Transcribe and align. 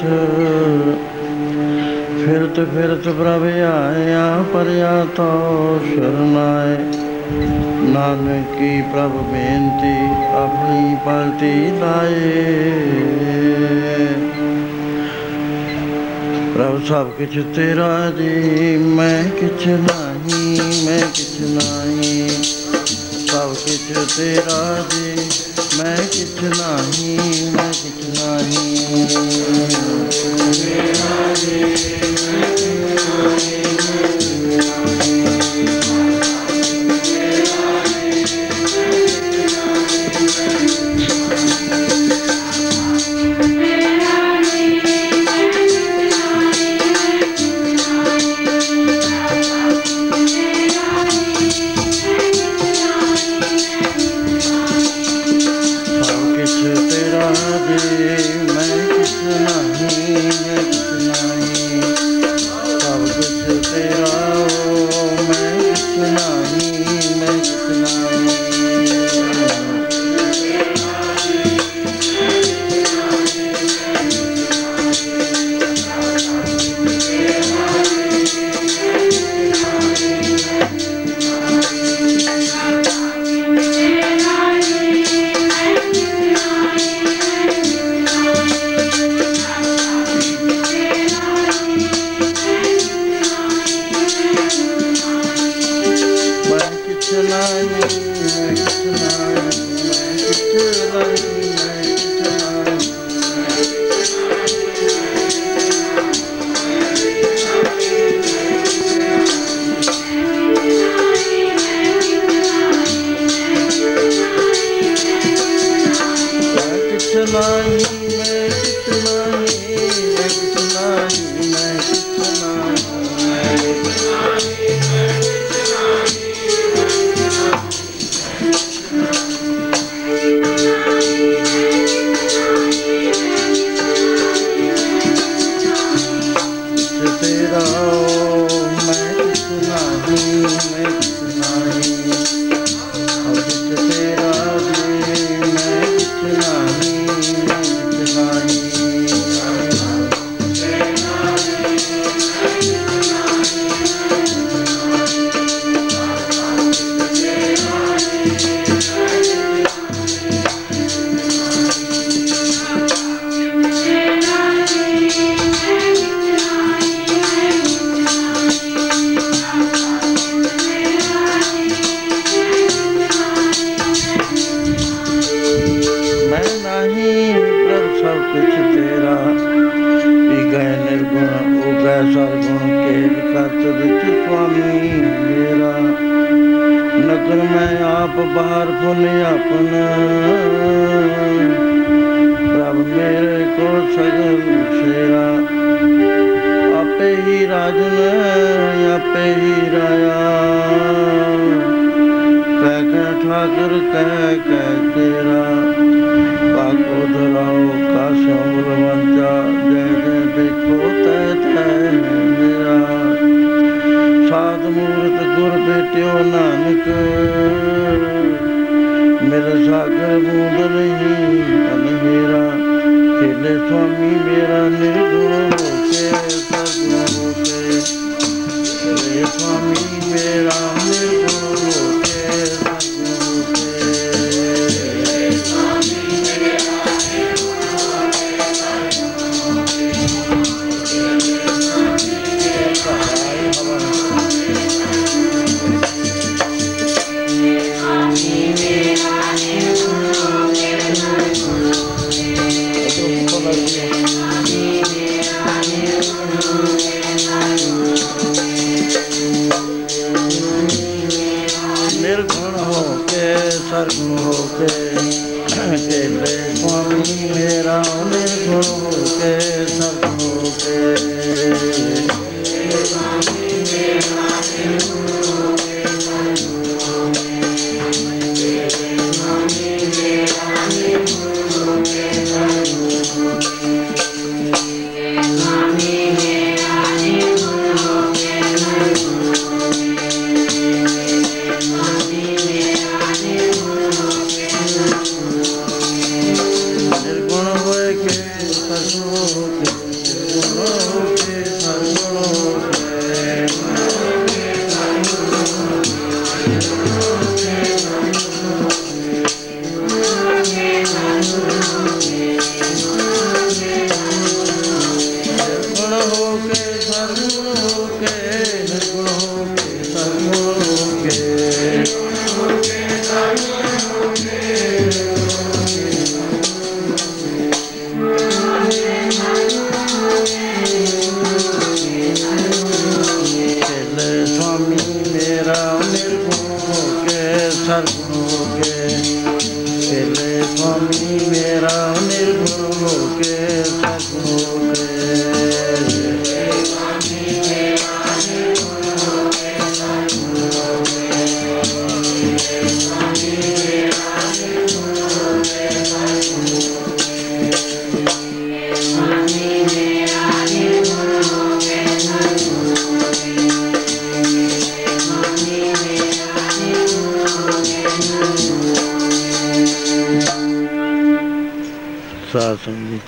नाथ 0.00 1.00
फिरत 2.20 2.58
फिरत 2.70 3.04
प्रभ 3.16 3.42
आया 3.42 4.24
पर 4.52 4.68
तो 5.16 5.28
शरणाए 5.84 6.76
नानकी 7.90 8.42
की 8.56 8.70
प्रभ 8.92 9.12
बेनती 9.30 9.94
अपनी 10.40 10.94
पलती 11.04 11.52
लाए 11.80 12.32
प्रभु 16.54 16.86
सब 16.86 17.14
किछ 17.18 17.38
तेरा 17.56 18.10
जी 18.10 18.76
मैं 18.96 19.30
किछ 19.30 19.66
नहीं 19.66 20.56
मैं 20.86 21.02
किछ 21.12 21.36
नहीं 21.40 22.28
सब 23.26 23.54
किछ 23.64 23.96
तेरा 24.16 24.60
जी 24.88 25.14
मैं 25.78 25.96
किछ 26.08 26.42
नहीं 26.42 27.49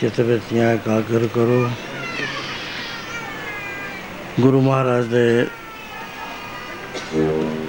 ਸੰਗਤ 0.03 0.17
ਦੀ 0.17 0.17
ਚਿੱਤ 0.17 0.21
ਵਿੱਚ 0.21 0.43
ਨਿਆਂ 0.53 0.75
ਇਕਾਗਰ 0.75 1.27
ਕਰੋ। 1.35 1.71
ਗੁਰੂ 4.41 4.61
ਮਹਾਰਾਜ 4.61 5.07
ਦੇ 5.07 5.47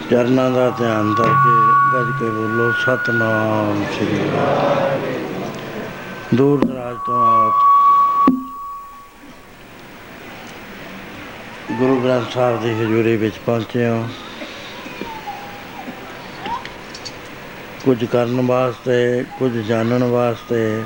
ਚਰਨਾਂ 0.10 0.52
ਦਾ 0.52 0.70
ਧਿਆਨ 0.70 1.14
ਕਰਕੇ 1.14 1.56
ਗੱਜ 1.94 2.12
ਕੇ 2.20 2.30
ਬੋਲੋ, 2.30 2.72
ਸਤਨਾਮ 2.72 3.86
ਸ੍ਰੀ 3.96 4.20
ਅਕਾਲ। 4.20 5.02
ਦੂਰ 6.34 6.66
ਦਰਾਜ 6.66 6.98
ਤੋਂ 7.06 7.20
ਆਪ 7.28 7.54
ਗੁਰੂ 11.72 12.00
ਗ੍ਰੰਥ 12.02 12.32
ਸਾਹਿਬ 12.34 12.62
ਦੀ 12.62 12.70
ਹਜ਼ੂਰੀ 12.70 13.18
ਵਿੱਚ 13.18 13.36
ਪਹੁੰਚੇ 13.46 13.88
ਹੋ। 13.90 14.08
ਕੁਝ 17.86 18.06
ਕਰਨ 18.06 18.42
ਵਾਸਤੇ, 18.42 19.24
ਕੁਝ 19.40 19.52
ਜਾਣਨ 19.52 20.04
ਵਾਸਤੇ 20.04 20.84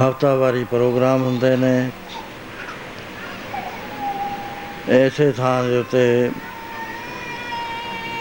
ਹਫਤਾਵਾਰੀ 0.00 0.64
ਪ੍ਰੋਗਰਾਮ 0.64 1.22
ਹੁੰਦੇ 1.22 1.56
ਨੇ। 1.56 1.90
ਐਸੇ 4.88 5.32
ਥਾਂ 5.32 5.64
ਦੇ 5.64 5.76
ਉੱਤੇ 5.76 6.30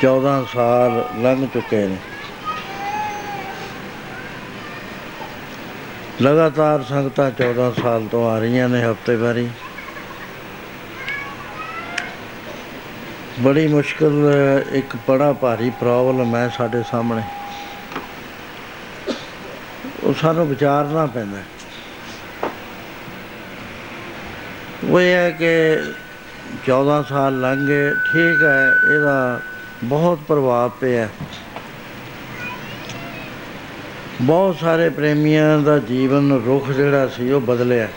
14 0.02 0.46
ਸਾਲ 0.54 1.06
ਲੰਘ 1.18 1.48
ਚੁੱਕੇ 1.54 1.88
ਨੇ। 1.88 1.96
ਲਗਾਤਾਰ 6.22 6.84
ਸੰਗਤਾਂ 6.84 7.32
14 7.32 7.72
ਸਾਲ 7.82 8.08
ਤੋਂ 8.12 8.30
ਆ 8.32 8.40
ਰਹੀਆਂ 8.40 8.70
ਨੇ 8.70 8.92
ਹਫਤੇਵਾਰੀ। 8.92 9.50
ਬੜੀ 13.40 13.68
ਮੁਸ਼ਕਲ 13.68 14.32
ਇੱਕ 14.72 14.98
ਬੜਾ 15.08 15.34
ਭਾਰੀ 15.34 15.70
ਪ੍ਰੋਬਲਮ 15.70 16.36
ਹੈ 16.36 16.50
ਸਾਡੇ 16.50 16.84
ਸਾਹਮਣੇ। 16.92 17.22
ਉਹ 20.04 20.14
ਸਾਨੂੰ 20.14 20.48
ਵਿਚਾਰਨਾ 20.48 21.06
ਪੈਂਦਾ 21.06 21.38
ਹੈ। 21.38 21.46
ਉਹ 24.90 25.02
ਇਹ 25.02 25.14
ਹੈ 25.14 25.30
ਕਿ 25.32 25.78
14 26.68 27.04
ਸਾਲ 27.10 27.40
ਲੰਘ 27.40 27.68
ਗਏ, 27.68 27.92
ਠੀਕ 27.92 28.44
ਹੈ, 28.44 28.74
ਇਹਦਾ 28.96 29.42
ਬਹੁਤ 29.84 30.20
ਪ੍ਰਭਾਵ 30.28 30.70
ਪਿਆ। 30.70 31.10
ਬਹੁਤ 34.22 34.56
ਸਾਰੇ 34.60 34.90
ਪ੍ਰੇਮੀਆਂ 34.90 35.60
ਦਾ 35.60 35.78
ਜੀਵਨ 35.80 36.42
ਰੁਖ 36.46 36.72
ਜਿਹੜਾ 36.72 37.08
ਸੀ, 37.08 37.32
ਉਹ 37.32 37.42
ਬਦਲਿਆ। 37.42 37.88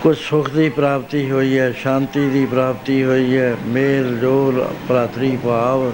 ਕੁਝ 0.00 0.18
ਸੁਖ 0.18 0.50
ਦੀ 0.50 0.68
ਪ੍ਰਾਪਤੀ 0.68 1.30
ਹੋਈ 1.30 1.58
ਹੈ, 1.58 1.72
ਸ਼ਾਂਤੀ 1.72 2.28
ਦੀ 2.28 2.46
ਪ੍ਰਾਪਤੀ 2.46 3.04
ਹੋਈ 3.04 3.36
ਹੈ, 3.36 3.56
ਮੇਲ 3.66 4.18
ਜੋਲ, 4.18 4.68
ਭਰਾਤਰੀ 4.88 5.38
ਭਾਵ, 5.44 5.92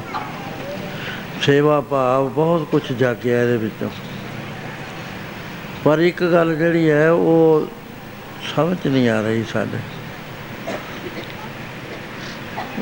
ਸੇਵਾ 1.43 1.81
ਭਾਵ, 1.81 2.29
ਬਹੁਤ 2.29 2.67
ਕੁਝ 2.70 2.93
ਜਾਗਿਆ 2.93 3.43
ਇਹਦੇ 3.43 3.56
ਵਿੱਚੋਂ। 3.56 3.91
ਪਰ 5.85 5.99
ਇੱਕ 5.99 6.25
ਗੱਲ 6.25 6.56
ਜਿਹੜੀ 6.56 6.91
ਹੈ, 6.91 7.11
ਉਹ 7.11 7.69
ਸਮਝ 8.46 8.76
ਨਹੀਂ 8.86 9.08
ਆ 9.08 9.20
ਰਹੀ 9.20 9.44
ਸਾਡੇ। 9.52 9.78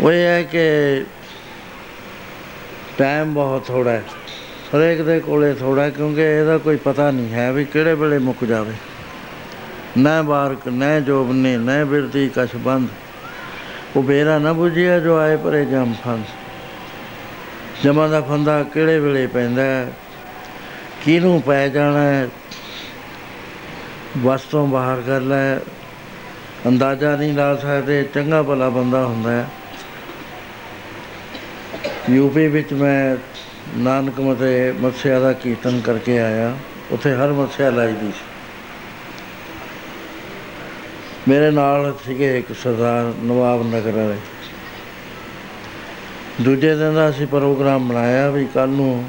ਉਹ 0.01 0.13
ਇਹ 0.13 0.27
ਹੈ 0.27 0.43
ਕਿ 0.43 1.05
ਟਾਈਮ 2.99 3.35
ਬਹੁਤ 3.35 3.67
ਥੋੜਾ 3.67 3.91
ਹੈ। 3.91 4.03
ਹਰੇਕ 4.77 5.03
ਦੇ 5.03 5.21
ਕੋਲੇ 5.21 5.53
ਥੋੜਾ 5.55 5.89
ਕਿਉਂਕਿ 5.91 6.23
ਇਹਦਾ 6.23 6.59
ਕੋਈ 6.59 6.77
ਪਤਾ 6.77 7.11
ਨਹੀਂ 7.11 7.33
ਹੈ 7.33 7.53
ਵੀ 7.53 7.65
ਕਿਹੜੇ 7.65 7.95
ਵੇਲੇ 7.95 8.19
ਮੁੱਕ 8.19 8.45
ਜਾਵੇ। 8.45 8.75
ਨਾ 9.99 10.23
ਬਾਰਕ 10.23 10.69
ਨਾ 10.69 10.99
ਜੋਬ 11.01 11.33
ਨੇ 11.33 11.57
ਨਾ 11.57 11.85
ਬਿਰਤੀ 11.85 12.31
ਕਛ 12.37 12.55
ਬੰਦ। 12.57 12.89
ਉਹ 13.97 14.03
ਬੇਰਾ 14.03 14.39
ਨਾ 14.39 14.53
ਬੁਝਿਆ 14.53 14.99
ਜੋ 15.01 15.17
ਆਏ 15.17 15.37
ਪਰੇ 15.37 15.65
ਜਮ 15.65 15.93
ਫੰਸ 16.05 16.27
ਜਮਾਂ 17.85 18.09
ਦਾ 18.09 18.21
ਫੰਦਾ 18.21 18.63
ਕਿਹੜੇ 18.63 18.99
ਵੇਲੇ 19.01 19.27
ਪੈਂਦਾ 19.27 19.63
ਹੈ, 19.63 19.93
ਕਿਹਨੂੰ 21.05 21.43
ਪੈ 21.43 21.69
ਜਾਣਾ 21.69 22.27
ਹੈ 24.17 24.23
ਵਸ 24.23 24.41
ਤੋਂ 24.41 24.67
ਬਾਹਰ 24.67 25.03
ਕਰ 25.07 25.21
ਲੈ। 25.21 25.59
ਅੰਦਾਜ਼ਾ 26.67 27.17
ਨਹੀਂ 27.17 27.35
ਲਾ 27.35 27.57
ਸਕਦੇ, 27.57 28.03
ਚੰਗਾ 28.03 28.43
ਭਲਾ 28.43 28.69
ਬੰਦਾ 28.69 29.07
ਹੁੰਦਾ 29.07 29.31
ਹੈ। 29.31 29.47
ਯੂਪੀ 32.11 32.49
ਵਿੱਚ 32.49 32.73
ਮੈਂ 32.73 33.17
ਨਾਨਕ 33.77 34.21
ਮਤੇ 34.21 34.73
ਮੱਸਿਆ 34.73 35.21
ਦਾ 35.21 35.33
ਕੀਰਤਨ 35.33 35.81
ਕਰਕੇ 35.81 36.19
ਆਇਆ। 36.19 36.57
ਉੱਥੇ 36.91 37.15
ਹਰ 37.15 37.33
ਮੱਸਿਆ 37.33 37.71
ਲਾਈ 37.71 37.93
ਦੀ 37.93 38.07
ਸੀ। 38.07 38.25
ਮੇਰੇ 41.29 41.51
ਨਾਲ 41.51 41.95
ਸੀਗੇ 42.07 42.39
ਇੱਕ 42.39 42.53
ਸਰਦਾਰ 42.53 43.13
ਨਵਾਬ 43.25 43.75
ਨਗਰ 43.75 43.91
ਵਾਲੇ। 43.91 44.17
ਦੂਜੇ 46.41 46.77
ਦਿਨ 46.77 46.95
ਦਾ 46.95 47.11
ਅਸੀਂ 47.11 47.27
ਪ੍ਰੋਗਰਾਮ 47.27 47.89
ਬਣਾਇਆ 47.89 48.31
ਵੀ 48.31 48.47
ਕੱਲ 48.55 48.69
ਨੂੰ 48.69 49.09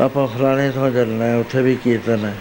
ਆਪਾਂ 0.00 0.26
ਫਲਾਣੇ 0.26 0.70
ਤੋਂ 0.70 0.90
ਚੱਲਣਾ 0.90 1.24
ਹੈ, 1.24 1.36
ਉੱਥੇ 1.36 1.62
ਵੀ 1.62 1.76
ਕੀਰਤਨ 1.76 2.24
ਹੈ। 2.24 2.34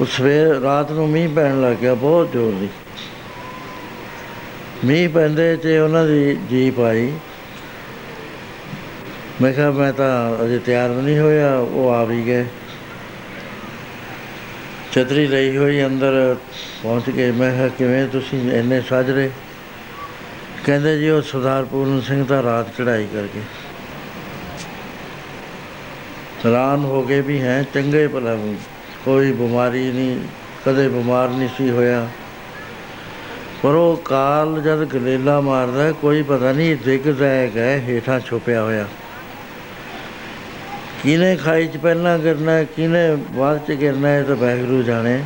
ਉਸ 0.00 0.16
ਸਵੇਰ 0.16 0.46
ਰਾਤ 0.46 0.92
ਨੂੰ 0.92 1.08
ਮੀਂਹ 1.08 1.28
ਪੈਣ 1.28 1.60
ਲੱਗ 1.60 1.76
ਗਿਆ, 1.76 1.94
ਬਹੁਤ 1.94 2.32
ਜ਼ੋਰ 2.32 2.52
ਦੀ। 2.52 2.68
ਮੀਂਹ 4.84 5.08
ਪੈਂਦੇ 5.08 5.56
ਤੇ 5.56 5.78
ਉਹਨਾਂ 5.78 6.06
ਦੀ 6.06 6.36
ਜੀਪ 6.50 6.80
ਆਈ। 6.80 7.12
ਮੈਂ 9.42 9.52
ਕਿਹਾ, 9.52 9.70
ਮੈਂ 9.70 9.92
ਤਾਂ 9.92 10.44
ਅਜੇ 10.44 10.58
ਤਿਆਰ 10.58 10.88
ਨਹੀਂ 10.88 11.18
ਹੋਇਆ, 11.18 11.56
ਉਹ 11.58 11.90
ਆ 11.90 12.04
ਵੀ 12.04 12.26
ਗਏ। 12.26 12.46
ਛਤਰੀ 14.92 15.26
ਲਈ 15.26 15.56
ਹੋਈ 15.56 15.84
ਅੰਦਰ 15.84 16.36
ਪਹੁੰਚ 16.82 17.10
ਗਏ 17.10 17.30
ਮੈਂ 17.30 17.52
ਕਿਹਾ, 17.52 17.68
ਕਿਵੇਂ 17.68 18.08
ਤੁਸੀਂ 18.08 18.52
ਇੰਨੇ 18.52 18.80
ਸਾਜਰੇ? 18.80 19.30
ਕਹਿੰਦੇ, 20.64 20.98
ਜੀ, 20.98 21.08
ਉਹ 21.08 21.22
ਸਰਦਾਰ 21.22 21.64
ਪੂਰਨ 21.64 22.00
ਸਿੰਘ 22.00 22.26
ਤਾਂ 22.26 22.42
ਰਾਤ 22.42 22.68
ਚੜਾਈ 22.68 23.06
ਕਰਕੇ। 23.12 23.40
ਹੈਰਾਨ 26.46 26.84
ਹੋ 26.84 27.02
ਗਏ 27.02 27.20
ਵੀ 27.20 27.40
ਹੈ, 27.40 27.64
ਚੰਗੇ 27.74 28.08
ਭਲਾ 28.08 28.34
ਕੋਈ 29.06 29.32
ਬਿਮਾਰੀ 29.32 29.92
ਨਹੀਂ 29.92 30.20
ਕਦੇ 30.66 30.88
ਬਿਮਾਰ 30.88 31.28
ਨਹੀਂ 31.28 31.48
ਸੀ 31.58 31.70
ਹੋਇਆ। 31.70 32.08
ਪਰ 33.62 33.74
ਉਹ 33.74 33.96
ਕਾਲ 34.04 34.62
ਜਦ 34.62 34.84
ਗਲੇਲਾ 34.84 35.40
ਮਾਰਦਾ 35.40 35.82
ਹੈ, 35.82 35.92
ਕੋਈ 35.92 36.22
ਪਤਾ 36.22 36.52
ਨਹੀਂ 36.52 36.76
ਦਿਖਦਾ 36.76 37.26
ਹੈ 37.26 37.82
ਹੇਠਾਂ 37.88 38.20
ਛੁਪਿਆ 38.20 38.62
ਹੋਇਆ। 38.62 38.86
ਕਿਨੇ 41.02 41.36
ਖਾਈ 41.36 41.66
ਚ 41.66 41.76
ਪਹਿਲਾਂ 41.76 42.18
ਗਿਰਨਾ 42.18 42.52
ਹੈ, 42.52 42.64
ਕਿਨੇ 42.64 43.16
ਬਾਅਦ 43.16 43.60
ਚ 43.68 43.72
ਗਿਰਨਾ 43.72 44.08
ਹੈ 44.08 44.22
ਤਾਂ 44.22 44.36
ਵਾਹਿਗੁਰੂ 44.36 44.82
ਜਾਣੇ। 44.82 45.24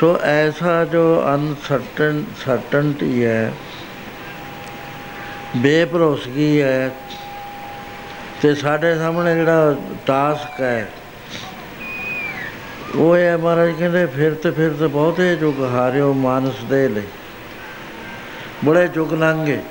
ਸੋ 0.00 0.18
ਐਸਾ 0.22 0.84
ਜੋ 0.84 1.24
ਅਨਸਰਟਨ 1.34 2.24
ਸਰਟਨਟੀ 2.44 3.24
ਹੈ 3.24 3.52
ਬੇਭਰੋਸਗੀ 5.56 6.62
ਹੈ 6.62 6.90
ਤੇ 8.42 8.54
ਸਾਡੇ 8.54 8.94
ਸਾਹਮਣੇ 8.98 9.34
ਜਿਹੜਾ 9.34 9.76
ਟਾਸਕ 10.06 10.60
ਹੈ 10.60 10.88
ਉਹ 12.98 13.16
ਹੈ 13.16 13.36
ਮਹਾਰਾਜ 13.36 13.72
ਕਹਿੰਦੇ, 13.78 14.06
ਫਿਰ 14.06 14.34
ਤੇ 14.34 14.50
ਫਿਰ 14.50 14.72
ਤੇ 14.72 14.86
ਬਹੁਤੇ 14.86 15.36
ਜੁਗ 15.36 15.64
ਹਾਰਿਓ 15.64 16.12
ਮਾਨਸ 16.12 16.64
ਦੇ 16.64 16.88
ਲਈ। 16.88 17.02
ਬੜੇ 18.64 18.88
ਜੁਗ 18.88 19.14
ਲੰਘੇ। 19.14 19.62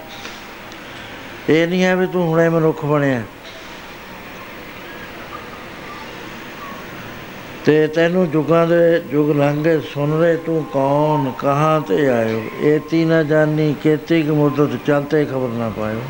ਇਹ 1.49 1.67
ਨਹੀਂ 1.67 1.83
ਹੈ 1.83 1.95
ਵੀ 1.95 2.07
ਤੂੰ 2.07 2.27
ਹੁਣੇ 2.27 2.49
ਮਨੁੱਖ 2.49 2.85
ਬਣਿਆ। 2.85 3.21
ਤੇ 7.65 7.87
ਤੈਨੂੰ 7.87 8.29
ਜੁਗਾਂ 8.29 8.67
ਦੇ 8.67 8.99
ਜੁਗ 8.99 9.31
ਲੰਘੇ, 9.31 9.81
ਸੁਣ 9.93 10.21
ਰੇ 10.21 10.37
ਤੂੰ 10.37 10.63
ਕੌਣ, 10.63 11.31
ਕਹਾਂ 11.31 11.81
ਤੇ 11.81 12.09
ਆਇਓ। 12.09 12.43
ਏਤੀ 12.61 13.05
ਨਾ 13.05 13.23
ਜਾਣੀ 13.23 13.75
ਕੇਤੀ 13.83 14.23
ਕਿ 14.23 14.31
ਮੁੱਦਤ 14.31 14.85
ਚਲਤੇ 14.85 15.25
ਖਬਰ 15.25 15.47
ਨਾ 15.47 15.69
ਪਾਇਓ। 15.69 16.01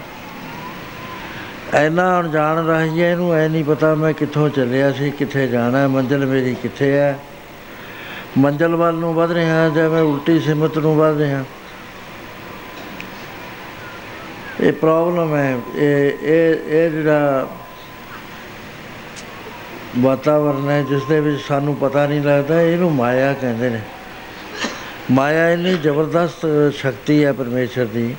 ਐਨਾ 1.73 2.19
ਅਣਜਾਣ 2.19 2.65
ਰਹੀ 2.65 3.01
ਹੈ, 3.01 3.11
ਇਹਨੂੰ 3.11 3.33
ਐ 3.33 3.47
ਨਹੀਂ 3.47 3.63
ਪਤਾ 3.63 3.95
ਮੈਂ 3.95 4.13
ਕਿੱਥੋਂ 4.13 4.49
ਚੱਲਿਆ 4.49 4.91
ਸੀ, 4.91 5.11
ਕਿੱਥੇ 5.11 5.47
ਜਾਣਾ 5.47 5.77
ਹੈ, 5.77 5.87
ਮੰਜ਼ਿਲ 5.87 6.25
ਮੇਰੀ 6.25 6.55
ਕਿੱਥੇ 6.55 6.91
ਹੈ। 6.97 7.19
ਮੰਜ਼ਿਲ 8.37 8.75
ਵੱਲ 8.75 8.95
ਨੂੰ 8.95 9.13
ਵਧ 9.13 9.31
ਰਿਹਾ 9.31 9.69
ਜਾਂ 9.69 9.89
ਮੈਂ 9.89 10.01
ਉਲਟੀ 10.01 10.39
ਸਿਮਤ 10.39 10.77
ਨੂੰ 10.77 10.95
ਵਧ 10.97 11.17
ਰਿਹਾ। 11.17 11.43
ਇਹ 14.61 14.73
ਪ੍ਰੋਬਲਮ 14.73 15.35
ਹੈ, 15.35 15.57
ਇਹ 15.75 16.11
ਇਹ 16.21 16.55
ਇਹ 16.67 16.91
ਜਿਹੜਾ 16.91 17.47
ਵਾਤਾਵਰਨ 19.99 20.69
ਹੈ, 20.69 20.81
ਜਿਸ 20.81 21.03
ਦੇ 21.03 21.19
ਵਿੱਚ 21.19 21.41
ਸਾਨੂੰ 21.41 21.75
ਪਤਾ 21.75 22.07
ਨਹੀਂ 22.07 22.21
ਲੱਗਦਾ, 22.21 22.61
ਇਹਨੂੰ 22.61 22.91
ਮਾਇਆ 22.91 23.33
ਕਹਿੰਦੇ 23.33 23.69
ਨੇ। 23.69 23.81
ਮਾਇਆ 25.11 25.51
ਇੰਨੀ 25.51 25.73
ਜ਼ਬਰਦਸਤ 25.73 26.73
ਸ਼ਕਤੀ 26.73 27.25
ਹੈ 27.25 27.33
ਪਰਮੇਸ਼ਰ 27.33 27.85
ਦੀ। 27.85 28.15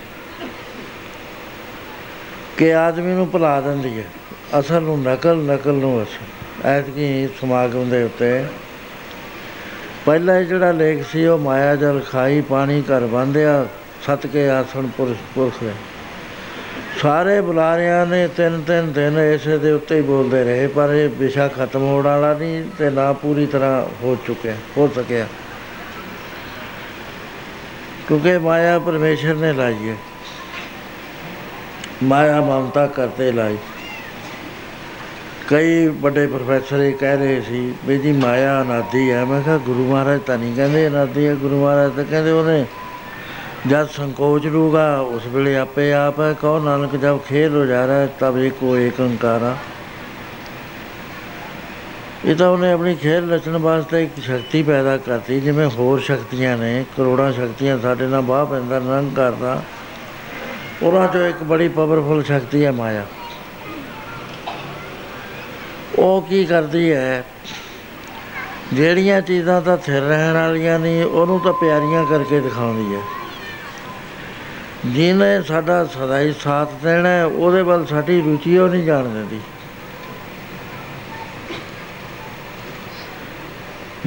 ਕਿ 2.57 2.75
ਆਦਮੀ 2.75 3.13
ਨੂੰ 3.15 3.29
ਭੁਲਾ 3.31 3.61
ਦਿੰਦੀ 3.61 3.99
ਹੈ। 3.99 4.05
ਅਸਲ 4.59 4.83
ਨੂੰ 4.83 5.03
ਨਕਲ 5.03 5.37
ਨਕਲ 5.37 5.75
ਨੂੰ 5.75 6.03
ਅਸਲ। 6.03 6.67
ਐਤਕੀ 6.67 7.29
ਸਮਾਗਮ 7.41 7.89
ਦੇ 7.91 8.03
ਉੱਤੇ 8.03 8.45
ਪਹਿਲਾ 10.07 10.41
ਜਿਹੜਾ 10.43 10.71
ਲੇਖ 10.73 11.05
ਸੀ, 11.13 11.27
ਉਹ 11.27 11.39
ਮਾਇਆ 11.39 11.77
ਜਲ 11.77 12.01
ਖਾਈ 12.01 12.41
ਪਾਣੀ 12.41 12.83
ਘਰ 12.83 13.07
ਬੰਦਿਆ 13.07 13.67
ਸਤ 14.03 14.27
ਕੇ 14.27 14.49
ਆਸਣ 14.51 14.87
ਪੁਰਖ 14.87 15.17
ਪੁਰਖ 15.35 15.63
ਹੈ 15.63 15.75
ਸਾਰੇ 17.03 17.41
ਬੁਲਾਰਿਆਂ 17.41 18.07
ਨੇ 18.07 18.29
ਤਿੰਨ 18.29 18.63
ਤਿੰਨ 18.63 18.93
ਦਿਨ 18.93 19.19
ਇਸੇ 19.19 19.59
ਦੇ 19.59 19.73
ਉੱਤੇ 19.73 19.97
ਹੀ 19.97 20.01
ਬੋਲਦੇ 20.01 20.45
ਰਹੇ, 20.45 20.67
ਪਰ 20.67 20.95
ਇਹ 20.95 21.09
ਵਿਸ਼ਾ 21.09 21.49
ਖਤਮ 21.49 21.83
ਹੋਣ 21.83 22.05
ਵਾਲਾ 22.05 22.35
ਨਹੀਂ 22.35 22.63
ਤੇ 22.79 22.91
ਨਾ 22.91 23.13
ਪੂਰੀ 23.13 23.47
ਤਰ੍ਹਾਂ 23.47 23.85
ਹੋ 24.03 24.17
ਚੁੱਕਿਆ, 24.27 24.55
ਹੋ 24.77 24.89
ਸਕਿਆ। 24.97 25.27
ਕਿਉਂਕਿ 28.09 28.39
ਮਾਇਆ 28.39 28.79
ਪਰਮੇਸ਼ਰ 28.79 29.35
ਨੇ 29.35 29.53
ਲਾਈ 29.53 29.89
ਹੈ। 29.89 29.97
ਮਾਇਆ 32.03 32.41
ਮਮਤਾ 32.41 32.87
ਕਰਤੇ 32.87 33.33
ਲਾਈ। 33.33 33.57
ਕਈ 35.49 35.87
ਵੱਡੇ 35.87 36.27
ਪ੍ਰੋਫੈਸਰ 36.27 36.77
ਇਹ 36.77 36.95
ਕਹਿ 36.95 37.17
ਰਹੇ 37.17 37.41
ਸੀ 37.41 37.75
ਵੀ 37.85 37.99
ਜੀ 37.99 38.13
ਮਾਇਆ 38.13 38.63
ਅਨਾਦੀ 38.63 39.11
ਹੈ। 39.11 39.25
ਮੈਂ 39.25 39.43
ਕਿਹਾ 39.43 39.59
ਗੁਰੂ 39.59 39.87
ਮਹਾਰਾਜ 39.87 40.21
ਤਾਂ 40.27 40.39
ਨਹੀਂ 40.39 40.55
ਕਹਿੰਦੇ 40.57 40.87
ਅਨਾਦੀ 40.89 41.27
ਹੈ। 41.27 41.35
ਗੁਰੂ 41.35 41.63
ਮਹਾਰਾਜ 41.65 41.93
ਤਾਂ 41.97 42.05
ਕਹਿੰਦੇ 42.05 42.31
ਉਹਨੇ 42.31 42.65
ਜਦ 43.67 43.89
ਸੰਕੋਚ 43.89 44.47
ਲੂਗਾ 44.47 44.99
ਉਸ 45.01 45.27
ਵੇਲੇ 45.27 45.57
ਆਪੇ 45.57 45.93
ਆਪ 45.93 46.21
ਹੈ। 46.21 46.33
ਕਹੋ 46.33 46.59
ਨਾਨਕ 46.59 46.97
ਜਦ 46.97 47.19
ਖੇਲ 47.29 47.57
ਹੋ 47.57 47.65
ਜਾ 47.67 47.87
ਰਿਹਾ 47.87 48.07
ਤਬ 48.21 48.39
ਏਕੋ 48.39 48.77
ਏਕ 48.77 49.01
ਓੰਕਾਰਾ 49.01 49.57
ਇਹ 52.25 52.37
ਤਾਂ 52.37 52.49
ਉਹਨੇ 52.49 52.73
ਆਪਣੀ 52.73 52.95
ਖੇਲ 52.95 53.31
ਰਚਣ 53.33 53.57
ਵਾਸਤੇ 53.57 54.03
ਇੱਕ 54.05 54.13
ਸ਼ਕਤੀ 54.23 54.63
ਪੈਦਾ 54.63 54.97
ਕਰਤੀ, 54.97 55.41
ਜਿਵੇਂ 55.41 55.69
ਹੋਰ 55.69 56.01
ਸ਼ਕਤੀਆਂ 56.01 56.57
ਨੇ, 56.59 56.85
ਕਰੋੜਾਂ 56.97 57.33
ਸ਼ਕਤੀਆਂ 57.33 57.79
ਸਾਡੇ 57.79 58.07
ਨਾਲ 58.07 58.23
ਬਾਹ 58.23 58.47
ਪੈਂਦਾ 58.47 58.79
ਨੰਗ 58.79 59.17
ਕਰਦਾ 59.17 59.63
ਉਹਨਾਂ 60.83 61.09
ਚੋਂ 61.09 61.29
ਇੱਕ 61.29 61.43
ਬੜੀ 61.43 61.69
ਪਾਵਰਫੁਲ 61.69 62.25
ਸ਼ਕਤੀ 62.25 62.65
ਹੈ 62.65 62.73
ਮਾਇਆ। 62.73 63.07
ਉਹ 65.99 66.23
ਕੀ 66.23 66.45
ਕਰਦੀ 66.45 66.93
ਹੈ? 66.93 67.25
ਜਿਹੜੀਆਂ 68.73 69.23
ਚੀਜ਼ਾਂ 69.23 69.63
ਤਾਂ 69.63 69.77
ਥਿਰ 69.77 70.03
ਰਹਿਣ 70.03 70.35
ਵਾਲੀਆਂ 70.35 70.79
ਨਹੀਂ 70.79 71.05
ਉਹਨੂੰ 71.05 71.41
ਤਾਂ 71.41 71.53
ਪਿਆਰੀਆਂ 71.53 72.05
ਕਰਕੇ 72.05 72.41
ਦਿਖਾਉਂਦੀ 72.41 72.95
ਹੈ। 72.95 73.01
ਜਿਹਨੇ 74.87 75.43
ਸਾਡਾ 75.43 75.85
ਸਦਾ 75.85 76.21
ਹੀ 76.21 76.35
ਸਾਥ 76.41 76.69
ਦੇਣਾ 76.83 77.09
ਹੈ, 77.09 77.25
ਉਹਦੇ 77.25 77.63
ਵੱਲ 77.63 77.87
ਸਾਡੀ 77.87 78.21
ਰੁਚੀ 78.21 78.59
ਉਹ 78.59 78.69
ਨਹੀਂ 78.69 78.85
ਜਾਣ 78.85 79.05
ਦਿੰਦੀ। 79.05 79.41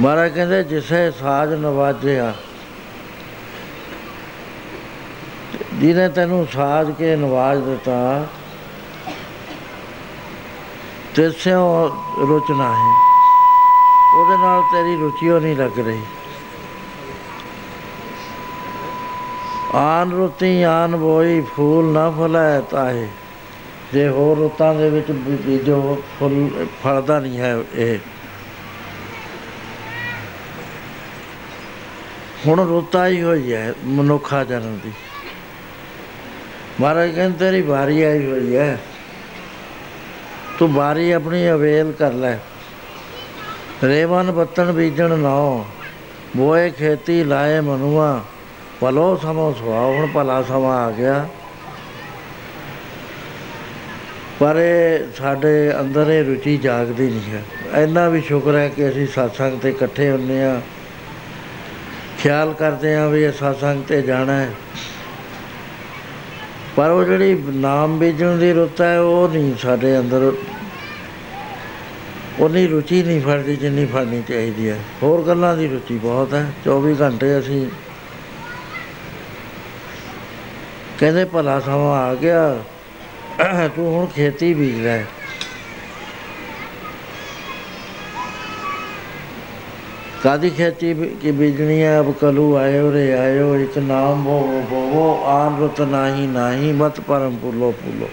ਮਹਾਰਾਜ 0.00 0.32
ਕਹਿੰਦੇ 0.32 0.64
ਜਿਸੇ 0.64 1.10
ਸਾਜ 1.10 1.54
ਨਵਾਜਿਆ 1.54 2.34
ਜਿਹਨੇ 5.80 6.08
ਤੈਨੂੰ 6.08 6.46
ਸਾਜ 6.52 6.90
ਕੇ 6.90 7.16
ਨਵਾਜ 7.16 7.58
ਦਿੱਤਾ 7.58 8.26
ਤਿਸਿਓ 11.14 11.88
ਰੁਚਨਾ 12.28 12.72
ਹੈ। 12.72 12.94
ਉਹਦੇ 14.14 14.36
ਨਾਲ 14.36 14.62
ਤੇਰੀ 14.62 15.00
ਰੁਚੀ 15.00 15.28
ਉਹ 15.28 15.40
ਨਹੀਂ 15.40 15.56
ਲੱਗ 15.56 15.80
ਰਹੀ। 15.80 16.02
ਆਨ 19.74 20.12
ਰੁਤੀ 20.12 20.62
ਆਨ 20.62 20.96
ਬੋਈ, 20.96 21.40
ਫੂਲ 21.40 21.84
ਨਾ 21.84 22.10
ਫਲੈ 22.10 22.60
ਤਾਹੇ। 22.60 23.08
ਜੇ 23.92 24.08
ਹੋਰ 24.08 24.36
ਰੁੱਤਾਂ 24.36 24.74
ਦੇ 24.74 24.90
ਵਿੱਚ 24.90 25.10
ਬੀ- 25.10 25.38
ਬੀਜੋ 25.38 26.02
ਫੁੱਲ, 26.20 26.66
ਫਲਦਾ 26.84 27.20
ਨਹੀਂ 27.20 27.38
ਹੈ 27.38 27.56
ਇਹ। 27.74 27.98
ਹੁਣ 32.46 32.68
ਰੁੱਤ 32.68 32.96
ਆਈ 32.96 33.22
ਹੋਈ 33.22 33.52
ਹੈ 33.52 33.74
ਮਨੁੱਖਾ 33.84 34.44
ਜਨਮ 34.44 34.78
ਦੀ। 34.78 34.92
ਮਹਾਰਾਜ 36.80 37.10
ਕਹਿੰਦੇ, 37.10 37.38
ਤੇਰੀ 37.38 37.62
ਵਾਰੀ 37.62 38.02
ਆਈ 38.02 38.26
ਹੋਈ 38.26 38.56
ਹੈ। 38.56 38.78
ਤੂੰ 40.58 40.72
ਵਾਰੀ 40.72 41.10
ਆਪਣੀ 41.10 41.50
ਅਵੇਲ 41.50 41.92
ਕਰ 41.92 42.12
ਲੈ। 42.12 42.36
ਰੇਵਨ 43.84 44.30
ਬੱਤਣ 44.30 44.72
ਬੀਜਣ 44.72 45.18
ਨਾਉ 45.18 45.64
ਬੋਏ 46.36 46.70
ਖੇਤੀ 46.70 47.24
ਲਾਏ 47.24 47.60
ਮਨੁਆ। 47.60 48.24
ਭਲੋ 48.80 49.16
ਸਮੋ 49.16 49.52
ਸੁਆਉ 49.58 49.92
ਹੁਣ 49.92 50.06
ਭਲਾ 50.06 50.42
ਸਮਾਂ 50.42 50.86
ਆ 50.86 50.90
ਗਿਆ। 50.90 51.28
ਪਰ 54.40 54.56
ਇਹ 54.56 55.12
ਸਾਡੇ 55.16 55.72
ਅੰਦਰ 55.80 56.10
ਇਹ 56.10 56.24
ਰੁਚੀ 56.24 56.56
ਜਾਗਦੀ 56.56 57.06
ਨਹੀਂ 57.10 57.34
ਹੈ। 57.34 57.42
ਇੰਨਾ 57.82 58.08
ਵੀ 58.08 58.20
ਸ਼ੁਕਰ 58.20 58.54
ਹੈ 58.54 58.68
ਕਿ 58.68 58.88
ਅਸੀਂ 58.88 59.06
satsang 59.06 59.58
ਤੇ 59.62 59.68
ਇਕੱਠੇ 59.68 60.10
ਹੁੰਨੇ 60.10 60.44
ਆ 60.44 60.60
ਖਿਆਲ 62.18 62.52
ਕਰਦੇ 62.52 62.94
ਆ 62.94 63.08
ਵੀ 63.08 63.22
ਇਹ 63.22 63.30
satsang 63.30 63.82
ਤੇ 63.88 64.02
ਜਾਣਾ 64.02 64.32
ਹੈ। 64.32 64.50
ਪਰ 66.76 66.90
ਉਹ 66.90 67.04
ਜਿਹੜੀ 67.04 67.34
ਨਾਮ 67.54 67.98
ਬੀਜਣ 67.98 68.36
ਦੀ 68.38 68.52
ਰੁੱਤ 68.52 68.80
ਹੈ, 68.80 68.98
ਉਹ 69.00 69.28
ਨਹੀਂ 69.28 69.54
ਸਾਡੇ 69.62 69.98
ਅੰਦਰ 69.98 70.32
ਉਨੀ 72.40 72.66
ਰੁਚੀ 72.66 73.02
ਨਹੀਂ 73.02 73.20
ਫੜਦੀ 73.20 73.56
ਜਿੰਨੀ 73.56 73.84
ਫੜਨੀ 73.86 74.22
ਚਾਹੀਦੀ 74.28 74.68
ਹੈ। 74.68 74.76
ਹੋਰ 75.02 75.22
ਗੱਲਾਂ 75.22 75.56
ਦੀ 75.56 75.66
ਰੁਚੀ 75.68 75.96
ਬਹੁਤ 75.98 76.34
ਹੈ। 76.34 76.46
24 76.64 76.94
ਘੰਟੇ 77.00 77.38
ਅਸੀਂ 77.38 77.66
ਕਹਿੰਦੇ 80.98 81.24
ਭਲਾ 81.24 81.58
ਸਮਾਂ 81.60 81.98
ਆ 81.98 82.14
ਗਿਆ, 82.14 82.58
ਤੂੰ 83.76 83.92
ਹੁਣ 83.94 84.06
ਖੇਤੀ 84.06 84.52
ਬੀਜ 84.54 84.80
ਲੈ। 84.80 85.02
ਕਾਦੀ 90.22 90.50
ਖੇਤੀ 90.50 90.94
ਬੀ- 90.94 91.16
ਕੀ 91.22 91.30
ਬੀਜਣੀ 91.30 91.82
ਹੈ 91.82 92.00
ਅਬ 92.00 92.12
ਕਲੂ 92.12 92.56
ਆਇਓ 92.56 92.92
ਰੇ 92.92 93.12
ਆਇਓ 93.18 93.56
ਇੱਕ 93.56 93.78
ਨਾਮ 93.78 94.24
ਬੋ 94.24 94.40
ਬੋ 94.70 95.24
ਆਨ 95.26 95.58
ਰੁਤ 95.58 95.80
ਨਾਹੀ 95.80 96.26
ਨਾਹੀ 96.26 96.72
ਮਤ 96.72 97.00
ਪਰਮ 97.00 97.36
ਪੁੱਲੋ 97.36 97.70
ਪੁੱਲੋ 97.70 98.08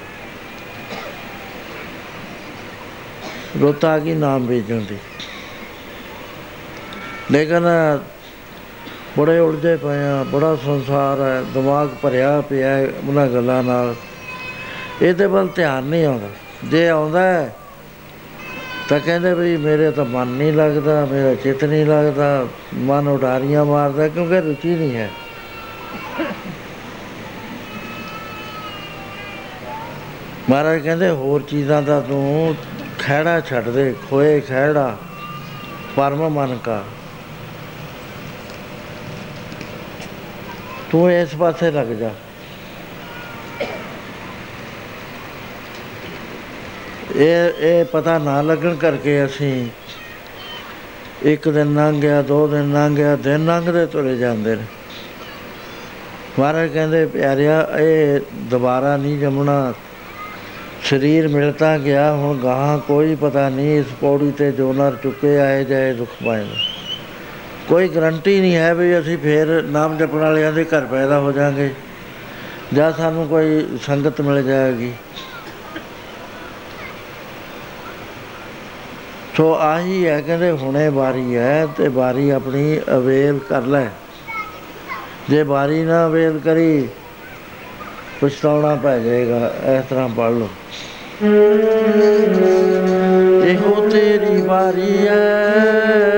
ਰੁੱਤ 3.62 3.86
ਆ 3.86 4.00
ਗਈ 4.00 4.14
ਨਾਮ 4.14 4.48
ਬੀਜਣ 4.48 4.80
ਦੀ। 4.80 4.98
ਲੇਕਿਨ 7.32 7.64
ਬੜੇ 9.18 9.40
ਉਲਝੇ 9.40 9.76
ਪਏ 9.76 10.04
ਆ 10.04 10.24
ਬੜਾ 10.24 10.56
ਸੰਸਾਰ 10.56 11.22
ਹੈ 11.22 11.44
ਦਿਮਾਗ 11.54 11.90
ਭਰਿਆ 12.02 12.42
ਪਿਆ 12.42 12.70
ਹੈ 12.70 12.88
ਉਹਨਾਂ 13.08 13.28
ਗੱਲਾਂ 13.28 13.64
ਨਾਲ। 13.64 13.96
ਇਹਦੇ 15.02 15.26
ਵੱਲ 15.26 15.48
ਧਿਆਨ 15.48 15.84
ਨਹੀਂ 15.84 16.06
ਆਉਂਦਾ। 16.06 16.28
ਜੇ 16.64 16.90
ਆਉਂਦਾ 16.90 17.22
ਹੈ, 17.22 17.56
ਤਾਂ 18.90 19.00
ਕਹਿੰਦੇ 19.00 19.34
ਵੀ 19.34 19.58
ਮੇਰੇ 19.58 19.92
ਤਾਂ 19.92 20.06
ਮਨ 20.06 20.28
ਨਹੀਂ 20.28 20.54
ਲੱਗਦਾ, 20.54 21.06
ਮੇਰਾ 21.06 21.36
ਚਿੱਤ 21.36 21.64
ਨਹੀਂ 21.64 21.86
ਲੱਗਦਾ, 21.86 22.48
ਮਨ 22.74 23.08
ਉਡਾਰੀਆਂ 23.08 23.66
ਮਾਰਦਾ, 23.66 24.08
ਕਿਉਂਕਿ 24.08 24.42
ਰੁਚੀ 24.42 24.76
ਨਹੀਂ 24.76 24.96
ਹੈ। 24.96 25.10
ਮਹਾਰਾਜ 30.50 30.80
ਕਹਿੰਦੇ, 30.80 31.10
ਹੋਰ 31.10 31.42
ਚੀਜ਼ਾਂ 31.42 31.82
ਦਾ 31.82 32.00
ਤੂੰ 32.02 32.56
ਖਹਿੜਾ 33.00 33.42
ਛੱਡ 33.42 33.70
ਦੇ, 33.70 33.96
ਖੋਏ 34.10 34.40
ਖਹਿੜਾ, 34.40 34.98
ਪਰਮ 35.96 36.30
ਮਨ 36.30 36.58
ਕਾ। 36.64 36.84
ਤੂੰ 40.92 41.12
ਇਸ 41.12 41.36
ਪਾਸੇ 41.36 41.72
ਲੱਗ 41.72 41.88
ਜਾ। 41.88 42.10
ਇਹ 47.18 47.64
ਇਹ 47.66 47.86
ਪਤਾ 47.86 48.18
ਨਾ 48.18 48.42
ਲੱਗਣ 48.42 48.76
ਕਰਕੇ 48.76 49.26
ਅਸੀਂ 49.26 49.68
ਇੱਕ 51.24 51.50
ਦਿਨ 51.50 51.74
ਲੰਘ 51.74 52.02
ਗਿਆ, 52.02 52.22
ਦੋ 52.22 52.48
ਦਿਨ 52.48 52.72
ਲੰਘ 52.74 52.96
ਗਿਆ, 52.96 53.16
ਦਿਨ 53.16 53.46
ਲੰਘਦੇ 53.46 53.86
ਤੁਰੇ 53.86 54.16
ਜਾਂਦੇ 54.18 54.56
ਨੇ। 54.56 54.64
ਮਹਾਰਾਜ 56.40 56.70
ਕਹਿੰਦੇ, 56.70 57.06
ਪਿਆਰਿਆ, 57.06 57.68
ਇਹ 57.80 58.20
ਦੁਬਾਰਾ 58.50 58.98
ਨਹੀਂ 58.98 59.18
ਜੰਮਣਾ। 59.20 59.74
ਸਰੀਰ 60.84 61.28
ਮਿਲਤਾ 61.28 61.78
ਗਿਆ, 61.78 62.12
ਹੁਣ 62.14 62.38
ਗਾਹਾਂ 62.38 62.78
ਕੋਈ 62.78 63.16
ਪਤਾ 63.16 63.50
ਨਹੀਂ 63.50 63.80
ਇਸ 63.80 63.86
ਪੌੜੀ 64.02 64.32
ਤੇ 64.32 64.52
ਜੋ 64.52 64.74
ਨਰ 64.74 64.96
ਚੁੱਕੇ 65.04 65.38
ਆਏ 65.40 65.64
ਜਾਏ 65.64 65.94
ਦੁੱਖ 65.94 66.12
ਪਾਏਗਾ 66.26 66.56
ਕੋਈ 67.70 67.88
ਗਰੰਟੀ 67.88 68.40
ਨਹੀਂ 68.42 68.56
ਹੈ 68.56 68.74
ਵੀ 68.76 69.00
ਅਸੀਂ 69.00 69.18
ਫੇਰ 69.18 69.48
ਨਾਮ 69.64 69.98
ਜਪਣ 69.98 70.18
ਵਾਲਿਆਂ 70.18 70.52
ਦੇ 70.54 70.64
ਘਰ 70.64 70.86
ਪੈਦਾ 70.86 71.20
ਹੋ 71.20 71.32
ਜਾਾਂਗੇ, 71.32 71.70
ਜਾਂ 72.74 72.92
ਸਾਨੂੰ 72.92 73.28
ਕੋਈ 73.28 73.66
ਸੰਗਤ 73.88 74.22
ਮਿਲ 74.22 74.44
ਜਾਏਗੀ। 74.44 74.92
ਸੋ 79.38 79.54
ਆਹੀ 79.54 80.08
ਹੈ, 80.08 80.22
ਕਹਿੰਦੇ 80.22 80.52
ਹੁਣੇ 80.52 80.90
ਵਾਰੀ 80.90 81.36
ਹੈ 81.36 81.68
ਤੇ 81.78 81.88
ਵਾਰੀ 81.88 82.30
ਆਪਣੀ 82.30 82.80
ਅਵੇਲ 82.96 83.40
ਕਰ 83.50 83.62
ਲੈ। 83.62 83.86
ਜੇ 85.30 85.44
ਵਾਰੀ 85.44 85.84
ਨਾ 85.84 86.08
ਅਵੇਲ 86.08 86.40
ਕਰੀ, 86.40 86.88
ਪਛਤਾਉਣਾ 88.22 88.76
ਪੈ 88.76 89.00
ਜਾਏਗਾ, 89.00 89.54
ਇਸ 89.78 89.86
ਤਰ੍ਹਾਂ 89.90 90.10
ਪੜ 90.10 90.32
ਲਓ। 90.32 90.50
ਇਹੋ 93.44 93.90
ਤੇਰੀ 93.90 94.42
ਵਾਰੀ 94.42 95.08
ਹੈ। 95.08 96.17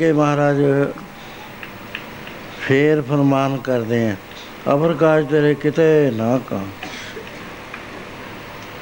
ਅੱਗੇ 0.00 0.12
ਮਹਾਰਾਜ 0.12 0.56
ਫੇਰ 2.60 3.02
ਫਰਮਾਨ 3.02 3.56
ਕਰਦੇ 3.56 4.10
ਆ 4.10 4.16
ਅਵਰਕਾਸ਼ 4.72 5.26
ਤੇਰੇ 5.26 5.54
ਕਿਤੇ 5.54 6.10
ਨਾ 6.14 6.38
ਕਾ 6.38 6.60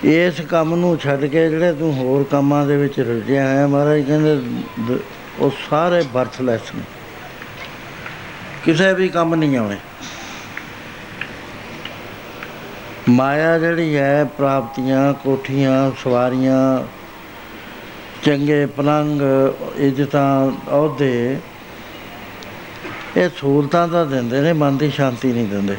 ਇਸ 0.05 0.41
ਕੰਮ 0.41 0.75
ਨੂੰ 0.77 0.99
ਛੱਡ 0.99 1.25
ਕੇ 1.25 1.49
ਜਿਹੜੇ 1.51 1.73
ਤੂੰ 1.73 1.95
ਹੋਰ 1.95 2.25
ਕੰਮਾਂ 2.25 2.67
ਦੇ 2.67 2.77
ਵਿੱਚ 2.77 3.01
ਰੁੱਝਿਆ 3.01 3.49
ਹੈ 3.49 3.67
ਮਹਾਰਾਜ 3.67 4.01
ਕਹਿੰਦੇ 4.01 4.37
ਦ- 4.81 5.01
ਉਹ 5.39 5.51
ਸਾਰੇ 5.71 6.05
ਵਰਥਲੈਸ 6.13 6.75
ਨੇ। 6.75 6.83
ਕਿਸੇ 8.65 8.93
ਵੀ 8.93 9.09
ਕੰਮ 9.09 9.35
ਨਹੀਂ 9.35 9.57
ਆਉਣੇ। 9.57 9.77
ਮਾਇਆ 13.09 13.59
ਜਿਹੜੀ 13.59 13.97
ਹੈ, 13.97 14.25
ਪ੍ਰਾਪਤੀਆਂ, 14.25 15.15
ਕੋਠੀਆਂ, 15.15 15.93
ਸਵਾਰੀਆਂ 16.05 16.85
ਚੰਗੇ 18.29 18.67
ਪਲੰਗ, 18.67 19.23
ਇੱਜ਼ਤਾਂ, 19.77 20.51
ਅਹੁਦੇ, 20.71 21.37
ਇਹ 23.17 23.29
ਸਹੂਲਤਾਂ 23.29 23.89
ਤਾਂ 23.89 24.07
ਦਿੰਦੇ 24.07 24.41
ਨੇ, 24.41 24.53
ਮਨ 24.53 24.77
ਦੀ 24.77 24.91
ਸ਼ਾਂਤੀ 24.91 25.33
ਨਹੀਂ 25.33 25.47
ਦਿੰਦੇ। 25.47 25.77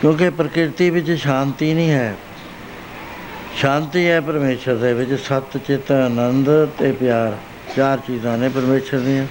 ਕਿਉਂਕਿ 0.00 0.30
ਪ੍ਰਕਿਰਤੀ 0.30 0.90
ਵਿੱਚ 0.90 1.10
ਸ਼ਾਂਤੀ 1.10 1.74
ਨਹੀਂ 1.74 1.90
ਹੈ। 1.90 2.16
ਸ਼ਾਂਤੀ 3.56 4.08
ਹੈ 4.08 4.20
ਪਰਮੇਸ਼ਰ 4.20 4.76
ਦੇ 4.76 4.92
ਵਿੱਚ, 4.92 5.20
ਸਤ 5.20 5.56
ਚਿਤ, 5.66 5.92
ਆਨੰਦ 5.92 6.68
ਤੇ 6.78 6.92
ਪਿਆਰ। 6.92 7.36
ਚਾਰ 7.76 7.98
ਚੀਜ਼ਾਂ 7.98 8.38
ਨੇ 8.38 8.48
ਪਰਮੇਸ਼ਰ 8.48 8.98
ਦੀਆਂ। 8.98 9.26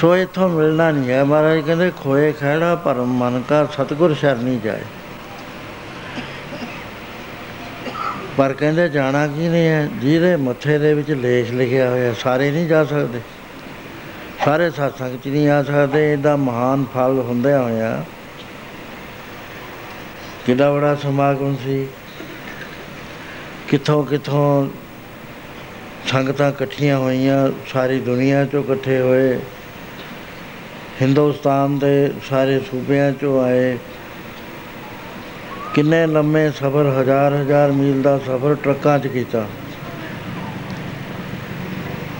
ਸੋ 0.00 0.16
ਇੱਥੋਂ 0.16 0.48
ਮਿਲਣਾ 0.48 0.90
ਨਹੀਂ 0.90 1.10
ਹੈ। 1.10 1.24
ਮਹਾਰਾਜ 1.24 1.60
ਕਹਿੰਦੇ, 1.60 1.92
ਖੋਏ 2.02 2.32
ਖਹਿੜਾ 2.32 2.76
ਭਰਮ 2.76 3.06
ਮਨ 3.06 3.42
ਕਾ, 3.48 3.64
ਸਤਗੁਰ 3.64 4.14
ਸ਼ਰਨੀ 4.14 4.60
ਜਾਏ। 4.64 4.82
ਪਰ 8.40 8.52
ਕਹਿੰਦੇ 8.52 8.88
ਜਾਣਾ 8.88 9.26
ਕੀ 9.26 9.48
ਨਹੀਂ 9.48 9.68
ਹੈ? 9.68 9.88
ਜਿਹਦੇ 9.94 10.36
ਮੱਥੇ 10.36 10.78
ਦੇ 10.78 10.94
ਵਿੱਚ 10.94 11.10
ਲੇਖ 11.10 11.50
ਲਿਖਿਆ 11.50 11.90
ਹੋਇਆ 11.90 12.14
ਸਾਰੇ 12.14 12.50
ਨਹੀਂ 12.50 12.66
ਜਾ 12.66 12.84
ਸਕਦੇ। 12.84 13.20
ਸਾਰੇ 14.44 14.70
ਸਤਸੰਗ 14.70 15.18
ਚ 15.24 15.28
ਨਹੀਂ 15.28 15.48
ਆ 15.48 15.62
ਸਕਦੇ, 15.62 16.12
ਇਹਦਾ 16.12 16.36
ਮਹਾਨ 16.36 16.84
ਫਲ 16.94 17.18
ਹੁੰਦਿਆਂ 17.18 17.62
ਹੋਇਆ। 17.62 18.04
ਕਿੰਨਾ 20.46 20.72
ਬੜਾ 20.72 20.94
ਸਮਾਗਮ 20.94 21.56
ਸੀ। 21.64 21.86
ਕਿੱਥੋਂ 23.68 24.04
ਕਿੱਥੋਂ 24.04 24.68
ਸੰਗਤਾਂ 26.06 26.50
ਇਕੱਠੀਆਂ 26.50 26.98
ਹੋਈਆਂ, 26.98 27.52
ਸਾਰੀ 27.72 28.00
ਦੁਨੀਆ 28.00 28.44
ਚੋਂ 28.44 28.64
ਇਕੱਠੇ 28.64 29.00
ਹੋਏ। 29.00 29.40
ਹਿੰਦੁਸਤਾਨ 31.02 31.78
ਦੇ 31.78 32.12
ਸਾਰੇ 32.30 32.58
ਸੂਬਿਆਂ 32.58 33.12
ਚੋਂ 33.12 33.44
ਆਏ। 33.44 33.78
ਕਿੰਨੇ 35.74 36.06
ਲੰਮੇ 36.06 36.50
ਸਫ਼ਰ, 36.50 36.96
ਹਜ਼ਾਰ 37.00 37.34
ਹਜ਼ਾਰ 37.34 37.72
ਮੀਲ 37.72 38.02
ਦਾ 38.02 38.18
ਸਫ਼ਰ 38.18 38.56
ਟਰੱਕਾਂ 38.62 38.98
'ਚ 38.98 39.06
ਕੀਤਾ। 39.06 39.46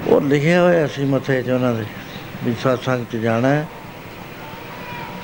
ਉਹ 0.06 0.20
ਲਿਖਿਆ 0.20 0.62
ਹੋਇਆ 0.62 0.86
ਸੀ 0.86 1.04
ਮੱਥੇ 1.04 1.42
'ਚ 1.42 1.50
ਉਹਨਾਂ 1.50 1.74
ਦੇ 1.74 1.84
ਵੀ 2.44 2.54
ਸਤਸੰਗ 2.54 3.06
'ਚ 3.12 3.16
ਜਾਣਾ 3.16 3.48
ਹੈ। 3.48 3.68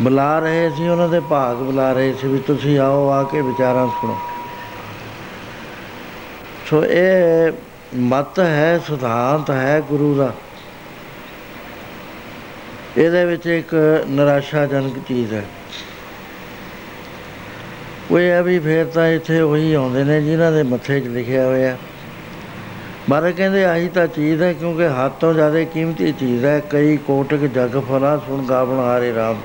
ਬੁਲਾ 0.02 0.38
ਰਹੇ 0.38 0.70
ਸੀ 0.70 0.88
ਉਹਨਾਂ 0.88 1.08
ਦੇ, 1.08 1.20
ਭਾਗ 1.20 1.56
ਬੁਲਾ 1.56 1.92
ਰਹੇ 1.92 2.12
ਸੀ 2.12 2.28
ਵੀ 2.28 2.38
ਤੁਸੀਂ 2.38 2.78
ਆਓ, 2.78 3.08
ਆ 3.08 3.22
ਕੇ 3.22 3.40
ਵਿਚਾਰਾਂ 3.40 3.86
ਸੁਣੋ। 3.86 4.16
ਸੋ 6.70 6.84
ਇਹ 6.84 7.52
ਮਤ 7.94 8.40
ਹੈ, 8.40 8.78
ਸਿਧਾਂਤ 8.78 9.50
ਹੈ 9.50 9.82
ਗੁਰੂ 9.88 10.14
ਦਾ। 10.14 10.32
ਇਹਦੇ 12.96 13.24
ਵਿੱਚ 13.24 13.46
ਇੱਕ 13.46 13.74
ਨਿਰਾਸ਼ਾਜਨਕ 14.08 14.98
ਚੀਜ਼ 15.08 15.34
ਹੈ। 15.34 15.44
ਉਹ 18.10 18.18
ਇਹ 18.18 18.30
ਹੈ 18.30 18.42
ਵੀ 18.42 18.58
ਫੇਰ 18.58 18.84
ਤਾਂ 18.84 19.08
ਇੱਥੇ 19.08 19.40
ਉਹੀ 19.40 19.72
ਆਉਂਦੇ 19.74 20.04
ਨੇ 20.04 20.20
ਜਿਨ੍ਹਾਂ 20.22 20.52
ਦੇ 20.52 20.62
ਮੱਥੇ 20.62 21.00
'ਚ 21.00 21.06
ਲਿਖਿਆ 21.06 21.46
ਹੋਇਆ। 21.46 21.76
ਬਾਰੇ 23.10 23.32
ਕਹਿੰਦੇ 23.32 23.64
ਆਹੀ 23.64 23.88
ਤਾਂ 23.88 24.06
ਚੀਜ਼ 24.06 24.42
ਹੈ 24.42 24.52
ਕਿਉਂਕਿ 24.52 24.86
ਹੱਦ 24.86 25.12
ਤੋਂ 25.12 25.34
ਜ਼ਿਆਦਾ 25.34 25.64
ਕੀਮਤੀ 25.64 26.12
ਚੀਜ਼ 26.12 26.44
ਹੈ। 26.44 26.62
ਕਈ 26.70 26.96
ਕੋਟਕ 26.96 27.36
ਜਗ 27.36 27.80
ਫਲਾ 27.88 28.16
ਸੁਣ 28.18 28.44
ਗਾਵਣ 28.44 28.78
ਹਾਰੇ 28.78 29.14
ਰਾਮ। 29.14 29.40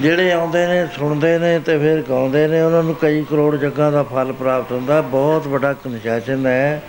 ਜਿਹੜੇ 0.00 0.32
ਆਉਂਦੇ 0.32 0.66
ਨੇ, 0.66 0.86
ਸੁਣਦੇ 0.86 1.38
ਨੇ 1.38 1.58
ਤੇ 1.58 1.78
ਫਿਰ 1.78 2.04
ਗਾਉਂਦੇ 2.08 2.46
ਨੇ, 2.48 2.62
ਉਹਨਾਂ 2.62 2.82
ਨੂੰ 2.82 2.94
ਕਈ 2.94 3.22
ਕਰੋੜ 3.22 3.56
ਜੱਗਾਂ 3.56 3.92
ਦਾ 3.92 4.02
ਫਲ 4.02 4.32
ਪ੍ਰਾਪਤ 4.32 4.72
ਹੁੰਦਾ। 4.72 5.00
ਬਹੁਤ 5.00 5.46
ਵੱਡਾ 5.46 5.72
ਕਨਸ਼ਾਸਨ 5.72 6.46
ਹੈ। 6.46 6.82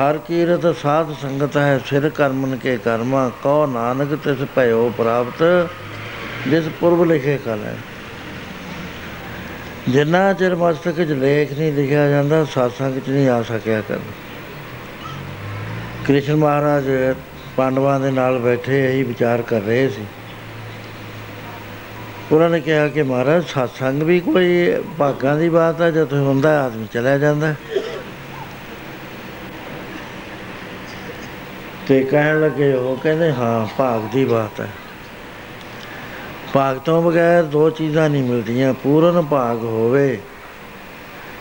ਹਰ 0.00 0.18
ਕੀਰਤ 0.18 0.76
ਸਾਧ 0.76 1.12
ਸੰਗਤ 1.22 1.56
ਹੈ, 1.56 1.80
ਸਿਰ 1.86 2.08
ਕਰਮਨ 2.08 2.56
ਕੇ 2.56 2.76
ਕਰਮਾ, 2.76 3.30
ਕਉ 3.42 3.66
ਨਾਨਕ 3.66 4.18
ਤਿਸ 4.24 4.46
ਭਇਓ 4.56 4.92
ਪ੍ਰਾਪਤ, 4.98 5.68
ਜਿਸ 6.48 6.64
ਪੁਰਬ 6.80 7.04
ਲਿਖੇ 7.04 7.38
ਕਲ 7.44 7.58
ਹੈ। 7.64 7.76
ਜਿੰਨਾ 9.88 10.32
ਚਿਰ 10.32 10.54
ਮਸਤਕ 10.54 11.04
'ਚ 11.04 11.12
ਲੇਖ 11.12 11.52
ਨਹੀਂ 11.52 11.72
ਲਿਖਿਆ 11.72 12.08
ਜਾਂਦਾ 12.08 12.44
ਸਾਸੰਗ 12.44 12.98
'ਚ 12.98 13.08
ਨਹੀਂ 13.08 13.28
ਆ 13.28 13.42
ਸਕਿਆ 13.42 13.80
ਕਰ 13.80 13.98
ਕ੍ਰਿਸ਼ਨ 16.06 16.36
ਮਹਾਰਾਜ 16.36 16.84
ਪਾਂਡਵਾਂ 17.56 18.00
ਦੇ 18.00 18.10
ਨਾਲ 18.10 18.38
ਬੈਠੇ 18.38 18.94
ਇਹੀ 18.94 19.02
ਵਿਚਾਰ 19.02 19.42
ਕਰ 19.42 19.60
ਰਹੇ 19.60 19.88
ਸੀ। 19.88 20.04
ਉਹਨਾਂ 22.32 22.50
ਨੇ 22.50 22.60
ਕਿਹਾ 22.60 22.88
ਕਿ 22.88 23.02
ਮਹਾਰਾਜ 23.02 23.42
satsang 23.42 24.04
ਵੀ 24.04 24.20
ਕੋਈ 24.20 24.76
ਭਾਗਾਂ 24.98 25.36
ਦੀ 25.36 25.48
ਬਾਤ 25.48 25.80
ਹੈ 25.80 25.90
ਜਦੋਂ 25.90 26.26
ਹੁੰਦਾ 26.26 26.64
ਆਦਮੀ 26.64 26.86
ਚਲਾ 26.92 27.18
ਜਾਂਦਾ। 27.18 27.54
ਤੇ 31.88 32.02
ਕਹਿਣ 32.02 32.40
ਲੱਗੇ, 32.40 32.72
ਉਹ 32.72 32.96
ਕਹਿੰਦੇ, 32.96 33.32
ਹਾਂ, 33.32 33.66
ਭਾਗ 33.78 34.00
ਦੀ 34.12 34.24
ਬਾਤ 34.24 34.60
ਹੈ 34.60 34.68
ਭਾਗ 36.56 36.78
ਤੋਂ 36.78 37.02
ਬਗੈਰ 37.02 37.42
ਦੋ 37.42 37.70
ਚੀਜ਼ਾਂ 37.70 38.10
ਨਹੀਂ 38.10 38.22
ਮਿਲਦੀਆਂ, 38.22 38.74
ਪੂਰਨ 38.74 39.22
ਭਾਗ 39.22 39.56
ਹੋਵੇ। 39.56 40.18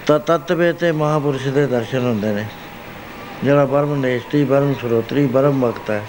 ਤਾਂ 0.07 0.19
ਤਤਵੇ 0.19 0.73
ਤੇ 0.73 0.91
ਮਹਾਪੁਰਸ਼ 0.91 1.47
ਦੇ 1.47 1.67
ਦਰਸ਼ਨ 1.67 1.99
ਹੁੰਦੇ 1.99 2.31
ਨੇ। 2.31 2.45
ਜਿਹੜਾ 3.43 3.65
ਬਰਮ 3.65 3.95
ਨੇਸ਼ਟੀ 3.95 4.43
ਬਰਮ 4.43 4.73
ਸਰੋਤਰੀ 4.73 5.25
ਬਰਮ 5.25 5.65
ਵਕਤ 5.65 5.89
ਹੈ। 5.89 6.05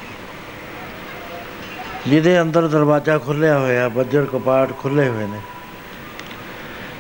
ਜਿਹਦੇ 2.07 2.41
ਅੰਦਰ 2.41 2.67
ਦਰਵਾਜ਼ਾ 2.67 3.19
ਖੁੱਲਿਆ 3.19 3.59
ਹੋਇਆ, 3.59 3.89
ਬੱਜਰ 3.89 4.25
ਕਪਾਟ 4.25 4.79
ਖੁੱਲੇ 4.79 5.09
ਹੋਏ 5.09 5.25
ਨੇ। 5.25 5.41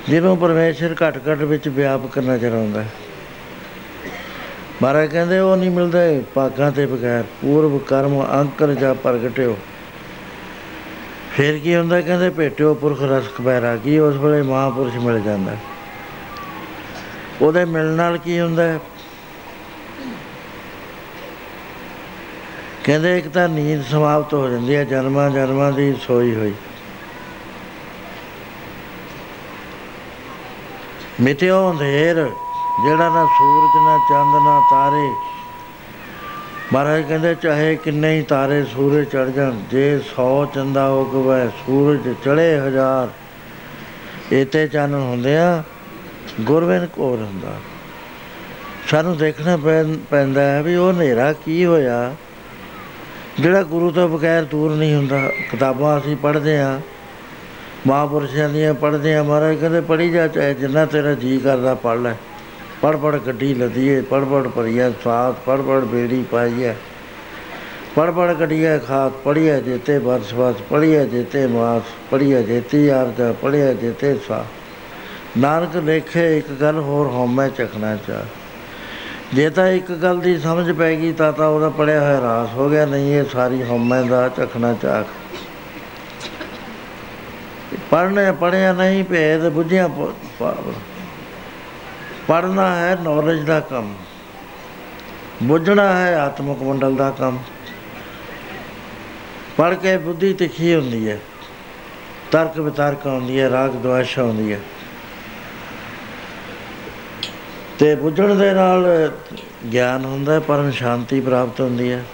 ਜਿਹਨੂੰ 0.08 0.38
ਪਰਮੇਸ਼ਰ 0.38 0.94
ਘਟ 1.02 1.16
ਘਟ 1.16 1.38
ਵਿੱਚ 1.38 1.68
ਵਿਆਪਕ 1.68 2.18
ਨਜ਼ਰ 2.18 2.52
ਆਉਂਦਾ 2.52 2.82
ਹੈ। 2.82 2.90
ਮਹਾਰਾਜ 4.82 5.08
ਕਹਿੰਦੇ, 5.08 5.38
ਉਹ 5.38 5.56
ਨਹੀਂ 5.56 5.70
ਮਿਲਦੇ 5.70 6.22
ਭਾਗਾਂ 6.34 6.72
ਤੇ 6.72 6.86
ਬਗੈਰ, 6.86 7.22
ਪੂਰਵ 7.22 7.78
ਕਰਮ, 7.78 8.26
ਅੰਕਰ 8.32 8.74
ਜਾਂ 8.74 8.94
ਪ੍ਰਗਟਿਓ। 8.94 9.56
ਫਿਰ 11.36 11.58
ਕੀ 11.58 11.76
ਹੁੰਦਾ, 11.76 12.00
ਕਹਿੰਦੇ 12.00 12.30
ਭੇਟਿਓ 12.30 12.74
ਪੁਰਖ 12.74 13.02
ਰਸਕ 13.02 13.40
ਬੈਰਾਗੀ 13.40 13.98
ਉਸ 13.98 14.16
ਵੇਲੇ 14.16 14.42
ਮਹਾਪੁਰਸ਼ 14.42 14.96
ਮਿਲ 14.96 15.20
ਜਾਂਦਾ? 15.20 15.56
ਉਹਦੇ 17.42 17.64
ਮਿਲਣ 17.64 17.92
ਨਾਲ 17.92 18.18
ਕੀ 18.18 18.40
ਹੁੰਦਾ? 18.40 18.78
ਕਹਿੰਦੇ 22.84 23.18
ਇੱਕ 23.18 23.28
ਤਾਂ 23.28 23.48
ਨੀਂਦ 23.48 23.84
ਸਮਾਪਤ 23.84 24.34
ਹੋ 24.34 24.48
ਜਾਂਦੀ 24.48 24.76
ਹੈ, 24.76 24.84
ਜਨਮਾਂ 24.84 25.30
ਜਨਮਾਂ 25.30 25.72
ਦੀ 25.72 25.94
ਸੋਈ 26.06 26.34
ਹੋਈ। 26.34 26.54
ਮਿਟਿਓ 31.20 31.70
ਅੰਧੇਰ, 31.70 32.16
ਜਿਹੜਾ 32.84 33.08
ਨਾ 33.08 33.24
ਸੂਰਜ, 33.26 33.76
ਨਾ 33.76 33.98
ਚੰਦ, 33.98 34.42
ਨਾ 34.44 34.60
ਤਾਰੇ 34.70 35.35
ਮਹਾਰਾਜ 36.72 37.02
ਕਹਿੰਦੇ, 37.02 37.34
ਚਾਹੇ 37.34 37.74
ਕਿੰਨੇ 37.76 38.16
ਹੀ 38.16 38.22
ਤਾਰੇ 38.22 38.62
ਸੂਰਜ 38.64 39.06
ਚੜ 39.06 39.26
ਜਾਣ, 39.26 39.60
ਜੇ 39.70 39.98
100 40.06 40.44
ਚੰਦਾ 40.54 40.88
ਉਗਵੇ, 40.90 41.48
ਸੂਰਜ 41.58 42.08
ਚੜੇ 42.24 42.58
ਹਜ਼ਾਰ। 42.58 43.08
ਇਤੇ 44.34 44.66
ਚੰਨ 44.68 44.94
ਹੁੰਦੇ 44.94 45.36
ਆ 45.38 45.62
ਗੁਰਵਿੰਦ 46.40 46.86
ਕੋਰ 46.86 47.18
ਹੁੰਦਾ। 47.18 47.52
ਸਾਨੂੰ 48.88 49.16
ਦੇਖਣਾ 49.16 49.56
ਪੈਂਦਾ 50.10 50.40
ਹੈ 50.42 50.62
ਵੀ 50.62 50.74
ਉਹ 50.74 50.92
ਹਨੇਰਾ 50.92 51.32
ਕੀ 51.44 51.64
ਹੋਇਆ? 51.64 52.14
ਜਿਹੜਾ 53.40 53.62
ਗੁਰੂ 53.62 53.90
ਤੋਂ 53.90 54.08
ਬਗੈਰ 54.08 54.44
ਦੂਰ 54.44 54.70
ਨਹੀਂ 54.70 54.94
ਹੁੰਦਾ, 54.94 55.20
ਕਿਤਾਬਾਂ 55.50 55.98
ਅਸੀਂ 55.98 56.16
ਪੜ੍ਹਦੇ 56.16 56.58
ਆ 56.58 56.80
ਮਹਾਂਪੁਰਸ਼ਾਂ 57.86 58.48
ਦੀਆਂ 58.48 58.74
ਪੜ੍ਹਦੇ 58.74 59.14
ਆ 59.14 59.22
ਮਹਾਰਾਜ 59.22 59.56
ਕਹਿੰਦੇ, 59.56 59.80
ਪੜ੍ਹੀ 59.80 60.10
ਜਾ 60.10 60.26
ਚਾਹੇ 60.28 60.54
ਜਿੰਨਾ 60.54 60.84
ਤੇਰਾ 60.86 61.14
ਜੀ 61.14 61.38
ਕਰਦਾ, 61.38 61.74
ਪੜ੍ਹ 61.74 62.00
ਲੈ। 62.00 62.14
ਪੜ 62.82 62.96
ਪੜ 62.96 63.18
ਗੱਡੀ 63.18 63.54
ਲਦੀਏ 63.54 64.00
ਪੜ 64.00 64.24
ਪੜ 64.24 64.46
ਭਰੀਆ 64.48 64.90
ਸਾਥ 65.04 65.34
ਪੜ 65.46 65.60
ਪੜ 65.60 65.80
ਬੇੜੀ 65.84 66.24
ਪਾਈਏ। 66.30 66.74
ਪੜ 67.94 68.10
ਪੜ 68.10 68.32
ਗੱਡੀਆ 68.34 68.78
ਖਾਤ 68.78 69.12
ਪੜੀਏ 69.24 69.60
ਜੇਤੇ 69.62 69.98
ਬਰਸ 69.98 70.34
ਬਰਸ 70.34 70.60
ਪੜੀਏ 70.70 71.06
ਜੇਤੇ 71.06 71.46
ਮਾਸ 71.46 71.82
ਪੜੀਏ 72.10 72.42
ਜੇਤੀ 72.42 72.88
ਆਰਜਾ 72.88 73.32
ਪੜੀਏ 73.42 73.74
ਜੇਤੇ 73.74 74.14
ਸਾ 74.28 74.44
ਨਾਨਕ 75.38 75.76
ਲੇਖੇ 75.76 76.36
ਇੱਕ 76.38 76.50
ਗੱਲ 76.60 76.78
ਹੋਰ 76.78 77.06
ਹਉਮੈ 77.06 77.48
ਚਖਣਾ 77.48 77.96
ਚਾ 77.96 78.24
ਜੇ 79.34 79.48
ਤਾਂ 79.50 79.66
ਇੱਕ 79.68 79.90
ਗੱਲ 79.92 80.18
ਦੀ 80.18 80.38
ਸਮਝ 80.38 80.70
ਪੈ 80.72 80.94
ਗਈ 80.96 81.12
ਤਾਂ 81.12 81.32
ਤਾਂ 81.32 81.48
ਉਹਦਾ 81.48 81.68
ਪੜਿਆ 81.68 82.00
ਹੋਇਆ 82.00 82.20
ਰਾਸ 82.20 82.54
ਹੋ 82.54 82.68
ਗਿਆ, 82.68 82.84
ਨਹੀਂ 82.86 83.14
ਇਹ 83.14 83.24
ਸਾਰੀ 83.24 83.62
ਹਉਮੈ 83.62 84.02
ਦਾ 84.02 84.28
ਚਖਣਾ 84.28 84.72
ਚਾਖ। 84.82 85.06
ਪੜਨੇ 87.90 88.32
ਪੜਿਆ 88.32 88.72
ਨਹੀਂ, 88.72 89.04
ਭੇਦ 89.04 89.48
ਬੁੱਝਿਆ 89.48 89.88
ਪੜਨਾ 92.28 92.74
ਹੈ 92.76 92.96
ਨੌਲੇਜ 93.02 93.42
ਦਾ 93.42 93.58
ਕੰਮ, 93.60 93.94
ਬੁੱਝਣਾ 95.42 95.92
ਹੈ 95.92 96.16
ਆਤਮਿਕ 96.18 96.62
ਮੰਡਲ 96.62 96.94
ਦਾ 96.96 97.10
ਕੰਮ। 97.10 97.38
ਪੜ 99.58 99.74
ਕੇ 99.74 99.96
ਬੁੱਧੀ 99.96 100.32
ਤਿੱਖੀ 100.32 100.74
ਹੁੰਦੀ 100.74 101.08
ਹੈ, 101.08 101.18
ਤਰਕ 102.30 102.58
ਵਿਤਰਕ 102.58 103.06
ਹੁੰਦੀ 103.06 103.40
ਹੈ, 103.40 103.50
ਰਾਗ 103.50 103.70
ਦੁਆਸ਼ 103.72 104.18
ਹੁੰਦੀ 104.18 104.52
ਹੈ। 104.52 104.60
ਤੇ 107.78 107.94
ਬੁੱਝਣ 107.94 108.34
ਦੇ 108.34 108.52
ਨਾਲ 108.52 108.86
ਗਿਆਨ 109.72 110.04
ਹੁੰਦਾ 110.04 110.38
ਪਰਮ 110.40 110.70
ਸ਼ਾਂਤੀ 110.70 111.20
ਪ੍ਰਾਪਤ 111.20 111.60
ਹੁੰਦੀ 111.60 111.90
ਹੈ। 111.92 112.04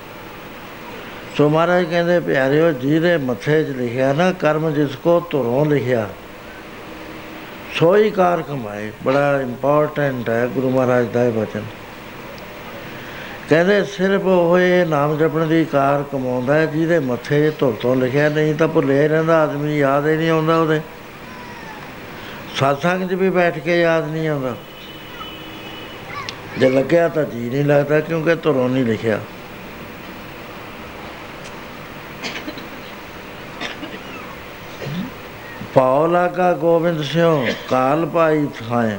ਸੋ 1.36 1.48
ਮਹਾਰਾਜ 1.48 1.84
ਕਹਿੰਦੇ, 1.84 2.20
ਪਿਆਰਿਓ, 2.20 2.70
ਜਿਹਦੇ 2.72 3.16
ਮੱਥੇ 3.16 3.62
'ਚ 3.64 3.76
ਲਿਖਿਆ 3.76 4.12
ਨਾ, 4.12 4.30
ਕਰਮ 4.32 4.70
ਜਿਸ 4.70 4.96
ਕੋ 4.96 5.20
ਧੁਰੋਂ 5.30 5.64
ਲਿਖਿਆ 5.66 6.08
ਸੋਈ 7.74 8.10
ਕਾਰ 8.10 8.42
ਕਮਾਏ, 8.42 8.92
ਬੜਾ 9.04 9.40
ਇੰਪੋਰਟੈਂਟ 9.40 10.28
ਹੈ, 10.30 10.46
ਗੁਰੂ 10.46 10.70
ਮਹਾਰਾਜ 10.70 11.06
ਦਾ 11.06 11.24
ਇਹ 11.24 11.32
ਬਚਨ 11.32 11.62
ਕਹਿੰਦੇ 13.48 13.84
ਸਿਰਫ 13.84 14.22
ਹੋਏ 14.22 14.84
ਨਾਮ 14.84 15.18
ਜਪਣ 15.18 15.46
ਦੀ 15.46 15.64
ਕਾਰ 15.64 16.02
ਕਮਾਉਂਦਾ 16.12 16.54
ਹੈ, 16.54 16.66
ਜਿਹਦੇ 16.66 16.98
ਮੱਥੇ 16.98 17.52
ਧੁਰ 17.58 17.76
ਤੋਂ 17.80 17.96
ਲਿਖਿਆ, 17.96 18.28
ਨਹੀਂ 18.28 18.54
ਤਾਂ 18.54 18.68
ਭੁੱਲੇ 18.68 19.08
ਰਹਿੰਦਾ, 19.08 19.42
ਆਦਮੀ 19.42 19.78
ਯਾਦ 19.78 20.06
ਹੀ 20.06 20.16
ਨਹੀਂ 20.16 20.30
ਆਉਂਦਾ 20.30 20.58
ਉਹਦੇ। 20.58 20.80
ਸਾਥਾਂ 22.56 22.98
'ਚ 22.98 23.14
ਵੀ 23.14 23.30
ਬੈਠ 23.30 23.58
ਕੇ 23.58 23.80
ਯਾਦ 23.80 24.08
ਨਹੀਂ 24.08 24.28
ਆਉਂਦਾ। 24.28 24.56
ਜੇ 26.58 26.70
ਲੱਗਿਆ 26.70 27.08
ਤਾਂ 27.08 27.24
ਜੀ 27.24 27.50
ਨਹੀਂ 27.50 27.64
ਲੱਗਦਾ, 27.64 28.00
ਕਿਉਂਕਿ 28.00 28.34
ਧੁਰੋਂ 28.34 28.68
ਨਹੀਂ 28.68 28.84
ਲਿਖਿਆ। 28.84 29.20
ਪਾਉ 35.74 36.06
ਲਾਗਾ 36.06 36.52
ਗੋਬਿੰਦ 36.52 37.02
ਸਿਓ 37.02 37.46
ਕਾਲ 37.70 38.06
ਪਾਈ 38.06 38.46
ਥਾਏ। 38.46 38.98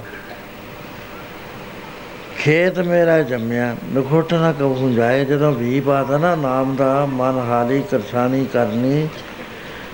ਖੇਤ 2.37 2.79
ਮੇਰਾ 2.79 3.21
ਜੰਮਿਆ, 3.21 3.75
ਨਖੋਟ 3.95 4.33
ਨਾ 4.33 4.51
ਕਬੂ 4.51 4.89
ਜਾਏ। 4.89 5.25
ਜਦੋਂ 5.25 5.51
ਵੀ 5.51 5.79
ਪਾਤਾ 5.79 6.17
ਨਾ, 6.17 6.35
ਨਾਮ 6.35 6.75
ਦਾ 6.75 7.05
ਮਨ 7.05 7.39
ਹਾਲੀ 7.49 7.83
ਕਰਸਾਨੀ 7.91 8.45
ਕਰਨੀ। 8.45 9.07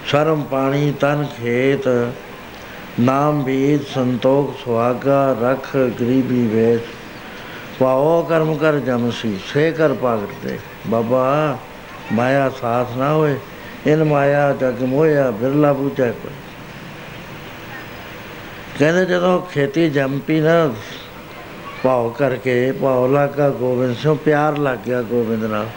ਸ਼ਰਮ 0.06 0.44
ਪਾਣੀ 0.44 0.94
ਤਨ 1.00 1.28
ਖੇਤ, 1.38 2.12
ਨਾਮ 3.00 3.44
ਬੀਜ 3.44 3.86
ਸੰਤੋਖ 3.86 4.65
ਸੁਹਾਗਾ, 4.65 5.38
ਰਖ 5.42 5.78
ਗਰੀਬੀ 5.78 6.48
ਵੇਸ। 6.48 6.82
ਪਾਓ 7.80 8.24
ਕਰਮ 8.24 8.56
ਕਰ 8.56 8.80
ਜਮਸੀ 8.80 9.39
ਸੇ 9.54 9.72
ਕਰ 9.72 9.94
ਪਾਗਤੇ 9.94 10.60
ਬਾਬਾ, 10.88 11.58
ਮਾਇਆ 12.12 12.50
ਸਾਥ 12.62 12.98
ਨਾ 12.98 13.13
ਹੋਏ, 13.13 13.38
ਇਨ 13.88 14.04
ਮਾਇਆ 14.04 14.54
ਜਗ 14.54 14.84
ਮੋਇਆ 14.84 15.32
ਬਿਰਲਾ 15.32 15.74
ਬੂਝੈ 15.74 16.12
ਕੋਈ। 16.12 16.32
ਕਹਿੰਦੇ 18.80 19.06
ਜਦੋਂ 19.06 19.42
ਖੇਤੀ 19.42 19.89
ਜੰਪੀ 19.89 20.39
ਨਾ, 20.39 20.74
ਭਾਉ 21.84 22.10
ਕਰਕੇ, 22.10 22.72
ਭਾਉ 22.72 23.08
ਲੱਗਾ 23.08 23.50
ਗੋਬਿੰਦ 23.50 23.96
ਸਿੰਘ, 23.96 24.18
ਪਿਆਰ 24.26 24.58
ਲੱਗ 24.58 24.78
ਗਿਆ 24.78 25.02
ਗੋਬਿੰਦ 25.02 25.44
ਨਾਲ। 25.44 25.68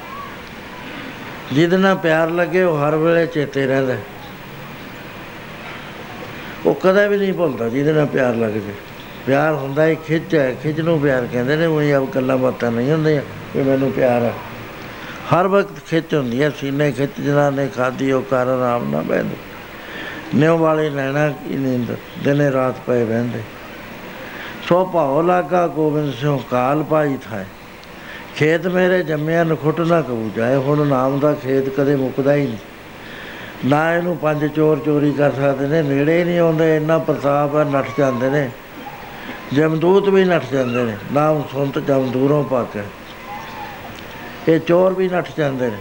ਜਿਹਦੇ 1.53 1.77
ਨਾਲ 1.77 1.97
ਪਿਆਰ 1.97 2.31
ਲੱਗੇ, 2.31 2.63
ਉਹ 2.63 2.79
ਹਰ 2.79 2.97
ਵੇਲੇ 2.97 3.27
ਚੇਤੇ 3.27 3.67
ਰਹਿੰਦਾ। 3.67 3.97
ਉਹ 6.67 6.75
ਕਦੇ 6.75 7.09
ਵੀ 7.09 7.17
ਨਹੀਂ 7.17 7.33
ਭੁੱਲਦਾ 7.33 7.69
ਜਿਹਦੇ 7.69 7.93
ਨਾਲ 7.93 8.07
ਪਿਆਰ 8.07 8.35
ਲੱਗ 8.35 8.53
ਜੇ। 8.53 8.73
ਪਿਆਰ 9.27 9.55
ਹੁੰਦਾ 9.55 9.87
ਹੀ 9.87 9.95
ਖਿੱਚ 9.95 10.35
ਹੈ, 10.35 10.57
ਖਿੱਚ 10.63 10.81
ਨੂੰ 10.81 11.01
ਪਿਆਰ 11.01 11.29
ਕਹਿੰਦੇ 11.33 11.57
ਨੇ, 11.57 11.67
ਉਹ 11.67 11.83
ਆਪ 11.93 12.15
ਗੱਲਾਂ 12.15 12.39
ਬਾਤਾਂ 12.39 12.73
ਨਹੀਂ 12.73 12.93
ਹੁੰਦੀਆਂ 12.93 13.23
ਕਿ 13.53 13.63
ਮੈਨੂੰ 13.63 13.93
ਪਿਆਰ 13.93 14.23
ਹੈ। 14.23 14.33
ਹਰ 15.35 15.49
ਵਕਤ 15.49 15.87
ਖਿੱਚ 15.91 16.15
ਹੁੰਦੀ 16.15 16.43
ਹੈ, 16.43 16.51
ਸੀਨੇ 16.51 16.93
ਖਿੱਚ 16.93 17.21
ਜਨਾ 17.21 17.51
ਨੇ 17.51 17.69
ਖਾਦੀ 17.77 18.13
ਉਹ 18.13 18.23
ਕਰ, 18.23 18.47
ਆਰਾਮ 18.47 18.91
ਨਾ 18.91 19.01
ਬੈਠੇ 19.01 19.52
ਨਿਉ 20.35 20.59
ਵਾਲੇ 20.59 20.91
ਲੈਣਾ 20.91 21.29
ਕੀ 21.29 21.57
ਨੀਂਦ 21.57 21.97
ਦਿਨੇ 22.25 22.53
ਰਾਤ 22.53 22.75
ਪਏ 22.87 23.05
ਬਹਿੰਦੇ। 23.05 23.41
ਸੋ 24.69 24.85
ਭਾਉ 24.85 25.23
ਲਾਗਾ 25.23 25.67
ਗੋਬਿੰਦ 25.67 26.13
ਸਿੰਘ 26.15 26.39
ਕਾਲ 26.51 26.83
ਪਾਈ 26.83 27.17
ਥਾਏ। 27.31 27.45
ਖੇਤ 28.37 28.67
ਮੇਰੇ 28.67 29.03
ਜੰਮਿਆ 29.03 29.45
ਨਖੁੱਟ 29.45 29.81
ਨਾ 29.81 30.01
ਕਬੂ 30.01 30.31
ਜਾਏ, 30.37 30.57
ਹੁਣ 30.57 30.87
ਨਾਮ 30.87 31.19
ਦਾ 31.19 31.33
ਖੇਤ 31.35 31.69
ਕਦੇ 31.69 31.97
ਮੁੱਕਦਾ 31.97 32.35
ਹੀ 32.35 32.47
ਨਹੀਂ। 32.47 33.69
ਨਾ 33.69 33.95
ਇਹਨੂੰ 33.95 34.17
ਪੰਜ 34.17 34.47
ਚੋਰ 34.47 34.79
ਚੋਰੀ 34.79 35.13
ਕਰ 35.13 35.33
ਸਕਦੇ 35.33 35.67
ਨੇ, 35.67 35.83
ਨੇੜੇ 35.83 36.25
ਨਹੀਂ 36.25 36.39
ਆਉਂਦੇ, 36.39 36.77
ਇੰਨਾ 36.77 36.99
ਪ੍ਰਤਾਪ 36.99 37.57
ਹੈ, 37.57 37.65
ਨੱਠ 37.65 37.87
ਜਾਂਦੇ 37.99 38.31
ਨੇ। 38.31 38.51
ਜਮਦੂਤ 39.53 40.09
ਵੀ 40.09 40.25
ਨੱਠ 40.25 40.45
ਜਾਂਦੇ 40.53 40.85
ਨੇ 40.85 40.97
ਨਾਮ 41.13 41.43
ਸੁਣਤ 41.53 41.79
ਜਮ 41.79 42.11
ਦੂਰੋਂ 42.11 42.45
ਪਾ 42.45 42.63
ਕੇ 42.63 42.83
ਇਹ 44.49 44.61
ਚੋਰ 44.61 44.95
ਵੀ 44.95 45.09
ਨੱਠ 45.09 45.29
ਜਾਂਦੇ 45.39 45.71
ਨੇ। 45.71 45.77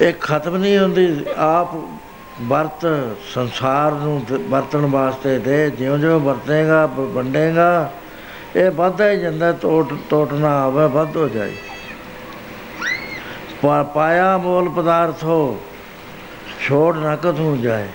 ਇਹ 0.00 0.12
ਖਤਮ 0.20 0.56
ਨਹੀਂ 0.56 0.78
ਹੁੰਦੀ। 0.78 1.24
ਆਪ 1.36 1.68
ਵਰਤ 2.42 2.86
ਸੰਸਾਰ 3.34 3.92
ਨੂੰ 3.92 4.26
ਵਰਤਣ 4.48 4.78
ਵਾਸਤੇ 4.78 5.38
ਦੇ। 5.38 5.70
ਜਿਉਂ-ਜਿਉਂ 5.70 6.20
ਵਰਤੇਗਾ 6.20 6.86
ਵੰਡੇਗਾ, 6.86 7.92
ਇਹ 8.56 8.70
ਵੱਧਦਾ 8.70 9.10
ਹੀ 9.10 9.20
ਜਾਂਦਾ। 9.20 9.52
ਟੋਟ, 9.52 9.92
ਟੋਟਣਾ 10.10 10.62
ਆਵੇ, 10.64 10.88
ਵੱਧ 10.88 11.16
ਹੋ 11.16 11.28
ਜਾਏ। 11.28 11.52
ਪਾਇਆ 13.94 14.38
ਮੂਲ 14.38 14.68
ਪਦਾਰਥ 14.68 15.24
ਹੋ, 15.24 15.60
ਛੋੜ 16.60 16.96
ਨਾ 16.96 17.16
ਕਥੂ 17.16 17.56
ਜਾਏ। 17.56 17.86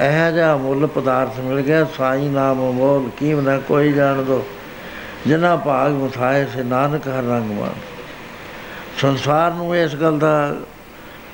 ਇਹ 0.00 0.32
ਜਿਹਾ 0.32 0.56
ਮੁੱਲ 0.56 0.86
ਪਦਾਰਥ 0.86 1.38
ਮਿਲ 1.40 1.60
ਗਿਆ। 1.60 1.86
ਸਾਈ 1.98 2.28
ਨਾਮ 2.28 2.56
ਮੋਲ 2.56 3.10
ਕੀਮ 3.18 3.40
ਨਾ 3.40 3.58
ਕੋਈ 3.58 3.92
ਜਾਣ 3.92 4.22
ਦੋ। 4.22 4.46
ਜਿਨਾ 5.26 5.56
ਭਾਗ 5.56 5.92
ਮੁਥਾਏ 5.92 6.46
ਸੇ 6.46 6.62
ਨਾਨਕ 6.62 7.08
ਹਰ 7.08 7.22
ਰੰਗ 7.22 7.50
ਮਾਨ 7.50 7.74
ਸੰਸਾਰ 8.98 9.52
ਨੂੰ 9.52 9.76
ਇਸ 9.76 9.94
ਗੱਲ 9.94 10.18
ਦਾ 10.18 10.56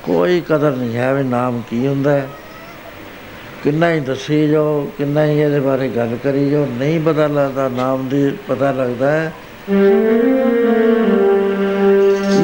ਕੋਈ 0.07 0.41
ਕਦਰ 0.41 0.71
ਨਹੀਂ 0.71 0.97
ਹੈ 0.97 1.13
ਵੀ 1.15 1.23
ਨਾਮ 1.23 1.63
ਕੀ 1.71 1.87
ਹੁੰਦਾ 1.87 2.11
ਹੈ। 2.11 2.29
ਕਿੰਨਾ 3.65 3.91
ਹੀ 3.91 4.01
ਦੱਸੀ 4.01 4.49
ਜਾਓ, 4.49 4.91
ਕਿੰਨਾ 4.99 5.25
ਹੀ 5.25 5.39
ਇਹਦੇ 5.41 5.61
ਬਾਰੇ 5.61 5.89
ਗੱਲ 5.89 6.17
ਕਰੀ 6.25 6.51
ਜਾਓ, 6.51 6.67
ਨਹੀਂ 6.67 7.01
ਪਤਾ 7.01 7.27
ਲੱਗਦਾ, 7.27 7.69
ਨਾਮ 7.69 8.09
ਦੀ 8.09 8.31
ਪਤਾ 8.49 8.71
ਲੱਗਦਾ 8.73 9.11
ਹੈ। 9.11 9.33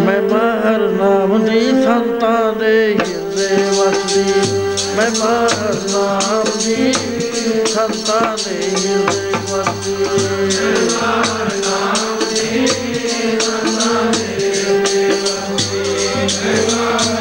ਮੈਂ 0.07 0.22
ਮਾਰ 0.22 0.88
ਨਾਮ 0.92 1.44
ਦੀ 1.44 1.61
ਸੰਤਾਂ 1.85 2.53
ਦੇ 2.53 2.96
ਹਿਰਦੇ 3.01 3.57
ਵਸਦੀ, 3.70 4.25
ਮੈਂ 4.96 5.11
ਮਾਰ 5.18 5.75
ਨਾਮ 5.92 6.51
ਦੀ 6.59 6.92
ਸੰਤਾਂ 7.66 8.37
ਦੇ 8.44 8.61
ਹਿਰਦੇ 8.77 9.31
ਵਸਦੀ 9.53 9.96
ਮਾਰ 10.92 11.51
ਨਾਮ 11.57 12.18
ਦੀ 12.31 12.66
ਸੰਤਾਂ 13.40 14.12
ਦੇ 14.12 14.51
ਹਿਰਦੇ 14.51 15.09
ਵਸਦੀ। 15.22 17.12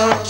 ਸੰਤਾਂ 0.00 0.29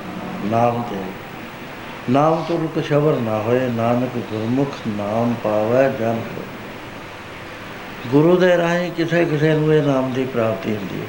ਨਾਮ 0.45 0.83
ਤੇ। 0.83 0.97
ਨਾਮ 2.11 2.45
ਤੁਰਕ 2.49 2.85
ਸ਼ਬਰ 2.85 3.17
ਨਾ 3.21 3.39
ਹੋਏ। 3.39 3.69
ਨਾਨਕ 3.69 4.17
ਗੁਰਮੁਖ 4.17 4.75
ਨਾਮ 4.89 5.35
ਪਾਵੈ 5.45 5.89
ਜਨ 5.89 6.21
ਹੋਏ 6.37 6.45
ਗੁਰੂ 8.07 8.37
ਦੇ 8.37 8.57
ਰਾਹੀਂ 8.57 8.93
ਕਿਸੇ 8.93 9.25
ਕਿਸੇ 9.25 9.55
ਨੂੰ 9.55 9.75
ਇਹ 9.75 9.83
ਨਾਮ 9.83 10.13
ਦੀ 10.13 10.25
ਪ੍ਰਾਪਤੀ 10.25 10.77
ਹੁੰਦੀ 10.77 11.01
ਹੈ। 11.01 11.07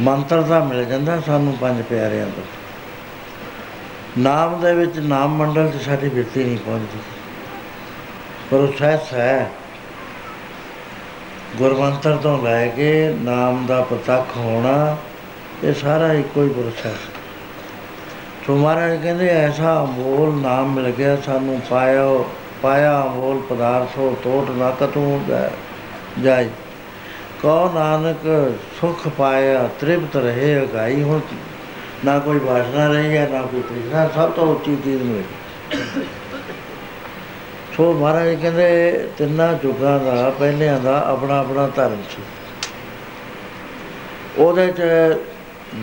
ਮੰਤਰ 0.00 0.42
ਦਾ 0.42 0.64
ਮਿਲ 0.64 0.84
ਜਾਂਦਾ 0.84 1.20
ਸਾਨੂੰ 1.20 1.56
ਪੰਜ 1.60 1.82
ਪਿਆਰਿਆਂ 1.82 2.26
ਤੋਂ। 2.26 2.42
ਨਾਮ 4.18 4.60
ਦੇ 4.60 4.74
ਵਿੱਚ 4.74 4.98
ਨਾਮ 4.98 5.36
ਮੰਡਲ 5.36 5.70
'ਚ 5.70 5.82
ਸਾਡੀ 5.82 6.08
ਬਿਰਤੀ 6.08 6.44
ਨਹੀਂ 6.44 6.58
ਪਹੁੰਚਦੀ। 6.58 6.98
ਪ੍ਰੋਸੈਸ 8.50 9.14
ਹੈ। 9.14 9.50
ਗੁਰਮੰਤਰ 11.58 12.16
ਤੋਂ 12.16 12.42
ਲੈ 12.42 12.66
ਕੇ 12.66 12.92
ਨਾਮ 13.22 13.66
ਦਾ 13.66 13.80
ਪ੍ਰਤੱਖ 13.80 14.36
ਹੋਣਾ, 14.36 14.96
ਇਹ 15.64 15.74
ਸਾਰਾ 15.74 16.12
ਇੱਕੋ 16.12 16.42
ਹੀ 16.42 16.48
ਪ੍ਰੋਸੈਸ 16.48 16.98
ਸੋ 18.46 18.56
ਮਹਾਰਾਜ 18.56 18.96
ਕਹਿੰਦੇ, 19.02 19.28
ਐਸਾ 19.28 19.74
ਅਮੋਲ 19.84 20.34
ਨਾਮ 20.34 20.74
ਮਿਲ 20.74 20.90
ਗਿਆ, 20.90 21.16
ਸਾਨੂੰ 21.16 21.60
ਪਾਇਆ 21.70 22.06
ਪਾਇਆ 22.62 23.00
ਅਮੋਲ 23.02 23.40
ਪਦਾਰਥੋ 23.40 24.16
ਤੋਟ 24.24 24.50
ਨਾ 24.50 24.70
ਕਤੂ 24.80 25.20
ਜਾਏ। 26.22 26.48
ਕੋ 27.42 27.70
ਨਾਨਕ 27.74 28.26
ਸੁਖ 28.80 29.08
ਪਾਇਆ, 29.08 29.68
ਤ੍ਰਿਪਤ 29.80 30.16
ਰਹੇ 30.16 30.62
ਅਗਾਈ 30.62 31.02
ਹੁਣ, 31.02 31.20
ਨਾ 32.04 32.18
ਕੋਈ 32.18 32.38
ਵਾਸਨਾ 32.38 32.86
ਰਹੀ 32.88 33.16
ਹੈ, 33.16 33.28
ਨਾ 33.32 33.42
ਕੋਈ 33.42 33.62
ਤ੍ਰਿਸ਼ਨਾ, 33.62 34.08
ਸਭ 34.14 34.30
ਤੋਂ 34.30 34.46
ਉੱਚੀ 34.46 34.76
ਚੀਜ਼ 34.84 35.02
ਮਿਲੀ 35.02 36.04
ਸੋ 37.76 37.92
ਮਹਾਰਾਜ 37.92 38.34
ਕਹਿੰਦੇ, 38.34 38.92
ਤਿੰਨਾਂ 39.18 39.54
ਯੁੱਗਾਂ 39.64 40.00
ਦਾ, 40.00 40.30
ਪਹਿਲਿਆਂ 40.30 40.80
ਦਾ 40.80 41.06
ਆਪਣਾ 41.06 41.38
ਆਪਣਾ 41.38 41.66
ਧਰਮ 41.66 42.02
ਸੀ। 42.10 42.22
ਉਹਦੇ 44.38 44.66
ਚ 44.66 44.82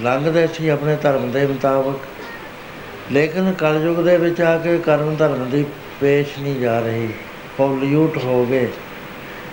ਲੰਘਦੇ 0.02 0.48
ਸੀ 0.48 0.68
ਆਪਣੇ 0.68 0.96
ਧਰਮ 0.96 1.32
ਦੇ 1.32 1.46
ਮੁਤਾਬਕ। 1.46 2.00
ਲੇਕਿਨ 3.12 3.54
ਕਲਯੁਗ 3.54 3.98
ਦੇ 3.98 4.18
ਵਿੱਚ 4.18 4.42
ਆ 4.42 4.58
ਕੇ 4.58 4.78
ਕਰਮ 4.78 5.16
ਧਰਮ 5.16 5.50
ਦੀ 5.50 5.66
ਪੇਸ਼ 6.00 6.40
ਨਹੀਂ 6.40 6.56
ਜਾ 6.56 6.80
ਰਹੀ। 6.80 7.10
ਪੌਲਿਊਟ 7.58 8.18
ਹੋ 8.18 8.46
ਗਏ। 8.46 8.68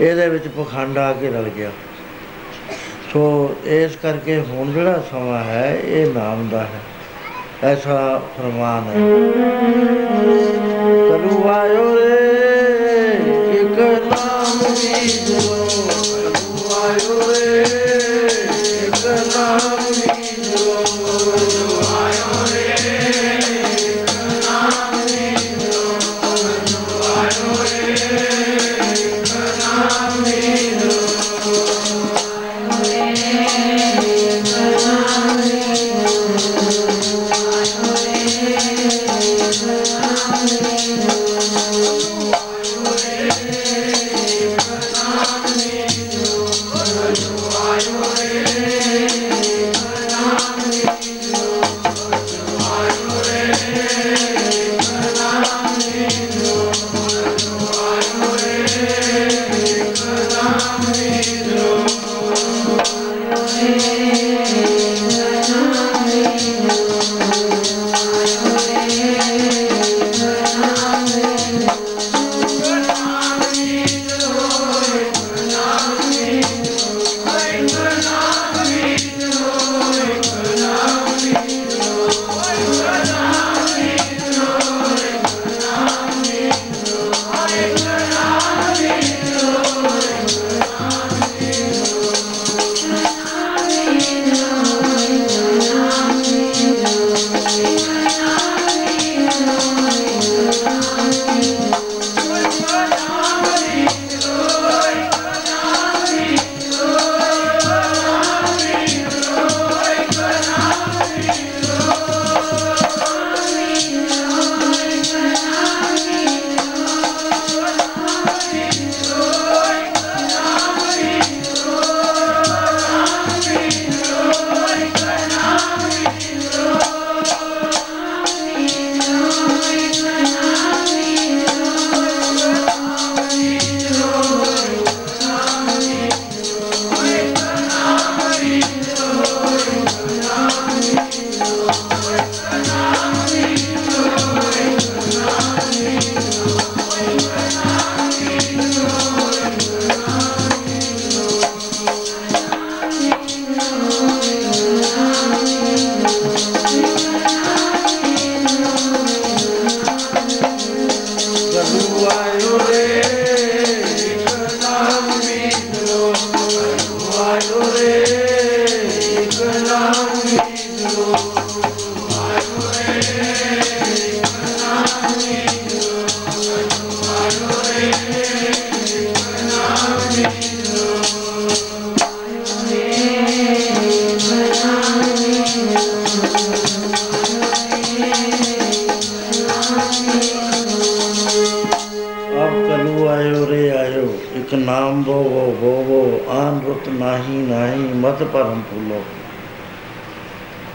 ਇਹਦੇ 0.01 0.29
ਵਿੱਚ 0.29 0.49
ਪਖੰਡ 0.49 0.99
ਆ 0.99 1.13
ਕੇ 1.13 1.29
ਰਲ 1.29 1.49
ਗਿਆ। 1.57 1.71
ਸੋ 3.13 3.55
ਇਸ 3.65 3.97
ਕਰਕੇ 3.97 4.41
ਹੁਣ 4.41 4.73
ਜਿਹੜਾ 4.73 5.03
ਸਮਾਂ 5.11 5.45
ਹੈ, 5.45 5.81
ਇਹ 5.85 6.15
ਨਾਮ 6.15 6.49
ਦਾ 6.49 6.61
ਹੈ। 6.61 6.81
ਐਸਾ 7.65 8.21
ਫਰਮਾਨ 8.37 8.85
ਹੈ 8.89 9.01
ਕਰੂ 11.09 11.49
ਆਇਓ 11.49 11.97
ਰੇ 11.97 12.48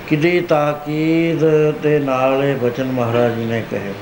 ਕਿਦੀ 0.08 0.40
ਤਾਕੀਦ 0.40 1.46
ਦੇ 1.84 2.00
ਨਾਲ 2.00 2.44
ਇਹ 2.44 2.56
ਬਚਨ 2.56 2.84
ਮਹਾਰਾਜ 2.84 3.34
ਜੀ 3.34 3.46
ਨੇ 3.46 3.64
ਕਹੇ। 3.72 3.94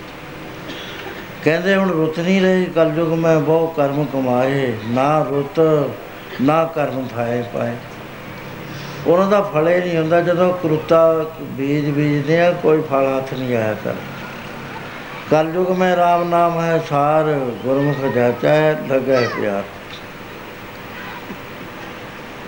ਕਹਿੰਦੇ 1.43 1.75
ਹੁਣ 1.75 1.89
ਰੁੱਤ 1.89 2.19
ਨਹੀਂ 2.19 2.41
ਰਹੀ 2.41 2.65
ਕਲਯੁਗ, 2.65 3.07
ਮੈਂ 3.07 3.39
ਬਹੁ 3.39 3.67
ਕਰਮ 3.67 4.05
ਕਮਾਏ, 4.13 4.73
ਨਾ 4.87 5.25
ਰੁੱਤ, 5.29 5.89
ਨਾ 6.41 6.65
ਕਰਮ 6.65 7.07
ਥਾਏ 7.15 7.43
ਪਾਏ। 7.53 7.75
ਉਹਨਾਂ 9.07 9.27
ਦਾ 9.27 9.41
ਫਲੇ 9.41 9.79
ਨਹੀਂ 9.79 9.97
ਹੁੰਦਾ 9.97 10.21
ਜਦੋਂ 10.21 10.53
ਕਰੁੱਤਾ 10.53 11.25
ਬੀਜ 11.41 11.89
ਬੀਜਦੇ 11.89 12.41
ਆ, 12.41 12.51
ਕੋਈ 12.51 12.81
ਫਲ 12.81 13.17
ਹੱਥ 13.17 13.33
ਨਹੀਂ 13.33 13.55
ਆਇਆ 13.55 13.75
ਕਰ। 13.83 13.93
ਕਲਯੁਗ 15.31 15.71
ਮੈਂ 15.71 15.95
RAM 15.95 16.29
ਨਾਮ 16.29 16.59
ਹੈ, 16.61 16.81
ਸਾਰ 16.89 17.23
ਗੁਰਮੁਖ 17.63 18.13
ਜਾਚੈ, 18.13 18.71
ਲਗੈ 18.73 19.21
ਪਿਆਰ। 19.21 19.63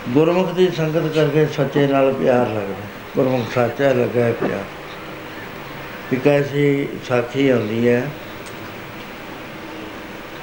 ਗੁਰਮੁਖ 0.10 0.52
ਦੀ 0.52 0.68
ਸੰਗਤ 0.68 1.14
ਕਰਕੇ 1.16 1.46
ਸੱਚੇ 1.46 1.88
ਨਾਲ 1.88 2.14
ਪਿਆਰ 2.14 2.48
ਲੱਗਦਾ। 2.48 2.83
ਗੁਰਮੁਖ 3.16 3.52
ਸੱਚਾ 3.54 3.92
ਲਗੈ 3.94 4.32
ਪਿਆਰ 4.32 6.14
ਇੱਕ 6.14 6.28
ਐਸੀ 6.28 6.88
ਸਾਖੀ 7.08 7.48
ਆਉਂਦੀ 7.50 7.88
ਹੈ 7.88 8.02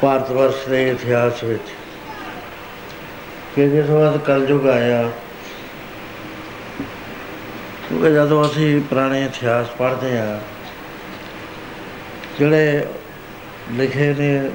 ਭਾਰਤ 0.02 0.30
ਵਰਸ਼ 0.30 0.68
ਦੇ 0.68 0.88
ਇਤਿਹਾਸ 0.90 1.42
ਵਿੱਚ। 1.44 1.72
ਕਿ 3.56 3.68
ਜਿਸ 3.68 3.90
ਵਾਰ 3.90 4.18
ਕਲਯੁਗ 4.18 4.66
ਆਇਆ, 4.68 5.02
ਕਿਉਂਕਿ 7.88 8.10
ਜਦੋਂ 8.10 8.44
ਅਸੀਂ 8.46 8.80
ਪੁਰਾਣੇ 8.80 9.24
ਇਤਿਹਾਸ 9.24 9.70
ਪੜ੍ਹਦੇ 9.78 10.18
ਆ 10.18 10.40
ਜਿਹੜੇ 12.38 12.86
ਲਿਖੇ 13.72 14.12
ਨੇ 14.14 14.50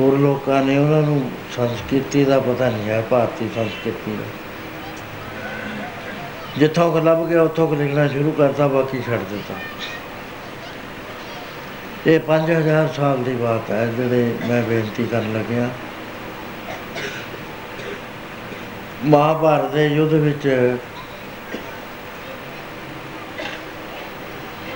ਹੋਰ 0.00 0.18
ਲੋਕਾਂ 0.18 0.62
ਨੇ, 0.64 0.76
ਉਹਨਾਂ 0.78 1.02
ਨੂੰ 1.02 1.30
ਸੰਸਕ੍ਰਿਤੀ 1.56 2.24
ਦਾ 2.24 2.38
ਪਤਾ 2.40 2.68
ਨਹੀਂ 2.70 2.88
ਹੈ, 2.88 3.00
ਭਾਰਤੀ 3.10 3.48
ਸੰਸਕ੍ਰਿਤੀ 3.54 4.16
ਦਾ। 4.16 4.24
ਜਿੱਥੋਂ 6.58 6.92
ਕੁ 6.92 7.00
ਲੱਭ 7.00 7.26
ਗਿਆ, 7.26 7.42
ਉੱਥੋਂ 7.42 7.68
ਕੁ 7.68 7.74
ਲਿਖਣਾ 7.74 8.08
ਸ਼ੁਰੂ 8.08 8.30
ਕਰਤਾ, 8.32 8.66
ਬਾਕੀ 8.68 9.02
ਛੱਡ 9.02 9.20
ਦਿੱਤਾ। 9.30 9.54
ਇਹ 12.06 12.20
5000 12.20 12.88
ਸਾਲ 12.88 13.22
ਦੀ 13.24 13.32
ਬਾਤ 13.32 13.70
ਹੈ, 13.70 13.86
ਜਿਹੜੇ 13.86 14.34
ਮੈਂ 14.48 14.62
ਬੇਨਤੀ 14.62 15.04
ਕਰਨ 15.04 15.32
ਲੱਗਿਆ। 15.34 15.68
ਮਹਾਭਾਰਤ 19.04 19.70
ਦੇ 19.70 19.86
ਯੁੱਧ 19.86 20.12
ਵਿੱਚ 20.12 20.76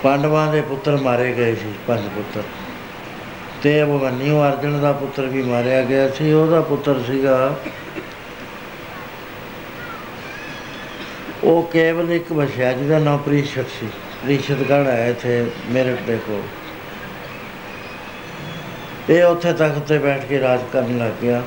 ਪਾਂਡਵਾਂ 0.02 0.52
ਦੇ 0.52 0.60
ਪੁੱਤਰ 0.60 0.96
ਮਾਰੇ 0.96 1.32
ਗਏ 1.32 1.54
ਸੀ, 1.54 1.72
ਪੰਜ 1.86 2.00
ਪੁੱਤਰ। 2.00 2.42
ਤੇ 3.62 3.82
ਅਭਿਮਨਿਊ 3.82 4.42
ਅਰਜੁਨ 4.42 4.80
ਦਾ 4.80 4.92
ਪੁੱਤਰ 4.92 5.26
ਵੀ 5.26 5.42
ਮਾਰਿਆ 5.42 5.82
ਗਿਆ 5.82 6.08
ਸੀ, 6.08 6.32
ਉਹਦਾ 6.32 6.60
ਪੁੱਤਰ 6.60 7.02
ਸੀਗਾ 7.06 7.56
ਉਹ 11.44 11.62
ਕੇਵਲ 11.62 12.12
ਇੱਕ 12.12 12.32
ਵਸਿਆ 12.32 12.72
ਜਿਹਦਾ 12.72 12.98
ਨਾਮ 12.98 13.18
ਪ੍ਰੀਸ਼ਤ 13.18 13.66
ਸੀ। 13.80 13.86
ਪ੍ਰੀਸ਼ਤਗੜ 14.22 14.86
ਹੈ 14.86 15.08
ਇੱਥੇ 15.08 15.50
ਮੇਰਠ 15.68 16.00
ਦੇ 16.00 16.16
ਕੋਲ। 16.16 16.42
ਇਹ 19.14 19.24
ਉੱਥੇ 19.24 19.52
ਤਖਤ 19.52 19.78
ਤੇ 19.78 19.98
ਬੈਠ 19.98 20.24
ਕੇ 20.24 20.40
ਰਾਜ 20.40 20.60
ਕਰਨ 20.72 20.98
ਲੱਗ 20.98 21.12
ਗਿਆ। 21.22 21.42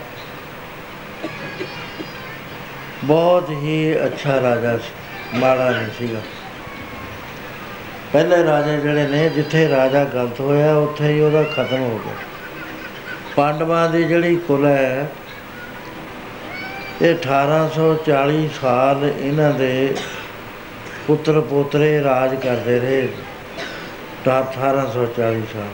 ਬਹੁਤ 3.03 3.49
ਹੀ 3.49 3.95
ਅੱਛਾ 4.05 4.41
ਰਾਜਾ 4.41 4.77
ਸੀ, 4.77 5.37
ਮਾੜਾ 5.37 5.69
ਨਹੀਂ 5.69 5.87
ਸੀਗਾ। 5.99 6.21
ਪਹਿਲੇ 8.13 8.43
ਰਾਜੇ 8.43 8.77
ਜਿਹੜੇ 8.77 9.07
ਨੇ, 9.07 9.29
ਜਿੱਥੇ 9.29 9.69
ਰਾਜਾ 9.69 10.03
ਗਲਤ 10.03 10.39
ਹੋਇਆ, 10.39 10.75
ਉੱਥੇ 10.75 11.07
ਹੀ 11.07 11.19
ਉਹਦਾ 11.19 11.43
ਖਤਮ 11.43 11.81
ਹੋ 11.81 12.01
ਗਿਆ। 12.05 12.13
ਪਾਂਡਵਾਂ 13.35 13.89
ਦੀ 13.89 14.03
ਜਿਹੜੀ 14.03 14.35
ਕੁਲ 14.35 14.65
ਹੈ 14.65 15.11
ਇਹ 17.01 17.15
1840 17.15 18.47
ਸਾਲ 18.61 19.11
ਇਹਨਾਂ 19.19 19.51
ਦੇ 19.51 19.95
ਪੁੱਤਰ 21.07 21.41
ਪੋਤਰੇ 21.41 22.03
ਰਾਜ 22.03 22.35
ਕਰਦੇ 22.35 22.79
ਰਹੇ। 22.79 23.09
ਤਾਂ 24.25 24.43
1840 24.43 25.41
ਸਾਲ। 25.53 25.73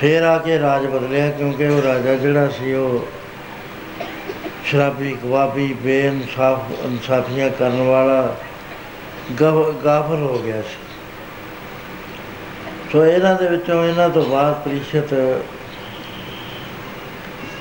ਫੇਰ 0.00 0.22
ਆ 0.22 0.38
ਕੇ 0.38 0.58
ਰਾਜ 0.58 0.86
ਬਦਲਿਆ 0.86 1.30
ਕਿਉਂਕਿ 1.30 1.66
ਉਹ 1.66 1.82
ਰਾਜਾ 1.82 2.14
ਜਿਹੜਾ 2.14 2.48
ਸੀ 2.48 2.74
ਉਹ 2.74 3.08
ਸ਼ਰਾਬੀ 4.64 5.16
ਕਵਾਬੀ 5.22 5.72
ਬੇਇਨਸਾਫ, 5.72 6.60
ਇਨਸਾਫੀਆਂ 6.84 7.50
ਕਰਨ 7.50 7.82
ਵਾਲਾ 7.82 8.36
ਗਵ 9.40 9.72
ਗਾਫਰ 9.72 10.16
ਹੋ 10.16 10.38
ਗਿਆ 10.38 10.62
ਸੀ। 10.62 10.76
ਸੋ 12.92 13.06
ਇਹਨਾਂ 13.06 13.34
ਦੇ 13.34 13.48
ਵਿੱਚੋਂ 13.48 13.84
ਇਹਨਾਂ 13.84 14.08
ਤੋਂ 14.08 14.24
ਬਾਅਦ 14.24 14.54
ਪ੍ਰੀਸ਼ਤ 14.54 15.14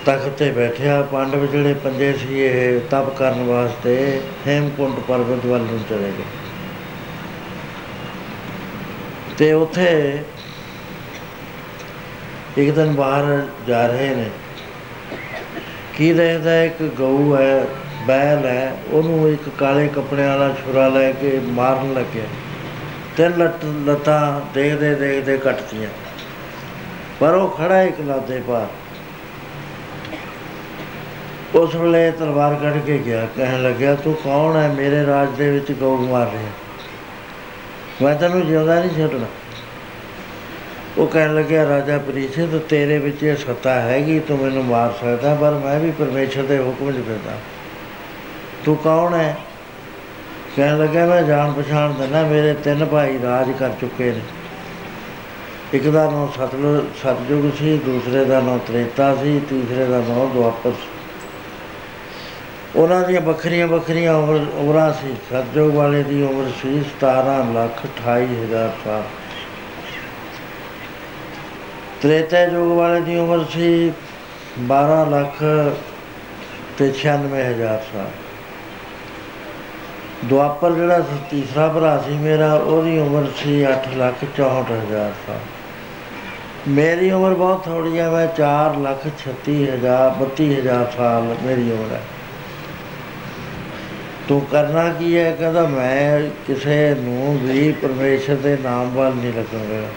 ਤਖਤ 0.08 0.30
ਤੇ 0.30 0.52
ਬੈਠਿਆ 0.52 1.02
ਪਾਂਡਵ 1.02 1.46
ਜਿਹੜੇ 1.46 1.74
ਪੰਜੇ 1.74 2.14
ਸੀ 2.14 2.40
ਇਹ 2.40 2.80
ਤਪ 2.80 3.18
ਕਰਨ 3.18 3.44
ਵਾਸਤੇ 3.44 4.22
ਹੇਮਕੁੰਟ 4.48 5.00
ਪਰਬਤ 5.00 5.46
ਵੱਲ 5.46 5.62
ਨੂੰ 5.62 5.80
ਚਲੇ 5.90 6.12
ਗਏ। 6.18 6.24
ਤੇ 9.38 9.54
ਉੱਥੇ 9.54 10.20
ਇੱਕ 12.58 12.72
ਦਿਨ 12.72 12.92
ਬਾਹਰ 12.92 13.48
ਜਾ 13.68 13.88
ਰਹੇ 13.88 14.16
ਨੇ। 14.16 14.30
ਕੀ 15.98 16.14
ਦੇਖਦਾ 16.14 16.64
ਇੱਕ 16.64 16.84
ਗਊ 16.84 17.36
ਹੈ, 17.36 17.66
ਬੈਲ 18.08 18.46
ਹੈ, 18.46 18.78
ਉਹਨੂੰ 18.92 19.30
ਇੱਕ 19.30 19.50
ਕਾਲੇ 19.50 19.88
ਕੱਪੜਿਆਂ 19.88 20.38
ਵਾਲਾ 20.38 20.54
ਛੁਰਾ 20.54 20.88
ਲੈ 20.88 21.12
ਕੇ 21.12 21.40
ਮਾਰਨ 21.44 21.94
ਲੱਗਿਆ। 21.94 22.24
ਤੇ 23.18 23.30
ਲੱਤ 23.30 23.66
ਲੱਤਾਂ 23.66 24.42
ਦੇਖਦੇ 24.54 24.96
ਦੇਖਦੇ 24.96 25.38
ਕੱਟਤੀਆਂ। 25.38 25.90
ਪਰ 27.20 27.34
ਉਹ 27.34 27.50
ਖੜਾ 27.50 27.82
ਇੱਕ 27.82 28.02
ਲਾਦੇ 28.02 28.42
ਪਾਰ। 28.48 28.68
ਉਸ 31.58 31.76
ਵੇਲੇ 31.76 32.12
ਤਲਵਾਰ 32.12 32.56
ਕੱਢ 32.56 32.78
ਕੇ 32.86 32.98
ਗਿਆ, 32.98 33.28
ਕਹਿਣ 33.38 33.64
ਲੱਗਿਆ, 33.64 33.96
ਤੂੰ 33.96 34.14
ਕੌਣ 34.14 34.56
ਹੈ 34.56 34.68
ਮੇਰੇ 34.68 35.06
ਰਾਜ 35.06 35.30
ਦੇ 35.30 35.50
ਵਿੱਚ 35.52 35.72
ਗਊ 35.72 35.98
ਮਾਰ 35.98 36.28
ਰਿਹਾ 36.32 36.50
ਮੈਂ 38.02 38.16
ਤੈਨੂੰ 38.16 38.46
ਜਿਉਂਦਾ 38.48 38.80
ਨਹੀਂ 38.80 38.90
ਛੱਡਣਾ। 38.90 39.26
ਉਹ 40.98 41.08
ਕਹਿਣ 41.08 41.36
ਲੱਗਿਆ, 41.36 41.70
ਰਾਜਾ 41.70 41.98
ਪ੍ਰੀਸ਼ਦ 41.98 42.58
ਤੇਰੇ 42.60 42.98
ਵਿੱਚ 42.98 43.24
ਇਹ 43.24 43.36
ਸੱਤਾ 43.36 43.74
ਹੈਗੀ, 43.82 44.20
ਤੂੰ 44.20 44.38
ਮੈਨੂੰ 44.38 44.66
ਮਾਰ 44.66 44.94
ਸਕਦਾ, 45.02 45.34
ਪਰ 45.36 45.52
ਮੈਂ 45.52 45.80
ਵੀ 45.80 45.92
ਪਰਮੇਸ਼ਰ 45.92 46.44
ਦੇ 46.44 46.58
ਹੁਕਮ 46.58 46.92
'ਚ 46.92 46.96
ਫਿਰਦਾ। 46.96 47.38
ਤੂੰ 48.66 48.76
ਕੌਣ 48.76 49.14
ਹੈ 49.14 49.38
ਕਹਿਣ 50.56 50.78
ਲੱਗਾ 50.78 51.06
ਮੈਂ 51.06 51.22
ਜਾਣ 51.24 51.52
ਪਛਾਣ 51.52 51.94
ਦਿੰਦਾ, 51.94 52.24
ਮੇਰੇ 52.24 52.54
ਤਿੰਨ 52.54 52.86
ਭਾਈ 52.86 53.20
ਰਾਜ 53.24 53.52
ਕਰ 53.52 53.70
ਚੁੱਕੇ 53.82 54.12
ਨੇ। 54.12 54.22
ਇੱਕ 55.74 55.88
ਦਾ 55.88 56.10
ਨਾਮ 56.12 56.30
ਸਤਲੁਜ 56.36 56.86
ਸਤਜੁਗ 57.04 57.52
ਸੀ, 57.60 57.78
ਦੂਸਰੇ 57.78 58.26
ਦਾ 58.26 58.42
ਨਾਮ 58.42 58.58
ਤ੍ਰੇਤਾ 58.58 59.16
ਸੀ, 59.16 59.40
ਤੀਸਰੇ 59.50 59.86
ਦਾ 59.86 60.00
ਨਾਮ 60.00 60.30
ਦੁਆਪਰ 60.34 60.72
ਸੀ 60.72 60.97
ਉਹਨਾਂ 62.78 63.04
ਦੀਆਂ 63.04 63.22
ਵੱਖਰੀਆਂ 63.22 63.68
ਵੱਖਰੀਆਂ 63.68 64.14
ਉਮਰ 64.14 64.46
ਉਮਰਾਂ 64.56 64.94
ਸੀ। 64.94 65.16
ਸਤਜੁਗ 65.30 65.76
ਵਾਲੇ 65.76 66.04
ਦੀ 66.04 66.24
ਉਮਰ 66.24 66.52
ਸੀ 66.62 66.82
17 66.82 67.54
ਲੱਖ 67.54 67.86
28 67.86 68.44
ਹਜ਼ਾਰ 68.44 68.72
ਸਾਲ। 68.84 69.04
ਤ੍ਰੇਤਾ 72.02 72.42
ਯੁਗ 72.42 72.78
ਵਾਲੇ 72.78 73.02
ਦੀ 73.02 73.18
ਉਮਰ 73.18 73.46
ਸੀ 73.52 73.92
12 74.68 75.06
ਲੱਖ 75.06 75.44
ਤੇ 76.78 76.92
96 76.92 77.44
ਹਜ਼ਾਰ 77.44 77.80
ਸਾਲ। 77.94 78.10
ਦੁਆਪਰ 80.26 80.72
ਜਿਹੜਾ 80.72 81.00
ਸੀ, 81.00 81.18
ਤੀਸਰਾ 81.32 81.68
ਭਰਾ 81.68 82.04
ਸੀ 82.08 82.14
ਮੇਰਾ, 82.14 82.54
ਉਹਦੀ 82.54 83.00
ਉਮਰ 83.00 83.26
ਸੀ 83.38 83.66
8 83.66 83.98
ਲੱਖ 83.98 84.26
64 84.36 84.72
ਹਜ਼ਾਰ 84.72 85.12
ਸਾਲ। 85.28 85.40
ਮੇਰੀ 86.68 87.12
ਉਮਰ 87.12 87.34
ਬਹੁਤ 87.34 87.66
ਥੋੜੀ 87.66 88.00
ਹੈ, 88.00 88.10
ਮੈਂ 88.10 88.28
4 88.28 88.78
ਲੱਖ 88.78 89.08
36 89.18 89.70
ਹਜ਼ਾਰ 89.72 90.10
32 90.10 90.56
ਹਜ਼ਾਰ 90.58 90.92
ਸਾਲ 90.98 91.36
ਮੇਰੀ 91.44 91.72
ਉਮਰ 91.72 91.92
ਹੈ। 91.92 92.02
ਤੂੰ 94.28 94.42
ਕਰਨਾ 94.42 94.90
ਕੀ 94.90 95.18
ਹੈ? 95.18 95.32
ਕਹਿੰਦਾ, 95.32 95.68
ਮੈਂ 95.68 96.30
ਕਿਸੇ 96.48 96.96
ਨੂੰ 96.98 97.40
ਵੀ 97.40 97.72
ਪਰਮੇਸ਼ਰ 97.72 98.36
ਦੇ 98.36 98.58
ਨਾਮ 98.58 98.90
ਵੱਲ 98.90 99.14
ਨਹੀਂ 99.14 99.34
ਲੱਗਾਂਗਾ 99.34 99.88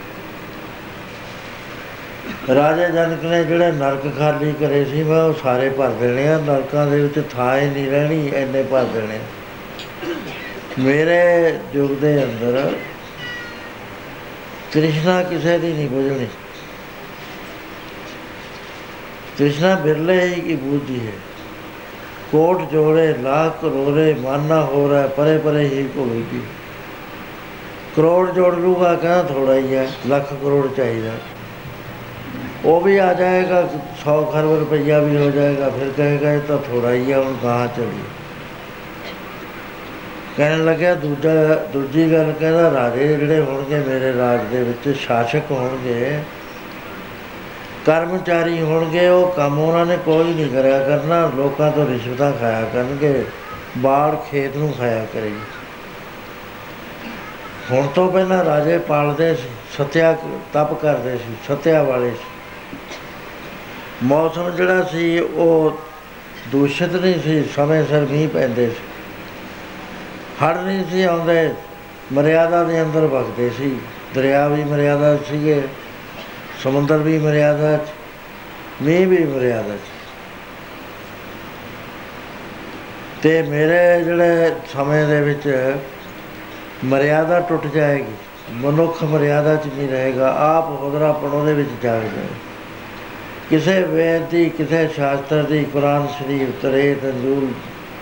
ਰਾਜਾ 2.55 2.89
ਜਨਕ 2.89 3.25
ਨੇ 3.25 3.45
ਜਿਹੜੇ 3.45 3.73
ਨਰਕ 3.73 4.19
ਖਾਲੀ 4.19 4.53
ਕਰੇ 4.61 4.85
ਸੀ, 4.85 5.03
ਮੈਂ 5.03 5.23
ਉਹ 5.23 5.35
ਸਾਰੇ 5.35 5.69
ਭਰ 5.69 5.89
ਦੇਣੇ 5.89 6.29
ਆ। 6.29 6.39
ਨਰਕਾਂ 6.39 6.87
ਦੇ 6.87 7.01
ਵਿੱਚ 7.01 7.23
ਥਾਂ 7.31 7.59
ਹੀ 7.59 7.67
ਨਹੀਂ 7.67 7.91
ਰਹਿਣੀ 7.91 8.31
ਐਨੇ 8.35 8.63
ਭਰ 8.63 8.85
ਦੇਣੇ। 8.85 9.19
ਮੇਰੇ 10.79 11.59
ਯੁੱਗ 11.75 11.91
ਦੇ 11.91 12.25
ਅੰਦਰ 12.25 12.73
ਤ੍ਰਿਸ਼ਨਾ 14.73 15.23
ਕਿਸੇ 15.23 15.59
ਦੀ 15.59 15.73
ਨਹੀਂ 15.73 15.89
ਬੁਝਣੀ। 15.89 16.27
ਤ੍ਰਿਸ਼ਨਾ 19.39 19.75
ਬਿਰਲੇ 19.75 20.27
ਹੀ 20.27 20.41
ਕੀ 20.41 20.57
ਬੁਝਦੀ 20.57 21.07
ਹੈ? 21.07 21.13
ਕੋਟ 22.33 22.63
ਜੋੜੇ 22.71 23.07
ਲੱਖ 23.23 23.61
ਕਰੋੜੇ 23.61 24.15
ਮਾਨਾ 24.15 24.61
ਹੋ 24.65 24.89
ਰਹਾ 24.89 25.07
ਪਰੇ 25.07 25.37
ਪਰੇ 25.39 25.65
ਹੀ 25.65 25.89
ਘੁਲੇਗੀ 25.97 26.41
ਕਰੋੜ 27.97 28.31
ਜੋੜ 28.31 28.55
ਲੂਗਾ 28.55 28.95
ਕਹਿੰਦਾ 28.95 29.23
ਥੋੜਾ 29.23 29.55
ਹੀ 29.55 29.75
ਹੈ, 29.75 29.87
ਲੱਖ 30.07 30.33
ਕਰੋੜ 30.33 30.67
ਚਾਹੀਦਾ। 30.77 31.11
ਉਹ 32.65 32.81
ਵੀ 32.81 32.97
ਆ 32.99 33.13
ਜਾਏਗਾ 33.15 33.61
100 34.01 34.23
ਖਰਬ 34.33 34.59
ਰੁਪਈਆ 34.59 34.99
ਵੀ 34.99 35.17
ਹੋ 35.17 35.31
ਜਾਏਗਾ, 35.31 35.69
ਫਿਰ 35.71 35.91
ਕਹੇਗਾ 35.97 36.33
ਇਹ 36.33 36.41
ਤਾਂ 36.41 36.59
ਥੋੜਾ 36.59 36.93
ਹੀ 36.93 37.13
ਆ 37.13 37.19
ਹੁਣ 37.19 37.35
ਕਹਾਂ 37.43 37.69
ਚਲੀ 37.77 38.03
ਕਹਿਣ 40.37 40.65
ਲੱਗਿਆ 40.65 40.95
ਦੂਜਾ, 40.95 41.55
ਦੂਜੀ 41.73 42.13
ਗੱਲ 42.13 42.33
ਕਹਿੰਦਾ 42.41 42.71
ਰਾਜੇ 42.71 43.09
ਜਿਹੜੇ 43.09 43.41
ਹੋਣਗੇ 43.41 43.79
ਮੇਰੇ 43.81 44.13
ਰਾਜ 44.13 44.41
ਦੇ 44.51 44.63
ਵਿੱਚ 44.63 44.89
ਸ਼ਾਸਕ 44.99 45.51
ਹੋਣਗੇ 45.51 46.19
ਕਰਮਚਾਰੀ 47.87 48.61
ਹੋਣਗੇ, 48.61 49.09
ਉਹ 49.09 49.33
ਕੰਮ 49.33 49.59
ਉਹਨਾਂ 49.59 49.87
ਨੇ 49.87 49.97
ਕੋਈ 49.97 50.35
ਨਹੀਂ 50.35 50.51
ਕਰਿਆ 50.51 50.79
ਕਰਨਾ। 50.81 51.31
ਲੋਕਾਂ 51.37 51.71
ਤੋਂ 51.73 51.87
ਰਿਸ਼ਵਤਾਂ 51.89 52.33
ਖਾਇਆ 52.33 52.65
ਕਰਨਗੇ, 52.73 53.25
ਬਾੜ 53.79 54.17
ਖੇਤ 54.31 54.57
ਨੂੰ 54.57 54.73
ਖਾਇਆ 54.79 55.07
ਕਰੇਗੀ 55.13 55.41
ਹੁਣ 57.71 57.87
ਤੋਂ 57.87 58.13
ਪਹਿਲਾਂ 58.13 58.45
ਰਾਜੇ 58.45 58.79
ਪਾਲਦੇ 58.79 59.35
ਸੀ, 59.35 59.49
ਸਤਿਆ 59.79 60.13
ਤਪ 60.53 60.73
ਕਰਦੇ 60.75 61.17
ਸੀ, 61.17 61.35
ਸਤਿਆ 61.49 61.83
ਵਾਲੇ 61.83 62.11
ਸੀ। 62.11 62.79
ਮੌਸਮ 64.03 64.51
ਜਿਹੜਾ 64.51 64.83
ਸੀ, 64.83 65.19
ਉਹ 65.19 65.79
ਦੂਸ਼ਿਤ 66.53 66.93
ਨਹੀਂ 66.93 67.21
ਸੀ, 67.21 67.45
ਸਮੇਂ 67.57 67.85
ਸਿਰ 67.85 68.07
ਮੀਂਹ 68.11 68.29
ਪੈਂਦੇ 68.29 68.67
ਸੀ। 68.67 68.89
ਹੜ 70.45 70.57
ਨਹੀਂ 70.57 70.85
ਸੀ 70.91 71.03
ਆਉਂਦੇ, 71.03 71.55
ਮਰਿਆਦਾ 72.13 72.65
ਦੇ 72.65 72.83
ਅੰਦਰ 72.83 73.01
ਵਗਦੇ 73.01 73.51
ਸੀ। 73.51 73.77
ਦਰਿਆ 74.15 74.49
ਵੀ 74.49 74.65
ਮਰਿਆਦਾ 74.65 75.17
'ਚ 75.17 75.21
ਸੀਗੇ। 75.31 75.63
ਸਮੁੰਦਰ 76.65 76.97
ਵੀ 76.97 77.19
ਮਰਿਆਦਾ 77.19 77.77
'ਚ 77.77 77.89
ਮੀਂਹ 78.83 79.07
ਵੀ 79.07 79.25
ਮਰਿਆਦਾ 79.25 79.77
'ਚ 79.77 79.89
ਤੇ 83.23 83.43
ਮੇਰੇ 83.43 84.05
ਜਿਹੜੇ 84.05 84.53
ਸਮੇਂ 84.73 85.07
ਦੇ 85.07 85.21
ਵਿੱਚ 85.21 85.77
ਮਰਿਆਦਾ 86.85 87.41
ਟੁੱਟ 87.41 87.67
ਜਾਏਗੀ, 87.67 88.13
ਮਨੁੱਖ 88.53 89.03
ਮਰਿਆਦਾ 89.05 89.57
'ਚ 89.57 89.67
ਨਹੀਂ 89.67 89.89
ਰਹੇਗਾ, 89.89 90.35
ਆਪ 90.39 90.69
ਹੁਦਰਾਪਣ 90.69 91.45
ਦੇ 91.45 91.55
ਵਿੱਚ 91.55 91.69
ਜਾਗ 91.83 92.03
ਜਾਏ 92.03 92.39
ਕਿਸੇ 93.51 93.83
ਵੇਦ 93.83 94.23
ਦੀ, 94.23 94.49
ਕਿਸੇ 94.49 94.89
ਸ਼ਾਸਤਰ 94.89 95.43
ਦੀ, 95.43 95.65
ਕੁਰਾਨ 95.65 96.07
ਸ਼ਰੀਫ 96.07 96.49
ਤਰੇ 96.63 96.95
ਤੰਜੂਲ 96.95 97.49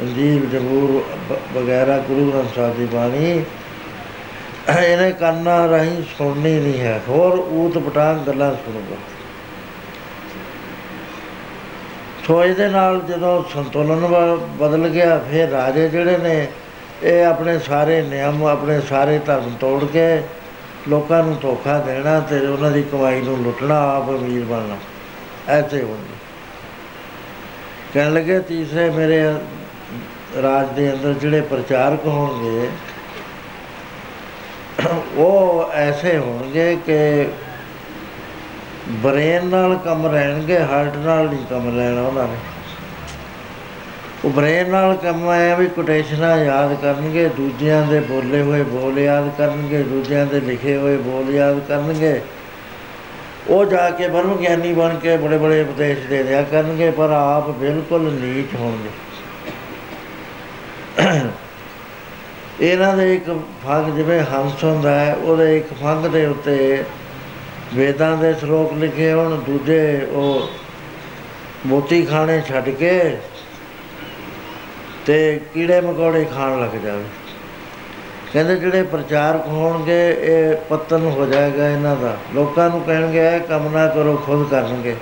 ਅੰਜੀਲ 0.03 0.49
ਜਬੂਰ, 0.49 1.03
ਬ- 1.31 1.57
ਵਗੈਰਾ, 1.57 1.99
ਗੁਰੂ 1.99 2.31
ਗ੍ਰੰਥ 2.31 2.55
ਸਾਹਿਬ 2.55 2.77
ਦੀ 2.77 2.85
ਬਾਣੀ 2.85 3.45
ਇਹਨੇ 4.77 5.13
ਕੰਨਾਂ 5.13 5.69
ਰਾਹੀਂ 5.69 6.03
ਸੁਣਨੀ 6.19 6.61
ਨਹੀਂ 6.61 6.81
ਹੈ। 6.81 7.01
ਹੋਰ 7.09 7.39
ਊਤ 7.39 7.79
ਪਟਾਂਗ 7.79 8.17
ਗੱਲਾਂ 8.17 8.55
ਸੁਣੂਗਾ। 8.55 8.97
ਸੋ 12.27 12.45
ਇਹਦੇ 12.45 12.69
ਨਾਲ 12.69 13.01
ਜਦੋਂ 13.01 13.45
ਸੰਤੁਲਨ 13.55 14.01
ਬ- 14.01 14.63
ਬਦਲ 14.63 14.89
ਗਿਆ, 14.89 15.19
ਫਿਰ 15.31 15.49
ਰਾਜੇ 15.49 15.89
ਜਿਹੜੇ 15.89 16.19
ਨੇ, 16.19 16.47
ਇਹ 17.03 17.27
ਆਪਣੇ 17.27 17.59
ਸਾਰੇ 17.59 18.03
ਨਿਯਮ, 18.03 18.45
ਆਪਣੇ 18.45 18.81
ਸਾਰੇ 18.81 19.19
ਧਰਮ 19.19 19.57
ਤੋੜ 19.61 19.85
ਕੇ 19.85 20.23
ਲੋਕਾਂ 20.89 21.25
ਨੂੰ 21.25 21.39
ਧੋਖਾ 21.43 21.79
ਦੇਣਾ 21.79 22.21
ਤੇ 22.21 22.47
ਉਹਨਾਂ 22.47 22.71
ਦੀ 22.71 22.83
ਕਮਾਈ 22.83 23.21
ਨੂੰ 23.21 23.39
ਲੁੱਟਣਾ, 23.39 23.97
ਆਪ 23.97 24.11
ਅਮੀਰ 24.11 24.45
ਬਣਨਾ। 24.45 24.77
ਐਸੇ 25.49 25.83
ਹੁੰਦੇ 25.83 26.15
ਕਹਿਣ 27.95 28.13
ਲੱਗੇ, 28.15 28.41
ਤੀਸਰੇ 28.41 28.91
ਮੇਰੇ 28.91 29.35
ਰਾਜ 30.43 30.69
ਦੇ 30.77 30.93
ਅੰਦਰ 30.93 31.13
ਜਿਹੜੇ 31.13 31.41
ਪ੍ਰਚਾਰਕ 31.41 32.07
ਹੋਣਗੇ 32.07 32.69
ਉਹ 35.17 35.71
ਐਸੇ 35.75 36.19
ਹੋਣਗੇ 36.19 36.77
ਕਿ 36.87 37.29
ਬ੍ਰੇਨ 38.89 39.47
ਨਾਲ 39.47 39.79
ਕੰਮ 39.85 40.07
ਰਹਿਣਗੇ, 40.07 40.59
ਹਾਰਟ 40.59 40.97
ਨਾਲ 40.97 41.29
ਨਹੀਂ 41.29 41.47
ਕੰਮ 41.51 41.77
ਲੈਣਾ 41.77 42.03
ਉਹਨਾਂ 42.03 42.29
ਨੇ। 42.29 42.37
ਉਹ 44.25 44.31
ਬ੍ਰੇਨ 44.31 44.71
ਨਾਲ 44.71 44.97
ਕੰਮ 44.97 45.29
ਆਇਆ 45.29 45.55
ਵੀ 45.55 45.67
ਕੋਟੇਸ਼ਨਾਂ 45.67 46.37
ਯਾਦ 46.37 46.75
ਕਰਨਗੇ, 46.83 47.29
ਦੂਜਿਆਂ 47.29 47.87
ਦੇ 47.87 48.01
ਬੋਲੇ 48.01 48.43
ਹੋਏ 48.43 48.63
ਬੋਲ 48.63 48.99
ਯਾਦ 48.99 49.31
ਕਰਨਗੇ, 49.39 49.83
ਦੂਜਿਆਂ 49.83 50.27
ਦੇ 50.27 50.41
ਲਿਖੇ 50.41 50.77
ਹੋਏ 50.77 50.97
ਬੋਲ 50.97 51.35
ਯਾਦ 51.35 51.61
ਕਰਨਗੇ। 51.69 52.21
ਉਹ 53.49 53.65
ਜਾ 53.65 53.91
ਕੇ 53.91 54.09
ਬ੍ਰਹਮ 54.09 54.37
ਗਿਆਨੀ 54.37 54.73
ਬਣ 54.73 54.97
ਕੇ 54.97 55.17
ਬੜੇ 55.17 55.39
ਬੜੇ 55.39 55.61
ਉਪਦੇਸ਼ 55.63 56.07
ਦੇ 56.07 56.23
ਦਿਆ 56.23 56.43
ਕਰਨਗੇ, 56.43 56.91
ਪਰ 56.91 57.11
ਆਪ 57.11 57.51
ਬਿਲਕੁਲ 57.51 58.13
ਨੀਚ 58.13 58.55
ਹੋਣਗੇ। 58.55 58.91
ਇਹਨਾਂ 62.61 62.97
ਦੇ 62.97 63.15
ਇੱਕ 63.15 63.39
ਫੰਗ 63.67 63.97
ਜਿਵੇਂ 63.97 64.21
ਹੰਸ 64.21 64.65
ਹੁੰਦਾ 64.65 64.91
ਹੈ, 64.91 65.15
ਉਹਦੇ 65.15 65.57
ਇੱਕ 65.57 65.67
ਫੰਗ 65.83 66.07
ਦੇ 66.07 66.27
ਉੱਤੇ 66.27 66.85
ਵੇਦਾਂ 67.75 68.17
ਦੇ 68.17 68.35
ਸ਼ਲੋਕ 68.35 68.73
ਲਿਖੇ 68.73 69.13
ਹੋਣ, 69.13 69.37
ਦੂਜੇ 69.37 70.07
ਉਹ 70.13 70.49
ਮੋਤੀ 71.67 72.03
ਖਾਣੇ 72.03 72.43
ਛੱਡ 72.49 72.69
ਕੇ 72.69 73.17
ਤੇ 75.07 75.41
ਕੀੜੇ 75.55 75.81
ਮਕੌੜੇ 75.81 76.25
ਖਾਣ 76.25 76.61
ਲੱਗ 76.61 76.77
ਜਾਵੇ। 76.85 77.05
ਕਹਿੰਦੇ 78.33 78.57
ਜਿਹੜੇ 78.57 78.83
ਪ੍ਰਚਾਰਕ 78.83 79.47
ਹੋਣਗੇ, 79.47 80.17
ਇਹ 80.21 80.57
ਪਤਨ 80.57 81.07
ਹੋ 81.07 81.27
ਜਾਏਗਾ 81.27 81.69
ਇਹਨਾਂ 81.69 81.97
ਦਾ। 81.97 82.17
ਲੋਕਾਂ 82.35 82.71
ਨੂੰ 82.71 82.81
ਕਹਿਣਗੇ, 82.81 83.37
ਇਹ 83.37 83.41
ਕੰਮ 83.41 83.73
ਨਾ 83.73 83.87
ਕਰੋ, 83.87 84.17
ਖੁਦ 84.17 84.49
ਕਰਨਗੇ। 84.51 84.97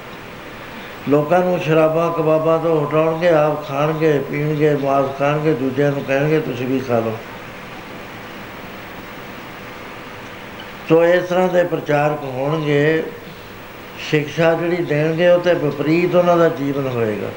ਲੋਕਾਂ 1.09 1.41
ਨੂੰ 1.41 1.61
ਸ਼ਰਾਬਾਂ, 1.61 2.13
ਕਬਾਬਾਂ 2.13 2.59
ਤੋਂ 2.59 2.87
ਹਟਾਉਣਗੇ, 2.87 3.29
ਆਪ 3.29 3.69
ਖਾਣਗੇ, 3.69 4.19
ਪੀਣਗੇ, 4.31 4.77
ਮਾਸ 4.77 5.19
ਖਾਣਗੇ, 5.19 5.55
ਦੂਜਿਆਂ 5.55 5.93
ਨੂੰ 5.93 6.05
ਕਹਿਣਗੇ, 6.05 6.41
ਤੁਸੀਂ 6.41 6.67
ਵੀ 6.67 6.79
ਖਾ 6.79 6.99
ਲਓ। 6.99 7.17
ਸੋ 10.89 11.05
ਇਸ 11.05 11.25
ਤਰ੍ਹਾਂ 11.25 11.49
ਦੇ 11.49 11.63
ਪ੍ਰਚਾਰਕ 11.65 12.25
ਹੋਣਗੇ, 12.25 13.03
ਸਿੱਖਿਆ 14.11 14.53
ਜਿਹੜੀ 14.55 14.83
ਦੇਣਗੇ 14.85 15.29
ਉਹ 15.29 15.41
ਤੇ 15.41 15.55
ਵਿਪਰੀਤ 15.55 16.15
ਉਹਨਾਂ 16.15 16.37
ਦਾ 16.37 16.49
ਜੀਵਨ 16.49 16.87
ਹੋਏਗਾ। 16.87 17.31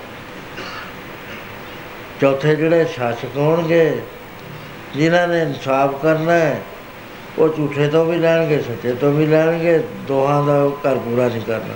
ਚੌਥੇ 2.22 2.56
ਜਿਹੜੇ 2.56 2.86
ਸ਼ਾਸਕ 2.86 3.38
ਹੋਣਗੇ, 3.38 4.02
ਜਿਨ੍ਹਾਂ 4.95 5.28
ਨੇ 5.28 5.41
ਇਨਸਾਫ 5.41 6.02
ਕਰਨਾ 6.02 6.32
ਹੈ, 6.32 6.62
ਉਹ 7.39 7.50
ਝੂਠੇ 7.50 7.88
ਤੋਂ 7.88 8.06
ਵੀ 8.06 8.18
ਲੈਣਗੇ, 8.18 8.62
ਸੱਚੇ 8.62 8.93
ਤੋਂ 8.93 9.12
ਵੀ 9.12 9.26
ਲੈਣਗੇ, 9.26 9.78
ਦੋਹਾਂ 10.08 10.43
ਦਾ 10.43 10.60
ਘਰ 10.84 10.97
ਪੂਰਾ 10.97 11.28
ਨਹੀਂ 11.28 11.41
ਕਰਨਾ। 11.41 11.76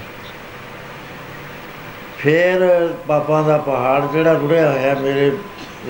ਫਿਰ 2.17 2.87
ਪਾਪਾਂ 3.07 3.43
ਦਾ 3.43 3.57
ਪਹਾੜ 3.57 4.01
ਜਿਹੜਾ 4.11 4.33
ਰੁੜਿਆ 4.33 4.71
ਹੋਇਆ 4.71 4.93
ਮੇਰੇ 4.93 5.31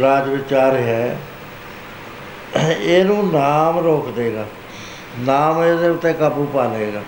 ਰਾਜ 0.02 0.30
ਵਿੱਚ 0.30 0.54
ਆ 0.54 0.72
ਰਿਹਾ 0.72 0.98
ਹੈ, 0.98 1.18
ਇਹਨੂੰ 2.82 3.32
ਨਾਮ 3.32 3.80
ਰੋਕ 3.80 4.10
ਦੇਗਾ। 4.16 4.46
ਨਾਮ 5.20 5.64
ਇਹਦੇ 5.64 5.90
ਉੱਤੇ 5.90 6.14
ਕਾਬੂ 6.14 6.46
ਪਾ 6.46 6.68
ਲਏਗਾ। 6.68 7.02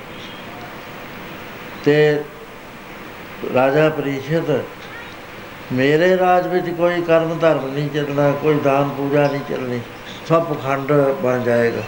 ਤੇ 1.86 2.24
ਰਾਜਾ 3.56 3.90
ਪ੍ਰੀਸ਼ਦ 3.90 4.64
ਮੇਰੇ 5.74 6.18
ਰਾਜ 6.18 6.48
ਵਿੱਚ 6.48 6.70
ਕੋਈ 6.70 7.02
ਕਰਮ 7.02 7.38
ਧਰਮ 7.40 7.68
ਨਹੀਂ 7.68 7.90
ਚੱਲਣਾ, 7.90 8.32
ਕੋਈ 8.32 8.60
ਦਾਨ 8.60 8.90
ਪੂਜਾ 8.90 9.28
ਨਹੀਂ 9.28 9.42
ਚੱਲਣੀ, 9.50 9.80
ਸਭ 10.28 10.44
ਪਖੰਡ 10.44 10.92
ਬਣ 11.24 11.44
ਜਾਏਗਾ। 11.44 11.82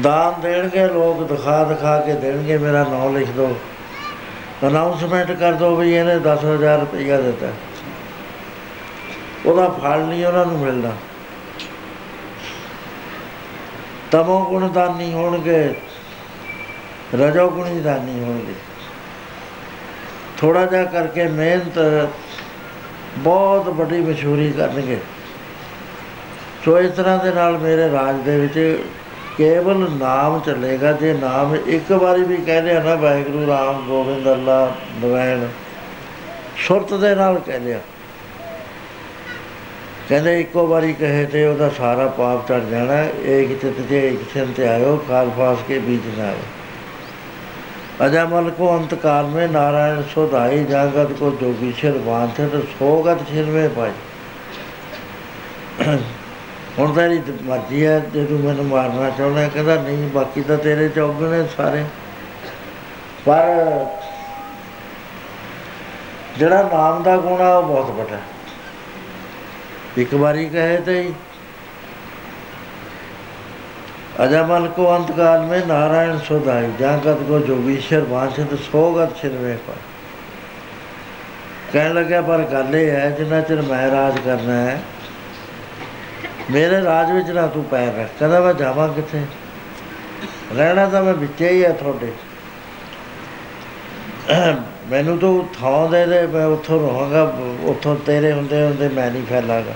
ਦਾਨ 0.00 0.40
ਦੇਣਗੇ 0.40 0.86
ਲੋਕ, 0.86 1.22
ਦਿਖਾ 1.22 1.64
ਦਿਖਾ 1.64 1.98
ਕੇ 1.98 2.12
ਦੇਣਗੇ, 2.12 2.58
ਮੇਰਾ 2.58 2.84
ਨਾਮ 2.84 3.16
ਲਿਖ 3.16 3.30
ਦਿਓ। 3.30 3.56
ਅਨਾਉਂਸਮੈਂਟ 4.66 5.32
ਕਰ 5.32 5.52
ਦਿਓ 5.52 5.76
ਵੀ 5.76 5.94
ਇਹਨੇ 5.94 6.18
10000 6.18 6.80
ਰੁਪਇਆ 6.80 7.20
ਦਿੱਤਾ। 7.20 7.46
ਉਹਦਾ 9.46 9.68
ਫਲ 9.68 10.00
ਨਹੀਂ 10.00 10.26
ਉਹਨਾਂ 10.26 10.46
ਨੂੰ 10.46 10.58
ਮਿਲਦਾ 10.58 10.92
ਤਮੋ 14.10 14.44
ਗੁਣ 14.44 14.68
ਦਾਨੀ 14.68 15.12
ਹੋਣਗੇ, 15.12 15.74
ਰਜੋ 17.14 17.48
ਗੁਣੀ 17.50 17.80
ਦਾਨੀ 17.80 18.20
ਹੋਣਗੇ। 18.20 18.54
ਥੋੜਾ 20.38 20.64
ਜਿਹਾ 20.66 20.84
ਕਰਕੇ 20.84 21.26
ਮਿਹਨਤ 21.28 22.08
ਬਹੁਤ 23.18 23.68
ਵੱਡੀ 23.68 24.00
ਮਸ਼ਹੂਰੀ 24.00 24.50
ਕਰਨਗੇ। 24.52 24.98
ਸੋ 26.64 26.78
ਇਸ 26.78 26.90
ਤਰ੍ਹਾਂ 26.92 27.18
ਦੇ 27.24 27.32
ਨਾਲ 27.32 27.58
ਮੇਰੇ 27.58 27.90
ਰਾਜ 27.90 28.16
ਦੇ 28.16 28.38
ਵਿੱਚ 28.38 28.84
ਕੇਵਲ 29.36 29.88
ਨਾਮ 29.90 30.38
ਚੱਲੇਗਾ, 30.40 30.92
ਜੇ 30.92 31.12
ਨਾਮ 31.12 31.54
ਇੱਕ 31.56 31.92
ਵਾਰੀ 31.92 32.22
ਵੀ 32.22 32.36
ਕਹਿੰਦੇ 32.36 32.76
ਆ 32.76 32.82
ਨਾ, 32.82 32.94
ਵਾਹਿਗੁਰੂ 32.94 33.46
ਰਾਮ 33.46 33.86
ਗੋਬਿੰਦ 33.86 34.32
ਅੱਲਾ 34.32 34.74
ਨਵੈਣ 35.02 35.46
ਸੁਰਤ 36.56 36.94
ਦੇ 36.94 37.14
ਨਾਲ 37.14 37.38
ਕਹਿੰਦੇ 37.38 37.74
ਆ 37.74 37.80
ਕਹਿੰਦੇ 40.10 40.40
ਇੱਕੋ 40.40 40.66
ਵਾਰੀ 40.66 40.92
ਕਹੇ 40.92 41.24
ਤੇ 41.24 41.44
ਉਹਦਾ 41.46 41.68
ਸਾਰਾ 41.68 42.06
ਪਾਪ 42.06 42.46
ਚੜ 42.48 42.60
ਜਾਣਾ, 42.60 42.94
ਇਹ 43.24 43.48
ਕਿਤੇ 43.48 43.70
ਤੇ 43.88 43.98
ਇੱਕ 44.08 44.20
ਸਿਰ 44.32 44.46
ਤੇ 44.56 44.66
ਆਇਓ 44.68 44.96
ਕਾਲ 45.08 45.30
ਫਾਸ 45.36 45.58
ਕੇ 45.68 45.78
ਬੀਚ 45.78 46.06
ਨਾ 46.16 46.24
ਆਇਓ 46.24 48.06
ਅਜਾਮਲ 48.06 48.50
ਕੋ 48.50 48.70
ਅੰਤ 48.76 48.94
ਕਾਲ 48.94 49.26
ਮੇ 49.26 49.46
ਨਾਰਾਇਣ 49.46 50.02
ਸੁਧਾਈ 50.14 50.64
ਜਾਗਤ 50.64 51.12
ਕੋ 51.12 51.30
ਜੋਗੀ 51.40 51.72
ਸਿਰ 51.80 51.98
ਬਾਂਧੇ 51.98 52.46
ਤੇ 52.46 52.62
ਸੋਗਤ 52.78 53.22
ਛਿਨਵੇਂ 53.28 53.68
ਪਾਈ। 53.68 53.90
ਹੁਣ 56.78 56.92
ਤੇਰੀ 56.94 57.20
ਮਰਜ਼ੀ 57.42 57.84
ਹੈ 57.86 57.98
ਜੇ 58.12 58.24
ਤੂੰ 58.24 58.38
ਮੈਨੂੰ 58.40 58.64
ਮਾਰਨਾ 58.66 59.10
ਚਾਹੁੰਦਾ, 59.10 59.46
ਕਹਿੰਦਾ 59.48 59.74
ਨਹੀਂ, 59.74 60.08
ਬਾਕੀ 60.10 60.42
ਤਾਂ 60.42 60.56
ਤੇਰੇ 60.56 60.88
ਚੌਗ 60.88 61.22
ਨੇ 61.22 61.42
ਸਾਰੇ। 61.56 61.84
ਪਰ 63.26 63.86
ਜਿਹੜਾ 66.38 66.62
ਨਾਮ 66.72 67.02
ਦਾ 67.02 67.16
ਗੁਣਾ 67.16 67.54
ਉਹ 67.54 67.62
ਬਹੁਤ 67.62 67.90
ਵੱਡਾ 67.90 68.16
ਹੈ। 68.16 68.22
ਇੱਕ 69.97 70.13
ਵਾਰੀ 70.15 70.49
ਕਹੇ 70.49 70.77
ਤੇ 70.77 71.01
ਹੀ 71.01 71.13
अजमल 74.17 74.65
को 74.67 74.83
अंतकाल 74.87 75.41
में 75.41 75.65
नारायण 75.67 76.19
सोधाई 76.19 76.67
जागत 76.79 77.23
को 77.27 77.39
जोगीश्वर 77.39 78.03
वांछित 78.09 78.53
सोगत 78.63 79.15
छिरवे 79.21 79.55
पर 79.65 79.81
ਕਹਿਣ 81.73 81.93
ਲੱਗਿਆ 81.93 82.21
ਪਰ 82.21 82.41
ਗੱਲ 82.51 82.75
ਇਹ 82.75 82.89
ਹੈ 82.91 83.09
ਜਿੰਨਾ 83.09 83.39
ਚਿਰ 83.41 83.61
ਮੈਂ 83.61 83.89
ਰਾਜ 83.91 84.19
ਕਰਨਾ 84.19 84.53
ਹੈ 84.53 84.79
ਮੇਰੇ 86.51 86.81
ਰਾਜ 86.81 87.11
ਵਿੱਚ 87.11 87.31
ਨਾ 87.31 87.45
ਤੂੰ 87.47 87.63
ਪੈਰ 87.63 87.93
ਰੱਖ 87.93 88.09
ਕਹਿੰਦਾ 88.19 88.39
ਮੈਂ 88.39 88.53
ਜਾਵਾਂ 88.53 88.87
ਕਿੱਥੇ 88.89 89.25
ਰਹਿਣਾ 90.55 90.85
ਤਾਂ 90.85 91.01
ਮੈਂ 91.03 91.13
ਵਿੱਚੇ 91.13 91.49
ਹੀ 91.49 91.63
ਆ 91.63 91.71
ਤੁਹਾਡੇ 91.73 92.11
ਮੈਨੂੰ 94.90 95.18
ਤੂੰ 95.18 95.48
ਥਾਂ 95.60 95.88
ਦੇ 95.88 96.06
ਦੇ, 96.06 96.26
ਮੈਂ 96.26 96.46
ਉੱਥੋਂ 96.46 96.90
ਰਹਾਂਗਾ 96.90 97.22
ਉੱਥੋਂ 97.62 97.96
ਤੇਰੇ 97.96 98.32
ਹੁੰਦੇ 98.32 98.62
ਹੁੰਦੇ 98.62 98.88
ਮੈਂ 98.88 99.10
ਨਹੀਂ 99.10 99.26
ਫੈਲਾਂਗਾ। 99.26 99.74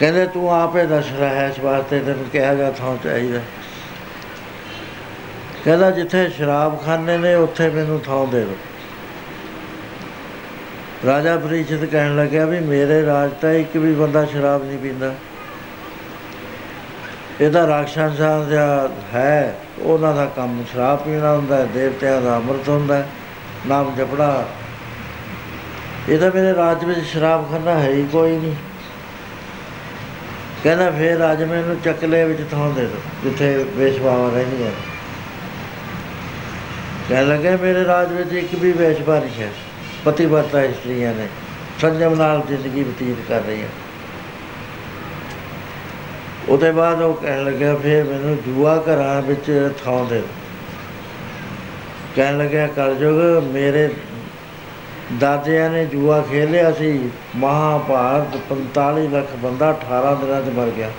ਕਹਿੰਦੇ 0.00 0.26
ਤੂੰ 0.26 0.62
ਆਪੇ 0.62 0.86
ਦੱਸ 0.86 1.04
ਰਿਹਾ 1.18 1.28
ਹੈ, 1.28 1.48
ਇਸ 1.48 1.58
ਵਾਸਤੇ 1.58 2.00
ਤੈਨੂੰ 2.00 2.24
ਕਿਹਾ 2.32 2.54
ਜਾ 2.54 2.70
ਥਾਂ 2.70 2.96
ਚਾਹੀਦਾ। 3.04 3.40
ਕਹਿੰਦਾ 5.64 5.90
ਜਿੱਥੇ 5.90 6.28
ਸ਼ਰਾਬ 6.28 6.84
ਖਾਨੇ 6.84 7.18
ਨੇ, 7.18 7.34
ਉੱਥੇ 7.34 7.68
ਮੈਨੂੰ 7.68 8.00
ਥਾਂ 8.00 8.26
ਦੇ 8.26 8.44
ਦਿਓ। 8.44 8.56
ਰਾਜਾ 11.06 11.36
ਪ੍ਰੀਸ਼ਿਤ 11.36 11.84
ਕਹਿਣ 11.84 12.16
ਲੱਗਿਆ 12.16 12.46
ਵੀ 12.46 12.60
ਮੇਰੇ 12.60 13.06
ਰਾਜ 13.06 13.30
ਤਾਂ 13.40 13.52
ਇੱਕ 13.52 13.76
ਵੀ 13.76 13.94
ਬੰਦਾ 13.94 14.24
ਸ਼ਰਾਬ 14.24 14.64
ਨਹੀਂ 14.64 14.78
ਪੀਂਦਾ। 14.78 15.14
ਇਹਦਾ 17.40 17.66
ਰਾਖਸ਼ਾਂ 17.66 18.08
ਦਾ 18.10 18.88
ਹੈ। 19.14 19.54
ਉਹਨਾਂ 19.78 20.14
ਦਾ 20.14 20.24
ਕੰਮ 20.36 20.64
ਸ਼ਰਾਬ 20.72 21.02
ਪੀਣਾ 21.04 21.32
ਹੁੰਦਾ 21.32 21.56
ਹੈ, 21.56 21.64
ਦੇਵਤਿਆਂ 21.64 22.20
ਦਾ 22.20 22.36
ਅੰਮ੍ਰਿਤ 22.36 22.68
ਹੁੰਦਾ 22.68 22.96
ਹੈ, 22.96 23.06
ਨਾਮ 23.66 23.94
ਜਪਣਾ। 23.96 24.44
ਇਹਦਾ 26.08 26.30
ਮੇਰੇ 26.34 26.54
ਰਾਜ 26.54 26.84
ਵਿੱਚ 26.84 27.00
ਸ਼ਰਾਬ 27.06 27.50
ਖਾਨਾ 27.50 27.78
ਹੈ 27.78 27.90
ਹੀ 27.90 28.06
ਕੋਈ 28.12 28.36
ਨਹੀਂ। 28.36 28.54
ਕਹਿੰਦਾ 30.64 30.90
ਫੇਰ 30.90 31.18
ਰਾਜ 31.18 31.42
ਮੈਨੂੰ 31.42 31.76
ਚੱਕਲੇ 31.84 32.24
ਵਿੱਚ 32.24 32.40
ਥਾਂ 32.50 32.70
ਦੇ 32.70 32.86
ਦੋ 32.86 32.98
ਜਿੱਥੇ 33.24 33.66
ਵੇਸ਼ਵਾਵਾਂ 33.76 34.30
ਰਹਿੰਦੀਆਂ 34.30 34.70
ਕਹਿ 37.08 37.24
ਲੱਗੇ, 37.24 37.56
ਮੇਰੇ 37.56 37.84
ਰਾਜ 37.84 38.12
ਵਿੱਚ 38.12 38.32
ਇੱਕ 38.32 38.54
ਵੀ 38.54 38.72
ਵੇਸ਼ਵਾ 38.72 39.18
ਨਹੀਂ 39.18 39.42
ਹੈ 39.42 39.50
ਪਤੀਵਰਤਾ 40.04 40.62
ਇਸਤਰੀਆਂ 40.62 41.14
ਨੇ, 41.14 41.26
ਸੰਜਮ 41.80 42.14
ਨਾਲ 42.14 42.42
ਜ਼ਿੰਦਗੀ 42.48 42.82
ਬਤੀਤ 42.84 43.16
ਕਰ 43.28 43.40
ਰਹੀਆਂ। 43.40 43.68
ਉਹਦੇ 46.48 46.72
ਬਾਅਦ 46.72 47.02
ਉਹ 47.02 47.14
ਕਹਿਣ 47.14 47.44
ਲੱਗਾ 47.44 47.74
ਫਿਰ 47.74 48.04
ਮੈਨੂੰ 48.04 48.36
ਜੂਆ 48.46 48.84
ਘਰਾਂ 48.88 49.22
ਵਿੱਚ 49.22 49.70
ਥਾਂ 49.84 50.04
ਦੇ 50.04 50.22
ਕਹਿਣ 52.16 52.38
ਲੱਗਿਆ, 52.38 52.66
ਕਲਯੁਗ, 52.66 53.44
ਮੇਰੇ 53.44 53.88
ਦਾਦਿਆਂ 55.20 55.70
ਨੇ 55.70 55.84
ਜੂਆ 55.86 56.22
ਖੇਲਿਆ 56.30 56.72
ਸੀ, 56.72 57.10
ਮਹਾਭਾਰਤ 57.36 58.36
45 58.48 59.08
ਲੱਖ 59.08 59.36
ਬੰਦਾ 59.36 59.70
18 59.70 60.14
ਦਿਨਾਂ 60.14 60.42
'ਚ 60.42 60.48
ਮਰ 60.48 60.70
ਗਿਆ। 60.70 60.90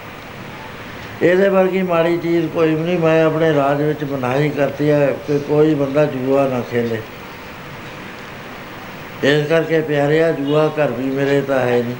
ਇਹਦੇ 1.21 1.49
ਵਰਗੀ 1.49 1.81
ਮਾੜੀ 1.81 2.17
ਚੀਜ਼ 2.17 2.47
ਕੋਈ 2.47 2.75
ਵੀ 2.75 2.83
ਨਹੀਂ, 2.83 2.99
ਮੈਂ 2.99 3.25
ਆਪਣੇ 3.25 3.53
ਰਾਜ 3.53 3.81
ਵਿੱਚ 3.81 4.03
ਮਨਾਹੀ 4.03 4.49
ਕਰਤੀ 4.49 4.89
ਹੈ 4.89 5.13
ਕਿ 5.27 5.39
ਕੋਈ 5.39 5.73
ਬੰਦਾ 5.75 6.05
ਜੂਆ 6.05 6.47
ਨਾ 6.47 6.61
ਖੇਲੇ। 6.71 7.01
ਇਸ 9.23 9.47
ਕਰਕੇ 9.47 9.81
ਪਿਆਰਿਆ, 9.81 10.31
ਜੂਆ 10.31 10.67
ਘਰ 10.67 10.91
ਵੀ 10.91 11.03
ਮੇਰੇ 11.03 11.41
ਤਾਂ 11.41 11.59
ਹੈ 11.59 11.83
ਨਹੀਂ। 11.83 11.95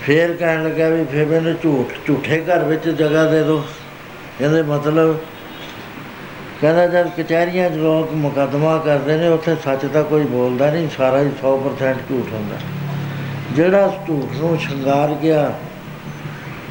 ਫੇਰ 0.00 0.32
ਕਹਿਣ 0.32 0.62
ਲੱਗਾ 0.64 0.88
ਵੀ 0.88 1.04
ਫੇਰ 1.04 1.26
ਮੈਨੂੰ 1.26 1.54
ਝੂਠ, 1.62 1.92
ਝੂਠੇ 2.06 2.44
ਘਰ 2.44 2.64
ਵਿੱਚ 2.64 2.88
ਜਗ੍ਹਾ 2.88 3.24
ਦੇ 3.24 3.42
ਦਿਓ। 3.42 3.64
ਇਹਦੇ 4.40 4.62
ਮਤਲਬ, 4.62 5.18
ਕਹਿੰਦਾ 6.60 6.86
ਜਦ 6.86 7.10
ਕਚਹਿਰੀਆਂ 7.18 7.70
'ਚ 7.70 7.74
ਲੋਕ 7.74 8.12
ਮੁਕੱਦਮਾ 8.12 8.78
ਕਰਦੇ 8.78 9.16
ਨੇ, 9.16 9.28
ਉੱਥੇ 9.28 9.56
ਸੱਚ 9.64 9.86
ਤਾਂ 9.86 10.04
ਕੋਈ 10.04 10.24
ਬੋਲਦਾ 10.24 10.70
ਨਹੀਂ, 10.70 10.88
ਸਾਰਾ 10.96 11.20
ਹੀ 11.20 11.30
100% 11.40 11.98
ਝੂਠ 12.08 12.32
ਹੁੰਦਾ। 12.32 12.56
ਜਿਹੜਾ 13.52 13.86
ਝੂਠ 14.06 14.36
ਨੂੰ 14.36 14.58
ਸ਼ਿੰਗਾਰ 14.58 15.14
ਗਿਆ, 15.14 15.52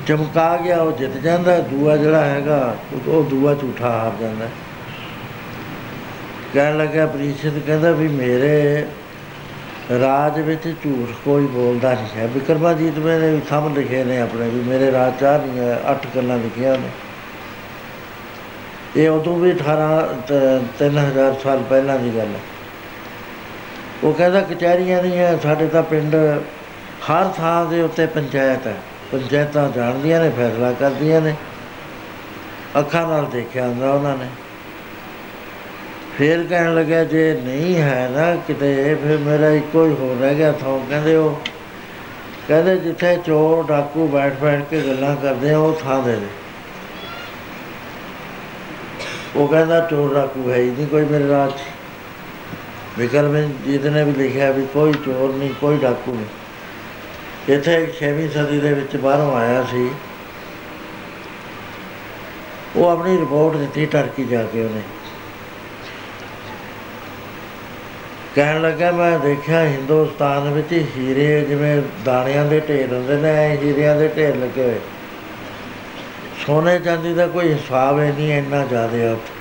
ਚਮਕਾ 0.07 0.57
ਗਿਆ, 0.57 0.77
ਉਹ 0.77 0.91
ਜਿੱਤ 0.91 1.17
ਜਾਂਦਾ। 1.17 1.59
ਦੂਆ 1.59 1.97
ਜਿਹੜਾ 1.97 2.25
ਹੈਗਾ, 2.25 2.75
ਉਹ 3.07 3.23
ਦੂਆ 3.23 3.53
ਝੂਠਾ 3.53 3.89
ਹਾਰ 3.89 4.11
ਜਾਂਦਾ। 4.21 4.47
ਕਹਿਣ 6.53 6.77
ਲੱਗਾ 6.77 7.05
ਪ੍ਰੀਸ਼ਿਤ 7.05 7.53
ਕਹਿੰਦਾ 7.65 7.91
ਵੀ 7.91 8.07
ਮੇਰੇ 8.07 8.85
ਰਾਜ 9.99 10.39
ਵਿੱਚ 10.39 10.63
ਝੂਠ 10.83 11.09
ਕੋਈ 11.25 11.45
ਬੋਲਦਾ 11.45 11.93
ਨਹੀਂ 11.93 12.07
ਹੈ। 12.17 12.27
ਵਿਕਰਮਾਜੀਤ 12.27 12.97
ਮੇਰੇ 12.97 13.31
ਵੀ 13.31 13.41
ਸਾਹਮਣੇ 13.49 13.75
ਲਿਖੇ 13.75 14.03
ਨੇ 14.03 14.21
ਆਪਣੇ 14.21 14.49
ਵੀ, 14.49 14.61
ਮੇਰੇ 14.61 14.91
ਰਾਜ 14.91 15.19
ਚਾਰ 15.19 15.39
ਨਹੀਂ 15.39 15.59
ਹੈ, 15.59 15.83
ਅੱਠ 15.91 16.07
ਗੱਲਾਂ 16.15 16.37
ਲਿਖੀਆਂ 16.37 16.77
ਨੇ। 16.77 16.89
ਇਹ 18.95 19.09
ਉਦੋਂ 19.09 19.39
ਵੀ 19.39 19.51
18 19.51 20.09
3000 20.79 21.35
ਸਾਲ 21.43 21.63
ਪਹਿਲਾਂ 21.69 21.99
ਦੀ 21.99 22.09
ਗੱਲ 22.09 22.27
ਹੈ। 22.27 22.39
ਉਹ 24.03 24.13
ਕਹਿੰਦਾ, 24.13 24.41
ਕਚਹਿਰੀਆਂ 24.41 25.03
ਦੀਆਂ, 25.03 25.39
ਸਾਡੇ 25.39 25.67
ਤਾਂ 25.67 25.83
ਪਿੰਡ 25.83 26.15
ਹਰ 27.11 27.29
ਥਾਂ 27.37 27.65
ਦੇ 27.65 27.81
ਉੱਤੇ 27.81 28.05
ਪੰਚਾਇਤ 28.05 28.67
ਹੈ। 28.67 28.75
ਪੰਚਾਇਤਾਂ 29.11 29.69
ਜਾਣਦੀਆਂ 29.69 30.21
ਨੇ, 30.21 30.29
ਫੈਸਲਾ 30.29 30.71
ਕਰਦੀਆਂ 30.71 31.21
ਨੇ। 31.21 31.35
ਅੱਖਾਂ 32.79 33.07
ਨਾਲ 33.07 33.25
ਦੇਖਿਆ 33.25 33.67
ਹੁੰਦਾ 33.67 33.91
ਉਹਨਾਂ 33.91 34.17
ਨੇ। 34.17 34.25
ਫੇਰ 36.19 36.43
ਕਹਿਣ 36.43 36.75
ਲੱਗਾ 36.75 37.03
ਜੇ 37.03 37.41
ਨਹੀਂ 37.43 37.75
ਹੈ 37.81 38.09
ਨਾ 38.11 38.35
ਕਿਤੇ, 38.35 38.95
ਫਿਰ 38.95 39.17
ਮੇਰਾ 39.17 39.49
ਇੱਕੋ 39.49 39.85
ਹੀ 39.85 39.91
ਹੋ 39.91 40.17
ਰਹਿ 40.21 40.35
ਗਿਆ, 40.35 40.51
ਥਾਂ 40.51 40.89
ਕਹਿੰਦੇ 40.89 41.15
ਉਹ। 41.15 41.41
ਕਹਿੰਦੇ 42.47 42.77
ਜਿੱਥੇ 42.77 43.17
ਚੋਰ 43.25 43.63
ਡਾਕੂ 43.63 44.07
ਬੈਠ 44.07 44.33
ਬੈਠ 44.33 44.63
ਕੇ 44.69 44.81
ਗੱਲਾਂ 44.81 45.15
ਕਰਦੇ 45.15 45.53
ਆ, 45.53 45.57
ਉਹ 45.57 45.81
ਥਾਂ 45.83 46.03
ਦੇ 46.03 46.15
ਦੇ 46.15 46.27
ਉਹ 49.35 49.47
ਕਹਿੰਦਾ, 49.47 49.79
ਚੋਰ 49.79 50.13
ਡਾਕੂ 50.13 50.51
ਹੈ 50.51 50.57
ਹੀ 50.57 50.69
ਨਹੀਂ 50.69 50.87
ਕੋਈ 50.87 51.05
ਮੇਰੇ 51.05 51.27
ਰਾਜ 51.27 51.51
ਵਿਕਰਮ 52.97 53.53
ਜੀਤ 53.65 53.85
ਨੇ 53.85 54.03
ਵੀ 54.03 54.11
ਲਿਖਿਆ 54.11 54.51
ਵੀ 54.51 54.67
ਕੋਈ 54.73 54.93
ਚੋਰ 54.93 55.33
ਨਹੀਂ, 55.33 55.53
ਕੋਈ 55.61 55.77
ਡਾਕੂ 55.77 56.13
ਨਹੀਂ। 56.13 57.55
ਇੱਥੇ 57.55 57.93
6ਵੀਂ 57.97 58.29
ਸਦੀ 58.29 58.59
ਦੇ 58.59 58.73
ਵਿੱਚ 58.73 58.97
ਬਾਹਰੋਂ 58.97 59.35
ਆਇਆ 59.35 59.63
ਸੀ। 59.63 59.89
ਉਹ 62.75 62.89
ਆਪਣੀ 62.89 63.17
ਰਿਪੋਰਟ 63.17 63.57
ਦਿੱਤੀ 63.57 63.85
ਟਰਕੀ 63.85 64.25
ਜਾ 64.25 64.43
ਕੇ 64.43 64.65
ਉਹਨੇ। 64.65 64.81
ਕਹਿਣ 68.35 68.61
ਲੱਗਾ, 68.61 68.91
ਮੈਂ 68.91 69.19
ਦੇਖਿਆ 69.19 69.63
ਹਿੰਦੁਸਤਾਨ 69.65 70.49
ਵਿੱਚ 70.49 70.73
ਹੀਰੇ 70.97 71.41
ਜਿਵੇਂ 71.41 71.81
ਦਾਣਿਆਂ 72.05 72.45
ਦੇ 72.45 72.59
ਢੇਰ 72.59 72.93
ਹੁੰਦੇ 72.93 73.15
ਨੇ 73.15 73.57
ਹੀਰਿਆਂ 73.63 73.95
ਦੇ 73.95 74.07
ਢੇਰ 74.07 74.35
ਲੱਗੇ 74.35 74.63
ਹੋਏ। 74.63 74.79
ਸੋਨੇ 76.45 76.79
ਚਾਂਦੀ 76.79 77.13
ਦਾ 77.13 77.27
ਕੋਈ 77.27 77.53
ਹਿਸਾਬ 77.53 77.99
ਹੈ 77.99 78.13
ਨਹੀਂ 78.17 78.33
ਇੰਨਾ 78.33 78.65
ਜ਼ਿਆਦਾ 78.65 79.11
ਉੱਥੇ। 79.11 79.33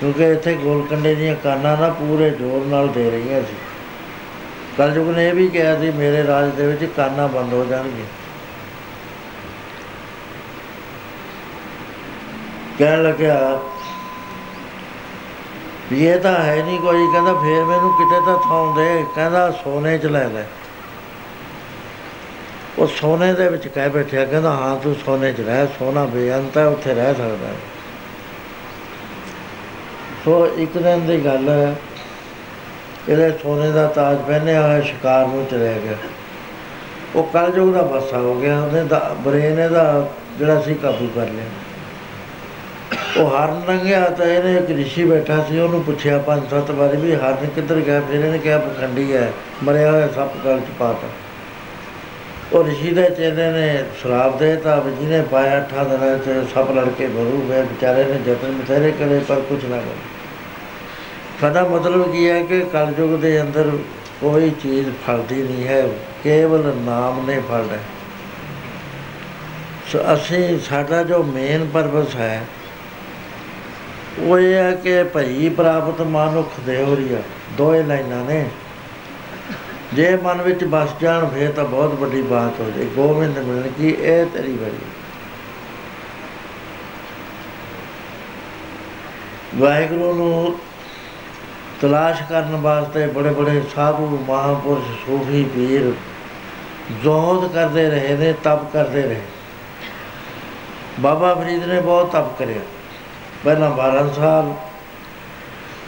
ਕਿਉਂਕਿ 0.00 0.32
ਇੱਥੇ 0.32 0.54
ਗੋਲਕੰਡੇ 0.54 1.14
ਦੀਆਂ 1.14 1.34
ਕਾਨਾਂ 1.34 1.76
ਨਾ 1.76 1.88
ਪੂਰੇ 1.88 2.30
ਜ਼ੋਰ 2.30 2.66
ਨਾਲ 2.66 2.88
ਦੇ 2.88 3.10
ਰਹੀਆਂ 3.10 3.40
ਸੀ। 3.40 3.54
ਕਲਯੁਗ 4.78 5.08
ਨੇ 5.08 5.28
ਇਹ 5.28 5.34
ਵੀ 5.34 5.48
ਕਿਹਾ 5.48 5.80
ਸੀ, 5.80 5.90
ਮੇਰੇ 5.90 6.26
ਰਾਜ 6.26 6.50
ਦੇ 6.50 6.66
ਵਿੱਚ 6.66 6.84
ਕਾਨਾਂ 6.84 7.28
ਬੰਦ 7.28 7.52
ਹੋ 7.52 7.64
ਜਾਣਗੇ 7.64 8.04
ਕਹਿਣ 12.78 13.02
ਲੱਗਿਆ 13.02 13.60
ਵੀ 15.90 16.06
ਇਹ 16.06 16.18
ਤਾਂ 16.20 16.32
ਹੈ 16.34 16.56
ਨਹੀਂ 16.56 16.78
ਕੋਈ, 16.80 17.06
ਕਹਿੰਦਾ 17.12 17.34
ਫੇਰ 17.34 17.64
ਮੈਨੂੰ 17.64 17.90
ਕਿਤੇ 17.92 18.20
ਤਾਂ 18.26 18.36
ਥਾਂ 18.44 18.74
ਦੇ, 18.76 19.04
ਕਹਿੰਦਾ 19.14 19.50
ਸੋਨੇ 19.64 19.96
'ਚ 19.98 20.06
ਲੈ 20.06 20.26
ਲੈ। 20.28 20.44
ਉਹ 22.78 22.86
ਸੋਨੇ 22.86 23.32
ਦੇ 23.34 23.48
ਵਿੱਚ 23.48 23.66
ਕਹਿ 23.68 23.88
ਬੈਠਿਆ, 23.88 24.24
ਕਹਿੰਦਾ 24.24 24.50
ਹਾਂ 24.52 24.76
ਤੂੰ 24.76 24.94
ਸੋਨੇ 25.04 25.32
'ਚ 25.32 25.40
ਰਹਿ, 25.40 25.66
ਸੋਨਾ 25.78 26.04
ਬੇਅੰਤ 26.04 26.56
ਹੈ, 26.58 26.66
ਉੱਥੇ 26.66 26.94
ਰਹਿ 26.94 27.14
ਸਕਦਾ 27.14 27.52
ਸੋ 30.24 30.46
ਇੱਕ 30.58 30.76
ਦਿਨ 30.78 31.06
ਦੀ 31.06 31.24
ਗੱਲ 31.24 31.48
ਹੈ, 31.48 31.74
ਇਹਦੇ 33.08 33.30
ਸੋਨੇ 33.42 33.70
ਦਾ 33.72 33.86
ਤਾਜ 33.88 34.18
ਪਹਿਨਿਆ 34.26 34.62
ਹੋਇਆ 34.62 34.80
ਸ਼ਿਕਾਰ 34.80 35.26
ਨੂੰ 35.26 35.44
ਚਲੇ 35.50 35.74
ਗਿਆ। 35.84 35.96
ਉਹ 37.16 37.28
ਕਲਯੁਗ 37.32 37.72
ਦਾ 37.74 37.82
ਬਸਾ 37.82 38.18
ਹੋ 38.18 38.34
ਗਿਆ, 38.34 38.58
ਉਹਨੇ 38.60 38.82
ਬਰੇਨ 39.24 39.58
ਇਹਦਾ 39.58 40.08
ਜਿਹੜਾ 40.38 40.60
ਸੀ 40.60 40.74
ਕਾਬੂ 40.74 41.08
ਕਰ 41.14 41.28
ਲਿਆ। 41.28 41.44
ਉਹ 43.18 43.30
ਹਰਨ 43.30 43.62
ਲੰਘਿਆ 43.68 44.00
ਤਾਂ 44.10 44.26
ਇਹਨੇ 44.26 44.56
ਇੱਕ 44.56 44.70
ਰਿਸ਼ੀ 44.70 45.04
ਬੈਠਾ 45.04 45.42
ਸੀ, 45.48 45.58
ਉਹਨੂੰ 45.58 45.82
ਪੁੱਛਿਆ 45.84 46.18
ਪੰਜ 46.18 46.48
ਸੱਤ 46.50 46.70
ਵਾਰੀ 46.70 46.96
ਵੀ 46.96 47.14
ਹਰਨ 47.14 47.46
ਕਿੱਧਰ 47.54 47.80
ਗਿਆ, 47.80 48.00
ਫਿਰ 48.00 48.24
ਇਹਨੇ 48.24 48.38
ਕਿਹਾ 48.38 48.58
ਪਖੰਡੀ 48.58 49.12
ਹੈ, 49.12 49.30
ਮਰਿਆ 49.64 49.90
ਹੋਇਆ 49.90 50.08
ਸੱਪ 50.14 50.36
ਗਲ 50.44 50.60
ਚ 50.60 50.78
ਪਾਤਾ 50.78 51.08
ਉਹ 52.52 52.64
ਰਿਸ਼ੀ 52.64 52.90
ਦੇ 52.90 53.08
ਚੇਲੇ 53.10 53.50
ਨੇ 53.52 53.84
ਸ਼ਰਾਬ 54.00 54.38
ਦੇ 54.38 54.54
ਤਾਂ 54.56 54.80
ਜਿਹਨੇ 54.90 55.20
ਪਾਇਆ 55.30 55.56
ਅੱਠਾਂ 55.58 55.84
ਦਿਨਾਂ 55.84 56.16
ਚ 56.18 56.44
ਸੱਪ 56.54 56.70
ਲੜ 56.70 56.88
ਕੇ 56.98 57.06
ਮਰੂ 57.06 57.40
ਗਏ 57.48 57.62
ਵਿਚਾਰੇ 57.62 58.04
ਨੇ 58.04 58.18
ਯਤਨ 58.26 58.52
ਬਥੇਰੇ 58.52 58.90
ਕਰੇ, 58.98 59.18
ਪਰ 59.28 59.40
ਕੁਝ 59.40 59.64
ਨਾ 59.64 59.76
ਕਰੇ। 59.76 60.14
ਸਾਡਾ 61.40 61.62
ਮਤਲਬ 61.68 62.12
ਕੀ 62.12 62.28
ਹੈ 62.28 62.40
ਕਿ 62.42 62.60
ਕਲਯੁਗ 62.72 63.18
ਦੇ 63.20 63.40
ਅੰਦਰ 63.40 63.70
ਕੋਈ 64.20 64.50
ਚੀਜ਼ 64.62 64.88
ਫਲਦੀ 65.06 65.42
ਨਹੀਂ 65.42 65.66
ਹੈ, 65.68 65.82
ਕੇਵਲ 66.24 66.72
ਨਾਮ 66.76 67.24
ਨੇ 67.26 67.40
ਫਲਦਾ 67.48 67.76
ਸੋ 69.92 69.98
ਅਸੀਂ, 70.14 70.58
ਸਾਡਾ 70.60 71.02
ਜੋ 71.02 71.22
ਮੇਨ 71.24 71.66
ਪਰਪਸ 71.72 72.14
ਹੈ 72.16 72.42
ਉਹ 74.18 74.38
ਇਹ 74.38 74.54
ਹੈ 74.54 74.72
ਕਿ 74.72 75.02
ਭਈ 75.04 75.48
ਪ੍ਰਾਪਤ 75.48 76.00
ਮਨੁੱਖ 76.00 76.60
ਦੇ 76.66 76.82
ਹੋਰੀਆ 76.82 77.22
ਦੋਏ 77.58 77.82
ਲਾਈਨਾਂ 77.82 78.24
ਨੇ। 78.24 78.48
ਜੇ 79.94 80.16
ਮਨ 80.16 80.42
ਵਿੱਚ 80.42 80.64
ਬਸ 80.64 80.88
ਜਾਣ, 81.00 81.28
ਫੇਰ 81.28 81.52
ਤਾਂ 81.52 81.64
ਬਹੁਤ 81.64 81.94
ਵੱਡੀ 81.94 82.22
ਬਾਤ 82.22 82.60
ਹੋ 82.60 82.70
ਜਾਏ। 82.70 82.84
ਗੋਬਿੰਦ 82.84 83.38
ਮਿਲਣ 83.38 83.68
ਕੀ, 83.68 83.88
ਇਹ 83.88 84.26
ਤੇਰੀ 84.26 84.52
ਬੜੀ 84.52 84.78
ਵਾਹਿਗੁਰੂ 89.54 90.14
ਨੂੰ 90.14 90.58
ਤਲਾਸ਼ 91.80 92.22
ਕਰਨ 92.28 92.56
ਵਾਸਤੇ 92.56 93.06
ਬੜੇ 93.06 93.30
ਬੜੇ 93.30 93.62
ਸਾਧੂ, 93.74 94.24
ਮਹਾਪੁਰਸ਼, 94.28 95.06
ਸੂਫੀ 95.06 95.44
ਪੀਰ 95.44 95.92
ਜ਼ੋਹਦ 97.02 97.52
ਕਰਦੇ 97.52 97.90
ਰਹੇ 97.90 98.16
ਨੇ, 98.16 98.32
ਤਪ 98.32 98.72
ਕਰਦੇ 98.72 99.02
ਰਹੇ। 99.02 99.20
ਬਾਬਾ 101.00 101.34
ਫਰੀਦ 101.34 101.64
ਨੇ 101.64 101.80
ਬਹੁਤ 101.80 102.12
ਤਪ 102.12 102.38
ਕਰਿਆ। 102.38 102.60
ਪਹਿਲਾਂ 103.44 103.70
12 103.70 104.12
ਸਾਲ 104.14 104.52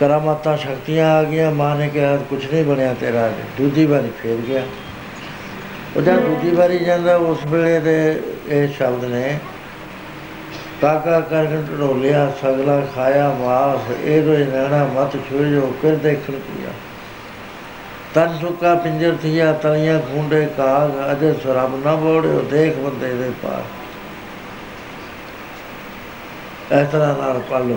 ਕਰਾਮਾਤਾਂ 0.00 0.56
ਸ਼ਕਤੀਆਂ 0.56 1.06
ਆ 1.10 1.22
ਗਈਆਂ, 1.22 1.50
ਮਾਂ 1.50 1.76
ਨੇ 1.76 1.88
ਕਿਹਾ 1.88 2.16
ਕੁਝ 2.16 2.44
ਨਹੀਂ 2.46 2.64
ਬਣਿਆ 2.64 2.94
ਤੇਰਾ, 2.94 3.28
ਦੂਜੀ 3.58 3.86
ਵਾਰੀ 3.86 4.10
ਫੇਰ 4.22 4.36
ਗਿਆ। 4.36 4.62
ਉਹ 5.96 6.02
ਜਦ 6.02 6.20
ਦੂਜੀ 6.20 6.50
ਵਾਰੀ 6.50 6.78
ਜਾਂਦਾ, 6.78 7.16
ਉਸ 7.16 7.38
ਵੇਲੇ 7.46 7.80
ਦੇ 7.80 8.22
ਇਹ 8.48 8.68
ਸ਼ਬਦ 8.68 9.04
ਨੇ, 9.04 9.38
ਕਾਕਾ 10.82 11.20
ਕਰਨ 11.20 11.66
ਢੋਲਿਆ, 11.78 12.32
ਸਗਲਾ 12.42 12.80
ਖਾਇਆ, 12.94 13.28
ਮਾਸ, 13.40 13.90
ਇਹ 14.04 14.22
ਰੋਏ 14.22 14.44
ਨੈਣਾ 14.44 14.84
ਮਤ 14.84 15.16
ਛੋਜੋ 15.30 15.72
ਫਿਰ 15.82 15.96
ਦੇਖਣ 15.96 16.32
ਕੀਆ 16.32 16.72
ਤਨ 18.14 18.38
ਸੁੱਕਾ 18.40 18.74
ਪਿੰਜਰ 18.74 19.16
ਥੀਆ, 19.22 19.52
ਤਲੀਆਂ 19.52 19.98
ਖੁੰਡੇ 20.00 20.46
ਕਾਗ, 20.56 20.90
ਅਜੇ 21.12 21.32
ਸਰਬ 21.32 21.84
ਨਾ 21.84 21.94
ਬੋੜਿਓ 21.94 22.40
ਦੇਖ 22.50 22.76
ਬੰਦੇ 22.76 23.14
ਦੇ 23.14 23.30
ਪਾਰ 23.42 23.62
ਇਸ 26.72 26.88
ਤਰ੍ਹਾਂ 26.92 27.14
ਨਾਲ 27.18 27.40
ਪੜ 27.50 27.60
ਲਓ। 27.62 27.74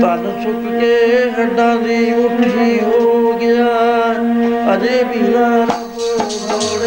ਤਨ 0.00 0.40
ਸੁੱਕ 0.42 0.80
ਕੇ 0.80 0.94
ਹੱਡਾਂ 1.30 1.76
ਦੀ 1.76 2.10
ਮੁੱਠੀ 2.10 2.80
ਹੋ 2.80 3.32
ਗਿਆ, 3.32 3.66
ਅਜੇ 4.74 5.02
ਵੀ 5.04 5.20
ਨਾ 5.32 5.46
ਰੱਬ 5.64 5.98
ਦੌੜਿਆ 6.48 6.79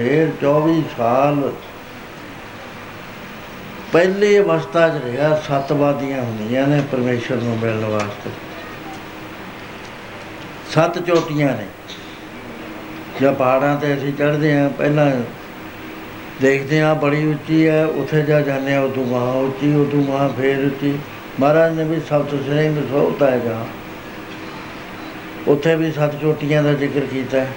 ਫੇਰ 0.00 0.28
24 0.42 0.82
ਸਾਲ 0.96 1.52
ਪਹਿਲੀ 3.92 4.38
ਅਵਸਥਾ 4.38 4.88
'ਚ 4.88 5.00
ਰਿਹਾ 5.04 5.40
ਸੱਤ 5.48 5.72
ਵਾਦੀਆਂ 5.72 6.22
ਹੁੰਦੀਆਂ 6.22 6.66
ਨੇ 6.66 6.82
ਪਰਮੇਸ਼ਰ 6.92 7.36
ਨੂੰ 7.36 7.58
ਮਿਲਣ 7.58 7.84
ਵਾਸਤੇ। 7.84 8.30
ਸੱਤ 10.70 10.98
ਚੋਟੀਆਂ 10.98 11.56
ਨੇ। 11.56 11.66
ਜੇ 13.20 13.30
ਪਹਾੜਾਂ 13.30 13.76
ਤੇ 13.76 13.94
ਅਸੀਂ 13.94 14.12
ਚੜ੍ਹਦੇ 14.12 14.56
ਹਾਂ, 14.58 14.70
ਪਹਿਲਾਂ 14.70 15.10
ਦੇਖਦੇ 16.42 16.80
ਹਾਂ 16.80 16.94
ਬੜੀ 16.94 17.26
ਉੱਚੀ 17.26 17.66
ਹੈ, 17.68 17.86
ਉੱਥੇ 17.86 18.22
ਜਾ 18.22 18.40
ਜਾਂਦੇ 18.40 18.74
ਹਾਂ, 18.74 18.82
ਉਦੋਂ 18.82 19.06
ਮਹਾ 19.06 19.32
ਉੱਚੀ, 19.32 19.74
ਉਦੋਂ 19.74 20.02
ਮਹਾ 20.02 20.28
ਫੇਰ 20.28 20.64
ਉੱਚੀ। 20.64 20.98
ਮਹਾਰਾਜ 21.40 21.76
ਨੇ 21.76 21.84
ਵੀ 21.84 22.00
ਸਬਤ 22.00 22.30
ਸਿੰਘ 22.30 22.82
ਸੋਹਤਾ 22.90 23.30
ਹੈ 23.30 23.38
ਜਹਾਂ 23.38 23.64
ਉੱਥੇ 25.48 25.76
ਵੀ 25.76 25.92
ਸੱਤ 25.92 26.20
ਚੋਟੀਆਂ 26.20 26.62
ਦਾ 26.62 26.72
ਜ਼ਿਕਰ 26.72 27.00
ਕੀਤਾ। 27.00 27.40
ਹੈ 27.40 27.48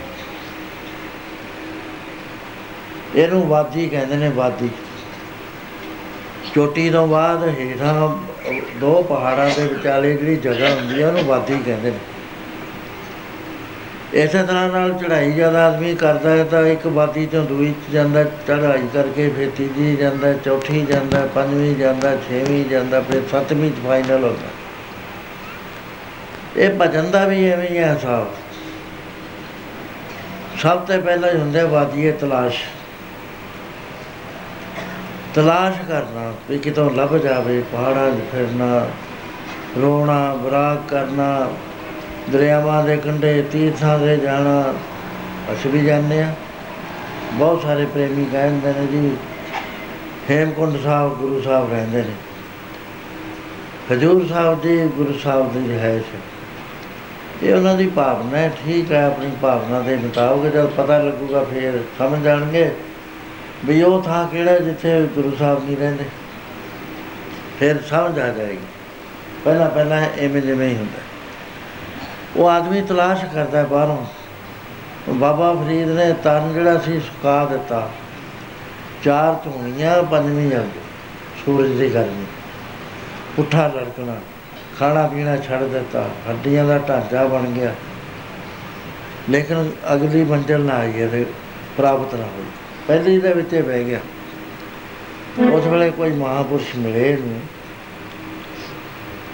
ਇਹਨੂੰ 3.15 3.47
ਵਾਦੀ 3.47 3.87
ਕਹਿੰਦੇ 3.89 4.15
ਨੇ 4.15 4.29
ਵਾਦੀ। 4.29 4.69
ਚੋਟੀ 6.55 6.89
ਤੋਂ 6.89 7.07
ਬਾਅਦ 7.07 7.47
ਹੇਠਾਂ 7.59 8.09
ਦੋ 8.79 9.01
ਪਹਾੜਾਂ 9.01 9.49
ਦੇ 9.49 9.67
ਵਿਚਾਲੇ 9.67 10.13
ਜਿਹੜੀ 10.13 10.35
ਜਗ੍ਹਾ 10.35 10.69
ਹੁੰਦੀ 10.69 11.01
ਹੈ 11.01 11.07
ਉਹਨੂੰ 11.07 11.23
ਵਾਦੀ 11.25 11.59
ਕਹਿੰਦੇ 11.65 11.91
ਨੇ। 11.91 11.99
ਇਸੇ 14.13 14.43
ਤਰ੍ਹਾਂ 14.43 14.67
ਨਾਲ 14.69 14.93
ਚੜ੍ਹਾਈ 14.93 15.31
ਜਦ 15.31 15.55
ਆਦਮੀ 15.55 15.93
ਕਰਦਾ 15.95 16.29
ਹੈ 16.29 16.43
ਤਾਂ 16.43 16.61
ਇੱਕ 16.67 16.85
ਵਾਦੀ 16.87 17.25
ਤੋਂ 17.25 17.43
ਦੂਈ 17.43 17.71
'ਚ 17.71 17.91
ਜਾਂਦਾ 17.93 18.23
ਚੜ੍ਹਾਈ 18.47 18.87
ਕਰਕੇ 18.93 19.29
ਫਿਰ 19.29 19.49
ਤੀਜੀ 19.57 19.95
ਜਾਂਦਾ 19.95 20.33
ਚੌਥੀ 20.45 20.85
ਜਾਂਦਾ 20.85 21.25
ਪੰਜਵੀਂ 21.35 21.75
ਜਾਂਦਾ 21.75 22.15
ਛੇਵੀਂ 22.27 22.63
ਜਾਂਦਾ 22.65 23.01
ਫਿਰ 23.01 23.21
ਸੱਤਵੀਂ 23.31 23.71
'ਚ 23.71 23.85
ਫਾਈਨਲ 23.87 24.23
ਹੁੰਦਾ 24.23 24.49
ਇਹ 26.57 26.69
ਭਜਨ 26.79 27.09
ਦਾ 27.11 27.25
ਵੀ 27.27 27.49
ਐਵੇਂ 27.49 27.69
ਹੀ 27.69 27.77
ਹੈ 27.77 27.93
ਹਿਸਾਬ। 27.93 28.33
ਸਭ 30.61 30.85
ਤੋਂ 30.85 31.01
ਪਹਿਲਾਂ 31.01 31.31
ਹੀ 31.31 31.37
ਹੁੰਦੇ 31.37 31.63
ਵਾਦੀਏ 31.63 32.11
ਤਲਾਸ਼। 32.11 32.63
ਤਲਾਸ਼ 35.35 35.77
ਕਰਨਾ 35.87 36.33
ਵੀ 36.49 36.57
ਕਿਤੋਂ 36.57 36.89
ਲੱਭ 36.89 37.15
ਜਾਵੇ 37.15 37.63
ਪਹਾੜਾਂ 37.71 38.11
'ਚ 38.11 38.19
ਫਿਰਨਾ, 38.31 38.87
ਰੋਣਾ 39.81 40.33
ਬਰਾਕ 40.33 40.89
ਕਰਨਾ, 40.89 41.49
ਦਰਿਆਵਾਂ 42.31 42.83
ਦੇ 42.83 42.97
ਕੰਢੇ, 42.97 43.41
ਤੀਰਥਾਂ 43.41 43.99
ਦੇ 43.99 44.17
ਜਾਣਾ, 44.17 44.73
ਅਸੀਂ 45.53 45.71
ਵੀ 45.71 45.85
ਜਾਂਦੇ 45.85 46.21
ਆ 46.23 46.35
ਬਹੁਤ 47.33 47.61
ਸਾਰੇ 47.61 47.85
ਪ੍ਰੇਮੀ 47.85 48.25
ਕਹਿੰਦੇ 48.25 48.73
ਨੇ 48.73 48.87
ਜੀ, 48.87 49.17
ਹੇਮਕੁੰਡ 50.29 50.77
ਸਾਹਿਬ, 50.83 51.13
ਗੁਰੂ 51.13 51.41
ਸਾਹਿਬ 51.41 51.71
ਰਹਿੰਦੇ 51.71 51.97
ਨੇ। 51.97 52.13
ਹਜੂਰ 53.91 54.27
ਸਾਹਿਬ 54.27 54.61
ਦੀ, 54.61 54.87
ਗੁਰੂ 54.87 55.13
ਸਾਹਿਬ 55.23 55.53
ਦੀ 55.53 55.73
ਰਿਹਾਇਸ਼ 55.73 56.05
ਹੈ। 56.05 56.19
ਇਹ 57.43 57.55
ਉਹਨਾਂ 57.55 57.75
ਦੀ 57.75 57.87
ਭਾਵਨਾ 57.87 58.37
ਹੈ, 58.37 58.53
ਠੀਕ 58.65 58.91
ਹੈ, 58.91 59.05
ਆਪਣੀ 59.05 59.31
ਭਾਵਨਾ 59.41 59.79
ਦੇ 59.79 59.95
ਮੁਤਾਬਕ 59.95 60.45
ਜਦ 60.45 60.65
ਪਤਾ 60.65 60.97
ਲੱਗੂਗਾ, 60.97 61.43
ਫਿਰ 61.43 61.81
ਸਮਝ 61.97 62.23
ਜਾਣਗੇ। 62.23 62.71
ਵੀ 63.65 63.83
ਉਹ 63.83 64.03
ਥਾਂ 64.03 64.27
ਕਿਹੜਾ 64.27 64.59
ਜਿੱਥੇ 64.59 65.07
ਗੁਰੂ 65.07 65.35
ਸਾਹਿਬ 65.39 65.65
ਨਹੀਂ 65.65 65.77
ਰਹਿੰਦੇ? 65.77 66.05
ਫਿਰ 67.59 67.81
ਸਮਝ 67.81 68.19
ਆ 68.19 68.29
ਜਾਏਗੀ। 68.29 68.57
ਪਹਿਲਾਂ 69.45 69.69
ਪਹਿਲਾਂ 69.69 70.01
ਐਵੇਂ 70.01 70.41
ਜਿਵੇਂ 70.41 70.69
ਹੀ 70.69 70.75
ਹੁੰਦਾ। 70.75 70.99
ਉਹ 72.35 72.49
ਆਦਮੀ 72.49 72.81
ਤਲਾਸ਼ 72.81 73.25
ਕਰਦਾ 73.25 73.57
ਹੈ 73.57 73.63
ਬਾਹਰੋਂ। 73.63 74.05
ਬਾਬਾ 75.09 75.53
ਫਰੀਦ 75.53 75.87
ਨੇ 75.87 76.13
ਤਨ 76.23 76.53
ਜਿਹੜਾ 76.53 76.77
ਸੀ 76.77 76.99
ਸੁਕਾ 76.99 77.45
ਦਿੱਤਾ। 77.45 77.89
ਚਾਰ 79.03 79.33
ਧੂਣੀਆਂ, 79.33 80.03
ਪੰਜਵੀਂ 80.03 80.51
ਅੱਗ, 80.51 80.69
ਸੂਰਜ 81.45 81.69
ਦੀ 81.69 81.93
ਗਰਮੀ। 81.93 82.25
ਪੁੱਠਾ 83.35 83.67
ਲੜਕਣਾ, 83.67 84.15
ਖਾਣਾ 84.79 85.07
ਪੀਣਾ 85.07 85.37
ਛੱਡ 85.37 85.63
ਦਿੱਤਾ, 85.63 86.09
ਹੱਡੀਆਂ 86.29 86.65
ਦਾ 86.65 86.77
ਢਾਂਚਾ 86.77 87.25
ਬਣ 87.25 87.41
ਗਿਆ। 87.41 87.75
ਲੇਕਿਨ 89.29 89.71
ਅਗਲੀ 89.93 90.23
ਮੰਜ਼ਲ 90.23 90.59
ਨਾ 90.59 90.73
ਆਈ 90.73 90.91
ਤੇ 90.91 91.25
ਪ੍ਰਾਪਤ 91.77 92.15
ਨਾ 92.15 92.23
ਹੋਈ। 92.23 92.45
ਪਹਿਲੀ 92.87 93.17
ਦੇ 93.17 93.33
ਵਿੱਚ 93.33 93.53
ਇਹ 93.53 93.63
ਬਹਿ 93.63 93.83
ਗਿਆ। 93.83 93.99
ਉਸ 95.51 95.65
ਵੇਲੇ 95.65 95.91
ਕੋਈ 95.91 96.11
ਮਹਾਪੁਰਸ਼ 96.11 96.75
ਮਿਲੇ 96.75 97.17
ਨੂੰ। 97.21 97.41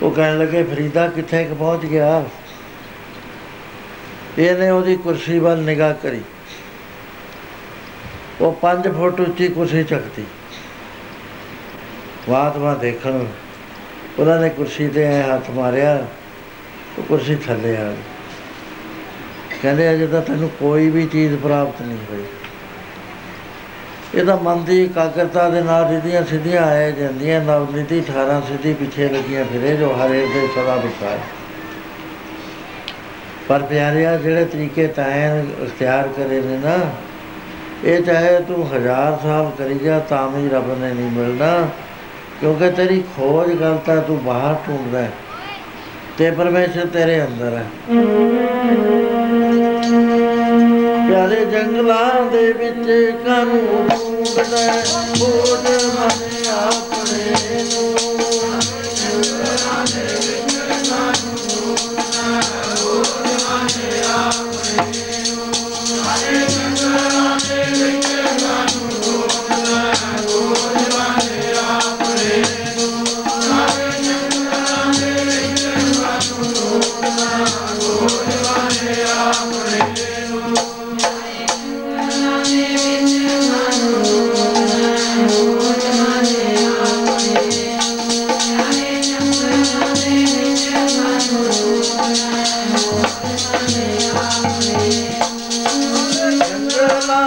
ਉਹ 0.03 0.11
ਕਹਿਣ 0.11 0.39
ਲੱਗੇ, 0.39 0.63
ਫਰੀਦਾ 0.63 1.07
ਕਿੱਥੇ 1.07 1.43
ਕ 1.43 1.53
ਪਹੁੰਚ 1.53 1.85
ਗਿਆ? 1.85 2.25
ਇਹਨੇ 4.37 4.69
ਉਹਦੀ 4.69 4.95
ਕੁਰਸੀ 4.95 5.39
ਵੱਲ 5.39 5.57
ਨਿਗਾਹ 5.57 5.93
ਕਰੀ। 5.93 6.21
ਉਹ 8.41 8.53
5 8.61 8.87
ਫੁੱਟ 8.87 9.19
ਉੱਚੀ 9.19 9.47
ਕੁਰਸੀ 9.47 9.83
ਚੱਕਦੀ। 9.83 10.23
ਵਾਤ 12.29 12.57
ਦੇਖਣ, 12.79 13.25
ਉਹਨਾਂ 14.19 14.39
ਨੇ 14.39 14.49
ਕੁਰਸੀ 14.49 14.87
ਤੇ 14.87 15.03
ਐ 15.03 15.21
ਹੱਥ 15.21 15.49
ਮਾਰਿਆ, 15.49 16.07
ਉਹ 16.97 17.03
ਕੁਰਸੀ 17.03 17.35
ਥੱਲੇ 17.35 17.77
ਆ 17.77 17.91
ਗਈ। 17.91 17.97
ਕਹਿੰਦੇ, 19.61 19.93
ਅਜੇ 19.93 20.07
ਤਾਂ 20.07 20.21
ਤੈਨੂੰ 20.21 20.49
ਕੋਈ 20.49 20.89
ਵੀ 20.89 21.05
ਚੀਜ਼ 21.05 21.35
ਪ੍ਰਾਪਤ 21.35 21.81
ਨਹੀਂ 21.81 21.97
ਹੋਈ। 22.11 22.23
ਇਹਦਾ 24.15 24.35
ਮਨ 24.35 24.63
ਦੀ 24.63 24.83
ਇਕਾਗਰਤਾ 24.83 25.49
ਦੇ 25.49 25.61
ਨਾਲ 25.61 25.85
ਰਿਧੀਆਂ 25.87 26.23
ਸਿੱਧੀਆਂ 26.23 26.61
ਆਏ 26.61 26.91
ਜਾਂਦੀਆਂ, 26.91 27.41
ਨਵਨੀਤੀ 27.41 27.99
18 27.99 28.39
ਸਿੱਧੀ 28.47 28.73
ਪਿੱਛੇ 28.73 29.09
ਲੱਗੀਆਂ 29.09 29.43
ਫਿਰੇ 29.45 29.75
ਜੋ 29.77 29.89
ਹਰੇ 29.93 30.25
ਦੇ 30.33 30.47
ਸਦਾ 30.55 30.75
ਵਿਚਾਰ। 30.75 31.17
ਪਰ 33.49 33.61
ਪਿਆਰਿਆ, 33.61 34.15
ਜਿਹੜੇ 34.15 34.45
ਤਰੀਕੇ 34.45 34.87
ਤਾਇਨ 34.87 35.51
ਇਖਤਿਆਰ 35.63 36.07
ਕਰੇ 36.07 36.41
ਨੇ 36.41 36.57
ਨਾ, 36.57 36.77
ਇਹ 37.83 38.01
ਚਾਹੇ 38.03 38.39
ਤੂੰ 38.39 38.65
ਹਜ਼ਾਰ 38.73 39.17
ਸਾਲ 39.23 39.51
ਕਰੀ 39.57 39.77
ਜਾ, 39.79 39.99
ਤਾਂ 39.99 40.27
ਵੀ 40.29 40.49
ਰੱਬ 40.49 40.67
ਨੇ 40.79 40.93
ਨਹੀਂ 40.93 41.11
ਮਿਲਣਾ, 41.11 41.67
ਕਿਉਂਕਿ 42.39 42.69
ਤੇਰੀ 42.71 43.03
ਖੋਜ 43.15 43.51
ਗਲਤਾ 43.51 43.95
ਤੂੰ 43.95 44.23
ਬਾਹਰ 44.23 44.55
ਢੂੰਡਦਾ 44.67 44.99
ਹੈ 44.99 45.11
ਤੇ 46.17 46.31
ਪਰਮੇਸ਼ਰ 46.31 46.85
ਤੇਰੇ 46.85 47.21
ਅੰਦਰ 47.21 47.57
ਹੈ। 47.57 47.65
ਪਿਆਰੇ 51.19 51.45
ਜੰਗਲਾਂ 51.45 52.25
ਦੇ 52.31 52.51
ਵਿੱਚ 52.53 53.17
ਕਾਨੂੰ 53.25 53.87
ਢੂੰਡਦਾ 53.89 54.83
ਖੋਜ 55.19 55.65
ਮਨ 55.95 56.47
ਆਪਣੇ 56.49 57.63
ਨੂੰ। 57.63 57.95
ਜੰਗਲਾਂ 58.95 59.85
ਦੇ 59.85 60.38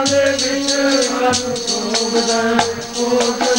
ਦੇ 0.01 0.25
ਵਿੱਚ 0.33 0.73
ਕਨ 1.21 1.55
ਸੋਗਦਾ 1.55 2.59
ਕੋਟ 2.95 3.52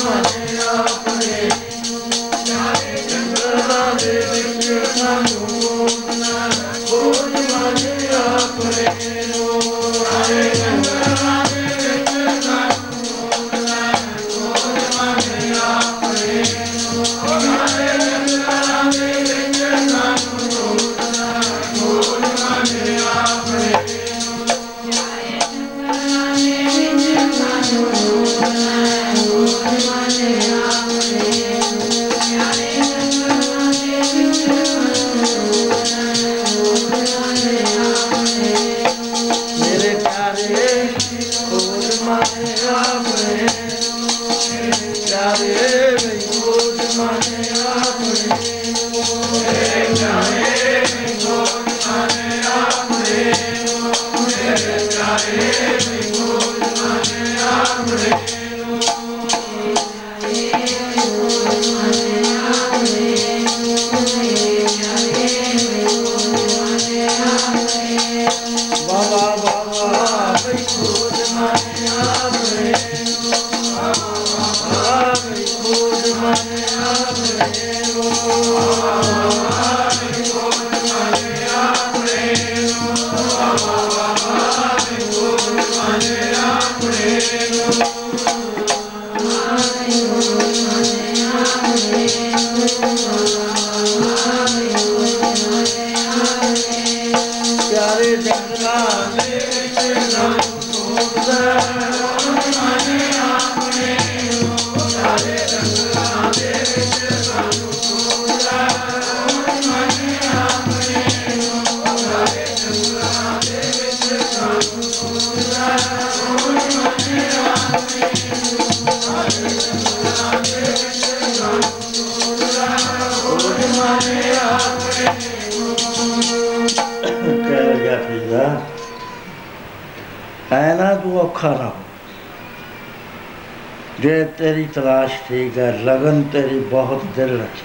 ਲਗਨ 135.83 136.23
ਤੇਰੀ 136.23 136.59
ਬਹੁਤ 136.59 137.05
ਦਿਲ 137.15 137.37
ਲੱਗੀ 137.37 137.61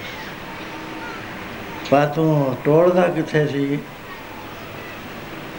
ਪਰ 1.90 2.06
ਤੂੰ 2.06 2.56
ਟੋਲਦਾ 2.64 3.02
ਕਿੱਥੇ 3.02 3.46
ਸੀ? 3.46 3.78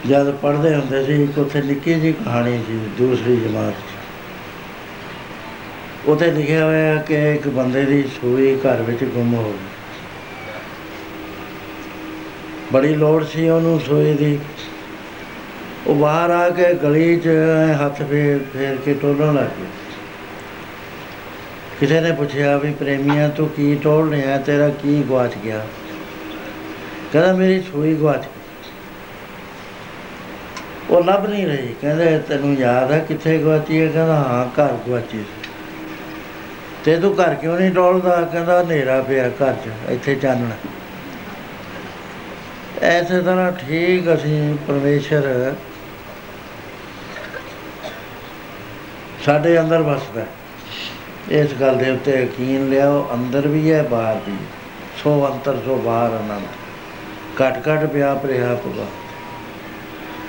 ਜਦ 0.07 0.31
ਪੜ੍ਹਦੇ 0.31 0.75
ਹੁੰਦੇ 0.75 1.05
ਸੀ, 1.05 1.23
ਇੱਕ 1.23 1.37
ਉੱਥੇ 1.37 1.61
ਨਿੱਕੀ 1.61 1.93
ਜਿਹੀ 1.93 2.13
ਕਹਾਣੀ 2.13 2.63
ਸੀ 2.67 2.79
ਦੂਸਰੀ 2.97 3.35
ਜਮਾਤ 3.35 3.73
'ਚ। 3.73 3.97
ਉੱਥੇ 6.05 6.31
ਲਿਖਿਆ 6.31 6.65
ਹੋਇਆ 6.65 6.95
ਕਿ 6.95 7.33
ਇੱਕ 7.33 7.47
ਬੰਦੇ 7.47 7.85
ਦੀ 7.85 8.03
ਸੂਈ 8.03 8.55
ਘਰ 8.55 8.81
ਵਿੱਚ 8.81 9.03
ਗੁੰਮ 9.03 9.33
ਹੋ 9.33 9.43
ਗਈ। 9.43 9.67
ਬੜੀ 12.73 12.95
ਲੋੜ 12.95 13.25
ਸੀ 13.25 13.49
ਉਹਨੂੰ 13.49 13.79
ਸੂਈ 13.79 14.13
ਦੀ। 14.13 14.39
ਉਹ 15.87 15.95
ਬਾਹਰ 15.95 16.29
ਆ 16.29 16.49
ਕੇ 16.49 16.73
ਗਲੀ 16.73 17.19
'ਚ 17.19 17.27
ਐਂ 17.27 17.85
ਹੱਥ 17.85 17.97
ਫੇਰ 17.97 18.39
ਫੇਰ 18.53 18.77
ਕੇ 18.85 18.93
ਟੋਲਣ 18.93 19.33
ਲੱਗ 19.33 19.59
ਗਿਆ 19.59 19.78
ਕਿਸੇ 21.79 22.01
ਨੇ 22.01 22.11
ਪੁੱਛਿਆ 22.11 22.57
ਵੀ 22.57 22.73
ਪ੍ਰੇਮੀਆਂ, 22.73 23.29
ਤੂੰ 23.29 23.49
ਕੀ 23.49 23.75
ਟੋਲ 23.75 24.09
ਰਿਹਾ, 24.09 24.37
ਤੇਰਾ 24.37 24.69
ਕੀ 24.69 25.03
ਗਵਾਚ 25.09 25.35
ਗਿਆ? 25.37 25.65
ਕਹਿੰਦਾ, 27.13 27.33
ਮੇਰੀ 27.33 27.61
ਸੂਈ 27.61 27.95
ਗਵਾਚ 27.95 28.21
ਗਈ। 28.21 28.29
ਉਹ 30.89 31.03
ਲੱਭ 31.03 31.25
ਨਹੀਂ 31.25 31.47
ਰਹੀ। 31.47 31.75
ਕਹਿੰਦੇ, 31.81 32.19
ਤੈਨੂੰ 32.19 32.55
ਯਾਦ 32.55 32.91
ਹੈ 32.91 32.99
ਕਿੱਥੇ 32.99 33.37
ਗਵਾਚੀ 33.37 33.81
ਹੈ? 33.81 33.87
ਕਹਿੰਦਾ, 33.87 34.15
ਹਾਂ, 34.15 34.45
ਘਰ 34.45 34.77
ਗਵਾਚੀ 34.87 35.17
ਸੀ। 35.17 35.49
ਤੇ 36.85 36.97
ਤੂੰ 36.97 37.15
ਘਰ 37.21 37.35
ਕਿਉਂ 37.35 37.59
ਨਹੀਂ 37.59 37.71
ਟੋਲਦਾ? 37.71 38.21
ਕਹਿੰਦਾ, 38.21 38.61
ਹਨੇਰਾ 38.61 39.01
ਪਿਆ 39.01 39.29
ਘਰ 39.29 39.53
'ਚ, 39.53 39.89
ਇੱਥੇ 39.89 40.15
ਚਾਨਣਾ। 40.15 40.55
ਐਸੇ 42.81 43.21
ਤਰ੍ਹਾਂ 43.21 43.51
ਠੀਕ 43.51 44.13
ਅਸੀਂ 44.13 44.57
ਪਰਮੇਸ਼ਰ 44.67 45.55
ਸਾਡੇ 49.25 49.59
ਅੰਦਰ 49.59 49.81
ਵਸਦਾ। 49.81 50.25
ਇਸ 51.29 51.53
ਗੱਲ 51.53 51.75
ਦੇ 51.77 51.89
ਉੱਤੇ 51.89 52.11
ਯਕੀਨ 52.21 52.69
ਲਿਆਓ, 52.69 53.07
ਅੰਦਰ 53.13 53.47
ਵੀ 53.47 53.71
ਹੈ, 53.71 53.81
ਬਾਹਰ 53.83 54.19
ਵੀ 54.27 54.37
ਸੋ 55.03 55.11
ਅੰਤਰ, 55.27 55.57
ਸੋ 55.65 55.75
ਬਾਹਰ 55.75 56.17
ਅਨੰਤ 56.19 57.41
ਘਟ 57.41 57.67
ਘਟ 57.67 57.85
ਪਿਆ 57.85 58.13
ਪ੍ਰਿਆ 58.15 58.53
ਪੁਗਾ 58.55 58.85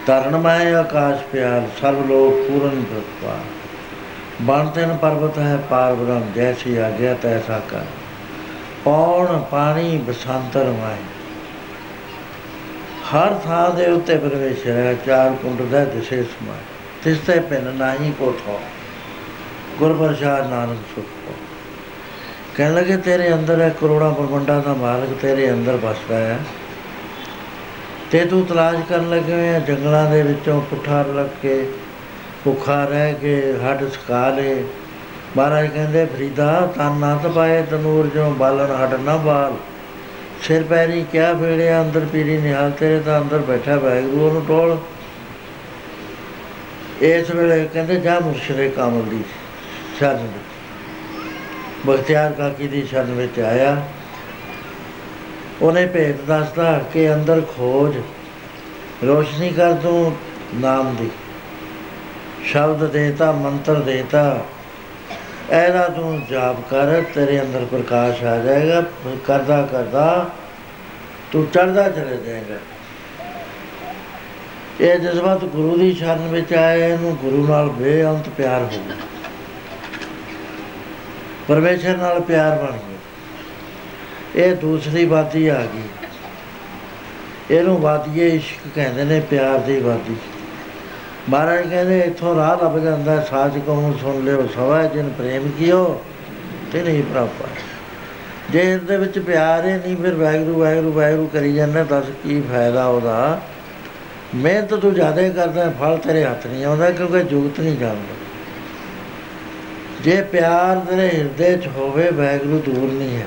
ਤਰਨ 0.06 0.36
ਮੈਂ, 0.36 0.74
ਆਕਾਸ਼ 0.74 1.22
ਪਿਆਰ 1.22 1.68
ਸਰਬ 1.80 2.06
ਲੋਕ 2.08 2.34
ਪੂਰਨ 2.48 2.82
ਪ੍ਰਤਪਾ 2.82 3.36
ਬਣ 4.42 4.68
ਤੈਨ 4.68 4.96
ਪਰਬਤ 4.96 5.38
ਹੈ, 5.38 5.56
ਪਾਰ 5.70 5.94
ਬ੍ਰਹਮ, 5.94 6.30
ਜੈਸੀ 6.34 6.76
ਆਗਿਆ, 6.76 7.14
ਤੈਸਾ 7.14 7.60
ਕਰ। 7.70 7.84
ਪੌਣ, 8.84 9.38
ਪਾਣੀ 9.50 9.96
ਬਸੰਤਰ 9.98 10.70
ਮਾਏ 10.70 11.02
ਹਰ 13.14 13.34
ਥਾਂ 13.44 13.70
ਦੇ 13.70 13.86
ਉੱਤੇ 13.86 14.16
ਪਰਮੇਸ਼ਰ 14.16 14.70
ਹੈ, 14.70 14.94
ਚਾਰ 15.06 15.32
ਕੁੰਡ 15.32 15.62
ਦਾ 15.62 15.84
ਦਿਸੇ 15.84 16.22
ਸਮਾਏ 16.22 16.62
ਤਿਸ 17.04 17.18
ਤੇ 17.18 17.38
ਪਿੰਨ 17.40 17.74
ਨਾਹੀ 17.74 18.12
ਕੋ 18.18 18.32
ਥੋ। 18.46 18.60
ਗੁਰ 19.80 19.92
ਪ੍ਰਸਾਦ 19.92 20.50
ਨਾਨਕ 20.50 20.78
ਸੁਖ 20.94 21.04
ਕਹਿਣ 22.56 22.74
ਲੱਗੇ, 22.74 22.96
ਤੇਰੇ 22.96 23.32
ਅੰਦਰ 23.32 23.60
ਹੈ 23.60 23.68
ਕਰੋੜਾਂ 23.80 24.10
ਬ੍ਰਹਮੰਡਾਂ 24.10 24.62
ਦਾ 24.62 24.74
ਮਾਲਕ, 24.74 25.08
ਤੇਰੇ 25.22 25.50
ਅੰਦਰ 25.50 25.76
ਵਸਦਾ 25.76 26.16
ਹੈ। 26.16 26.38
ਤੇ 28.10 28.24
ਤੂੰ 28.24 28.46
ਤਲਾਸ਼ 28.46 28.80
ਕਰਨ 28.88 29.10
ਲੱਗੇ 29.10 29.32
ਹੋਇਆ 29.32 29.58
ਜੰਗਲਾਂ 29.58 30.10
ਦੇ 30.10 30.22
ਵਿੱਚੋਂ 30.22 30.60
ਪੁੱਠਾ 30.60 31.02
ਲੱਗ 31.02 31.26
ਕੇ, 31.42 31.68
ਭੁੱਖਾ 32.44 32.84
ਰਹਿ 32.84 33.14
ਕੇ, 33.14 33.54
ਹੱਡ 33.64 33.88
ਸਕਾ 33.88 34.30
ਲੇ। 34.30 34.64
ਮਹਾਰਾਜ 35.36 35.66
ਕਹਿੰਦੇ, 35.66 36.04
ਫਰੀਦਾ, 36.04 36.72
ਤਨ 36.76 36.92
ਨਾ 36.92 37.20
ਤਪਾਏ 37.22 37.62
ਤਨੂਰ 37.62 38.06
ਜੋ 38.06 38.30
ਬਾਲਣ 38.30 38.82
ਹੱਡ 38.82 38.94
ਨਾ 38.94 39.16
ਬਾਲ। 39.16 39.56
ਸਿਰ 40.42 40.62
ਪੈਰੀ 40.62 41.04
ਕਿਆ 41.12 41.34
ਫੇੜਿਆ, 41.34 41.82
ਅੰਦਰ 41.82 42.06
ਪੀਰੀ 42.12 42.38
ਨਿਹਾਲ, 42.38 42.70
ਤੇਰੇ 42.70 43.00
ਤਾਂ 43.00 43.20
ਅੰਦਰ 43.20 43.38
ਬੈਠਾ 43.38 43.76
ਵੈਗਰੂ 43.76 44.26
ਉਹਨੂੰ 44.26 44.44
ਟੋਲ। 44.46 44.78
ਇਸ 47.04 47.30
ਵੇਲੇ 47.30 47.68
ਕਹਿੰਦੇ, 47.72 48.00
ਜਾ 48.00 48.20
ਮੁਰਸ਼ਿਦੇ 48.20 48.68
ਕਾਮਲ 48.68 49.02
ਦੀ। 49.02 49.20
ਸ਼ਰਨ 50.00 50.28
ਬਖਤਿਆਰ 51.86 52.32
ਕਾਕੀ 52.32 52.66
ਦੀ 52.68 52.82
ਸ਼ਰਨ 52.86 53.12
ਵਿੱਚ 53.14 53.40
ਆਇਆ। 53.40 53.76
ਉਹਨੇ 55.62 55.84
ਭੇਦ 55.86 56.20
ਦੱਸਦਾ 56.26 56.72
ਕਿ 56.92 57.12
ਅੰਦਰ 57.14 57.40
ਖੋਜ, 57.56 57.96
ਰੋਸ਼ਨੀ 59.04 59.50
ਕਰ 59.50 59.74
ਤੂੰ 59.74 60.12
ਨਾਮ 60.54 60.94
ਦੀ। 60.96 61.10
ਸ਼ਬਦ 62.44 62.90
ਦੇਤਾ, 62.90 63.30
ਮੰਤਰ 63.32 63.80
ਦੇਤਾ, 63.80 64.22
ਇਹਦਾ 65.52 65.88
ਤੂੰ 65.88 66.22
ਜਾਪ 66.30 66.56
ਕਰ, 66.70 67.02
ਤੇਰੇ 67.14 67.40
ਅੰਦਰ 67.40 67.64
ਪ੍ਰਕਾਸ਼ 67.64 68.24
ਆ 68.24 68.36
ਜਾਏਗਾ, 68.38 68.82
ਕਰਦਾ 69.26 69.62
ਕਰਦਾ 69.62 70.30
ਤੂੰ 71.32 71.46
ਚੜਦਾ 71.46 71.88
ਚਲੇ 71.88 72.16
ਜਾਏਗਾ। 72.16 72.58
ਇਹ 74.80 74.98
ਜਜ਼ਬਾਤ 74.98 75.44
ਗੁਰੂ 75.44 75.76
ਦੀ 75.78 75.92
ਸ਼ਰਨ 75.94 76.28
ਵਿੱਚ 76.28 76.52
ਆਇਆ 76.54 76.86
ਇਹਨੂੰ 76.86 77.16
ਗੁਰੂ 77.16 77.46
ਨਾਲ 77.46 77.68
ਬੇਅੰਤ 77.68 78.28
ਪਿਆਰ 78.28 78.62
ਹੋ 78.62 78.84
ਗਿਆ। 78.86 78.96
ਪਰਮੇਸ਼ਰ 81.50 81.96
ਨਾਲ 81.96 82.20
ਪਿਆਰ 82.20 82.58
ਬਣ 82.58 82.72
ਗਿਆ 82.72 84.44
ਇਹ 84.44 84.54
ਦੂਸਰੀ 84.54 85.04
ਬਾਤੀ 85.04 85.48
ਆ 85.48 85.62
ਗਈ। 85.74 85.82
ਇਹਨੂੰ 87.56 87.80
ਵਾਦੀਏ 87.80 88.28
ਇਸ਼ਕ 88.28 88.68
ਕਹਿੰਦੇ 88.74 89.04
ਨੇ, 89.04 89.20
ਪਿਆਰ 89.20 89.58
ਦੀ 89.58 89.80
ਵਾਦੀ। 89.80 90.16
ਮਹਾਰਾਜ 91.28 91.68
ਕਹਿੰਦੇ, 91.70 92.00
ਇੱਥੋਂ 92.00 92.36
ਰਾਹ 92.36 92.64
ਲੱਭ 92.64 92.78
ਜਾਂਦਾ 92.78 93.20
ਸਾਚ 93.20 93.58
ਕਹੂੰ, 93.66 93.98
ਸੁਣ 93.98 94.24
ਲਿਓ, 94.24 94.46
ਸਵਾ 94.54 94.82
ਜਿਨ 94.82 95.08
ਪ੍ਰੇਮ 95.08 95.50
ਕੀਓ 95.58 96.02
ਤੇ 96.72 96.82
ਨਹੀਂ 96.82 97.02
ਪ੍ਰਾਪਤ 97.02 98.52
ਜੇ 98.52 98.72
ਇਸ 98.72 98.80
ਦੇ 98.80 98.96
ਵਿੱਚ 98.96 99.18
ਪਿਆਰ 99.18 99.66
ਹੀ 99.66 99.72
ਨਹੀਂ, 99.72 99.96
ਫਿਰ 99.96 100.14
ਵੈਗਰੂ 100.14 100.60
ਵੈਗਰੂ 100.60 100.92
ਵੈਗਰੂ 100.92 101.26
ਕਰੀ 101.26 101.52
ਜਾਂਦਾ, 101.54 101.84
ਦੱਸ 101.84 102.04
ਕੀ 102.22 102.40
ਫਾਇਦਾ 102.40 102.86
ਉਹਦਾ? 102.86 103.40
ਮਿਹਨਤ 104.34 104.74
ਤੂੰ 104.74 104.94
ਜ਼ਿਆਦਾ 104.94 105.28
ਕਰਦਾ, 105.28 105.72
ਫਲ 105.80 105.98
ਤੇਰੇ 105.98 106.24
ਹੱਥ 106.24 106.46
ਨਹੀਂ 106.46 106.64
ਆਉਂਦਾ, 106.64 106.90
ਕਿਉਂਕਿ 106.90 107.22
ਜੁਗਤ 107.22 107.60
ਨਹੀਂ 107.60 107.76
ਜਾਣਦਾ। 107.78 108.19
ਜੇ 110.04 110.22
ਪਿਆਰ 110.22 110.78
ਤੇਰੇ 110.78 111.08
ਹਿਰਦੇ 111.08 111.56
'ਚ 111.56 111.66
ਹੋਵੇ 111.66 112.10
ਵੈਗਰੂ 112.10 112.58
ਦੂਰ 112.58 112.92
ਨਹੀਂ 112.92 113.16
ਹੈ। 113.16 113.26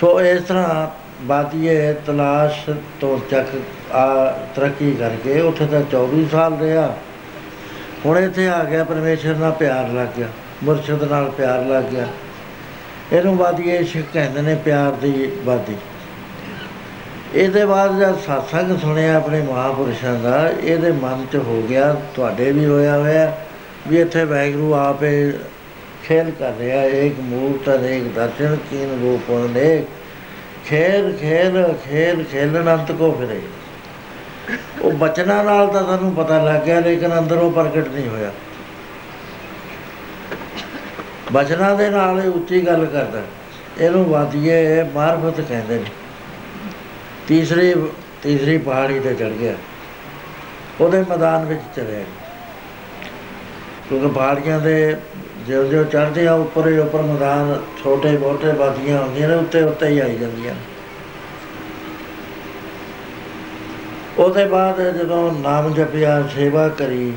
ਸੋ 0.00 0.20
ਇਸ 0.20 0.42
ਤਰ੍ਹਾਂ 0.42 0.90
ਬਾਦੀਏ 1.22 1.92
ਤਲਾਸ਼ 2.06 2.70
ਤੋਂ 3.00 3.18
ਚੱਕ 3.30 3.46
ਆ 3.92 4.26
ਤਰੱਕੀ 4.56 4.92
ਕਰਕੇ 4.92 5.40
ਉੱਥੇ 5.40 5.66
ਤਾਂ 5.66 5.82
24 5.82 6.28
ਸਾਲ 6.32 6.58
ਰਿਹਾ। 6.60 6.94
ਹੁਣ 8.06 8.18
ਇੱਥੇ 8.18 8.48
ਆ 8.48 8.64
ਗਿਆ, 8.64 8.84
ਪਰਮੇਸ਼ਰ 8.84 9.34
ਨਾਲ 9.34 9.52
ਪਿਆਰ 9.52 9.88
ਲੱਗ 9.88 10.08
ਗਿਆ, 10.16 10.28
ਮੁਰਸ਼ਿਦ 10.64 11.02
ਨਾਲ 11.02 11.30
ਪਿਆਰ 11.30 11.64
ਲੱਗ 11.64 11.84
ਗਿਆ। 11.84 12.06
ਇਹਨੂੰ 13.12 13.36
ਬਾਦੀਏ 13.36 13.76
ਇਸ਼ਕ 13.76 14.04
ਕਹਿੰਦੇ 14.12 14.42
ਨੇ 14.42 14.54
ਪਿਆਰ 14.54 14.92
ਦੀ 14.92 15.32
ਬਾਦੀ 15.44 15.76
ਇਹਦੇ 17.34 17.64
ਬਾਅਦ 17.64 17.98
ਜਦ 17.98 18.14
satsang 18.14 18.78
ਸੁਣਿਆ 18.78 19.16
ਆਪਣੇ 19.16 19.40
ਮਹਾਪੁਰਸ਼ਾਂ 19.42 20.14
ਦਾ, 20.14 20.48
ਇਹਦੇ 20.64 20.92
ਮਨ 20.92 21.26
'ਚ 21.32 21.36
ਹੋ 21.36 21.62
ਗਿਆ, 21.68 21.96
ਤੁਹਾਡੇ 22.14 22.52
ਵੀ 22.52 22.66
ਹੋਇਆ 22.66 22.96
ਹੋਇਆ। 22.98 23.38
ਵੀ 23.88 24.00
ਇੱਥੇ 24.00 24.24
ਵੈਗਰੂ 24.24 24.72
ਆਪੇ 24.74 25.32
ਖੇਲ 26.04 26.30
ਕਰ 26.30 26.52
ਰਿਹਾ 26.58 26.82
ਇੱਕ 26.84 27.20
ਮੂਰਤ 27.20 27.68
ਅਨੇਕ 27.76 28.08
ਦਰਸ਼ਨ 28.14 28.56
ਕੀਨ 28.70 28.98
ਰੂਪ 29.00 29.30
ਅਨੇਕ 29.34 29.86
ਖੇਲ 30.66 31.12
ਖੇਲ 31.20 31.74
ਖੇਲ 31.84 32.24
ਖੇਲਣ 32.24 32.72
ਅੰਤ 32.72 32.92
ਕੋ 32.92 33.10
ਫਿਰੇ। 33.12 33.40
ਉਹ 34.82 34.92
ਬਚਨਾਂ 34.92 35.42
ਨਾਲ 35.44 35.68
ਤਾਂ 35.68 35.82
ਤੁਹਾਨੂੰ 35.82 36.14
ਪਤਾ 36.14 36.42
ਲੱਗ 36.44 36.62
ਗਿਆ, 36.62 36.80
ਲੇਕਿਨ 36.80 37.18
ਅੰਦਰੋਂ 37.18 37.50
ਪ੍ਰਗਟ 37.50 37.88
ਨਹੀਂ 37.88 38.08
ਹੋਇਆ। 38.08 38.30
ਬਚਨਾਂ 41.32 41.74
ਦੇ 41.76 41.88
ਨਾਲ 41.90 42.20
ਇਹ 42.20 42.28
ਉੱਚੀ 42.30 42.60
ਗੱਲ 42.66 42.84
ਕਰਦਾ, 42.86 43.22
ਇਹਨੂੰ 43.80 44.04
ਵਾਦੀਏ 44.04 44.82
ਮਾਰਫਤ 44.94 45.40
ਕਹਿੰਦੇ 45.40 45.78
ਨੇ। 45.78 45.90
ਤੀਸਰੀ 47.28 47.74
ਤੀਸਰੀ 48.22 48.58
ਪਹਾੜੀ 48.58 49.00
ਤੇ 49.00 49.14
ਚੜ 49.14 49.30
ਗਿਆ। 49.30 49.54
ਉਹਦੇ 50.80 51.04
ਮੈਦਾਨ 51.10 51.44
ਵਿੱਚ 51.44 51.62
ਚਲੇ 51.76 52.04
ਕਿਉਂਕਿ 53.88 54.06
ਪਹਾੜੀਆਂ 54.08 54.58
ਦੇ 54.60 54.96
ਜਿਉਂ 55.46 55.64
ਜਿਉਂ 55.64 55.84
ਚੜ੍ਹਦੇ 55.84 56.26
ਆ, 56.26 56.32
ਉੱਪਰ 56.34 56.68
ਹੀ 56.68 56.78
ਉੱਪਰ 56.78 57.02
ਮੈਦਾਨ 57.02 57.58
ਛੋਟੇ 57.82 58.16
ਮੋਟੇ 58.18 58.52
ਵਾਦੀਆਂ 58.52 59.02
ਹੁੰਦੀਆਂ 59.02 59.28
ਨੇ, 59.28 59.34
ਉੱਤੇ 59.34 59.62
ਉੱਤੇ 59.62 59.88
ਹੀ 59.88 59.98
ਆਈ 59.98 60.16
ਜਾਂਦੀਆਂ 60.16 60.54
ਉਹਦੇ 64.18 64.44
ਬਾਅਦ 64.44 64.80
ਜਦੋਂ 64.92 65.32
ਨਾਮ 65.32 65.72
ਜਪਿਆ, 65.74 66.22
ਸੇਵਾ 66.34 66.68
ਕਰੀ, 66.68 67.12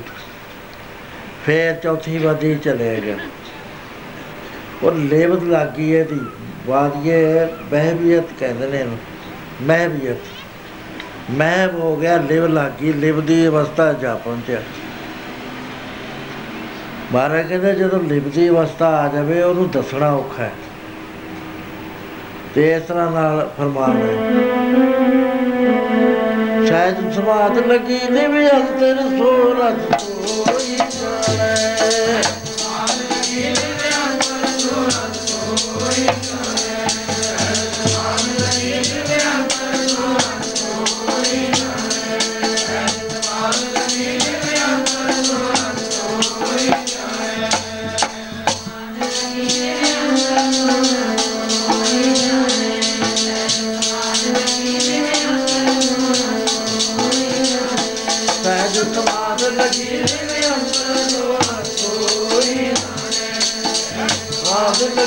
ਫੇਰ 1.45 1.75
ਚੌਥੀ 1.75 2.17
ਵਾਦੀ 2.17 2.55
ਚਲੇ 2.55 2.99
ਗਿਆ 3.05 3.17
ਉਹ 4.83 4.91
ਲੇਵਤ 4.91 5.43
ਲੱਗੀ 5.43 5.91
ਇਹਦੀ, 5.91 6.19
ਵਾਦੀਏ 6.67 7.45
ਬਹਿਬੀਅਤ 7.71 8.33
ਕਹਿੰਦੇ 8.39 8.67
ਨੇ 8.67 8.79
ਇਹਨੂੰ, 8.79 8.97
ਮਹਿਬੀਅਤ। 9.61 10.17
ਮਹਿਬ 11.31 11.73
ਹੋ 11.79 11.95
ਗਿਆ 11.95 12.17
ਲਿਵ 12.19 12.45
ਲੱਗੀ 12.47 12.93
ਲਿਵ 12.93 13.21
ਦੀ 13.21 13.47
ਅਵਸਥਾ 13.47 13.91
ਜਾ 13.93 14.13
ਪਹੁੰਚਿਆ। 14.15 14.61
ਮਹਾਰਾਜ 17.13 17.47
ਕਹਿੰਦੇ 17.47 17.73
ਜਦੋਂ 17.75 17.99
ਲਿਵ 17.99 18.29
ਦੀ 18.29 18.49
ਅਵਸਥਾ 18.49 18.87
ਆ 18.87 19.07
ਜਾਵੇ, 19.07 19.41
ਉਹਨੂੰ 19.41 19.69
ਦੱਸਣਾ 19.69 20.11
ਔਖਾ 20.11 20.43
ਹੈ। 20.43 20.51
ਤੇ 22.55 22.73
ਇਸ 22.73 22.83
ਤਰ੍ਹਾਂ 22.83 23.11
ਨਾਲ 23.11 23.49
ਫਰਮਾਨ 23.57 23.97
ਹੈ, 23.97 24.13
ਸ਼ਾਇਦ 26.65 27.11
ਸਮਾਤ 27.11 27.57
ਲੱਗੀ 27.67 27.99
ਦੇ 28.11 28.27
ਵੀ 28.27 28.45
ਅੰਤਰ 28.47 29.01
ਸੋਰਸ 29.17 30.01
ਸੋਈ 30.01 30.08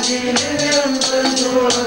ਆਦ 0.03 0.11
ਲਗੀ 0.11 1.43
ਨਿਵੇ 1.43 1.82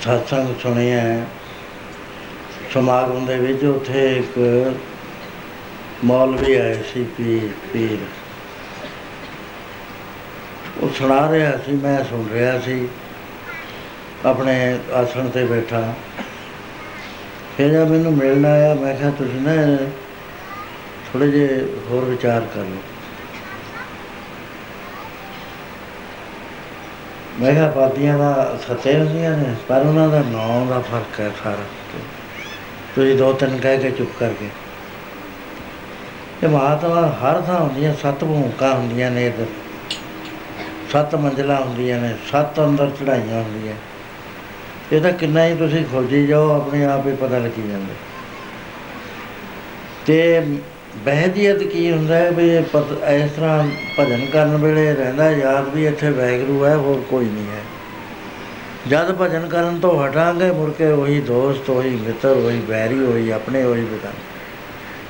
ਸਤਸੰਗ 0.00 0.54
ਸੁਣਿਆ 0.62 1.00
ਹੈ, 1.00 1.26
ਸਮਾਗਮ 2.74 3.26
ਦੇ 3.26 3.36
ਵਿੱਚ 3.36 3.64
ਉੱਥੇ 3.64 4.16
ਇੱਕ 4.16 4.38
ਮੌਲਵੀ 6.04 6.54
ਆਏ 6.54 6.82
ਸੀ 6.94 7.04
ਪੀਰ 7.04 7.48
ਪੀਰ। 7.72 7.98
ਉਹ 10.80 10.88
ਸੁਣਾ 10.88 11.32
ਰਿਹਾ 11.32 11.56
ਸੀ 11.56 11.72
ਮੈਂ 11.72 12.04
ਸੁਣ 12.04 12.28
ਰਿਹਾ 12.32 12.60
ਸੀ। 12.60 12.88
ਆਪਣੇ 14.26 14.78
ਆਸਣ 14.92 15.28
ਤੇ 15.28 15.44
ਬੈਠਾ। 15.44 15.94
ਫਿਰ 17.56 17.68
ਜਦ 17.68 17.88
ਮੈਨੂੰ 17.88 18.12
ਮਿਲਣ 18.12 18.44
ਆਇਆ 18.44 18.74
ਮੈਂ 18.74 18.94
ਕਿਹਾ 18.94 19.10
ਤੁਸੀਂ 19.10 19.40
ਨਾ 19.40 19.76
ਥੋੜੇ 21.12 21.30
ਜਿਹੇ 21.30 21.66
ਹੋਰ 21.90 22.04
ਵਿਚਾਰ 22.04 22.40
ਕਰ 22.40 22.60
ਲਓ। 22.60 22.89
ਮੈਂ 27.40 27.52
ਕਿਹਾ 27.54 27.70
ਬਾਦੀਆਂ 27.70 28.18
ਦਾ 28.18 28.58
ਸੱਤੇ 28.68 28.98
ਹੁੰਦੀਆਂ 28.98 29.36
ਨੇ, 29.36 29.54
ਪਰ 29.68 29.80
ਉਹਨਾਂ 29.86 30.08
ਦਾ 30.08 30.18
ਨਾਂ 30.18 30.66
ਦਾ 30.66 30.80
ਫ਼ਰਕ 30.80 31.20
ਹੈ 31.20 31.30
ਸਾਰਾ 31.44 31.64
ਤੁਸੀਂ 32.94 33.16
ਦੋ 33.16 33.32
ਤਿੰਨ 33.32 33.58
ਕਹਿ 33.58 33.78
ਕੇ 33.78 33.90
ਚੁੱਪ 33.90 34.10
ਕਰ 34.18 34.30
ਗਏ 34.40 34.48
ਇਹ 36.42 36.48
ਮਹਾਤਮਾ 36.48 37.06
ਹਰ 37.06 37.40
ਥਾਂ 37.40 37.60
ਹੁੰਦੀਆਂ, 37.60 37.94
ਸੱਤ 37.94 38.24
ਭੂਮਿਕਾ 38.24 38.74
ਹੁੰਦੀਆਂ 38.74 39.10
ਨੇ 39.10 39.26
ਇੱਧਰ। 39.26 39.46
ਸੱਤ 40.92 41.14
ਮੰਜ਼ਲਾ 41.14 41.60
ਹੁੰਦੀਆਂ 41.60 42.00
ਨੇ, 42.00 42.14
ਸੱਤ 42.32 42.60
ਅੰਦਰ 42.60 42.90
ਚੜਾਈਆਂ 42.90 43.42
ਹੁੰਦੀਆਂ। 43.42 43.74
ਇਹ 44.92 45.00
ਤਾਂ 45.00 45.12
ਕਿੰਨਾ 45.12 45.46
ਹੀ 45.46 45.56
ਤੁਸੀਂ 45.56 45.84
ਖੋਜੀ 45.84 46.26
ਜਾਓ, 46.26 46.56
ਆਪਣੇ 46.56 46.84
ਆਪ 46.84 47.06
ਹੀ 47.06 47.12
ਪਤਾ 47.12 47.38
ਲੱਗੀ 47.38 47.68
ਜਾਂਦਾ। 47.68 47.94
ਤੇ 50.06 50.42
ਬਹਿਦੀਅਤ 50.96 51.62
ਕੀ 51.62 51.90
ਹੁੰਦਾ 51.92 52.16
ਹੈ 52.16 52.30
ਵੀ 52.30 52.48
ਇਹ 52.48 52.62
ਪਤ 52.62 53.10
ਇਸ 53.10 53.30
ਤਰ੍ਹਾਂ 53.30 53.66
ਭਜਨ 53.98 54.26
ਕਰਨ 54.26 54.56
ਵੇਲੇ 54.56 54.94
ਰਹਿੰਦਾ 54.94 55.30
ਯਾਦ 55.30 55.68
ਵੀ 55.68 55.86
ਇੱਥੇ 55.86 56.10
ਵੈਗਰੂ 56.10 56.64
ਹੈ, 56.64 56.76
ਹੋਰ 56.76 57.00
ਕੋਈ 57.10 57.24
ਨਹੀਂ 57.24 57.46
ਹੈ। 57.46 57.62
ਜਦ 58.88 59.12
ਭਜਨ 59.20 59.48
ਕਰਨ 59.48 59.80
ਤੋਂ 59.80 60.06
ਹਟਾਂਗੇ, 60.06 60.50
ਮੁੜ 60.50 60.70
ਕੇ 60.70 60.86
ਉਹੀ 60.86 61.20
ਦੋਸਤ, 61.20 61.70
ਉਹੀ 61.70 61.90
ਮਿੱਤਰ, 61.90 62.28
ਉਹੀ 62.28 62.60
ਵੈਰੀ, 62.68 62.98
ਉਹੀ 63.00 63.30
ਆਪਣੇ, 63.30 63.64
ਉਹੀ 63.64 63.84
ਬਤਾ 63.84 64.08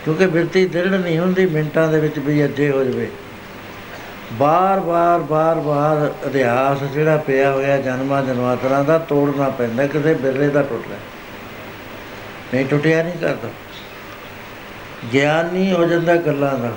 ਕਿਉਂਕਿ 0.05 0.27
ਬਿਰਤੀ 0.27 0.67
ਦ੍ਰਿੜ 0.67 0.87
ਨਹੀਂ 0.87 1.19
ਹੁੰਦੀ 1.19 1.47
ਮਿੰਟਾਂ 1.47 1.89
ਦੇ 1.89 2.01
ਵਿੱਚ 2.01 2.19
ਵੀ 2.19 2.45
ਅੱਜੇ 2.45 2.71
ਹੋ 2.71 2.85
ਜਵੇ। 2.85 3.09
ਬਾਰ 4.33 4.81
ਬਾਰ 4.81 5.19
ਬਾਰ 5.19 5.55
ਬਾਰ 5.55 6.29
ਇਤਿਹਾਸ 6.29 6.83
ਜਿਹੜਾ 6.83 7.17
ਪਿਆ 7.17 7.53
ਹੋਇਆ 7.53 7.77
ਜਨਮਾਂ 7.77 8.23
ਜਨਮਾਂਤਰਾਂ 8.23 8.85
ਦਾ 8.85 8.99
ਤੋੜਨਾ 8.99 9.49
ਪੈਂਦਾ, 9.49 9.87
ਕਿਸੇ 9.87 10.15
ਬਿਰਲੇ 10.15 10.49
ਦਾ 10.49 10.63
ਟੁੱਟਦਾ। 10.63 10.97
ਨਹੀਂ, 12.55 12.67
ਟੁੱਟਿਆ 12.67 13.03
ਨਹੀਂ 13.03 13.19
ਕਰਦਾ। 13.21 13.49
ਗਿਆਨ 15.13 15.47
ਨਹੀਂ 15.47 15.73
ਹੋ 15.73 15.85
ਜਾਂਦਾ 15.85 16.17
ਗੱਲਾਂ 16.17 16.59
ਦਾ। 16.59 16.71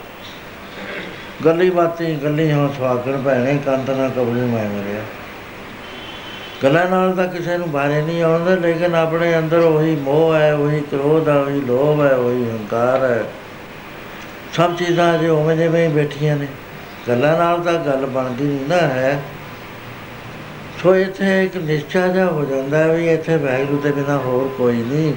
ਗੱਲੀ 1.45 1.69
ਬਾਤੀ 1.69 2.15
ਗੱਲੀ 2.15 2.51
ਹਾਂ 2.51 2.69
ਸਵਾਗਣ 2.77 3.21
ਭੈਣੇ 3.21 3.59
ਕੰਤ 3.65 3.89
ਨਾ 3.89 4.09
ਕਬਲੇ 4.09 4.41
ਮੈਂ 4.41 4.65
ਮਰਿਆ। 4.65 5.01
ਗੱਲਾਂ 6.63 6.89
ਨਾਲ 6.89 7.15
ਤਾਂ 7.15 7.27
ਕਿਸੇ 7.27 7.57
ਨੂੰ 7.57 7.71
ਬਾਰੇ 7.71 8.01
ਨਹੀਂ 8.01 8.23
ਆਉਂਦਾ, 8.23 8.55
ਲੇਕਿਨ 8.55 8.95
ਆਪਣੇ 8.95 9.37
ਅੰਦਰ 9.37 9.57
ਉਹੀ 9.57 9.95
ਮੋਹ 9.95 10.35
ਹੈ, 10.35 10.53
ਉਹੀ 10.53 10.81
ਕ੍ਰੋਧ 10.81 11.29
ਹੈ, 11.29 11.33
ਉਹੀ 11.33 11.61
ਲੋਭ 11.61 12.01
ਹੈ, 12.01 12.15
ਉਹੀ 12.15 12.49
ਹੰਕਾਰ 12.51 13.03
ਹੈ। 13.03 13.23
ਸਭ 14.53 14.75
ਚੀਜ਼ਾਂ 14.75 15.17
ਜੇ 15.17 15.29
ਉਵੇਂ 15.29 15.57
ਜਿਵੇਂ 15.57 15.87
ਹੀ 15.87 15.93
ਬੈਠੀਆਂ 15.93 16.35
ਨੇ। 16.35 16.47
ਗੱਲਾਂ 17.07 17.37
ਨਾਲ 17.37 17.59
ਤਾਂ 17.59 17.73
ਗੱਲ 17.73 18.05
ਬਣਦੀ 18.05 18.43
ਨਹੀਂ 18.43 18.69
ਨਾ 18.69 18.75
ਹੈ। 18.75 19.21
ਸੋ 20.83 20.95
ਇੱਥੇ 20.95 21.43
ਇੱਕ 21.43 21.57
ਨਿਸ਼ਚਾ 21.57 22.07
ਜਿਹਾ 22.07 22.25
ਹੋ 22.25 22.45
ਜਾਂਦਾ 22.45 22.87
ਵੀ 22.87 23.13
ਇੱਥੇ 23.13 23.37
ਵਾਹਿਗੁਰੂ 23.37 23.81
ਦੇ 23.81 23.91
ਬਿਨਾ 23.91 24.17
ਹੋਰ 24.17 24.55
ਕੋਈ 24.57 24.77
ਨਹੀਂ। 24.77 25.13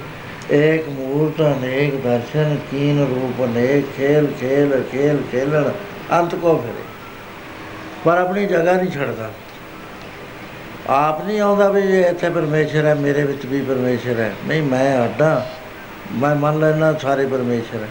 ਏਕ 0.52 0.88
ਮੂਰਤ 0.88 1.40
ਅਨੇਕ 1.42 1.94
ਦਰਸ਼ਨ 2.02 2.56
ਕੀਨ 2.70 2.98
ਰੂਪ 3.06 3.44
ਅਨੇਕ 3.44 3.86
ਖੇਲ 3.96 4.26
ਖੇਲ 4.40 4.82
ਖੇਲ 4.92 5.22
ਖੇਲਣ 5.32 5.70
ਅੰਤ 6.12 6.34
ਕੋ 6.34 6.56
ਫਿਰੇ 6.56 6.84
ਪਰ 8.04 8.18
ਆਪਣੀ 8.18 8.46
ਜਗ੍ਹਾ 8.46 8.72
ਨਹੀਂ 8.72 8.90
ਛੱਡਦਾ 8.90 9.30
ਆਪ 10.88 11.24
ਨਹੀਂ 11.24 11.40
ਆਉਂਦਾ 11.40 11.68
ਵੀ 11.70 11.80
ਇਹ 11.82 12.04
ਇੱਥੇ 12.04 12.28
ਪਰਮੇਸ਼ਰ 12.30 12.84
ਹੈ 12.84 12.94
ਮੇਰੇ 12.94 13.22
ਵਿੱਚ 13.22 13.46
ਵੀ 13.46 13.60
ਪਰਮੇਸ਼ਰ 13.60 14.20
ਹੈ 14.20 14.32
ਨਹੀਂ 14.48 14.62
ਮੈਂ 14.62 15.04
ਅੱਡਾ 15.04 15.46
ਮੈਂ 16.12 16.34
ਮੰਨ 16.34 16.58
ਲੈਣਾ 16.60 16.92
ਸਾਰੇ 16.92 17.26
ਪਰਮੇਸ਼ਰ 17.26 17.82
ਹੈ 17.82 17.88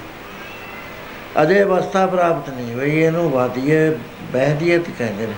ਅਜੇ 1.42 1.62
ਅਵਸਥਾ 1.64 2.06
ਪ੍ਰਾਪਤ 2.06 2.50
ਨਹੀਂ 2.50 2.74
ਹੋਈ 2.76 2.92
ਇਹਨੂੰ 3.00 3.30
ਵਾਦੀਏ 3.32 3.90
ਬਹਿਦੀਅਤ 4.34 4.90
ਕਹਿੰਦੇ 4.98 5.28
ਨੇ 5.28 5.34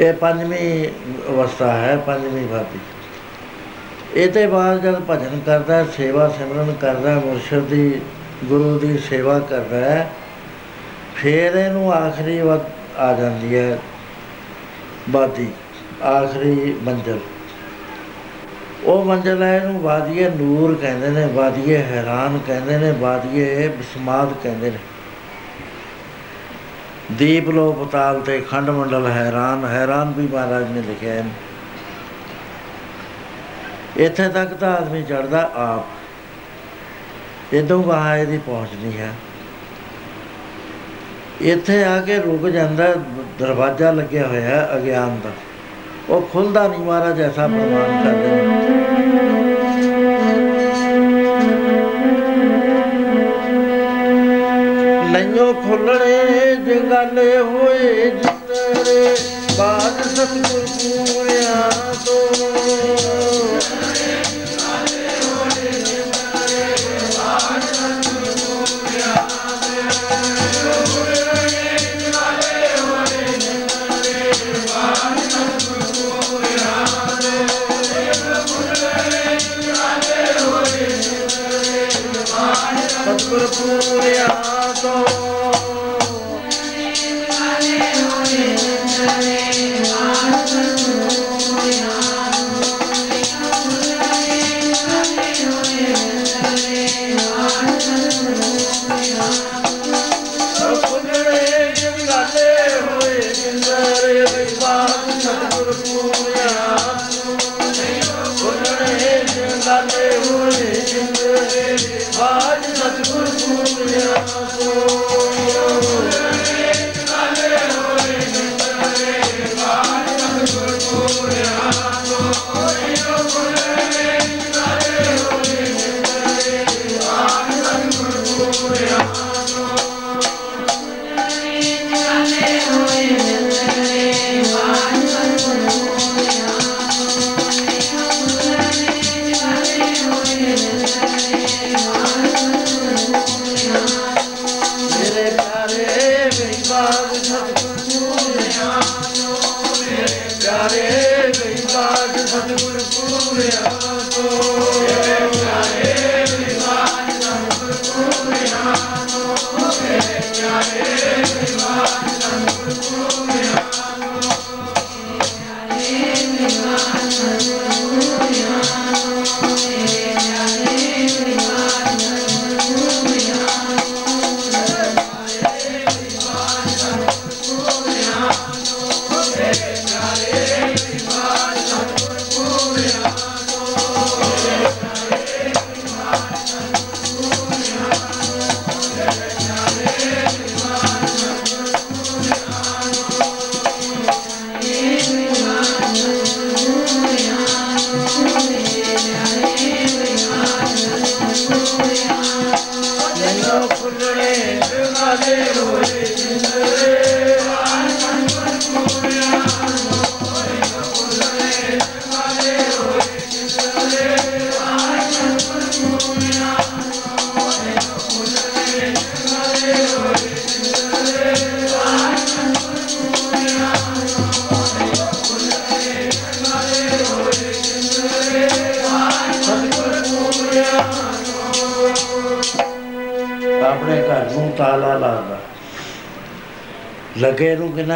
ਇਹ 0.00 0.12
ਪੰਜਵੀਂ 0.12 0.88
ਅਵਸਥਾ 1.30 1.72
ਹੈ 1.72 1.96
ਪੰਜਵੀਂ 1.96 2.46
ਵਾਦੀ 2.48 2.78
ਇਹ 4.16 4.28
ਤੇ 4.28 4.46
ਬਾਅਦ 4.46 4.82
ਜਦ 4.82 5.00
ਭਜਨ 5.10 5.40
ਕਰਦਾ 5.46 5.76
ਹੈ, 5.76 5.84
ਸੇਵਾ 5.96 6.28
ਸਿਮਰਨ 6.28 6.72
ਕਰਦਾ 6.80 7.10
ਹੈ, 7.10 7.22
ਮੁਰਸ਼ਿਦ 7.26 7.64
ਦੀ 7.64 8.00
ਗੁਰੂ 8.44 8.78
ਦੀ 8.78 8.98
ਸੇਵਾ 8.98 9.38
ਕਰਦਾ 9.38 9.76
ਹੈ 9.76 10.10
ਫਿਰ 11.14 11.54
ਇਹਨੂੰ 11.56 11.92
ਆਖਰੀ 11.92 12.40
ਵਕਤ 12.40 12.98
ਆ 12.98 13.12
ਜਾਂਦੀ 13.12 13.56
ਹੈ 13.56 13.78
ਬਾਦੀ 15.10 15.48
ਆਖਰੀ 16.02 16.76
ਮੰਜ਼ਲ। 16.82 17.18
ਉਹ 18.84 19.04
ਮੰਜ਼ਲ 19.04 19.42
ਹੈ 19.42 19.56
ਇਹਨੂੰ 19.56 19.80
ਵਾਦੀਏ 19.80 20.28
ਨੂਰ 20.28 20.74
ਕਹਿੰਦੇ 20.74 21.08
ਨੇ 21.08 21.26
ਵਾਦੀਏ 21.26 21.76
ਹੈਰਾਨ 21.76 22.38
ਕਹਿੰਦੇ 22.46 22.78
ਨੇ 22.78 22.90
ਵਾਦੀਏ 22.92 23.68
ਬਿਸਮਾਦ 23.68 24.32
ਕਹਿੰਦੇ 24.42 24.70
ਨੇ। 24.70 24.78
ਦੀਪ 27.12 27.48
ਲੋ 27.48 27.72
ਪਤਾਲ 27.72 28.20
ਤੇ 28.20 28.40
ਖੰਡ 28.40 28.70
ਮੰਡਲ 28.70 29.06
ਹੈਰਾਨ 29.06 29.64
ਹੈਰਾਨ 29.64 30.12
ਵੀ 30.16 30.26
ਮਹਾਰਾਜ 30.26 30.70
ਨੇ 30.70 30.82
ਲਿਖਿਆ 30.82 31.12
ਹੈ 31.12 31.24
ਇੱਥੇ 33.96 34.28
ਤੱਕ 34.28 34.54
ਤਾਂ 34.54 34.76
ਆਦਮੀ 34.76 35.02
ਚੜਦਾ 35.02 35.50
ਆਪ। 35.54 35.84
ਇਦੋਂ 37.54 37.82
ਬਾਹਰ 37.82 38.18
ਇਹਦੀ 38.18 38.38
ਪਹੁੰਚ 38.38 38.68
ਨਹੀਂ 38.82 38.98
ਹੈ। 38.98 39.12
ਇੱਥੇ 41.40 41.84
ਆ 41.84 42.00
ਕੇ 42.00 42.18
ਰੁਕ 42.18 42.48
ਜਾਂਦਾ, 42.48 42.94
ਦਰਵਾਜ਼ਾ 43.38 43.90
ਲੱਗਿਆ 43.90 44.26
ਹੋਇਆ 44.26 44.40
ਹੈ 44.40 44.68
ਅਗਿਆਨ 44.76 45.20
ਦਾ। 45.24 45.30
ਉਹ 46.08 46.22
ਖੁੱਲਦਾ 46.22 46.68
ਨਹੀਂ 46.68 46.80
ਮਹਾਰਾਜ, 46.80 47.20
ਐਸਾ 47.20 47.46
ਪ੍ਰਮਾਣ 47.46 48.04
ਕਰਦੇ 48.04 48.28
ਨੇ। 48.28 48.46
ਨਈਓ 55.12 55.52
ਖੁੱਲਣੇ 55.52 56.56
ਜੰਗਾਲੇ 56.56 57.38
ਹੋਏ, 57.38 58.10
ਜਿੰਦਰੇ 58.10 59.16
ਬਾਦ 59.58 60.02
ਸਤਿਗੁਰ 60.02 60.66
ਪੂਰਿਆ 60.66 61.71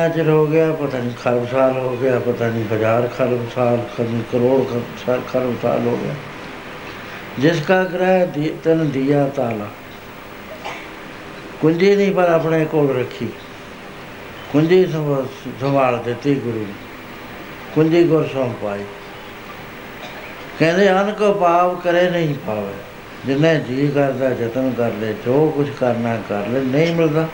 ਕਿੰਨਾ 0.06 0.24
ਚਿਰ 0.24 0.32
ਹੋ 0.32 0.46
ਗਿਆ, 0.46 0.72
ਪਤਾ 0.72 0.98
ਨਹੀਂ 0.98 1.10
ਖਰਬ 1.24 1.48
ਸਾਲ 1.48 1.78
ਹੋ 1.78 1.96
ਗਿਆ, 1.96 2.18
ਪਤਾ 2.18 2.48
ਨਹੀਂ 2.48 2.64
ਹਜ਼ਾਰ 2.72 3.06
ਖਰਬ 3.06 3.50
ਸਾਲ 3.54 3.78
ਕਦੀ 3.98 4.22
ਕਰੋੜ 4.32 4.62
ਖਰਬ 5.32 5.54
ਸਾਲ 5.62 5.86
ਹੋ 5.86 5.98
ਗਿਆ। 6.04 6.14
ਜਿਸ 7.38 7.62
ਕਾ 7.62 7.84
ਗ੍ਰਹਿ 7.84 8.26
ਤਨ 8.64 8.90
ਦਿਆ 8.90 9.28
ਤਾਲਾ। 9.28 9.66
ਕੁੰਜੀ 11.60 11.96
ਨਹੀਂ 11.96 12.12
ਪਰ 12.12 12.22
ਆਪਣੇ 12.22 12.64
ਕੋਲ 12.64 12.98
ਰੱਖੀ। 12.98 13.28
ਕੁੰਜੀ 14.52 14.86
ਸੰਭਾਲ 15.60 16.02
ਦਿੱਤੀ 16.04 16.34
ਗੁਰੂ 16.34 16.58
ਨੇ। 16.58 16.74
ਕੁੰਜੀ 17.74 18.04
ਗੁਰ 18.04 18.28
ਸੌਂਪ 18.32 18.64
ਪਾਈ। 18.64 18.84
ਕਹਿੰਦੇ, 20.58 20.90
ਅਨ 20.90 21.14
ਕੋ 21.18 21.32
ਪਾਵ 21.32 21.76
ਕਰੇ 21.76 22.10
ਨਹੀਂ 22.10 22.34
ਪਾਵੇ। 22.46 22.74
ਜਿੰਨੇ 23.26 23.60
ਜੀ 23.60 23.88
ਕਰਦਾ, 23.88 24.30
ਯਤਨ 24.30 24.72
ਕਰ 24.76 24.90
ਲੈ, 24.92 25.12
ਜੋ 25.12 25.52
ਕੁਝ 25.56 25.70
ਕਰਨਾ 25.80 26.18
ਕਰ 26.28 26.46
ਲੈ, 26.46 26.60
ਨਹੀਂ 26.60 26.94
ਮਿਲਦਾ। 26.94 27.28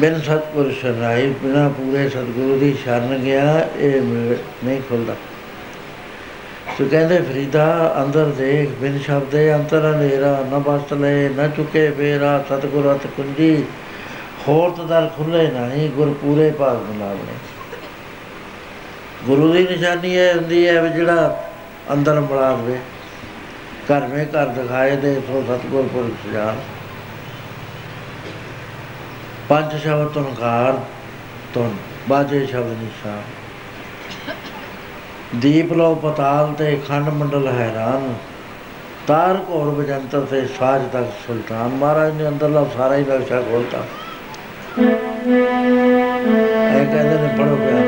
ਬਿਨ 0.00 0.20
ਸਤਪੁਰ 0.20 0.70
ਸ਼ਰਨਾਈ 0.80 1.26
ਬਿਨਾ 1.42 1.68
ਪੂਰੇ 1.68 2.08
ਸਤਗੁਰੂ 2.08 2.58
ਦੀ 2.58 2.72
ਸ਼ਰਨ 2.82 3.18
ਗਿਆ, 3.18 3.68
ਇਹ 3.78 4.02
ਨਹੀਂ 4.64 4.80
ਖੁੱਲਦਾ। 4.88 5.14
ਤੋ 6.78 6.84
ਕਹਿੰਦੇ, 6.90 7.20
ਫਰੀਦਾ, 7.20 7.94
ਅੰਦਰ 8.02 8.26
ਦੇਖ, 8.38 8.70
ਬਿਨ 8.80 8.98
ਸ਼ਬਦੇ 8.98 9.54
ਅੰਤਰ 9.54 9.84
ਹਨੇਰਾ, 9.86 10.32
ਨ 10.50 10.58
ਬਸਤ 10.58 10.92
ਲੈ 10.92 11.28
ਨ 11.30 11.48
ਚੁਕੇ 11.56 11.90
ਫੇਰਾ 11.90 12.38
ਸਤਗੁਰ 12.48 12.92
ਅਤ 12.94 13.06
ਕੁੰਜੀ, 13.16 13.64
ਹੋਰ 14.48 14.70
ਤਦਰ 14.70 15.08
ਖੁੱਲੇ 15.16 15.46
ਨਹੀਂ, 15.50 15.88
ਗੁਰ 15.90 16.14
ਪੂਰੇ 16.22 16.50
ਭਾਗ 16.50 16.76
ਬੁਲਾਵਣੇ 16.76 17.34
ਗੁਰੂ 19.26 19.52
ਦੀ 19.52 19.66
ਨਿਸ਼ਾਨੀ 19.70 20.14
ਇਹ 20.14 20.32
ਹੁੰਦੀ 20.34 20.66
ਹੈ 20.66 20.86
ਜਿਹੜਾ 20.86 21.44
ਅੰਦਰ 21.92 22.20
ਬੁਲਾਵੇ 22.20 22.78
ਘਰ 23.88 24.06
ਮੇ 24.08 24.24
ਘਰ 24.24 24.46
ਦਿਖਾਏ 24.54 24.96
ਦੇ, 24.96 25.20
ਸੋ 25.28 25.42
ਸਤਗੁਰ 25.48 25.88
ਪੁਰਖ 25.92 26.28
ਸਜਾਨ 26.28 26.56
ਪੰਜ 29.48 29.74
ਸ਼ਬਦ 29.82 30.08
ਤੁਨਕਾਰ 30.12 30.78
ਤੁਨ 31.54 31.76
ਬਾਜੇ 32.08 32.44
ਸ਼ਬਦ 32.46 32.72
ਨਿਸ਼ਾਨ 32.82 33.22
ਦੀਪ 35.36 35.72
ਲੋ 35.72 35.94
ਪਤਾਲ 35.94 36.52
ਤੇ 36.58 36.76
ਖੰਡ 36.88 37.08
ਮੰਡਲ 37.08 37.48
ਹੈਰਾਨ। 37.48 38.12
ਤਾਰ 39.06 39.38
ਘੋਰ 39.50 39.70
ਬਜੰਤਰ 39.74 40.24
ਤੇ 40.30 40.40
ਸਾਜ 40.58 40.82
ਤੱਕ 40.92 41.06
ਸੁਲਤਾਨ। 41.26 41.68
ਮਹਾਰਾਜ 41.70 42.12
ਨੇ 42.12 42.28
ਅੰਦਰਲਾ 42.28 42.64
ਸਾਰਾ 42.76 42.96
ਹੀ 42.96 43.04
ਨਕਸ਼ਾ 43.04 43.40
ਖੋਲਤਾ। 43.42 43.78
ਇਹ 46.68 46.86
ਕਹਿੰਦੇ 46.86 47.16
ਨੇ 47.16 47.28
ਪੜੋ 47.38 47.56
ਪਿਆਰ 47.56 47.86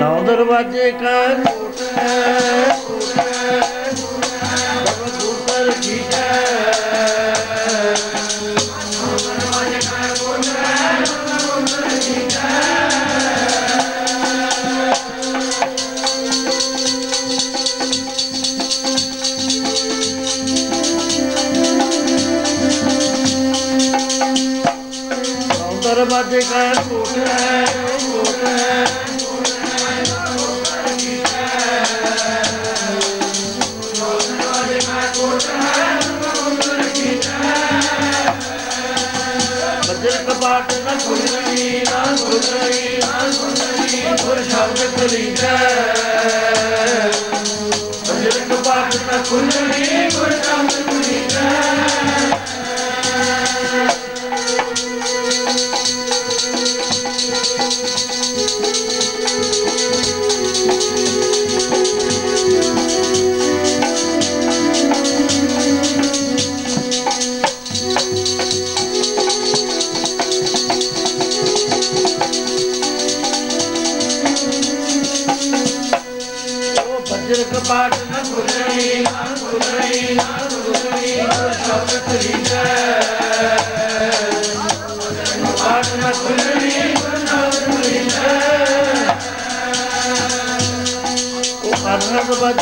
ਨੌ 0.00 0.20
ਦਰਵਾਜੇ 0.22 0.90
ਕਾ 0.92 1.18
ਕੋਟ 1.44 1.82
ਹੈ। 1.98 3.27
ਦਰਵਾਜ਼ੇ 26.28 26.40
ਕਾ 26.42 26.82
ਕੋਟ 26.82 27.08
ਹੈ 27.18 27.64
ਕੋਟ 28.00 28.42
ਹੈ 28.42 28.84
ਬੱਜਰ 39.88 40.22
ਕਪਾਟ 40.22 40.72
ਨਾ 40.74 40.94
ਖੁੱਲਣੀ 40.98 41.80
ਨਾ 41.82 42.02
ਖੁੱਲਣੀ 42.16 42.98
ਨਾ 42.98 43.30
ਖੁੱਲਣੀ 43.32 44.16
ਗੁਰ 44.22 44.42
ਸ਼ਬਦ 44.42 44.80
ਖੁੱਲੀ 44.90 45.24
ਜੈ 45.32 45.56
ਬੱਜਰ 48.08 48.40
ਕਪਾਟ 48.46 48.96
ਨਾ 49.02 49.22
ਖੁੱਲਣੀ 49.22 50.08
ਗੁਰ 50.10 50.30
ਸ਼ਬਦ 50.42 50.86
ਖੁੱਲੀ 50.86 51.26
ਸ਼ਬਦ 82.08 82.10
ਖਰੀਦੈ 82.10 82.64
ਕਪਾਟ 85.44 85.88
ਨ 85.88 86.12
ਖੁੱਲਣੀ 86.12 86.94
ਸ਼ਬਦ 92.10 92.60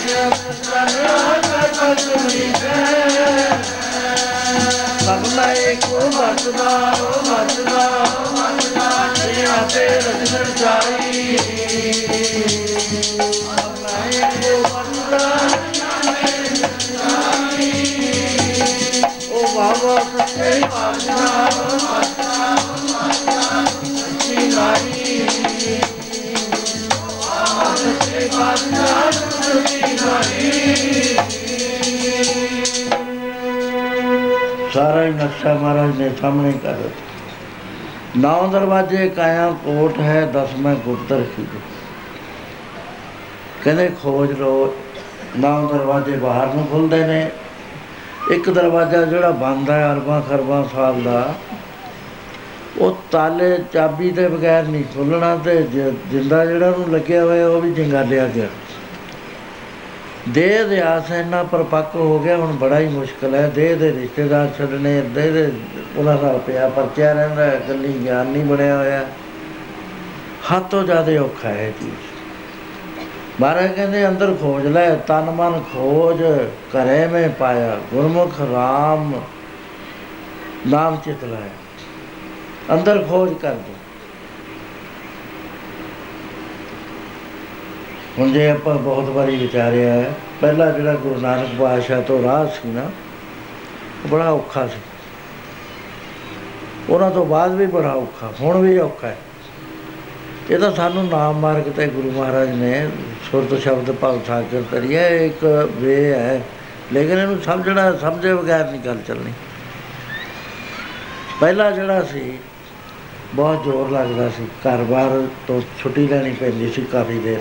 ਕਟਿਆ 0.00 0.30
ਚਾਨਣਾ 0.62 1.40
ਭਗਤ 1.44 2.02
ਕਰੀਜੈ 2.04 2.84
ਸਭਨਾ 4.98 5.50
ਏਕੋ 5.52 6.00
ਵਰਤਦਾ 6.10 6.68
ਓ 7.00 7.22
ਵਰਤਦਾ 7.24 7.86
ਓ 8.10 8.36
ਵਰਤਦਾ 8.36 8.88
ਜੇ 9.16 9.44
ਆਪੇ 9.50 9.86
ਰਚਨ 9.86 10.50
ਸਾਰਾ 34.74 35.02
ਹੀ 35.02 35.10
ਨਕਸ਼ਾ 35.10 35.54
ਮਹਾਰਾਜ 35.54 35.96
ਨੇ 35.98 36.10
ਸਾਹਮਣੇ 36.20 36.52
ਕਰ 36.62 36.72
ਦਿੱਤਾ। 36.72 37.08
ਨੌ 38.16 38.46
ਦਰਵਾਜ਼ੇ 38.48 39.08
ਕਾਇਆ 39.08 39.50
ਕੋਟ 39.64 40.00
ਹੈ 40.00 40.20
ਦਸਵੇਂ 40.26 40.74
ਗੁਰਦਰ 40.76 41.24
ਕੀ 41.36 41.46
ਕਹਿੰਦੇ 43.64 43.90
ਖੋਜ 44.02 44.32
ਲੋ 44.32 44.74
ਨੌ 45.38 45.66
ਦਰਵਾਜ਼ੇ 45.66 46.16
ਬਾਹਰ 46.16 46.46
ਨੂੰ 46.46 46.66
ਖੁੱਲਦੇ 46.66 47.04
ਨੇ। 47.06 47.30
ਇੱਕ 48.30 48.50
ਦਰਵਾਜ਼ਾ 48.50 49.02
ਜਿਹੜਾ 49.04 49.30
ਬੰਦ 49.30 49.70
ਹੈ, 49.70 49.92
ਅਰਬਾਂ 49.92 50.20
ਖਰਬਾਂ 50.22 50.64
ਸਾਲ 50.74 51.02
ਦਾ 51.02 51.34
ਉਹ 52.80 52.98
ਤਾਲੇ 53.10 53.58
ਚਾਬੀ 53.72 54.10
ਦੇ 54.10 54.28
ਬਗੈਰ 54.28 54.62
ਨਹੀਂ 54.62 54.84
ਖੁੱਲਣਾ 54.84 55.36
ਤੇ 55.36 55.62
ਜ- 55.62 55.94
ਜਿੰਦਾ 56.10 56.44
ਜਿਹੜਾ 56.44 56.70
ਨੂੰ 56.70 56.92
ਲੱਗਿਆ 56.92 57.24
ਹੋਇਆ 57.24 57.48
ਉਹ 57.48 57.60
ਵੀ 57.60 57.72
ਜੰਗਾਲਿਆ 57.72 58.26
ਗਿਆ 58.26 58.46
ਦੇਹ 60.28 60.64
ਦੇ 60.64 60.80
ਆਸ 60.80 61.10
ਇੰਨਾ 61.10 61.42
ਪਰਪੱਕ 61.42 61.94
ਹੋ 61.94 62.18
ਗਿਆ 62.18 62.36
ਹੁਣ 62.36 62.52
ਬੜਾ 62.52 62.78
ਹੀ 62.78 62.88
ਮੁਸ਼ਕਲ 62.88 63.34
ਹੈ। 63.34 63.48
ਦੇਹ 63.48 63.76
ਦੇ 63.76 63.92
ਰਿਸ਼ਤੇਦਾਰ 63.92 64.48
ਛੱਡਣੇ 64.58 65.00
ਦੇਹ 65.00 65.32
ਦੇ 65.32 65.52
ਉਹਨਾਂ 65.96 66.22
ਨਾਲ 66.22 66.38
ਪਿਆ 66.38 66.68
ਪਰਚਿਆ 66.68 67.12
ਰਹਿੰਦਾ 67.12 67.44
ਹੈ, 67.44 67.60
ਗੱਲੀ 67.68 68.00
ਗਿਆਨ 68.04 68.26
ਨਹੀਂ 68.26 68.44
ਬਣਿਆ 68.44 68.76
ਹੋਇਆ। 68.76 69.04
ਹੱਦ 70.52 70.62
ਤੋਂ 70.62 70.84
ਜ਼ਿਆਦਾ 70.84 71.20
ਔਖਾ 71.20 71.48
ਹੈ 71.48 71.66
ਇਹ 71.66 71.72
ਚੀਜ਼। 71.72 71.94
ਮਹਾਰਾਜ 73.40 73.72
ਕਹਿੰਦੇ 73.72 74.08
ਅੰਦਰ 74.08 74.34
ਖੋਜ 74.40 74.66
ਲੈ 74.66 74.94
ਤਨ 74.94 75.20
ਮਨ 75.20 75.62
ਖੋਜ 75.72 76.22
ਕਰੇ 76.72 77.06
ਮੈਂ 77.06 77.28
ਪਾਇਆ। 77.28 77.78
ਗੁਰਮੁਖ 77.94 78.40
RAM 78.40 79.12
ਨਾਮ 80.66 80.96
ਚਿਤ 80.96 81.24
ਲੈ 81.24 81.48
ਅੰਦਰ 82.72 83.04
ਖੋਜ 83.08 83.34
ਕਰ 83.34 83.54
ਦੋ। 83.54 83.74
ਹੁਣ 88.18 88.32
ਜੇ 88.32 88.50
ਆਪਾਂ 88.50 88.74
ਬਹੁਤ 88.74 89.04
ਵਾਰੀ 89.04 89.36
ਵਿਚਾਰਿਆ 89.36 89.92
ਹੈ, 89.92 90.12
ਪਹਿਲਾ 90.40 90.70
ਜਿਹੜਾ 90.70 90.94
ਗੁਰੂ 90.94 91.20
ਨਾਨਕ 91.20 91.48
ਪਾਤਸ਼ਾਹ 91.60 92.02
ਤੋਂ 92.02 92.22
ਰਾਹ 92.22 92.46
ਸੀ 92.46 92.68
ਨਾ, 92.68 92.82
ਉਹ 94.04 94.08
ਬੜਾ 94.08 94.30
ਔਖਾ 94.30 94.66
ਸੀ। 94.66 94.80
ਉਹਨਾਂ 96.90 97.10
ਤੋਂ 97.10 97.26
ਬਾਅਦ 97.26 97.54
ਵੀ 97.54 97.66
ਬੜਾ 97.66 97.92
ਔਖਾ, 97.92 98.32
ਹੁਣ 98.40 98.58
ਵੀ 98.58 98.78
ਔਖਾ 98.78 99.08
ਹੈ। 99.08 99.16
ਇਹ 100.50 100.58
ਤਾਂ 100.58 100.72
ਸਾਨੂੰ 100.72 101.06
ਨਾਮ 101.08 101.38
ਮਾਰਗ 101.40 101.62
ਤੇ 101.62 101.86
ਗੁਰੂ 101.86 102.10
ਮਹਾਰਾਜ 102.10 102.48
ਨੇ 102.48 102.90
ਸੁਰਤ 103.30 103.62
ਸ਼ਬਦ 103.62 103.90
ਭਵ 103.92 104.20
ਸਾਗਰ 104.26 104.62
ਕਰੀਏ, 104.70 105.26
ਇੱਕ 105.26 105.68
ਵੇ 105.72 106.12
ਹੈ। 106.12 106.40
ਲੇਕਿਨ 106.92 107.18
ਇਹਨੂੰ 107.18 107.42
ਸਮਝਣਾ, 107.42 107.92
ਸਮਝੇ 107.92 108.34
ਬਗੈਰ 108.34 108.70
ਨਹੀਂ 108.70 108.80
ਗੱਲ 108.80 108.98
ਚੱਲਣੀ। 109.06 109.32
ਪਹਿਲਾ 111.40 111.70
ਜਿਹੜਾ 111.70 112.02
ਸੀ 112.02 112.38
ਬਹੁਤ 113.34 113.62
ਜ਼ੋਰ 113.64 113.90
ਲੱਗਦਾ 113.90 114.28
ਸੀ। 114.28 114.44
ਘਰ-ਬਾਰ 114.62 115.26
ਤੋਂ 115.46 115.60
ਛੁੱਟੀ 115.78 116.06
ਲੈਣੀ 116.08 116.32
ਪੈਂਦੀ 116.32 116.70
ਸੀ 116.70 116.82
ਕਾਫੀ 116.92 117.18
ਦੇਰ। 117.18 117.40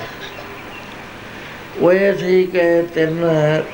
ਉਹ 1.80 1.91
ਇਹ 1.91 2.18
ਸੀ 2.18 2.44
ਕਿ 2.45 2.82
ਤਿੰਨ 2.95 3.22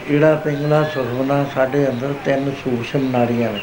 ਜਿਹੜਾ 0.09 0.35
ਪਿੰਗਲਾ 0.35 0.83
ਸੁਖਮਨਾ 0.83 1.45
ਸਾਡੇ 1.55 1.87
ਅੰਦਰ 1.89 2.13
ਤਿੰਨ 2.25 2.51
ਸੂਖਸ਼ਮ 2.63 3.09
ਨਾੜੀਆਂ 3.11 3.51
ਨੇ। 3.51 3.61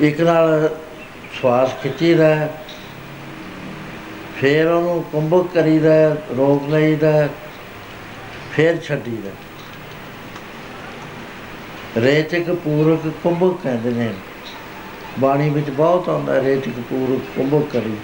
ਇੱਕ 0.00 0.20
ਨਾਲ 0.20 0.68
ਸਵਾਸ 1.32 1.70
ਖਿੱਚੀਦਾ 1.82 2.34
ਹੈ, 2.34 2.52
ਫਿਰ 4.40 4.66
ਉਹਨੂੰ 4.66 5.02
ਕੁੰਭਕ 5.12 5.46
ਕਰੀਦਾ 5.54 5.92
ਹੈ, 5.92 6.16
ਰੋਕ 6.36 6.68
ਲਈਦਾ 6.70 7.12
ਹੈ, 7.12 7.28
ਫਿਰ 8.52 8.76
ਛੱਡੀਦਾ 8.78 9.30
ਰੇਚਕ 11.96 12.50
ਪੂਰਕ 12.54 13.10
ਕੁੰਭਕ 13.22 13.56
ਕਹਿੰਦੇ 13.62 13.90
ਨੇ। 13.90 14.12
ਬਾਣੀ 15.18 15.50
ਵਿੱਚ 15.50 15.70
ਬਹੁਤ 15.70 16.08
ਆਉਂਦਾ 16.08 16.42
ਰੇਚਕ 16.42 16.80
ਪੂਰਕ 16.90 17.20
ਕੁੰਭਕ 17.36 17.72
ਕਰੀ। 17.72 17.96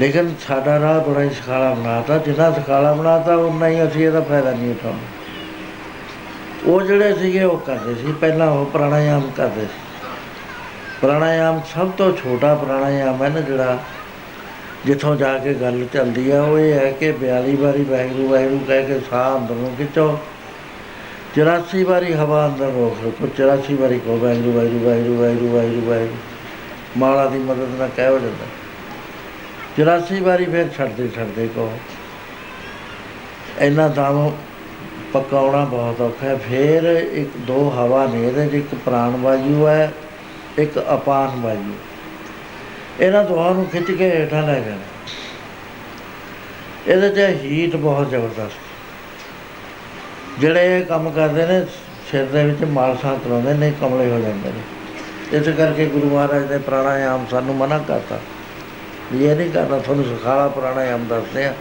ਲੇਕਿਨ 0.00 0.34
ਸਾਡਾ 0.48 0.80
ਰਾਹ 0.80 1.00
ਬੜਾ 1.00 1.22
ਹੀ 1.22 1.30
ਸਖਾਲਾ 1.30 1.74
ਬਣਾਤਾ, 1.74 2.18
ਜਿੰਨਾ 2.18 2.50
ਸਖਾਲਾ 2.50 2.92
ਬਣਾਤਾ 2.92 3.34
ਉਨਾ 3.34 3.68
ਹੀ 3.68 3.84
ਅਸੀਂ 3.84 4.06
ਇਹਦਾ 4.06 4.20
ਫਾਇਦਾ 4.20 4.50
ਨਹੀਂ 4.50 4.70
ਉਠਾਉਂਦੇ। 4.70 5.20
ਉਹ 6.70 6.82
ਜਿਹੜੇ 6.82 7.14
ਸੀਗੇ, 7.14 7.42
ਉਹ 7.42 7.58
ਕਰਦੇ 7.58 7.94
ਸੀ। 7.94 8.12
ਪਹਿਲਾਂ 8.12 8.50
ਉਹ 8.50 8.66
ਪ੍ਰਾਣਾਯਾਮ 8.66 9.30
ਕਰਦੇ 9.36 9.60
ਸੀ। 9.60 10.06
ਪ੍ਰਾਣਾਯਾਮ 11.02 11.60
ਸਭ 11.74 11.90
ਤੋਂ 11.90 12.16
ਛੋਟਾ 12.16 12.54
ਪ੍ਰਾਣਾਯਾਮ 12.54 13.22
ਹੈ 13.22 13.28
ਨਾ, 13.28 13.40
ਜਿਹੜਾ 13.40 13.78
ਜਿੱਥੋਂ 14.86 15.16
ਜਾ 15.16 15.38
ਕੇ 15.38 15.54
ਗੱਲ 15.54 15.86
ਚੱਲਦੀ 15.92 16.30
ਆ 16.30 16.42
ਉਹ 16.42 16.58
ਇਹ 16.58 16.74
ਹੈ 16.74 16.92
ਕਿ 16.92 17.12
42 17.12 17.56
ਵਾਰੀ 17.56 17.84
ਵਾਹਿਗੁਰੂ 17.84 18.28
ਵਾਹਿਗੁਰੂ 18.28 18.60
ਕਹਿ 18.68 18.82
ਕੇ 18.82 19.00
ਸਾਹ 19.10 19.38
ਅੰਦਰ 19.38 19.54
ਨੂੰ 19.54 19.76
ਖਿੱਚੋ। 19.76 20.18
84 21.38 21.82
ਵਾਰੀ 21.84 22.14
ਹਵਾ 22.14 22.46
ਅੰਦਰ 22.46 22.66
ਰੋਕ 22.66 23.06
ਰੱਖੋ 23.06 23.26
84 23.26 23.74
ਵਾਰੀ 23.74 23.98
ਕਹੋ, 23.98 24.18
ਵਾਹਿਗੁਰੂ 24.18 24.52
ਵਾਹਿਗੁਰੂ 24.52 24.84
ਵਾਹਿਗੁਰੂ 24.84 25.18
ਵਾਹਿਗੁਰੂ 25.18 25.56
ਵਾਹਿਗੁਰੂ 25.56 25.90
ਵਾਹਿਗੁਰੂ। 25.90 26.16
ਮਾਲਾ 26.96 27.26
ਦੀ 27.26 27.38
ਮਦਦ 27.38 27.68
ਨਾਲ 27.78 27.88
ਕਹਿ 27.96 28.08
ਹੋ 28.08 28.18
ਜਾਂਦਾ। 28.18 28.46
84 29.78 30.20
ਵਾਰੀ 30.20 30.44
ਫਿਰ 30.44 30.68
ਛੱਡਦੇ 30.76 31.08
ਛੱਡਦੇ 31.08 31.48
ਕਹੋ। 31.48 31.78
ਇੰਨਾ 33.58 33.88
ਦਮ 33.88 34.32
ਪਕਾਉਣਾ 35.12 35.64
ਬਹੁਤ 35.64 36.00
ਔਖਾ 36.00 36.26
ਹੈ। 36.26 36.36
ਫਿਰ 36.36 37.08
ਇੱਕ 37.12 37.30
ਦੋ 37.36 37.72
ਹਵਾ 37.76 38.06
ਨੇ 38.06 38.28
ਇਹਦੇ 38.28 38.46
'ਚ, 38.48 38.54
ਇੱਕ 38.54 38.74
ਪ੍ਰਾਣ 38.74 39.10
ਵਾਯੂ 39.10 39.66
ਹੈ, 39.66 39.92
ਇੱਕ 40.58 40.78
ਅਪਾਨ 40.94 41.40
ਵਾਯੂ। 41.40 41.72
ਇਹਨਾਂ 43.00 43.24
ਦੋਹਾਂ 43.24 43.54
ਨੂੰ 43.54 43.66
ਖਿੱਚ 43.66 43.90
ਕੇ 43.90 44.10
ਹੇਠਾਂ 44.10 44.42
ਲੈ 44.42 44.60
ਜਾਣਾ। 44.60 45.10
ਇਹਦੇ 46.86 47.08
'ਚ 47.08 47.40
ਹੀਟ 47.44 47.76
ਬਹੁਤ 47.76 48.10
ਜ਼ਬਰਦਸਤ। 48.10 48.69
ਜਿਹੜੇ 50.40 50.78
ਇਹ 50.78 50.84
ਕੰਮ 50.84 51.10
ਕਰਦੇ 51.10 51.46
ਨੇ, 51.46 51.64
ਸਿਰ 52.10 52.24
ਦੇ 52.24 52.44
ਵਿੱਚ 52.44 52.64
ਮਾਲਸ਼ਾਂ 52.64 53.16
ਕਰਾਉਂਦੇ 53.16 53.54
ਨੇ, 53.54 53.72
ਕਮਲੇ 53.80 54.10
ਹੋ 54.10 54.18
ਜਾਂਦੇ 54.18 54.48
ਨੇ। 54.48 55.38
ਇਸ 55.38 55.48
ਕਰਕੇ 55.56 55.86
ਗੁਰੂ 55.86 56.10
ਮਹਾਰਾਜ 56.10 56.50
ਨੇ 56.50 56.58
ਪ੍ਰਾਣਾਯਾਮ 56.58 57.26
ਸਾਨੂੰ 57.30 57.54
ਮਨਾ 57.54 57.78
ਕਰਤਾ। 57.78 58.18
ਵੀ 59.12 59.24
ਇਹ 59.24 59.36
ਨਹੀਂ 59.36 59.50
ਕਰਨਾ, 59.50 59.78
ਤੁਹਾਨੂੰ 59.78 60.04
ਸਿਖਾਲਾ 60.04 60.48
ਪ੍ਰਾਣਾਯਾਮ 60.48 61.04
ਦੱਸਦੇ 61.04 61.44
ਆ। 61.44 61.54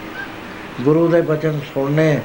ਗੁਰੂ 0.81 1.07
ਦੇ 1.07 1.21
ਬਚਨ 1.21 1.59
ਸੁਣਨੇ, 1.73 2.19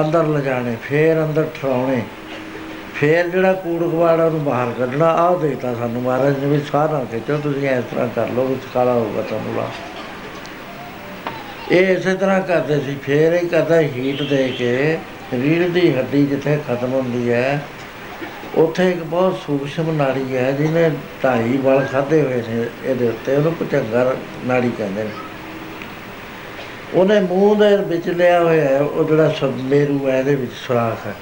ਅੰਦਰ 0.00 0.24
ਲਿਜਾਣੇ, 0.24 0.76
ਫੇਰ 0.82 1.24
ਅੰਦਰ 1.24 1.46
ਠਰਾਉਣੇ 1.60 2.02
ਫੇਰ 2.94 3.28
ਜਿਹੜਾ 3.28 3.52
ਕੂੜ 3.52 3.82
ਕਵਾੜਾ 3.82 4.28
ਨੂੰ 4.28 4.44
ਬਾਹਰ 4.44 4.70
ਕੱਢਣਾ। 4.78 5.06
ਆਹ 5.06 5.38
ਦੇਤਾ 5.38 5.74
ਸਾਨੂੰ 5.74 6.02
ਮਹਾਰਾਜ 6.02 6.38
ਨੇ 6.38 6.46
ਵੀ 6.46 6.60
ਸਾਹ 6.72 6.88
ਨਾ 6.88 7.04
ਖਿੱਚੋ, 7.04 7.36
ਤੁਸੀਂ 7.36 7.68
ਇਸ 7.68 7.84
ਤਰ੍ਹਾਂ 7.90 8.08
ਕਰ 8.14 8.28
ਲਓ, 8.28 8.44
ਵੀ 8.46 8.54
ਸਿਖਾਲਾ 8.54 8.92
ਹੋਊਗਾ 8.92 9.22
ਤੁਹਾਨੂੰ 9.22 9.56
ਲਾ 9.56 9.68
ਇਹ 11.70 11.96
ਇਸੇ 11.96 12.14
ਤਰ੍ਹਾਂ 12.14 12.40
ਕਰਦੇ 12.40 12.80
ਸੀ, 12.80 12.94
ਫੇਰ 13.02 13.32
ਇਹ 13.32 13.48
ਕਰਦਾ 13.48 13.80
ਹੀਟ 13.80 14.22
ਦੇ 14.22 14.48
ਕੇ 14.58 14.98
ਰੀੜ 15.32 15.68
ਦੀ 15.68 15.94
ਹੱਡੀ 15.94 16.26
ਜਿੱਥੇ 16.26 16.58
ਖਤਮ 16.68 16.92
ਹੁੰਦੀ 16.92 17.32
ਹੈ, 17.32 17.62
ਉੱਥੇ 18.54 18.90
ਇੱਕ 18.90 19.02
ਬਹੁਤ 19.02 19.38
ਸੂਖਸ਼ਮ 19.46 19.90
ਨਾੜੀ 19.90 20.36
ਹੈ, 20.36 20.52
ਜਿਹਨੇ 20.52 20.90
ਢਾਈ 21.24 21.56
ਵਲ 21.56 21.86
ਖਾਦੇ 21.92 22.22
ਹੋਏ 22.22 22.42
ਨੇ 22.48 22.66
ਇਹਦੇ 22.84 23.08
ਉੱਤੇ, 23.08 23.36
ਉਹਨੂੰ 23.36 23.54
ਭੁਜੰਗਰ 23.54 24.16
ਨਾੜੀ 24.44 24.70
ਕਹਿੰਦੇ 24.78 25.04
ਨੇ। 25.04 25.10
ਉਹਨੇ 26.94 27.20
ਮੂੰਹ 27.20 27.56
ਦੇ 27.56 27.76
ਵਿੱਚ 27.76 28.08
ਲਿਆ 28.08 28.40
ਹੋਇਆ 28.40 28.64
ਹੈ, 28.64 28.80
ਉਹ 28.80 29.04
ਜਿਹੜਾ 29.04 29.28
ਸਬਮੇਰੂ 29.28 30.10
ਹੈ, 30.10 30.18
ਇਹਦੇ 30.18 30.34
ਵਿੱਚ 30.34 30.52
ਸੁਰਾਖ 30.52 31.06
ਹੈ। 31.06 31.14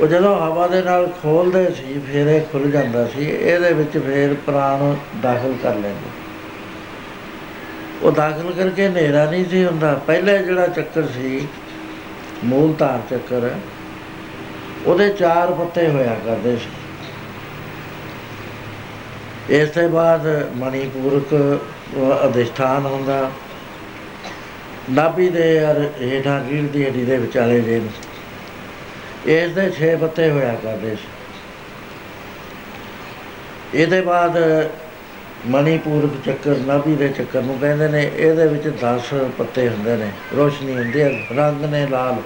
ਉਹ 0.00 0.06
ਜਦੋਂ 0.06 0.40
ਹਵਾ 0.40 0.66
ਦੇ 0.66 0.82
ਨਾਲ 0.82 1.08
ਖੋਲਦੇ 1.22 1.64
ਸੀ, 1.64 2.00
ਫਿਰ 2.12 2.26
ਇਹ 2.26 2.40
ਖੁੱਲ 2.52 2.70
ਜਾਂਦਾ 2.70 3.06
ਸੀ, 3.06 3.24
ਇਹਦੇ 3.24 3.72
ਵਿੱਚ 3.72 3.98
ਫਿਰ 3.98 4.34
ਪ੍ਰਾਣ 4.46 4.94
ਦਾਖਲ 5.22 5.54
ਕਰ 5.62 5.74
ਲੈਂਦੇ। 5.74 6.10
ਉਹ 8.02 8.12
ਦਾਖਲ 8.12 8.52
ਕਰਕੇ 8.52 8.88
ਹਨੇਰਾ 8.88 9.30
ਨਹੀਂ 9.30 9.44
ਸੀ 9.44 9.64
ਹੁੰਦਾ। 9.64 10.00
ਪਹਿਲੇ 10.06 10.38
ਜਿਹੜਾ 10.38 10.66
ਚੱਕਰ 10.66 11.02
ਸੀ 11.02 11.48
ਮੂਲ 12.44 12.72
ਧਾਰ 12.78 13.00
ਚੱਕਰ 13.10 13.50
ਉਹਦੇ 14.86 15.08
ਚਾਰ 15.10 15.52
ਪੱਤੇ 15.52 15.88
ਹੋਇਆ 15.88 16.14
ਕਰਦੇ 16.26 16.56
ਸੀ। 16.56 16.68
ਇਸ 19.50 19.68
ਤੋਂ 19.70 19.88
ਬਾਅਦ 19.88 20.26
ਮਣੀਪੂਰਕ 20.56 21.34
ਅਧਿਸ਼ਠਾਨ 22.24 22.86
ਹੁੰਦਾ। 22.86 23.30
ਨਾਭੀ 24.90 25.28
ਦੇ 25.28 25.46
ਅਰ 25.64 25.80
ਹੇਠਾਂ 26.00 26.40
ਰੀੜ 26.48 26.62
ਦੀ 26.62 26.84
ਹੱਡੀ 26.84 27.04
ਦੇ 27.04 27.16
ਵਿਚਾਲੇ 27.18 27.60
ਜੇ 27.60 27.80
ਇਸ 29.28 29.50
ਦੇ 29.52 29.64
6 29.76 29.96
ਪੱਤੇ 30.00 30.30
ਹੋਇਆ 30.30 30.54
ਕਰਦੇ 30.62 30.94
ਸੀ। 30.96 31.08
ਇਹਦੇ 33.74 34.00
ਬਾਅਦ 34.00 34.38
ਮਣੀਪੂਰਕ 35.46 36.26
ਚੱਕਰ, 36.26 36.56
ਨਾਭੀ 36.56 36.96
ਦੇ 36.96 37.08
ਚੱਕਰ 37.08 37.42
ਨੂੰ 37.42 37.58
ਕਹਿੰਦੇ 37.58 37.88
ਨੇ, 37.88 38.10
ਇਹਦੇ 38.16 38.46
ਵਿੱਚ 38.46 38.68
10 38.68 39.14
ਪੱਤੇ 39.38 39.68
ਹੁੰਦੇ 39.68 39.96
ਨੇ, 39.96 40.10
ਰੋਸ਼ਨੀ 40.36 40.74
ਹੁੰਦੀ 40.78 41.00
ਹੈ, 41.00 41.26
ਰੰਗ 41.36 41.64
ਨੇ 41.64 41.86
ਲਾਲ। 41.86 42.16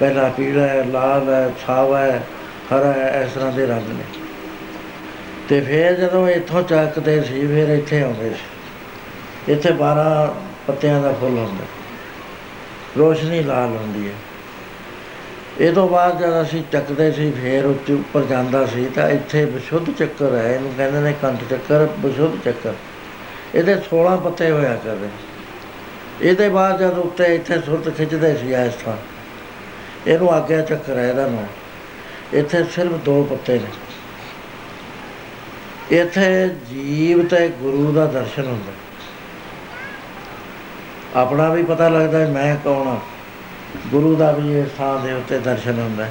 ਪਹਿਲਾ 0.00 0.28
ਪੀਲਾ 0.28 0.62
ਹੈ, 0.62 0.84
ਲਾਲ 0.84 1.28
ਹੈ 1.28 1.50
ਛਾਵਾ 1.66 1.98
ਹੈ, 1.98 2.26
ਹਰਾ 2.74 2.92
ਹੈ, 2.92 3.24
ਇਸ 3.26 3.32
ਤਰ੍ਹਾਂ 3.32 3.52
ਦੇ 3.52 3.66
ਰੰਗ 3.66 3.88
ਨੇ। 3.88 4.04
ਤੇ 5.48 5.60
ਫਿਰ 5.60 5.92
ਜਦੋਂ 5.92 6.28
ਇੱਥੋਂ 6.28 6.62
ਚੱਕਦੇ 6.62 7.22
ਸੀ, 7.22 7.46
ਫਿਰ 7.46 7.68
ਇੱਥੇ 7.68 8.02
ਆਉਂਦੇ 8.02 8.30
ਸੀ। 8.30 9.52
ਇੱਥੇ 9.52 9.72
12 9.72 10.34
ਪੱਤਿਆਂ 10.66 11.02
ਦਾ 11.02 11.12
ਫੁੱਲ 11.12 11.38
ਹੁੰਦਾ। 11.38 11.64
ਰੋਸ਼ਨੀ 12.98 13.42
ਲਾਲ 13.42 13.68
ਹੁੰਦੀ 13.68 14.08
ਹੈ। 14.08 14.12
ਇਹ 15.60 15.72
ਤੋਂ 15.72 15.88
ਬਾਅਦ 15.88 16.18
ਜਦ 16.18 16.42
ਅਸੀਂ 16.42 16.62
ਚੱਕਦੇ 16.72 17.12
ਸੀ, 17.12 17.30
ਫੇਰ 17.30 17.66
ਉੱਤੇ 17.66 17.92
ਉੱਪਰ 17.92 18.22
ਜਾਂਦਾ 18.24 18.66
ਸੀ, 18.66 18.84
ਤਾਂ 18.84 19.08
ਇੱਥੇ 19.08 19.44
ਵਿਸ਼ੁੱਧ 19.44 19.90
ਚੱਕਰ 19.90 20.34
ਹੈ, 20.34 20.54
ਇਹਨੂੰ 20.54 20.72
ਕਹਿੰਦੇ 20.76 21.00
ਨੇ 21.00 21.14
ਕੰਠ 21.22 21.40
ਚੱਕਰ, 21.50 21.88
ਵਿਸ਼ੁੱਧ 21.98 22.44
ਚੱਕਰ। 22.44 22.72
ਇਹਦੇ 23.54 23.76
16 23.76 24.16
ਪੱਤੇ 24.16 24.50
ਹੋਇਆ 24.50 24.76
ਕਰਦੇ 24.84 25.08
ਇਹਦੇ 26.22 26.48
ਬਾਅਦ 26.48 26.78
ਜਦ 26.78 26.98
ਉੱਤੇ 26.98 27.34
ਇੱਥੇ 27.34 27.60
ਸੁਰਤ 27.60 27.96
ਖਿੱਚਦੇ 27.96 28.36
ਸੀ 28.36 28.52
ਇਸ 28.52 28.74
ਤਰ੍ਹਾਂ 28.74 28.96
ਇਹਨੂੰ 30.06 30.30
ਆਗਿਆ 30.30 30.60
ਚੱਕਰ 30.60 30.98
ਹੈ 30.98 31.08
ਇਹਦਾ 31.08 31.26
ਨਾਮ। 31.26 31.46
ਇੱਥੇ 32.32 32.64
ਸਿਰਫ 32.64 32.92
ਦੋ 32.92 33.22
ਪੱਤੇ 33.24 33.58
ਨੇ। 33.58 33.70
ਇੱਥੇ 35.96 36.48
ਜੀਵ 36.48 37.26
ਤੇ 37.26 37.48
ਗੁਰੂ 37.48 37.92
ਦਾ 37.92 38.06
ਦਰਸ਼ਨ 38.06 38.46
ਹੁੰਦਾ। 38.46 38.72
ਆਪਣਾ 41.20 41.48
ਵੀ 41.48 41.62
ਪਤਾ 41.62 41.88
ਲੱਗਦਾ 41.88 42.18
ਹੈ, 42.18 42.26
ਮੈਂ 42.26 42.56
ਕੌਣ 42.64 42.86
ਹਾਂ। 42.86 43.19
ਗੁਰੂ 43.92 44.14
ਦਾ 44.16 44.30
ਵੀ 44.32 44.58
ਇਸ 44.60 44.68
ਥਾਂ 44.78 44.98
ਦੇ 45.00 45.12
ਉੱਤੇ 45.12 45.38
ਦਰਸ਼ਨ 45.38 45.78
ਹੁੰਦਾ 45.78 46.04
ਹੈ। 46.04 46.10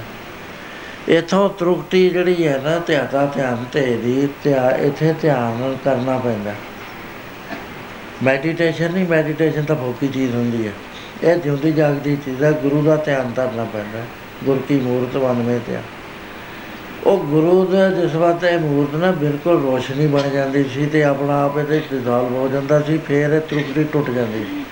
ਇਥੋਂ 1.10 1.50
ਤਰੁਕਤੀ 1.50 2.10
ਜਿਹੜੀ 2.10 2.48
ਹੈ 2.48 2.60
ਨਾ 2.64 2.78
ਧਿਆਤਾ 2.80 3.26
ਧਿਆਨ 3.26 3.64
ਤੇ 3.72 3.82
ਦੀ, 4.04 4.28
ਧਿਆ 4.44 4.70
ਇੱਥੇ 4.72 5.14
ਧਿਆਨ 5.22 5.60
ਨਾਲ 5.60 5.78
ਕਰਨਾ 5.86 6.18
ਪੈਂਦਾ। 6.18 6.54
ਮੈਡੀਟੇਸ਼ਨ 8.24 8.92
ਨਹੀਂ 8.94 9.08
ਮੈਡੀਟੇਸ਼ਨ 9.08 9.64
ਤਾਂ 9.64 9.76
ਭੋਗੀ 9.76 10.08
ਚੀਜ਼ 10.08 10.36
ਹੁੰਦੀ 10.36 10.68
ਹੈ। 10.68 10.74
ਇਹ 11.24 11.36
ਜਿਉਂਦੀ 11.36 11.72
ਜਾਗਦੀ 11.72 12.16
ਚੀਜ਼ 12.16 12.44
ਹੈ, 12.44 12.52
ਗੁਰੂ 12.52 12.82
ਦਾ 12.82 12.96
ਧਿਆਨ 12.96 13.32
ਕਰਨਾ 13.32 13.64
ਪੈਂਦਾ 13.64 14.04
ਗੁਰ 14.46 14.60
ਕੀ 14.68 14.80
ਮੂਰਤ 14.80 15.16
ਵਨਵੇਂ 15.16 15.60
ਤੇ 15.60 15.78
ਉਹ 17.06 17.18
ਗੁਰੂ 17.18 17.66
ਦਾ 17.66 17.90
ਜਿਸ 17.90 18.16
ਵਕਤ 18.16 18.44
ਇਹ 18.44 18.60
ਮੂਰਤ 18.60 18.96
ਨਾ 18.96 19.12
ਬਿਲਕੁਲ 19.12 19.62
ਰੋਸ਼ਨੀ 19.62 20.08
ਬਣ 20.08 20.30
ਜਾਂਦੀ 20.30 20.64
ਸੀ 20.64 20.86
ਤੇ 20.86 21.04
ਆਪਣਾ 21.04 21.44
ਆਪ 21.46 21.58
ਇਹਦੇ 21.58 21.82
ਡਿਜ਼ਾਲਵ 21.92 22.36
ਹੋ 22.36 22.48
ਜਾਂਦਾ 22.48 22.80
ਸੀ, 22.82 22.98
ਫਿਰ 22.98 23.34
ਇਹ 23.34 23.42
ਤਰੁਕਤੀ 23.42 23.84
ਟੁੱਟ 23.84 24.10
ਜਾਂਦੀ 24.10 24.44
ਸੀ। 24.44 24.64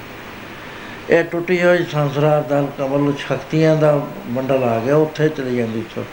ਇਹ 1.10 1.24
ਟੁੱਟੀ 1.24 1.64
ਹੋਈ 1.64 1.86
ਸੰਸਾਰ 1.92 2.42
ਦਾ 2.42 2.68
ਕਮਲ 2.78 3.14
ਸ਼ਕਤੀਆਂ 3.16 3.76
ਦਾ 3.76 4.08
ਮੰਡਲ 4.28 4.64
ਆ 4.64 4.80
ਗਿਆ, 4.80 4.96
ਉੱਥੇ 4.96 5.30
ਚਲੀ 5.30 5.58
ਜਾਂਦੀ 5.58 5.84
ਸੋ। 5.96 6.06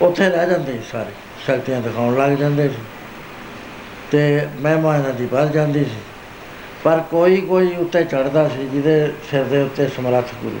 ਉੱਥੇ 0.00 0.28
ਰਹਿ 0.28 0.50
ਜਾਂਦੇ 0.50 0.72
ਸੀ 0.72 0.78
ਸਾਰੇ, 0.92 1.10
ਸ਼ਕਤੀਆਂ 1.46 1.80
ਦਿਖਾਉਣ 1.80 2.16
ਲੱਗ 2.16 2.32
ਜਾਂਦੇ 2.32 2.68
ਸੀ। 2.68 2.74
ਤੇ 4.10 4.46
ਮਹਿਮਾ 4.60 4.96
ਇਹਨਾਂ 4.96 5.12
ਦੀ 5.12 5.26
ਵੱਧ 5.26 5.52
ਜਾਂਦੀ 5.52 5.84
ਸੀ। 5.84 6.00
ਪਰ 6.84 7.00
ਕੋਈ 7.10 7.36
ਕੋਈ 7.36 7.76
ਉੱਤੇ 7.76 8.04
ਚੜਦਾ 8.04 8.48
ਸੀ, 8.48 8.68
ਜਿਹਦੇ 8.68 9.12
ਸਿਰ 9.30 9.44
ਦੇ 9.44 9.62
ਉੱਤੇ 9.62 9.88
ਸਮਰੱਥ 9.88 10.26
ਗੁਰੂ। 10.42 10.60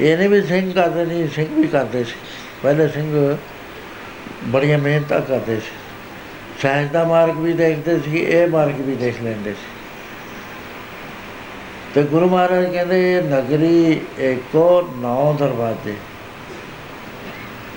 ਇਹ 0.00 0.18
ਨਹੀਂ 0.18 0.28
ਵੀ 0.28 0.42
ਸਿੰਘ 0.42 0.72
ਕਰਦੇ 0.72 1.04
ਨਹੀਂ 1.04 1.28
ਸਿੰਘ 1.28 1.46
ਵੀ 1.50 1.68
ਕਰਦੇ 1.68 2.04
ਸੀ। 2.04 2.14
ਪਹਿਲੇ 2.62 2.88
ਸਿੰਘ 2.88 3.36
ਬੜੀਆਂ 4.44 4.78
ਮਿਹਨਤਾਂ 4.78 5.20
ਕਰਦੇ 5.20 5.56
ਸੀ। 5.56 5.72
ਸਾਇੰਸ 6.62 6.90
ਦਾ 6.90 7.04
ਮਾਰਗ 7.04 7.38
ਵੀ 7.38 7.52
ਦੇਖਦੇ 7.52 8.00
ਸੀ, 8.00 8.18
ਇਹ 8.18 8.48
ਮਾਰਗ 8.48 8.80
ਵੀ 8.80 8.94
ਦੇਖ 8.94 9.22
ਲੈਂਦੇ 9.22 9.52
ਸੀ। 9.52 9.77
ਤੇ 11.98 12.04
ਗੁਰੂ 12.04 12.28
ਮਹਾਰਾਜ 12.28 12.64
ਕਹਿੰਦੇ 12.72 13.16
ਇਹ 13.16 13.22
ਨਗਰੀ 13.22 14.00
ਏਕੋ 14.20 14.88
ਨੌ 14.96 15.34
ਦਰਵਾਜ਼ੇ। 15.38 15.94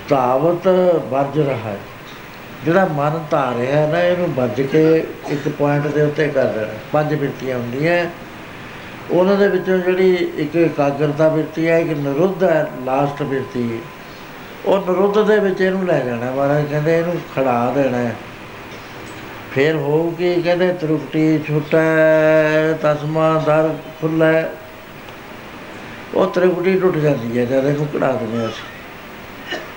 ਤਾਵਤ 0.10 0.68
ਵਰਜ 1.10 1.39
ਰਹਾ 1.39 1.56
ਹੈ। 1.56 1.77
ਜਿਹੜਾ 2.65 2.85
ਮਨ 2.85 3.23
ਧਾਰਿਆ 3.31 3.88
ਨਾ, 3.88 4.02
ਇਹਨੂੰ 4.02 4.34
ਵੱਜ 4.34 4.61
ਕੇ 4.61 5.03
ਇੱਕ 5.30 5.49
ਪੁਆਇੰਟ 5.49 5.88
ਦੇ 5.88 6.02
ਉੱਤੇ 6.02 6.27
ਕਰ 6.27 6.45
ਦੇਣਾ। 6.45 6.68
ਪੰਜ 6.91 7.15
ਬਿਰਤੀਆਂ 7.15 7.57
ਹੁੰਦੀਆਂ। 7.57 8.06
ਉਹਨਾਂ 9.11 9.35
ਦੇ 9.35 9.48
ਵਿੱਚੋਂ 9.48 9.77
ਜਿਹੜੀ 9.77 10.15
ਇੱਕ 10.15 10.56
ਇਕਾਗਰਤਾ 10.56 11.30
ਬਿਰਤੀ 11.30 11.68
ਹੈ, 11.68 11.80
ਇੱਕ 11.80 11.89
ਨਿਰੁੱਧ 11.89 12.43
ਹੈ 12.43 12.72
ਲਾਸਟ 12.85 13.23
ਬਿਰਤੀ 13.23 13.80
ਉਹ 14.65 14.80
ਨਿਰੁੱਧ 14.80 15.27
ਦੇ 15.27 15.39
ਵਿੱਚ 15.39 15.61
ਇਹਨੂੰ 15.61 15.85
ਲੈ 15.85 15.99
ਜਾਣਾ 15.99 16.31
ਮਹਾਰਾਜ 16.31 16.65
ਕਹਿੰਦੇ 16.65 16.99
ਇਹਨੂੰ 16.99 17.15
ਖੜਾ 17.35 17.72
ਦੇਣਾ 17.76 17.98
ਹੈ। 17.98 18.15
ਫਿਰ 19.51 19.75
ਹੋਊਗੀ 19.75 20.41
ਕਹਿੰਦੇ 20.41 20.73
ਤਰੁਕਟੀ 20.73 21.39
ਛੁਟੈ 21.47 22.73
ਤਸਮਾ 22.81 23.43
ਦਰ 23.45 23.75
ਖੁੱਲੈ 24.01 24.43
ਉਹ 26.15 26.31
ਤਰੁਕਟੀ 26.31 26.79
ਟੁੱਟ 26.79 26.95
ਜਾਂਦੀ 26.95 27.39
ਹੈ, 27.39 27.45
ਜਦ 27.45 27.65
ਇਹਨੂੰ 27.65 27.87
ਕਢਾ 27.87 28.11
ਦਿੰਦੇ 28.11 28.45
ਅਸੀਂ। 28.45 28.63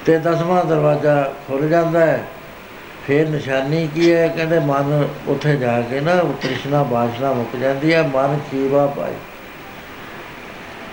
ਤੇ 0.07 0.19
ਦਸਵਾਂ 0.19 0.65
ਦਰਵਾਜ਼ਾ 0.65 1.33
ਖੁੱਲ 1.49 1.69
ਜਾਂਦਾ 1.69 2.01
ਹੈ। 2.01 2.25
ਫਿਰ 3.07 3.29
ਨਿਸ਼ਾਨੀ 3.29 3.89
ਕੀ 3.95 4.13
ਹੈ? 4.13 4.29
ਕਹਿੰਦੇ 4.29 4.59
ਮਨ 4.59 5.09
ਉੱਥੇ 5.29 5.57
ਜਾ 5.57 5.81
ਕੇ 5.81 6.01
ਨਾ 6.01 6.17
ਤ੍ਰਿਸ਼ਨਾ, 6.17 6.83
ਬਾਸ਼ਨਾ 6.83 7.33
ਮੁੱਕ 7.33 7.57
ਜਾਂਦੀ 7.57 7.95
ਹੈ, 7.95 8.03
ਮਨ 8.03 8.41
ਖੀਵਾ 8.51 8.87
ਪਾਈ। 8.87 9.13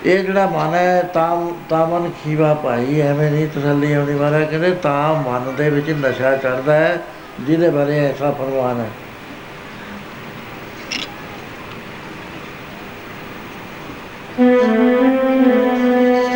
ਇਹ 0.06 0.24
ਜਿਹੜਾ 0.24 0.46
ਮਨ 0.46 0.74
ਹੈ, 0.74 1.02
ਤਾਂ 1.02 1.50
ਤਾਂ 1.68 1.86
ਮਨ 1.86 2.10
ਖੀਵਾ 2.24 2.54
ਪਾਈ, 2.54 3.00
ਐਵੇਂ 3.00 3.30
ਨਹੀਂ 3.30 3.48
ਤਸੱਲੀ 3.48 3.92
ਆਉਂਦੀ 3.92 4.14
ਮਹਾਰਾਜ, 4.14 4.44
ਕਹਿੰਦੇ 4.44 4.70
ਤਾਂ 4.70 5.30
ਮਨ 5.30 5.54
ਦੇ 5.56 5.70
ਵਿੱਚ 5.70 5.90
ਨਸ਼ਾ 5.90 6.36
ਚੜਦਾ 6.36 6.74
ਹੈ। 6.74 7.02
ਜਿਹਦੇ 7.38 7.68
ਬਾਰੇ 7.70 7.98
ਐਸਾ 8.00 8.30
ਫਰਮਾਨ 8.30 8.80
ਹੈ 8.80 8.90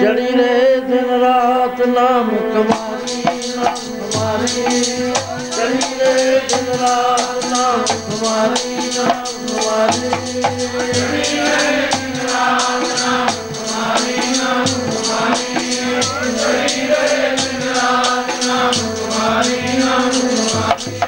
ਚੜੀ 0.00 0.30
ਰਹੇ 0.32 0.80
ਦਿਨ 0.80 1.10
ਰਾਤ 1.20 1.80
ਨਾਮ 1.86 2.28
ਕਮਾਰੀ 2.52 3.22
ਨਾਮ 3.56 3.76
ਕਮਾਰੀ 4.12 4.64
ਚੜੀ 5.50 5.94
ਰਹੇ 5.98 6.40
ਦਿਨ 6.48 6.68
ਰਾਤ 6.80 7.44
ਨਾਮ 7.46 7.84
ਕਮਾਰੀ 7.84 8.76
ਨਾਮ 8.96 9.24
ਕਮਾਰੀ 9.46 10.10
ਚੜੀ 10.40 11.36
ਰਹੇ 11.36 11.86
ਦਿਨ 11.92 12.20
ਰਾਤ 12.24 12.84
ਨਾਮ 13.00 13.28
ਕਮਾਰੀ 13.54 14.16
ਨਾਮ 14.38 14.64
ਕਮਾਰੀ 14.64 15.54
ਚੜੀ 16.36 16.86
ਰਹੇ 16.86 17.30
ਦਿਨ 17.30 17.36
ਰਾਤ 17.36 17.36
ਨਾਮ 17.36 17.45
ਕਮਾਰੀ 19.78 20.22
ਨਾਮ 20.22 21.05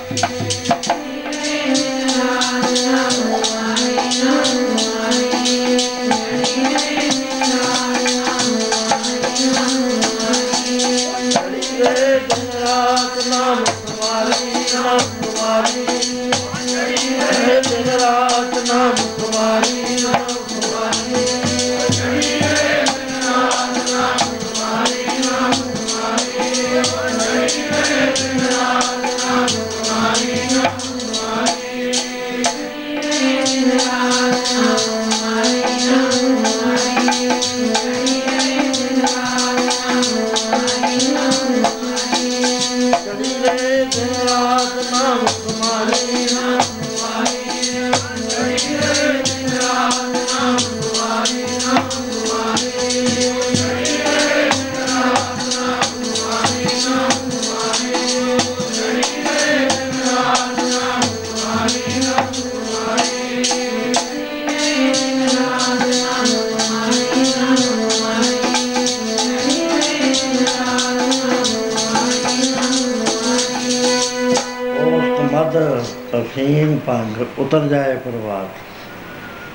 ਭੰਗ 76.88 77.38
ਉਤਰ 77.38 77.68
ਜਾਏ 77.68 77.96
ਪ੍ਰਵਾਦ 77.96 78.48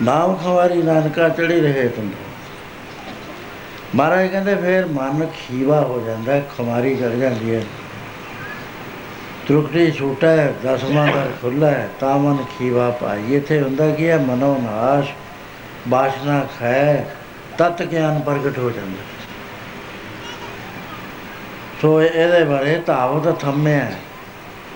ਨਾਮ 0.03 0.35
ਖਵਾਰੀ 0.35 0.81
ਨਾਨਕਾ 0.81 1.29
ਚੜੀ 1.29 1.59
ਰਹੇ 1.59 1.87
ਤੁਮ। 1.87 2.09
ਮਹਾਰਾਜ 3.95 4.27
ਕਹਿੰਦੇ 4.27 4.55
ਫੇਰ 4.55 4.85
ਮਨ 4.85 5.25
ਖੀਵਾ 5.25 5.79
ਹੋ 5.81 6.03
ਜਾਂਦਾ 6.07 6.33
ਹੈ, 6.33 6.43
ਖੁਮਾਰੀ 6.57 6.95
ਚੜ 6.95 7.09
ਜਾਂਦੀ 7.09 7.55
ਹੈ। 7.55 7.61
ਤਰੁਕਟੀ 9.47 9.91
ਛੋਟਾ 9.91 10.27
ਹੈ 10.27 10.53
ਦਸਵਾਂ 10.63 11.07
ਦਰ 11.07 11.31
ਖੁੱਲਾ 11.41 11.67
ਹੈ 11.67 11.89
ਤਾਂ 11.99 12.17
ਮਨ 12.19 12.43
ਖੀਵਾ 12.59 12.89
ਪਾਈ। 12.89 13.35
ਇੱਥੇ 13.35 13.61
ਹੁੰਦਾ 13.61 13.89
ਕੀ 13.89 14.09
ਹੈ? 14.09 14.17
ਮਨੋ 14.17 14.57
ਨਾਸ਼ 14.61 15.11
ਬਾਸ਼ਨਾ 15.87 16.47
ਖੈ 16.59 17.05
ਤਤ 17.57 17.83
ਗਿਆਨ 17.83 18.19
ਪ੍ਰਗਟ 18.19 18.57
ਹੋ 18.57 18.69
ਜਾਂਦਾ। 18.71 19.03
ਸੋ 21.81 22.01
ਇਹਦੇ 22.01 22.43
ਬਾਰੇ 22.43 22.81
ਤਾਵਤ 22.85 23.39
ਥੰਮਿਆ। 23.39 23.91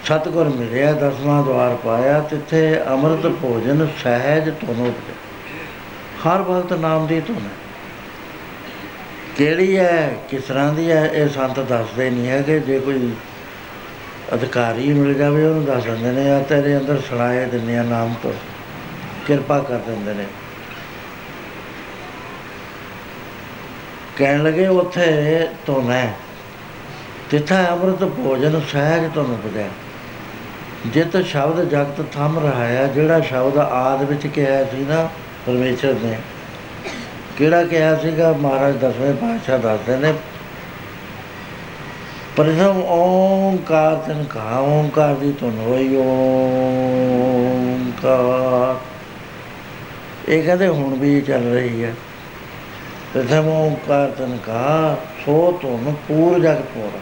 ਸਤਗੁਰ 0.05 0.49
ਮਿਲਿਆ 0.49 0.93
ਦਸਵਾਂ 0.93 1.43
ਦਵਾਰ 1.43 1.75
ਪਾਇਆ, 1.75 2.19
ਤਿੱਥੇ 2.19 2.81
ਅੰਮ੍ਰਿਤ 2.87 3.27
ਭੋਜਨ 3.27 3.87
ਸਹਿਜ 4.03 4.43
ਤੁਨ 4.43 4.87
ਉਪਜੇ। 4.87 5.13
ਹਰ 6.27 6.41
ਵਕਤ 6.41 6.73
ਨਾਮ 6.73 7.07
ਦੀ 7.07 7.21
ਧੁਨ 7.21 7.35
ਹੈ। 7.35 7.67
ਕਿਹੜੀ 9.37 9.77
ਹੈ, 9.77 10.17
ਕਿਸ 10.29 10.43
ਤਰ੍ਹਾਂ 10.43 10.73
ਦੀ 10.73 10.91
ਹੈ, 10.91 11.09
ਇਹ 11.13 11.29
ਸੰਤ 11.29 11.59
ਦੱਸਦੇ 11.59 12.09
ਨਹੀਂ 12.09 12.27
ਹੈ 12.27 12.41
ਕਿ 12.41 12.59
ਜੇ 12.59 12.79
ਕੋਈ 12.79 13.13
ਅਧਿਕਾਰੀ 14.33 14.93
ਮਿਲ 14.93 15.13
ਜਾਵੇ, 15.13 15.45
ਉਹਨੂੰ 15.45 15.65
ਦੱਸ 15.65 15.83
ਦਿੰਦੇ 15.83 16.11
ਨੇ, 16.11 16.31
ਆ 16.31 16.39
ਤੇਰੇ 16.39 16.77
ਅੰਦਰ 16.77 17.01
ਸੁਣਾਏ 17.09 17.45
ਦਿੰਦੇ 17.45 17.77
ਆ 17.77 17.83
ਨਾਮ 17.83 18.15
ਤੋਂ। 18.23 18.33
ਕਿਰਪਾ 19.27 19.59
ਕਰ 19.59 19.77
ਦਿੰਦੇ 19.77 20.13
ਨੇ। 20.13 20.25
ਕਹਿਣ 24.17 24.43
ਲੱਗੇ, 24.43 24.67
ਉੱਥੇ 24.67 25.47
ਧੁਨ 25.65 25.91
ਹੈ। 25.91 26.15
ਤਿੱਥਾ 27.31 27.67
ਅੰਮ੍ਰਿਤ 27.69 28.03
ਭੋਜਨ 28.03 28.61
ਸਹਿਜ 28.71 29.13
ਧੁਨ 29.13 29.37
ਬਜੈ 29.45 29.67
ਜਿਤ 30.93 31.15
ਸ਼ਬਦ 31.25 31.69
ਜਗਤ 31.69 32.01
ਥੰਮ 32.13 32.37
ਰਹਾ 32.39 32.65
ਹੈ, 32.65 32.87
ਜਿਹੜਾ 32.87 33.19
ਸ਼ਬਦ 33.19 33.57
ਆਦ 33.57 34.03
ਵਿੱਚ 34.03 34.27
ਕਿਹਾ 34.27 34.63
ਸੀ 34.63 34.85
ਨਾ 34.85 35.07
ਪਰਮੇਸ਼ਰ 35.45 35.93
ਨੇ, 36.03 36.17
ਕਿਹੜਾ 37.37 37.63
ਕਿਹਾ 37.63 37.95
ਸੀਗਾ? 37.95 38.31
ਮਹਾਰਾਜ 38.33 38.75
ਦਸਵੇਂ 38.75 39.13
ਪਾਤਸ਼ਾਹ 39.13 39.59
ਦੱਸਦੇ 39.59 39.95
ਨੇ, 39.97 40.13
ਪ੍ਰਥਮ 42.35 42.81
ਓੰਕਾਰ 42.83 43.95
ਤਨ 44.07 44.23
ਕਹਾ, 44.23 44.59
ਓੰਕਾਰ 44.59 45.13
ਦੀ 45.15 45.31
ਧੁਨ 45.39 45.57
ਹੋਈ, 45.59 45.95
ਓੰਕਾਰ। 45.95 46.25
ਇਹ 50.29 50.43
ਕਹਿੰਦੇ 50.43 50.67
ਹੁਣ 50.67 50.95
ਵੀ 50.95 51.21
ਚੱਲ 51.21 51.43
ਰਹੀ 51.53 51.83
ਹੈ। 51.83 51.93
ਪ੍ਰਥਮ 53.13 53.47
ਓੰਕਾਰ 53.47 54.09
ਤਨ 54.09 54.37
ਕਹਾ, 54.45 54.95
ਸੋ 55.25 55.57
ਧੁਨ 55.61 55.93
ਪੂਰ 56.07 56.39
ਜਗ 56.39 56.61
ਪੂਰਾ 56.73 56.99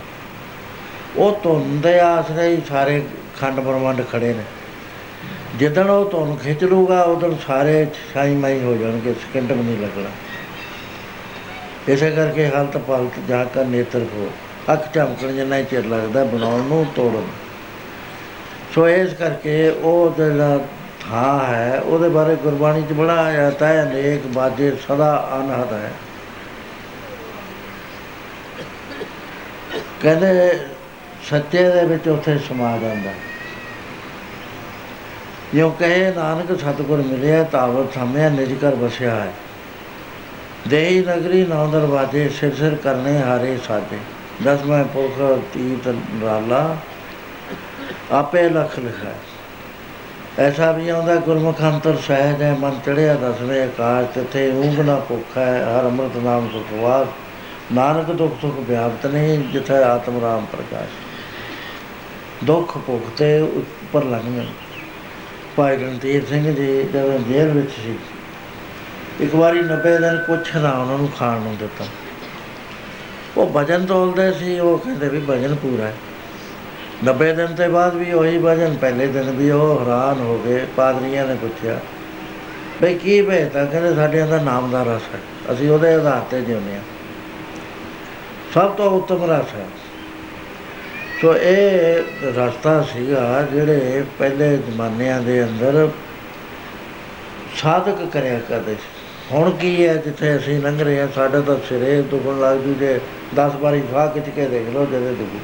ਉਹ 1.18 1.40
ਧੁਨ 1.44 1.80
ਦੇ 1.82 2.00
ਆਸਰੇ 2.00 2.48
ਹੀ 2.48 2.62
ਸਾਰੇ 2.70 3.02
ਖੰਡ 3.42 3.60
ਬ੍ਰਹਮੰਡ 3.60 4.02
ਖੜੇ 4.12 4.34
ਨੇ। 4.34 4.44
ਜਿੱਦਣ 5.56 5.90
ਉਹ 5.90 6.10
ਧੁਨ 6.12 6.36
ਖਿੱਚ 6.36 6.64
ਲੂਗਾ 6.64 7.02
ਉਦੋਂ 7.04 7.36
ਸਾਰੇ 7.48 7.88
ਛਾਈ 8.14 8.36
ਮਾਈ 8.36 8.60
ਹੋ 8.64 8.76
ਜਾਣਗੇ 8.78 9.14
ਸਕਿੰਟ 9.14 9.52
ਵੀ 9.52 9.64
ਨਹੀਂ 9.64 9.78
ਲੱਗਣਾ। 9.78 10.10
ਇਸੇ 11.88 12.12
ਕਰਕੇ 12.12 12.48
ਹਾਲਤ 12.48 12.78
ਪਾਲਤ 12.78 13.20
ਜਾ 13.28 13.44
ਕਰ 13.44 13.66
ਨੇਤਰ 13.66 14.00
ਕੋ 14.00 14.30
ਅੱਖ 14.74 14.94
ਝਮਕਣ 14.94 15.32
ਜਿੰਨਾ 15.32 15.58
ਹੀ 15.58 15.64
ਚਿਰ 15.64 15.86
ਲੱਗਦਾ 15.86 16.24
ਬਣਾਉਣ 16.24 16.62
ਨੂੰ, 16.62 16.86
ਤੋੜਨ। 16.96 17.28
ਸੋ 18.76 18.88
ਇਸ 18.90 19.14
ਕਰਕੇ 19.14 19.70
ਉਹ 19.70 20.14
ਜਿਹੜਾ 20.18 20.60
ਥਾਂ 21.02 21.46
ਹੈ, 21.46 21.82
ਉਹਦੇ 21.86 22.10
ਬਾਰੇ 22.10 22.36
ਗੁਰਬਾਣੀ 22.36 22.82
'ਚ 22.82 22.94
ਬੜਾ 22.94 23.16
ਆਇਆ 23.16 23.50
ਤਾਂ 23.50 23.72
ਅਨੇਕ 23.84 24.28
ਬਾਜੇ 24.28 24.72
ਸਦਾ 24.88 25.30
ਅਨਹਦ 25.36 25.74
ਹੈ। 25.74 25.92
ਕਹਿੰਦੇ 30.02 30.60
ਸੱਚੇ 31.30 31.64
ਦੇ 31.64 31.86
ਵਿੱਚ 31.86 32.08
ਉੱਥੇ 32.08 32.38
ਸਮਾ 32.38 32.78
ਜਾਂਦਾ 32.78 33.12
ਜੋ 35.56 35.70
ਕਹੇ 35.70 36.12
ਨਾਨਕ, 36.12 36.60
ਸਤਿਗੁਰ 36.60 36.98
ਮਿਲਿਆ 36.98 37.44
ਤਾਵਤ 37.44 37.94
ਥਮਿਆ 37.94 38.30
ਨਿਜ 38.30 38.54
ਕਰ 38.54 38.76
ਵਸਿਆ 38.76 39.16
ਹੈ। 39.16 39.32
ਦੇਹੀ 40.68 41.00
ਨਗਰੀ, 41.00 41.46
ਨੌ 41.46 41.68
ਦਰਵਾਜੇ, 41.68 42.30
ਸਿਰ 42.30 42.56
ਸਿਰ 42.56 42.76
ਕਰਨੇ, 42.76 43.18
ਹਾਰੇ 43.22 43.58
ਸਾਜੇ 43.68 43.98
ਦਸਵੇਂ 44.44 44.84
ਪੁਰਖ 44.86 45.40
ਤੀਤ 45.54 45.88
ਰਾਲਾ, 46.24 46.78
ਆਪੇ 48.12 48.50
ਲਖ 48.50 48.80
ਲਿਖਾ। 48.80 49.14
ਐਸਾ 50.40 50.72
ਵੀ 50.72 50.90
ਆਉਂਦਾ, 50.90 51.16
ਗੁਰਮੁਖ 51.16 51.62
ਅੰਤਰ 51.62 51.98
ਸਹਿਜ 51.98 52.42
ਹੈ, 52.42 52.56
ਮਨ 52.60 52.80
ਚੜਿਆ 52.86 53.14
ਦਸਵੇਂ 53.14 53.64
ਆਕਾਸ਼, 53.64 54.08
ਤਿਥੇ 54.16 54.50
ਊਂਗ 54.52 54.80
ਨਾ 54.80 54.96
ਭੁੱਖ 54.96 55.38
ਹੈ 55.38 55.64
ਹਰ 55.66 55.86
ਅੰਮ੍ਰਿਤ 55.86 56.18
ਨਾਮ 56.18 56.50
ਸੁਖਵਾਸ 56.50 57.08
ਨਾਨਕ 57.74 58.12
ਦੁਖ 58.12 58.42
ਸੁਖ 58.42 58.60
ਵਿਆਪਤ 58.60 59.06
ਨਹੀਂ, 59.06 59.38
ਜਿਥੇ 59.40 59.84
ਆਤਮ 59.84 60.22
ਰਾਮ 60.22 60.46
ਪ੍ਰਕਾਸ਼। 60.46 61.05
ਦੁੱਖ, 62.44 62.78
ਭੁੱਖ 62.78 63.04
ਤੇ 63.18 63.40
ਉੱਪਰ 63.40 64.04
ਲੰਘਣ 64.04 64.46
ਭਾਈ 65.58 65.78
ਰਣਧੀਰ 65.78 66.26
ਸਿੰਘ 66.26 66.56
ਜੀ 66.56 66.84
ਜਦੋਂ 66.84 67.20
ਜੇਲ੍ਹ 67.20 67.54
ਵਿੱਚ 67.54 67.72
ਸੀ। 67.72 67.96
ਇੱਕ 69.20 69.36
ਵਾਰੀ 69.36 69.60
90 69.60 69.98
ਦਿਨ 69.98 70.18
ਕੁਛ 70.18 70.56
ਨਾ 70.56 70.72
ਉਹਨਾਂ 70.72 70.98
ਨੂੰ 70.98 71.10
ਖਾਣ 71.20 71.40
ਨੂੰ 71.40 71.56
ਦਿੱਤਾ। 71.58 71.86
ਉਹ 73.38 73.52
ਭਜਨ 73.56 73.86
ਤੋਲਦੇ 73.86 74.32
ਸੀ, 74.32 74.60
ਉਹ 74.60 74.78
ਕਹਿੰਦੇ 74.78 75.10
ਵੀ 75.10 75.22
ਭਜਨ 75.30 75.56
ਪੂਰਾ 75.56 75.86
ਹੈ। 75.86 75.94
90 77.04 77.32
ਦਿਨ 77.34 77.56
ਤੋਂ 77.56 77.70
ਬਾਅਦ 77.70 77.96
ਵੀ 77.96 78.12
ਉਹੀ 78.12 78.38
ਭਜਨ, 78.38 78.76
ਪਹਿਲੇ 78.76 79.08
ਦਿਨ 79.08 79.32
ਵੀ 79.32 79.50
ਉਹ 79.50 79.80
ਹੈਰਾਨ 79.80 80.20
ਹੋ 80.20 80.38
ਗਏ 80.46 80.66
ਪਾਦਰੀਆਂ 80.78 81.26
ਨੇ 81.28 81.36
ਪੁੱਛਿਆ, 81.36 81.80
ਬਈ 82.82 82.96
ਕੀ 82.96 83.22
ਭੇਤਾ 83.22 83.66
ਕਹਿੰਦੇ 83.66 83.96
ਸਾਡੇ 83.96 84.24
ਅੰਦਰ 84.24 84.42
ਨਾਮ 84.42 84.72
ਦਾ 84.72 84.84
ਰਸ 84.84 85.14
ਹੈ। 85.14 85.20
ਅਸੀਂ 85.54 85.70
ਉਹਦੇ 85.70 85.94
ਆਧਾਰ 85.94 86.22
ਤੇ 86.32 86.42
ਜਿਉਂਦੇ 86.42 86.76
ਹਾਂ। 86.76 86.82
ਸਭ 88.54 88.76
ਤੋਂ 88.76 88.90
ਉੱਤਮ 88.92 89.24
ਰਸ 89.24 89.54
ਹੈ। 89.56 89.66
ਸੋ 91.22 91.38
ਇਹ 91.38 92.04
ਰਸਤਾ 92.24 92.82
ਸੀਗਾ 92.82 93.48
ਜਿਹੜੇ 93.54 94.04
ਪਹਿਲੇ 94.20 94.58
ਜ਼ਮਾਨਿਆਂ 94.58 95.22
ਦੇ 95.22 95.44
ਅੰਦਰ 95.44 95.90
ਸਾਧਕ 97.56 98.08
ਕਰਿਆ 98.14 98.40
ਕਰਦੇ 98.40 98.74
ਸੀ। 98.74 99.04
ਹੁਣ 99.32 99.52
ਕੀ 99.52 99.88
ਹੈ 99.88 99.96
ਜਿੱਥੇ 99.96 100.38
ਅਸੀਂ 100.38 100.60
ਲੰਘ 100.60 100.80
ਰਹੇ 100.80 101.02
ਹਾਂ, 101.02 101.08
ਸਾਡਾ 101.16 101.42
ਤਾਂ 101.42 101.58
ਸਿਰੇ 101.70 102.02
ਦੁਖਣ 102.02 102.40
ਲੱਗ 102.40 102.58
ਜੂ 102.58 102.76
ਜੇ 102.80 103.00
10 103.36 103.56
ਵਾਰੀ 103.56 103.82
ਫਾਹ 103.94 104.10
ਖਿੱਚ 104.10 104.30
ਕੇ 104.30 104.46
ਦੇਖ 104.46 104.74
ਲਓ 104.74 104.86
ਜਦੇ 104.86 105.14
ਦੁਖੂ। 105.14 105.40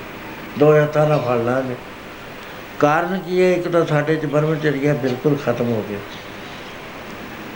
ਦੋ 0.59 0.73
ਹੱਥਾਂ 0.73 1.07
ਨਾਲ 1.07 1.19
ਫੜ 1.19 1.37
ਲਾਂਗੇ। 1.37 1.75
ਕਾਰਨ 2.79 3.19
ਕੀ 3.19 3.41
ਹੈ? 3.41 3.51
ਇੱਕ 3.51 3.67
ਤਾਂ 3.67 3.85
ਸਾਡੇ 3.85 4.15
ਚ 4.15 4.25
ਬਰਮਚਰੀਆ 4.25 4.93
ਬਿਲਕੁਲ 4.93 5.37
ਖਤਮ 5.45 5.69
ਹੋ 5.69 5.85
ਗਿਆ। 5.89 5.99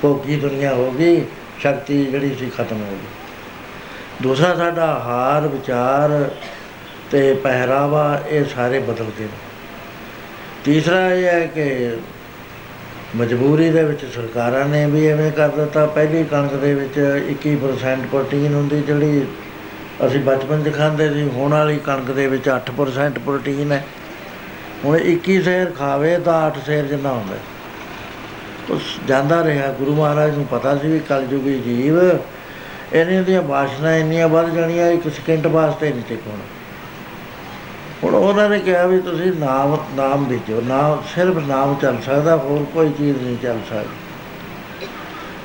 ਭੋਗੀ 0.01 0.35
ਦੁਨੀਆ 0.35 0.73
ਹੋ 0.73 0.91
ਗਈ, 0.91 1.25
ਸ਼ਕਤੀ 1.59 2.05
ਜਿਹੜੀ 2.05 2.35
ਸੀ 2.35 2.49
ਖਤਮ 2.57 2.81
ਹੋ 2.81 2.91
ਗਈ। 2.91 3.07
ਦੂਸਰਾ 4.21 4.55
ਸਾਡਾ 4.55 4.85
ਹਾਰ 4.85 5.47
ਵਿਚਾਰ 5.47 6.29
ਤੇ 7.11 7.33
ਪਹਿਰਾਵਾ 7.33 8.21
ਇਹ 8.29 8.45
ਸਾਰੇ 8.45 8.79
ਬਦਲ 8.79 9.11
ਗਏ 9.19 9.27
ਤੀਸਰਾ 10.63 11.09
ਇਹ 11.13 11.23
ਹੈ 11.23 11.47
ਕਿ 11.47 11.97
ਮਜਬੂਰੀ 13.15 13.69
ਦੇ 13.69 13.83
ਵਿੱਚ 13.83 14.05
ਸਰਕਾਰਾਂ 14.05 14.65
ਨੇ 14.65 14.85
ਵੀ 14.85 15.05
ਐਵੇਂ 15.07 15.31
ਕਰ 15.31 15.49
ਦਿੱਤਾ। 15.49 15.85
ਪਹਿਲੀ 15.85 16.23
ਕਣਕ 16.23 16.53
ਦੇ 16.53 16.73
ਵਿੱਚ 16.73 16.97
21% 17.29 18.07
ਪ੍ਰੋਟੀਨ 18.07 18.53
ਹੁੰਦੀ, 18.53 18.81
ਜਿਹੜੀ 18.81 19.25
ਅਸੀਂ 20.05 20.19
ਬਚਪਨ 20.19 20.63
'ਚ 20.63 20.75
ਖਾਂਦੇ 20.75 21.09
ਸੀ, 21.09 21.29
ਹੁਣ 21.29 21.51
ਵਾਲੀ 21.51 21.77
ਕਣਕ 21.77 22.11
ਦੇ 22.11 22.27
ਵਿੱਚ 22.27 22.49
8% 22.49 23.19
ਪ੍ਰੋਟੀਨ 23.19 23.71
ਹੈ। 23.71 23.85
ਹੁਣ 24.85 24.97
21 24.97 25.41
ਸੇਰ 25.41 25.71
ਖਾਵੇ 25.71 26.17
ਤਾਂ 26.17 26.47
8 26.47 26.59
ਸੇਰ 26.65 26.85
ਜਿੰਨਾ 26.85 27.11
ਹੁੰਦਾ। 27.11 27.35
ਉਸ 28.69 28.81
ਜਾਂਦਾ 29.07 29.43
ਰਿਹਾ, 29.43 29.71
ਗੁਰੂ 29.71 29.95
ਮਹਾਰਾਜ 29.95 30.35
ਨੂੰ 30.35 30.45
ਪਤਾ 30.45 30.77
ਸੀ 30.77 30.87
ਵੀ 30.87 30.99
ਕਲਯੁਗੀ 30.99 31.59
ਜੀਵ, 31.59 31.99
ਇਹਨਾਂ 32.93 33.23
ਦੀਆਂ 33.23 33.41
ਬਾਸ਼ਨਾ 33.41 33.95
ਇੰਨੀਆਂ 33.97 34.27
ਵੱਧ 34.27 34.53
ਜਾਣੀਆਂ, 34.53 34.87
ਇੱਕ 34.87 35.07
ਸਕਿੰਟ 35.09 35.47
ਵਾਸਤੇ 35.47 35.89
ਨਹੀਂ 35.89 36.03
ਟਿਕਣਾ। 36.09 36.64
ਹੁਣ 38.03 38.15
ਉਹਨਾਂ 38.15 38.49
ਨੇ 38.49 38.59
ਕਿਹਾ 38.59 38.85
ਵੀ 38.85 38.99
ਤੁਸੀਂ 38.99 39.31
ਨਾਮ 39.31 39.77
ਨਾਮ 39.93 40.25
ਵਿੱਚੋ 40.25 40.61
ਨਾਮ, 40.61 41.03
ਸਿਰਫ 41.15 41.37
ਨਾਮ 41.37 41.75
ਚੱਲ 41.75 42.01
ਸਕਦਾ, 42.01 42.35
ਹੋਰ 42.37 42.65
ਕੋਈ 42.73 42.89
ਚੀਜ਼ 42.89 43.21
ਨਹੀਂ 43.21 43.37
ਚੱਲ 43.37 43.59
ਸਕਦੀ। 43.69 44.87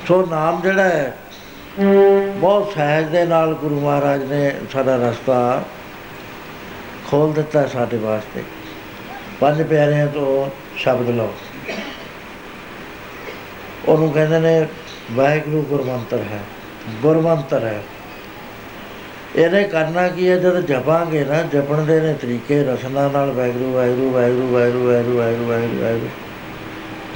ਸੋ 0.08 0.26
ਨਾਮ 0.30 0.60
ਜਿਹੜਾ 0.60 0.82
ਹੈ, 0.82 1.16
ਬਹੁਤ 2.36 2.72
ਸਹਿਜ 2.72 3.06
ਦੇ 3.06 3.24
ਨਾਲ 3.24 3.54
ਗੁਰੂ 3.54 3.80
ਮਹਾਰਾਜ 3.80 4.24
ਨੇ 4.24 4.54
ਸਾਡਾ 4.72 4.96
ਰਸਤਾ 4.96 5.64
ਖੋਲ 7.10 7.32
ਦਿੱਤਾ 7.32 7.66
ਸਾਡੇ 7.66 7.96
ਵਾਸਤੇ। 7.96 8.42
ਪੰਜ 9.40 9.62
ਪਿਆਰਿਆਂ 9.62 10.06
ਤੋਂ 10.06 10.50
ਸ਼ਬਦ 10.76 11.08
ਲਓ। 11.08 11.34
ਉਹਨੂੰ 13.88 14.10
ਕਹਿੰਦੇ 14.12 14.38
ਨੇ, 14.40 14.66
ਵਾਹਿਗੁਰੂ 15.12 15.62
ਗੁਰਮੰਤਰ 15.62 16.18
ਹੈ 16.18 16.40
ਗੁਰਮੰਤਰ 17.02 17.64
ਹੈ। 17.64 17.82
ਇਹਨੇ 19.36 19.62
ਕਰਨਾ 19.64 20.08
ਕੀ 20.08 20.28
ਹੈ? 20.28 20.36
ਜਦ 20.36 20.60
ਜਪਾਂਗੇ 20.66 21.24
ਨਾ, 21.24 21.42
ਜਪਣ 21.42 21.82
ਦੇ 21.82 22.00
ਨੇ 22.00 22.14
ਤਰੀਕੇ 22.14 22.62
ਰਸਨਾ 22.64 23.08
ਨਾਲ 23.08 23.30
ਵੈਗਰੂ 23.30 23.72
ਵੈਗਰੂ 23.72 24.10
ਵੈਗਰੂ 24.10 24.48
ਵੈਗਰੂ 24.48 24.86
ਵੈਗਰੂ 24.86 25.16
ਵੈਗਰੂ 25.18 25.78
ਵੈਗਰੂ 25.78 26.08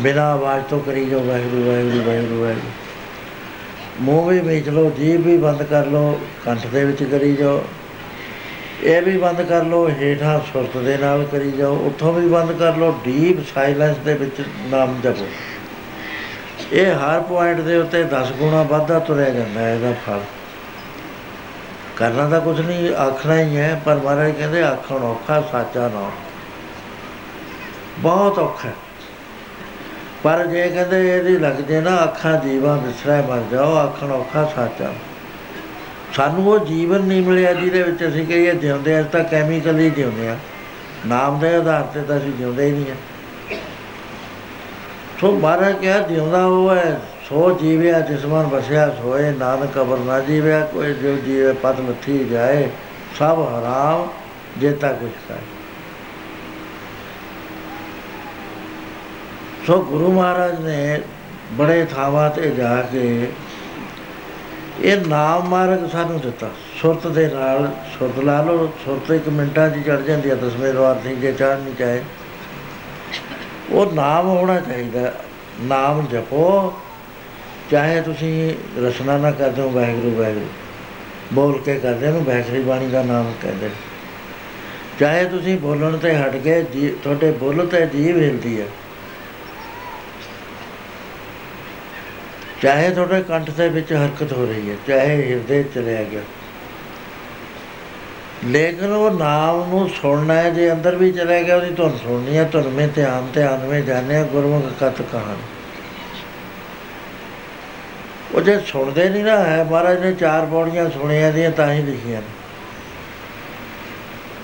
ਬਿਨਾ 0.01 0.33
ਆਵਾਜ਼ 0.33 0.65
ਤੋਂ 0.65 0.81
ਕਰੀ 0.81 1.05
ਜੋ 1.05 1.21
ਵੈਗਰੂ 1.21 1.63
ਵੈਗਰੂ 1.65 2.03
ਵੈਗਰੂ 2.03 2.43
ਵੈਗਰੂ 2.43 2.71
ਮੂੰਹ 4.01 4.27
ਵੀ 4.27 4.39
ਵੇਚ 4.41 4.69
ਲੋ 4.69 4.91
ਜੀਭ 4.91 5.27
ਵੀ 5.27 5.37
ਬੰਦ 5.37 5.63
ਕਰ 5.63 5.87
ਲੋ 5.87 6.21
ਕੰਠ 6.45 6.67
ਦੇ 6.67 6.85
ਵਿੱਚ 6.85 7.05
ਕਰੀ 7.05 7.37
ਜਾਓ। 7.37 7.65
ਇਹ 8.83 9.03
ਵੀ 9.03 9.17
ਬੰਦ 9.17 9.43
ਕਰ 9.43 9.65
ਲੋ 9.65 9.89
ਹੇਠਾਂ 9.89 10.41
ਸੁਰਤ 10.53 10.77
ਦੇ 10.77 10.97
ਨਾਲ 10.97 11.25
ਕਰੀ 11.33 11.51
ਜਾਓ। 11.51 11.77
ਉੱਥੋਂ 11.77 12.13
ਵੀ 12.13 12.29
ਬੰਦ 12.29 12.53
ਕਰ 12.53 12.77
ਲੋ 12.77 12.95
ਡੀਪ 13.05 13.55
ਸਾਇਲੈਂਸ 13.55 13.97
ਦੇ 13.97 14.15
ਵਿੱਚ 14.15 14.43
ਨਾਮ 14.71 15.01
ਜਪੋ। 15.05 15.27
ਇਹ 16.73 16.87
ਹਰ 16.87 17.21
ਪੁਆਇੰਟ 17.21 17.61
ਦੇ 17.61 17.77
ਉੱਤੇ 17.77 18.05
10 18.05 18.33
ਗੁਣਾ 18.39 18.63
ਵਾਧਾ 18.63 18.99
ਤੁਰਿਆ 18.99 19.31
ਜਾਂਦਾ 19.31 19.61
ਹੈ, 19.61 19.75
ਇਹਦਾ 19.75 19.93
ਫਲ। 20.07 20.21
ਕਰਨਾ 21.97 22.29
ਤਾਂ 22.29 22.41
ਕੁਝ 22.41 22.61
ਨਹੀਂ, 22.61 22.95
ਆਖਣਾ 22.95 23.35
ਹੀ 23.35 23.57
ਹੈ, 23.57 23.81
ਪਰ 23.85 23.97
ਮਹਾਰਾਜ 23.97 24.31
ਕਹਿੰਦੇ 24.31 24.63
ਆਖਣ 24.63 25.03
ਔਖਾ, 25.05 25.41
ਸਾਚਾ 25.53 25.89
ਨਾ 25.89 26.11
ਬਹੁਤ 27.99 28.39
ਔਖਾ 28.39 28.69
ਪਰ 30.23 30.45
ਜੇ 30.47 30.69
ਕਹਿੰਦੇ 30.69 31.17
ਇਹਦੀ 31.17 31.37
ਲੱਗ 31.39 31.61
ਜੇ 31.61 31.81
ਨਾ, 31.81 32.03
ਅੱਖਾਂ 32.05 32.37
ਜੀਵਾਂ 32.39 32.77
ਵਿਸਰਾ 32.77 33.21
ਮਰ 33.23 33.43
ਜਾਓ, 33.51 33.77
ਆਖਣ 33.77 34.13
ਔਖਾ, 34.13 34.45
ਸਾਚਾ 34.57 34.93
ਸਾਨੂੰ 36.13 36.47
ਉਹ 36.47 36.67
ਜੀਵਨ 36.67 37.03
ਨਹੀਂ 37.03 37.23
ਮਿਲਿਆ 37.23 37.53
ਜਿਹਦੇ 37.53 37.83
ਵਿੱਚ 37.83 38.05
ਅਸੀਂ 38.09 38.27
ਕਹੀਏ 38.27 38.53
ਜਿਉਂਦੇ 38.55 38.99
ਅੱਜ 38.99 39.07
ਤਾਂ 39.07 39.23
ਕੈਮੀਕਲੀ 39.25 39.89
ਜਿਉਂਦੇ 39.91 40.29
ਆ 40.29 40.37
ਨਾਮ 41.07 41.39
ਦੇ 41.41 41.55
ਆਧਾਰ 41.55 41.83
ਤੇ 41.95 42.03
ਤਾਂ 42.03 42.19
ਅਸੀਂ 42.19 42.33
ਜਿਉਂਦੇ 42.33 42.67
ਹੀ 42.67 42.73
ਨਹੀਂ 42.73 42.91
ਆ 42.91 42.95
ਸੋ 45.21 45.33
ਮਹਾਰਾਜ 45.33 45.77
ਕਿਹਾ, 45.77 45.99
ਜਿਉਂਦਾ 45.99 46.45
ਉਹ 46.47 46.75
ਹੈ 46.75 47.01
ਸੋ 47.29 47.59
ਜੀਵਿਆ 47.63 48.01
ਜਿਸ 48.01 48.25
ਮਨ 48.25 48.47
ਬਸਿਆ 48.47 48.89
ਸੋਏ, 49.03 49.31
ਨਾਨਕ 49.31 49.71
ਕਬਰ 49.75 49.99
ਨਾ 49.99 50.21
ਜੀਵਿਆ, 50.21 50.61
ਕੋਈ 50.65 50.95
ਜੋ 50.95 51.17
ਜੀਵੇ 51.17 51.53
ਪਤ 51.53 51.81
ਮਥੀ 51.81 52.25
ਜਾਏ, 52.25 52.69
ਸਭ 53.19 53.41
ਹਰਾਮ 53.41 54.09
ਜੇਤਾ 54.61 54.93
ਕੁਛ 54.93 55.11
ਕਰੇ 55.29 55.41
ਸੋ 59.67 59.83
ਗੁਰੂ 59.83 60.13
ਮਹਾਰਾਜ 60.13 60.61
ਨੇ 60.61 61.01
ਬੜੇ 61.53 61.85
ਥਾਵਾਂ 61.85 62.31
ਤੇ 62.31 62.51
ਜਾ 62.51 62.83
ਕੇ 62.83 63.29
ਇਹ 64.81 64.97
ਨਾਮ 65.07 65.49
ਮਾਰਗ 65.49 65.89
ਸਾਨੂੰ 65.89 66.21
ਦਿੱਤਾ। 66.21 66.51
ਸੁਰਤ 66.83 67.07
ਦੇ 67.07 67.27
ਨਾਲ 67.29 67.71
ਸੁਰਤ 67.99 68.19
ਲਾ 68.19 68.43
ਲਓ, 68.43 68.73
ਸੁਰਤ 68.85 69.11
ਇੱਕ 69.11 69.29
ਮਿੰਟਾਂ 69.29 69.71
'ਚ 69.71 69.87
ਚੜ 69.87 70.01
ਜਾਂਦੀ 70.01 70.31
ਹੈ 70.31 70.35
ਦਸਵੇਂ 70.35 70.73
ਦਵਾਰ 70.75 70.97
ਸਿੰਘ 71.03 71.21
ਜੇ 71.21 71.33
ਚੜ੍ਹਨੀ 71.33 71.75
ਚਾਹੇ। 71.79 72.03
ਉਹ 73.71 73.93
ਨਾਮ 73.93 74.27
ਹੋਣਾ 74.27 74.61
ਚਾਹੀਦਾ। 74.61 75.13
ਨਾਮ 75.61 76.07
ਜਪੋ 76.07 76.73
ਚਾਹੇ 77.71 78.01
ਤੁਸੀਂ 78.01 78.55
ਰਸਨਾ 78.81 79.17
ਨਾ 79.19 79.31
ਕਰਦੇ 79.31 79.63
ਹੋ, 79.63 79.69
ਵਾਹਿਗੁਰੂ 79.71 80.15
ਵਾਹਿਗੁਰੂ। 80.15 80.47
ਬੋਲ 81.33 81.59
ਕੇ 81.59 81.75
ਕਰਦੇ 81.79 82.09
ਨੂੰ 82.09 82.25
ਵੈਖਰੀ 82.25 82.61
ਬਾਣੀ 82.61 82.89
ਦਾ 82.89 83.03
ਨਾਮ 83.03 83.33
ਕਹਿੰਦੇ 83.43 83.71
ਚਾਹੇ 85.01 85.25
ਤੁਸੀਂ 85.25 85.57
ਬੋਲਣ 85.59 85.97
ਤੇ 85.97 86.15
ਹਟ 86.15 86.37
ਕੇ 86.37 86.63
ਜੀ, 86.75 86.89
ਤੁਹਾਡੇ 87.03 87.31
ਬੋਲ 87.31 87.67
ਤੇ 87.67 87.87
ਜੀਵ 87.87 88.19
ਹਿਲਦੀ 88.19 88.61
ਹੈ 88.61 88.67
ਚਾਹੇ 92.63 92.91
ਤੁਹਾਡੇ 92.91 93.23
ਕੰਠ 93.23 93.51
ਦੇ 93.51 93.69
ਵਿੱਚ 93.69 93.93
ਹਰਕਤ 93.93 94.33
ਹੋ 94.33 94.47
ਰਹੀ 94.47 94.71
ਹੈ 94.71 94.77
ਚਾਹੇ 94.87 95.17
ਹਿਰਦੇ 95.31 95.63
ਚਲਿਆ 95.75 96.03
ਗਿਆ। 96.03 96.21
ਲੇਕਿਨ 98.45 98.93
ਉਹ 98.93 99.11
ਨਾਮ 99.11 99.69
ਨੂੰ 99.71 99.89
ਸੁਣਨਾ 99.89 100.35
ਹੈ, 100.35 100.51
ਜੇ 100.51 100.73
ਅੰਦਰ 100.73 100.97
ਵੀ 100.97 101.13
ਚਲਿਆ 101.13 101.43
ਗਿਆ, 101.43 101.57
ਉਹਦੀ 101.57 101.71
ਧੁਨ 101.71 101.99
ਸੁਣਨੀ 101.99 102.37
ਹੈ 102.37 102.45
ਧੁਨ 102.45 102.69
ਮੇ 102.69 102.87
ਧਿਆਨ 102.87 103.27
ਧਿਆਨ 103.35 103.67
ਮੇ 103.67 103.83
ਜਾਣਿਆ 103.83 104.23
ਗੁਰਮੁਖ 104.23 104.65
ਕਤ 104.81 105.03
ਕਹਾਣ। 105.13 105.37
ਉਹ 108.35 108.41
ਜੇ 108.41 108.61
ਸੁਣਦੇ 108.67 109.09
ਨਹੀਂ 109.09 109.25
ਨਾ, 109.25 109.37
ਹੈ 109.45 109.65
ਮਹਾਰਾਜ 109.71 110.01
ਨੇ 110.01 110.13
ਚਾਰ 110.13 110.47
ਪੌੜੀਆਂ 110.47 110.91
ਸੁਣੀਆਂ 110.91 111.33
ਦੀਆਂ 111.33 111.51
ਤਾਂ 111.51 111.73
ਹੀ 111.73 111.83
ਲਿਖੀਆਂ 111.83 112.21
ਨੇ। 112.21 112.33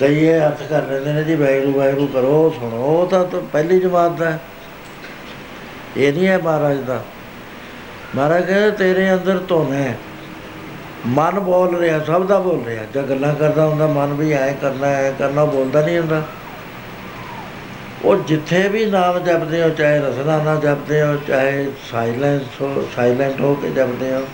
ਕਈ 0.00 0.24
ਇਹ 0.24 0.46
ਹੱਥ 0.46 0.62
ਕਰ 0.62 0.82
ਲੈਂਦੇ 0.82 1.12
ਨੇ 1.12 1.24
ਜੀ 1.24 1.34
ਵੈਗਰੂ 1.34 1.72
ਵੈਗਰੂ 1.72 2.06
ਕਰੋ, 2.06 2.54
ਸੁਣੋ 2.60 3.08
ਤਾਂ 3.10 3.24
ਪਹਿਲੀ 3.24 3.80
ਜਮਾਤ 3.80 4.12
ਦਾ 4.12 4.38
ਇਹ 5.96 6.12
ਨਹੀਂ 6.12 6.26
ਹੈ 6.26 6.38
ਮਹਾਰਾਜ 6.38 6.78
ਦਾ। 6.78 7.04
ਮਹਾਰਾਜ 8.16 8.44
ਕਹਿੰਦੇ, 8.44 8.70
ਤੇਰੇ 8.70 9.12
ਅੰਦਰ 9.12 9.38
ਧੁਨ 9.38 9.72
ਹੈ। 9.72 9.98
ਮਨ 11.06 11.40
ਬੋਲ 11.40 11.78
ਰਿਹਾ, 11.78 12.04
ਸਭ 12.04 12.26
ਦਾ 12.26 12.38
ਬੋਲ 12.38 12.64
ਰਿਹਾ। 12.64 12.84
ਜੇ 12.94 13.02
ਗੱਲਾਂ 13.02 13.34
ਕਰਦਾ 13.34 13.66
ਹੁੰਦਾ, 13.66 13.86
ਮਨ 13.86 14.14
ਵੀ 14.14 14.32
ਐ 14.32 14.52
ਕਰਨਾ 14.52 14.86
ਐ 14.86 15.12
ਕਰਨਾ 15.12 15.44
ਬੋਲਦਾ 15.44 15.86
ਨਹੀਂ 15.86 15.98
ਹੁੰਦਾ। 15.98 16.22
ਉਹ 18.04 18.16
ਜਿੱਥੇ 18.16 18.68
ਵੀ 18.68 18.84
ਨਾਮ 18.86 19.18
ਜਪਦੇ 19.18 19.62
ਹੋ, 19.62 19.68
ਚਾਹੇ 19.68 19.98
ਰਸਨਾ 19.98 20.36
ਨਾਲ 20.42 20.60
ਜਪਦੇ 20.60 21.02
ਹੋ, 21.02 21.16
ਚਾਹੇ 21.28 21.66
ਸਾਇਲੈਂਸ 21.90 22.60
ਹੋ 22.60 22.84
ਸਾਇਲੈਂਟ 22.96 23.40
ਹੋ 23.40 23.54
ਕੇ 23.54 23.70
ਜਪਦੇ 23.70 24.12
ਹੋ, 24.14 24.26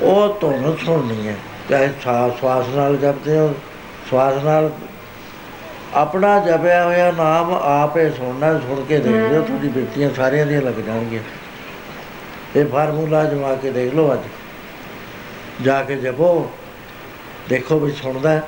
ਉਹ 0.00 0.38
ਧੁਨ 0.40 0.76
ਸੁਣਨੀ 0.84 1.26
ਹੈ। 1.28 1.34
ਚਾਹੇ 1.68 1.88
ਸਵਾਸ 2.02 2.68
ਨਾਲ 2.74 2.96
ਜਪਦੇ 2.96 3.38
ਹੋ, 3.38 3.54
ਸਵਾਸ 4.10 4.42
ਨਾਲ 4.44 4.70
ਆਪਣਾ 5.94 6.38
ਜਪਿਆ 6.38 6.84
ਹੋਇਆ 6.84 7.10
ਨਾਮ 7.12 7.52
ਆਪੇ 7.54 8.10
ਸੁਣਨਾ, 8.10 8.52
ਸੁਣ 8.58 8.84
ਕੇ 8.84 8.98
ਦੇਖ 8.98 9.14
ਲਿਓ, 9.14 9.42
ਤੁਹਾਡੀ 9.42 9.68
ਬਿਰਤੀਆਂ 9.68 10.10
ਸਾਰਿਆਂ 10.14 10.46
ਦੀਆਂ 10.46 10.62
ਲੱਗ 10.62 10.80
ਜਾਣਗੀਆਂ। 10.86 11.22
ਇਹ 12.56 12.66
ਫਾਰਮੂਲਾ 12.66 13.24
ਜਮਾ 13.24 13.54
ਕੇ 13.54 13.70
ਦੇਖ 13.70 13.94
ਲਓ 13.94 14.12
ਅੱਜ। 14.12 15.64
ਜਾ 15.64 15.82
ਕੇ 15.82 15.96
ਜਪੋ, 15.96 16.50
ਦੇਖੋ 17.48 17.78
ਵੀ 17.78 17.92
ਸੁਣਦਾ 17.92 18.40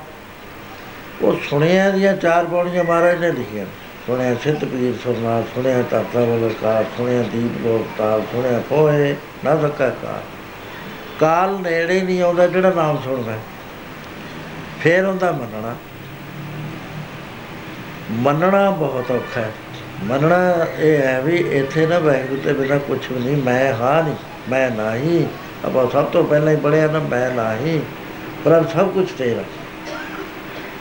ਉਹ 1.23 1.37
ਸੁਣਿਆ 1.51 1.91
ਦੀਆਂ 1.91 2.17
ਚਾਰ 2.17 2.45
ਪੌੜੀਆਂ 2.45 2.85
ਮਹਾਰਾਜ 2.85 3.21
ਨੇ 3.21 3.33
ਲਿਖੀਆਂ। 3.33 3.67
ਸੁਣਿਆ 4.07 4.35
ਸਿੱਧ 4.35 4.65
ਪੀਰ 4.65 4.95
ਸੁਰਨਾਥ 5.05 5.45
ਸੁਣਿਆ 5.55 5.83
ਤਾਤਾ 5.83 6.49
ਕਾ 6.63 6.83
ਸੁਣਿਆ 6.83 7.23
ਦੀਪ 7.23 7.67
ਲੋਕ 7.67 7.99
ਤਾਲ, 7.99 8.21
ਸੁਣਿਆ 8.21 8.63
ਕੋਏ 8.71 9.17
ਨਾ 9.45 9.57
ਸਕਾ 9.57 9.91
ਕਾ 9.91 10.23
ਕਾਲ 11.21 11.61
ਨੇੜੇ 11.61 12.01
ਨਹੀਂ 12.01 12.23
ਆਉਂਦਾ, 12.23 12.47
ਜਿਹੜਾ 12.47 12.71
ਨਾਮ 12.71 12.99
ਸੁਣਦਾ। 13.05 13.33
ਫੇਰ 14.81 15.05
ਹੁੰਦਾ 15.05 15.33
ਮੰਨਣਾ। 15.33 15.77
ਮੰਨਣਾ 18.11 18.71
ਬਹੁਤ 18.71 19.11
ਔਖਾ 19.11 19.41
ਹੈ। 19.41 19.53
ਮੰਨਣਾ 20.05 20.67
ਇਹ 20.79 20.99
ਹੈ 20.99 21.21
ਵੀ 21.21 21.37
ਇੱਥੇ 21.37 21.87
ਨਾ 21.87 21.99
ਵੈਗੁਰੂ 21.99 22.41
ਤੇ 22.45 22.53
ਬਿਨਾ 22.53 22.79
ਕੁਝ 22.79 22.99
ਵੀ 23.13 23.25
ਨਹੀਂ, 23.25 23.43
ਮੈਂ 23.43 23.73
ਹਾਂ 23.73 24.03
ਨਹੀਂ 24.03 24.15
ਮੈਂ 24.49 24.71
ਨਹੀਂ। 24.71 25.27
ਆਪਾਂ 25.67 25.91
ਸਭ 25.91 26.05
ਤੋਂ 26.05 26.25
ਪਹਿਲਾਂ 26.25 26.53
ਹੀ 26.53 26.57
ਪੜਿਆ 26.57 26.87
ਨਾ, 26.87 26.99
ਮੈਂ 26.99 27.31
ਨਹੀਂ। 27.31 27.81
ਪਰ 28.45 28.65
ਸਭ 28.75 28.89
ਕੁਝ 28.89 29.11
ਤੇਰਾ 29.19 29.43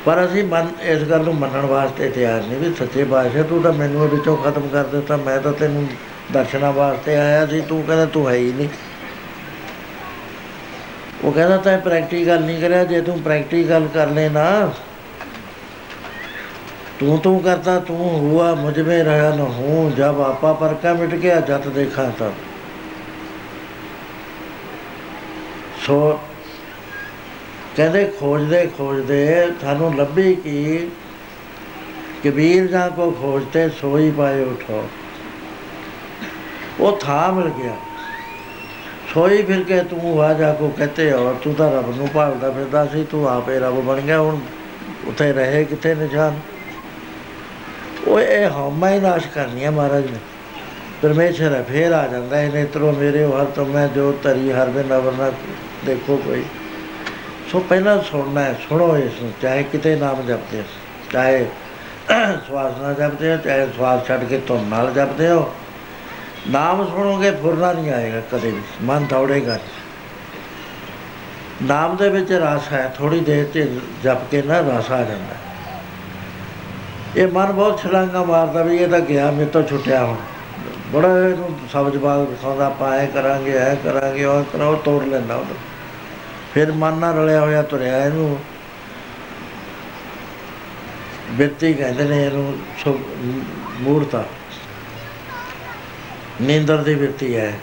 ਪਰ 0.05 0.25
ਅਸੀਂ 0.25 0.43
ਮਨ, 0.43 0.67
ਇਸ 0.81 1.03
ਗੱਲ 1.03 1.23
ਨੂੰ 1.23 1.35
ਮੰਨਣ 1.35 1.65
ਵਾਸਤੇ 1.65 2.09
ਤਿਆਰ 2.09 2.41
ਨਹੀਂ 2.41 2.59
ਵੀ 2.59 2.73
ਸੱਚੇ 2.73 3.03
ਬਾਦਸ਼ਾਹ 3.03 3.43
ਤੂੰ 3.43 3.61
ਤਾਂ 3.61 3.73
ਮੈਨੂੰ 3.73 4.07
ਵਿੱਚੋਂ 4.09 4.37
ਖਤਮ 4.37 4.67
ਕਰ 4.67 4.83
ਦਿੱਤਾ, 4.83 5.17
ਮੈਂ 5.17 5.39
ਤਾਂ 5.39 5.53
ਤੈਨੂੰ 5.53 5.87
ਦਰਸ਼ਨਾਂ 6.31 6.71
ਵਾਸਤੇ 6.73 7.15
ਆਇਆ 7.15 7.45
ਸੀ, 7.45 7.61
ਤੂੰ 7.61 7.83
ਕਹਿੰਦਾ 7.83 8.05
ਤੂੰ 8.05 8.29
ਹੈ 8.29 8.35
ਹੀ 8.35 8.51
ਨਹੀਂ। 8.51 8.69
ਉਹ 11.23 11.31
ਕਹਿੰਦਾ 11.31 11.57
ਤਾਂ 11.57 11.77
ਪ੍ਰੈਕਟੀਕਲ 11.77 12.41
ਨਹੀਂ 12.41 12.61
ਕਰਿਆ, 12.61 12.83
ਜੇ 12.83 13.01
ਤੂੰ 13.01 13.19
ਪ੍ਰੈਕਟੀਕਲ 13.19 13.87
ਕਰ 13.93 14.07
ਲੈਣਾ 14.07 14.71
ਤੂੰ 16.99 17.17
ਤੂੰ 17.17 17.39
ਕਰਤਾ, 17.39 17.79
ਤੂੰ 17.79 17.97
ਹੁਆ, 17.97 18.53
ਮੁਝ 18.55 18.79
ਮੇ 18.79 19.03
ਰਹਾ 19.03 19.29
ਨ 19.35 19.39
ਹੂੰ, 19.39 19.91
ਜਬ 19.95 20.21
ਆਪਾ 20.21 20.53
ਪਰ 20.53 20.73
ਕਾ 20.73 20.93
ਮਿਟ 20.93 21.15
ਗਿਆ, 21.15 21.39
ਜਤ 21.39 21.67
ਦੇਖਾ 21.67 22.11
ਤਾਂ 22.19 22.31
ਸੋ 25.87 26.19
ਕਹਿੰਦੇ 27.75 28.11
ਖੋਜਦੇ 28.19 28.69
ਖੋਜਦੇ 28.77 29.47
ਤੁਹਾਨੂੰ 29.61 29.95
ਲੱਭੀ 29.95 30.35
ਕਿ? 30.35 30.87
ਕਬੀਰ 32.25 32.67
ਜਾਂ 32.67 32.89
ਕੋ 32.89 33.11
ਖੋਜਤੇ 33.11 33.69
ਸੋਈ 33.69 34.11
ਪਾਏ 34.11 34.43
ਉਠੋ। 34.43 34.89
ਉਹ 36.79 36.97
ਥਾ 36.97 37.31
ਮਿਲ 37.31 37.49
ਗਿਆ। 37.49 37.73
ਸੋਈ 39.13 39.43
ਫਿਰ 39.43 39.63
ਕੇ 39.63 39.83
ਤੂੰ 39.83 40.23
ਆ 40.23 40.33
ਜਾ, 40.33 40.53
ਕੋ 40.53 40.69
ਕਹਤੇ 40.69 41.13
ਔਰ 41.13 41.33
ਤੂੰ 41.33 41.53
ਤਾਂ 41.53 41.71
ਰੱਬ 41.71 41.97
ਨੂੰ 41.97 42.09
ਭਾਲਦਾ 42.13 42.51
ਫਿਰਦਾ 42.51 42.85
ਸੀ, 42.85 43.03
ਤੂੰ 43.03 43.29
ਆਪੇ 43.29 43.59
ਰੱਬ 43.59 43.73
ਬਣ 43.73 44.01
ਗਿਆ, 44.01 44.19
ਹੁਣ 44.19 44.39
ਉੱਥੇ 45.07 45.33
ਰਹੇ 45.33 45.63
ਕਿੱਥੇ 45.63 45.95
ਨਿਸ਼ਾਨ? 45.95 46.39
ਉਹ 48.07 48.19
ਇਹ 48.19 48.49
ਹਉਮੈ 48.49 48.95
ਹੀ 48.95 48.99
ਨਾਸ਼ 48.99 49.27
ਕਰਨੀ 49.27 49.63
ਹੈ 49.63 49.71
ਮਹਾਰਾਜ 49.71 50.05
ਨੇ। 50.05 50.19
ਪਰਮੇਸ਼ਰ 51.01 51.53
ਹੈ, 51.53 51.63
ਫੇਰ 51.63 51.91
ਆ 51.91 52.07
ਜਾਂਦਾ 52.07 52.37
ਹੈ 52.37 52.51
ਨੇਤਰੋ 52.53 52.91
ਮੇਰੇ 52.91 53.25
ਹਰ 53.25 53.45
ਤੋਂ 53.45 53.65
ਮੈਂ 53.65 53.87
ਜੋ 53.87 54.11
ਤਰੀ 54.23 54.51
ਹਰ 54.51 54.69
ਬਿਨ 54.69 54.95
ਅਵਰਨਾ 54.97 55.31
ਦੇਖੋ 55.85 56.21
ਕੋਈ। 56.25 56.43
ਸੋ 57.51 57.59
ਪਹਿਲਾਂ 57.59 57.97
ਸੁਣਨਾ 58.01 58.41
ਹੈ, 58.41 58.55
ਸੁਣੋ 58.69 58.95
ਇਸ 58.97 59.21
ਨੂੰ, 59.21 59.31
ਚਾਹੇ 59.41 59.63
ਕਿਤੇ 59.63 59.95
ਨਾਮ 59.95 60.21
ਜਪਦੇ 60.21 60.59
ਹੋ, 60.59 60.63
ਚਾਹੇ 61.11 61.45
ਸਵਾਸ 62.47 62.77
ਨਾਲ 62.81 62.93
ਜਪਦੇ 62.93 63.31
ਹੋ, 63.31 63.37
ਚਾਹੇ 63.37 63.65
ਸਵਾਸ 63.77 64.05
ਛੱਡ 64.07 64.23
ਕੇ 64.23 64.37
ਤੁਮ 64.37 64.67
ਨਾਲ 64.69 64.91
ਜਪਦੇ 64.93 65.29
ਹੋ। 65.29 65.51
ਨਾਮ 66.49 66.85
ਸੁਣੋਗੇ, 66.85 67.31
ਫੁਰਨਾ 67.31 67.71
ਨਹੀਂ 67.73 67.91
ਆਏਗਾ 67.91 68.21
ਕਦੇ 68.31 68.51
ਵੀ, 68.51 68.61
ਮਨ 68.81 69.05
ਦੌੜੇਗਾ 69.05 69.57
ਨਾਮ 71.61 71.95
ਦੇ 71.97 72.09
ਵਿੱਚ 72.09 72.31
ਰਸ 72.33 72.71
ਹੈ 72.73 72.93
ਥੋੜੀ 72.97 73.19
ਦੇਰ 73.19 73.45
ਚ 73.45 73.67
ਜਪ 74.03 74.29
ਕੇ 74.31 74.41
ਨਾ 74.41 74.59
ਰਸ 74.59 74.91
ਆ 74.91 75.03
ਜਾਂਦਾ। 75.03 75.35
ਇਹ 77.17 77.27
ਮਨ 77.27 77.51
ਬਹੁਤ 77.51 77.81
ਛਲਾਂਗਾ 77.81 78.23
ਮਾਰਦਾ 78.23 78.61
ਵੀ 78.63 78.77
ਇਹ 78.77 78.87
ਤਾਂ 78.87 78.99
ਗਿਆ, 78.99 79.31
ਮੇਰੇ 79.31 79.49
ਤੋਂ 79.49 79.63
ਛੁੱਟਿਆ 79.63 80.03
ਹੁਣ। 80.05 80.15
ਬੜਾ 80.91 81.07
ਇਹਨੂੰ 81.19 81.49
ਸਬਜ 81.73 81.97
ਬਾਗ 81.97 82.25
ਦਿਖਾਉਂਦਾ 82.27 82.69
ਪਾਏ 82.69 83.07
ਕਰਾਂਗੇ, 83.07 83.57
ਐ 83.57 83.75
ਕਰਾਂਗੇ, 83.75 84.25
ਉਹ 84.25 84.43
ਕਰਾਓ, 84.43 84.75
ਤੋੜ 84.75 85.03
ਲੈਂਦਾ 85.03 85.35
ਉਹ 85.35 85.45
ਫਿਰ 86.53 86.71
ਮਨ 86.71 86.93
ਨਾਲ 86.93 87.15
ਰਲਿਆ 87.15 87.41
ਹੋਇਆ, 87.41 87.61
ਤੁਰਿਆ 87.61 88.05
ਇਹਨੂੰ। 88.05 88.39
ਬਿਰਤੀ 91.31 91.73
ਕਹਿੰਦੇ 91.73 92.03
ਨੇ 92.03 92.25
ਇਹਨੂੰ 92.25 92.59
ਮੂਰਤਾ। 93.81 94.23
ਨੀਂਦਰ 96.41 96.77
ਦੀ 96.77 96.95
ਬਿਰਤੀ 96.95 97.35
ਹੈ। 97.35 97.53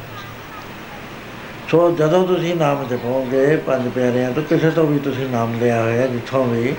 ਸੋ 1.69 1.91
ਜਦੋਂ 1.91 2.27
ਤੁਸੀਂ 2.27 2.57
ਨਾਮ 2.57 2.89
ਜਪੋਗੇ 2.89 3.57
ਪੰਜ 3.57 3.89
ਪਿਆਰਿਆਂ 3.89 4.33
ਤੋਂ, 4.33 4.43
ਕਿਸੇ 4.43 4.71
ਤੋਂ 4.71 4.87
ਵੀ 4.87 4.99
ਤੁਸੀਂ 4.99 5.29
ਨਾਮ 5.29 5.59
ਲਿਆ 5.61 5.83
ਹੋਇਆ, 5.83 6.07
ਜਿੱਥੋਂ 6.07 6.45
ਵੀ, 6.45 6.75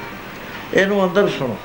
ਇਹਨੂੰ 0.73 1.09
ਅੰਦਰ 1.09 1.27
ਸੁਣੋ। 1.27 1.57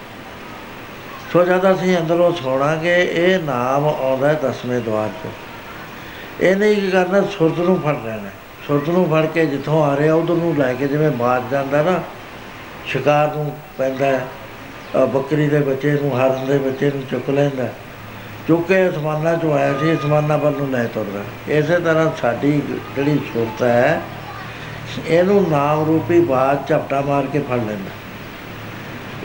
ਸੋ 1.33 1.45
ਜਦ 1.45 1.75
ਅਸੀਂ 1.75 1.99
ਅੰਦਰੋਂ 1.99 2.33
ਸੁਣਾਂਗੇ, 2.33 3.09
ਇਹ 3.13 3.39
ਨਾਮ 3.39 3.85
ਆਉਂਦਾ 3.85 4.33
ਦਸਵੇਂ 4.33 4.81
ਦਵਾਰ 4.81 5.11
ਤੋਂ 5.23 5.31
ਇਹਨੇ 6.41 6.75
ਕੀ 6.75 6.91
ਕਰਨਾ? 6.91 7.21
ਸੁਰਤ 7.21 7.59
ਨੂੰ 7.59 7.81
ਫੜ 7.81 7.95
ਲੈਣਾ 8.05 8.31
ਸੁਰਤ 8.67 8.89
ਨੂੰ 8.89 9.09
ਫੜ 9.11 9.25
ਕੇ 9.27 9.45
ਜਿੱਥੋਂ 9.47 9.83
ਆ 9.85 9.97
ਰਿਹਾ, 9.97 10.15
ਉਧਰ 10.15 10.35
ਨੂੰ 10.35 10.55
ਲੈ 10.57 10.73
ਕੇ 10.75 10.87
ਜਿਵੇਂ 10.89 11.11
ਬਾਜ 11.13 11.43
ਜਾਂਦਾ 11.51 11.83
ਨਾ, 11.83 12.01
ਸ਼ਿਕਾਰ 12.87 13.35
ਨੂੰ 13.37 13.53
ਪੈਂਦਾ 13.79 15.07
ਬੱਕਰੀ 15.07 15.49
ਦੇ 15.49 15.61
ਬੱਚੇ 15.61 15.93
ਨੂੰ, 15.93 16.11
ਹਰਨ 16.17 16.47
ਦੇ 16.47 16.59
ਬੱਚੇ 16.59 16.91
ਨੂੰ 16.91 17.03
ਚੁੱਕ 17.11 17.31
ਲੈਂਦਾ 17.31 17.69
ਚੁੱਕ 18.49 18.67
ਕੇ 18.69 18.89
ਅਸਮਾਨਾਂ 18.89 19.37
ਚੋਂ 19.39 19.53
ਆਇਆ 19.55 19.73
ਸੀ 19.81 19.93
ਅਸਮਾਨਾਂ 19.93 20.39
ਵੱਲ 20.39 20.53
ਨੂੰ 20.53 20.71
ਲੈ 20.71 20.85
ਤੁਰਦਾ 20.95 21.23
ਇਸੇ 21.53 21.79
ਤਰ੍ਹਾਂ 21.81 22.11
ਸਾਡੀ 22.21 22.51
ਜਿਹੜੀ 22.97 23.19
ਸੁਰਤ 23.33 23.63
ਹੈ, 23.63 24.01
ਇਹਨੂੰ 25.09 25.45
ਨਾਮ 25.51 25.85
ਰੂਪੀ 25.87 26.21
ਬਾਜ 26.25 26.69
ਝਪਟਾ 26.69 27.01
ਮਾਰ 27.01 27.27
ਕੇ 27.33 27.39
ਫੜ 27.41 27.59
ਲੈਂਦਾ 27.59 27.91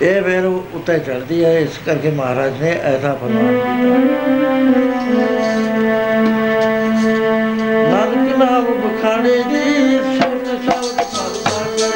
ਇਹ 0.02 0.22
ਫਿਰ 0.24 0.46
ਉੱਤੇ 0.46 0.98
ਚੜਦੀ 1.00 1.44
ਹੈ, 1.46 1.58
ਇਸ 1.60 1.78
ਕਰਕੇ 1.86 2.12
ਮਹਾਰਾਜ 2.12 2.62
ਨੇ 2.62 2.72
ਐਸਾ 2.84 3.14
ਫਰਮਾਨ 3.16 3.60
ਕੀਤਾ 3.60 3.98
ਨਾਨਕ 7.90 8.38
ਨਾਮ 8.38 8.66
ਬਖਾਣੇ 9.00 9.36
ਦੀ 9.44 10.00
ਸੁਰਤ 10.16 10.48
ਸਬਦ 10.64 10.98
ਪਰਦਾ 11.04 11.92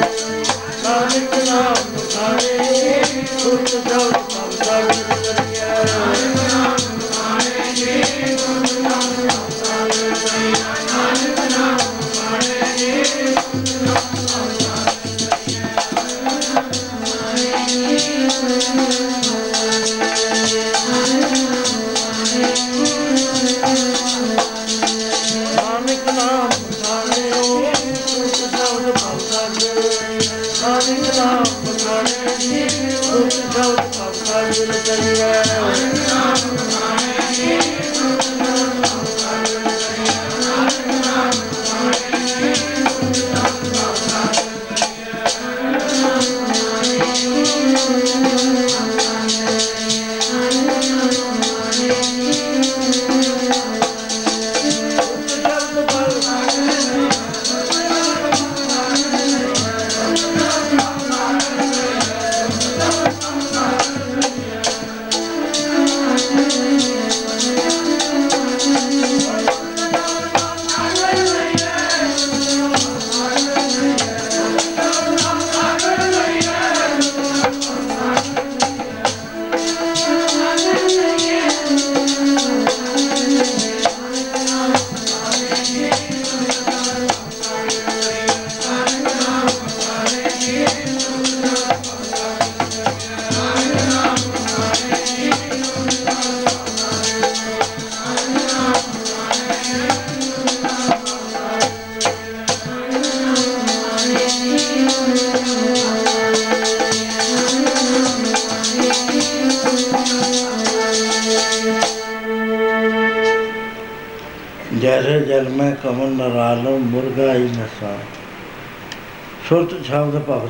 ਨਾਨਕ 0.84 1.34
ਨਾਮ 1.48 1.90
ਬਖਾਣੇ 1.90 2.58
ਦੀ 3.02 3.26
ਸਬਦ 3.26 4.16
ਪਰਦਾ 4.30 4.80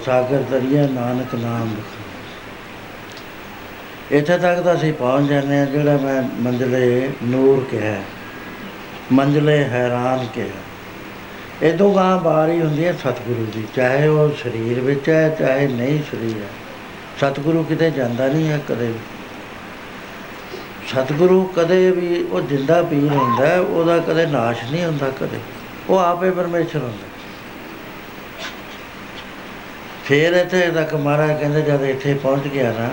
ਸਾਗਰ 0.06 0.42
ਤਰੀਆ 0.50 0.86
ਨਾਨਕ 0.86 1.34
ਨਾਮ 1.34 1.68
ਲਿਖਾ। 1.68 2.02
ਇੱਥੇ 4.16 4.38
ਤੱਕ 4.38 4.60
ਤਾਂ 4.60 4.74
ਅਸੀਂ 4.74 4.92
ਪਹੁੰਚ 4.92 5.28
ਜਾਂਦੇ 5.28 5.58
ਹਾਂ 5.58 5.66
ਜਿਹੜਾ 5.66 5.96
ਮੈਂ 5.96 6.22
ਮੰਜ਼ਲੇ 6.22 7.10
ਨੂਰ 7.22 7.64
ਕਿਹਾ 7.70 8.02
ਮੰਜ਼ਲੇ 9.12 9.64
ਹੈਰਾਨ 9.64 10.26
ਕਿਹਾ। 10.34 11.66
ਇਦੋਂ 11.68 11.94
ਗਾਂ 11.94 12.18
ਬਾਰੀ 12.18 12.60
ਹੁੰਦੀ 12.60 12.84
ਹੈ 12.84 12.92
ਸਤਿਗੁਰੂ 12.92 13.46
ਦੀ 13.54 13.64
ਚਾਹੇ 13.76 14.08
ਉਹ 14.08 14.30
ਸਰੀਰ 14.42 14.80
ਵਿੱਚ 14.80 15.08
ਹੈ 15.08 15.36
ਚਾਹੇ 15.38 15.66
ਨਹੀਂ 15.68 15.98
ਸਰੀਰ 16.10 16.36
ਹੈ। 16.36 16.48
ਸਤਿਗੁਰੂ 17.20 17.62
ਕਿਤੇ 17.62 17.90
ਜਾਂਦਾ 17.90 18.28
ਨਹੀਂ 18.28 18.48
ਹੈ 18.48 18.60
ਕਦੇ 18.68 18.86
ਵੀ। 18.86 18.98
ਸਤਿਗੁਰੂ 20.88 21.44
ਕਦੇ 21.56 21.90
ਵੀ 21.90 22.22
ਉਹ 22.22 22.40
ਜਿੰਦਾ 22.40 22.82
ਪੀਰ 22.82 23.12
ਹੁੰਦਾ 23.12 23.46
ਹੈ, 23.46 23.60
ਉਹਦਾ 23.60 23.98
ਕਦੇ 23.98 24.26
ਨਾਸ਼ 24.26 24.64
ਨਹੀਂ 24.72 24.84
ਹੁੰਦਾ 24.84 25.10
ਕਦੇ। 25.20 25.38
ਉਹ 25.88 25.98
ਆਪੇ 25.98 26.30
ਪਰਮੇਸ਼ਰ 26.30 26.78
ਹੁੰਦਾ 26.78 27.13
ਫੇਰ 30.04 30.32
ਇੱਥੇ 30.32 30.60
ਤੱਕ 30.70 30.94
ਮਹਾਰਾਜ 30.94 31.30
ਕਹਿੰਦੇ 31.40 31.60
ਜਦ 31.62 31.82
ਇੱਥੇ 31.82 32.14
ਪਹੁੰਚ 32.14 32.46
ਗਿਆ 32.48 32.72
ਨਾ 32.72 32.88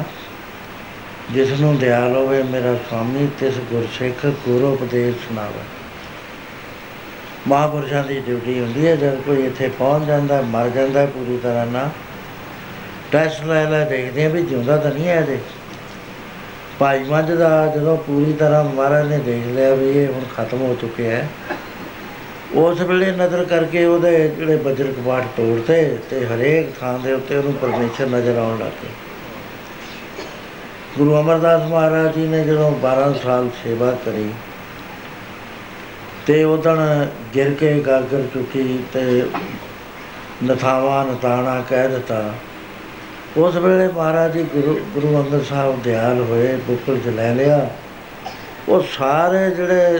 ਜਿਸ 1.32 1.60
ਨੂੰ 1.60 1.78
ਦਿਆਲ 1.78 2.16
ਹੋਵੇ 2.16 2.44
ਮੇਰਾ 2.44 2.76
ਸਵਾਮੀ, 2.90 3.28
ਤਿਸ 3.40 3.58
ਗੁਰਸਿੱਖ 3.72 4.26
ਗੁਰੂ 4.26 4.72
ਉਪਦੇਸ਼ 4.74 5.16
ਸੁਣਾਵੇ। 5.28 5.64
ਮਹਾਂਪੁਰਸ਼ਾਂ 7.48 8.04
ਦੀ 8.04 8.20
ਡਿਊਟੀ 8.20 8.60
ਹੁੰਦੀ 8.60 8.88
ਹੈ, 8.88 8.96
ਜਦ 8.96 9.22
ਕੋਈ 9.22 9.46
ਇੱਥੇ 9.46 9.70
ਪਹੁੰਚ 9.70 10.08
ਜਾਂਦਾ, 10.08 10.42
ਮਰ 10.42 10.70
ਜਾਂਦਾ 10.70 11.06
ਪੂਰੀ 11.06 11.38
ਤਰ੍ਹਾਂ 11.38 11.66
ਨਾਲ 11.66 11.90
ਟੈਸਟ 13.12 13.44
ਲੈ 13.44 13.70
ਲੈ, 13.70 13.84
ਦੇਖਦੇ 13.86 14.26
ਆ 14.26 14.30
ਵੀ 14.30 14.44
ਜਿਉਂਦਾ 14.44 14.78
ਤਾਂ 14.78 14.92
ਨਹੀਂ 14.92 15.08
ਹੈ 15.08 15.20
ਅਜੇ। 15.20 15.40
ਭਾਈ 16.80 17.04
ਮੱਝ 17.04 17.32
ਦਾ 17.32 17.68
ਜਦੋਂ 17.68 17.98
ਪੂਰੀ 17.98 18.34
ਤਰ੍ਹਾਂ 18.34 18.64
ਮਹਾਰਾਜ 18.64 19.08
ਨੇ 19.08 19.18
ਦੇਖ 19.18 19.46
ਲਿਆ 19.46 19.74
ਵੀ 19.74 19.90
ਇਹ 19.90 20.08
ਹੁਣ 20.08 20.24
ਖਤਮ 20.38 20.62
ਹੋ 20.62 20.76
ਚੁੱਕਿਆ 20.82 21.12
ਹੈ 21.12 21.28
ਉਸ 22.62 22.82
ਵੇਲੇ 22.82 23.12
ਨਜ਼ਰ 23.12 23.44
ਕਰਕੇ 23.46 23.86
ਉਹਦੇ 23.86 24.28
ਜਿਹੜੇ 24.28 24.56
ਬਜਰ 24.56 24.92
ਕਬਾਟ 24.92 25.24
ਤੋੜਤੇ 25.38 25.98
ਤੇ 26.10 26.26
ਹਰੇਕ 26.26 26.80
ਥਾਂ 26.80 27.00
ਦੇ 27.00 27.14
ਉੱਤੇ 27.14 27.38
ਉਹਨੂੰ 27.38 27.54
ਪਰਮੇਸ਼ਰ 27.54 28.08
ਨਜ਼ਰ 28.08 28.38
ਆਉਣ 28.38 28.60
ਲੱਗ 28.60 28.72
ਪਿਆ 28.82 28.92
ਗੁਰੂ 30.98 31.20
ਅਮਰਦਾਸ 31.22 31.62
ਮਹਾਰਾਜ 31.62 32.16
ਜੀ 32.16 32.28
ਨੇ 32.28 32.44
ਜਦੋਂ 32.44 32.72
12 32.84 33.14
ਸਾਲ 33.24 33.50
ਸੇਵਾ 33.64 33.92
ਕਰੀ 34.06 34.30
ਤੇ 36.28 36.44
ਉਦਣ 36.44 37.06
ਗਿਰ 37.36 37.54
ਕੇ 37.54 37.74
ਗਾਗਰ 37.80 38.24
ਚੁੱਕੀ 38.34 38.80
ਤੇ 38.94 39.26
ਨਥਾਵਾ 40.46 41.04
ਨਤਾਣਾ 41.04 41.64
ਕਹਿ 41.70 41.90
ਦਿੱਤਾ। 41.90 42.34
ਉਸ 43.38 43.56
ਵੇਲੇ 43.56 43.88
ਮਹਾਰਾਜ 43.88 44.34
ਜੀ 44.34 44.44
ਗੁਰੂ 44.44 44.80
ਗੁਰੂ 44.94 45.18
ਅੰਗਦ 45.18 45.46
ਸਾਹਿਬ 45.46 45.82
ਦਿਆਲ 45.84 46.20
ਹੋਏ, 46.20 46.56
ਬੁੱਕਲ 46.56 46.98
ਚ 46.98 47.08
ਲੈ 47.08 47.34
ਲਿਆ। 47.34 47.70
ਉਹ 48.70 48.84
ਸਾਰੇ 48.92 49.50
ਜਿਹੜੇ 49.52 50.00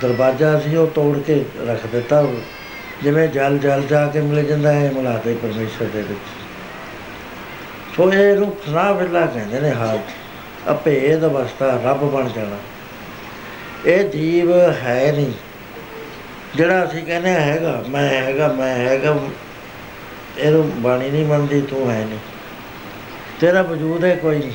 ਦਰਵਾਜ਼ਾ 0.00 0.60
ਸੀ, 0.60 0.76
ਉਹ 0.76 0.86
ਤੋੜ 0.86 1.18
ਕੇ 1.18 1.44
ਰੱਖ 1.66 1.86
ਦਿੱਤਾ। 1.86 2.26
ਜਿਵੇਂ 3.02 3.28
ਜਲ 3.28 3.58
ਜਲ 3.58 3.82
ਜਾ 3.82 4.06
ਕੇ 4.06 4.20
ਮਿਲ 4.20 4.44
ਜਾਂਦਾ 4.44 4.72
ਹੈ 4.72 4.90
ਮਿਲਾਤੇ 4.90 5.34
ਪਰਮੇਸ਼ਰ 5.34 5.84
ਦੇ 5.84 6.02
ਵਿੱਚ। 6.02 6.20
ਸੋ 7.96 8.12
ਇਹ 8.12 8.36
ਨੂੰ 8.36 8.56
ਫਨਾ 8.66 8.92
ਵੇਲਾ 8.92 9.26
ਕਹਿੰਦੇ 9.26 9.60
ਨੇ 9.60 9.70
ਹਾਲ 9.70 9.98
ਅਭੇਦ 10.70 11.24
ਅਵਸਥਾ, 11.24 11.80
ਰੱਬ 11.84 11.98
ਬਣ 11.98 12.28
ਜਾਣਾ। 12.28 12.56
ਇਹ 13.86 14.08
ਜੀਵ 14.08 14.52
ਹੈ 14.52 15.12
ਨਹੀਂ। 15.16 15.32
ਜਿਹੜਾ 16.56 16.84
ਅਸੀਂ 16.84 17.02
ਕਹਿੰਦੇ 17.02 17.32
ਹਾਂ 17.32 17.40
ਹੈਗਾ, 17.40 17.84
ਮੈਂ 17.88 18.08
ਹੈਗਾ 18.08 18.48
ਮੈਂ 18.48 18.74
ਹੈਗਾ, 18.76 19.18
ਇਹਨੂੰ 20.38 20.82
ਬਾਣੀ 20.82 21.10
ਨਹੀਂ 21.10 21.26
ਮੰਨਦੀ, 21.26 21.60
ਤੂੰ 21.60 21.90
ਹੈ 21.90 22.04
ਨਹੀਂ। 22.08 22.18
ਤੇਰਾ 23.40 23.62
ਵਜੂਦ 23.62 24.04
ਹੈ, 24.04 24.16
ਕੋਈ 24.16 24.38
ਨਹੀਂ। 24.38 24.52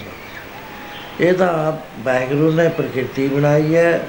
ਇਹ 1.20 1.34
ਤਾਂ 1.34 1.72
ਵਾਹਿਗੁਰੂ 2.00 2.52
ਨੇ 2.52 2.70
ਪ੍ਰਕਿਰਤੀ 2.70 3.28
ਬਣਾਈ 3.28 3.76
ਹੈ। 3.76 4.02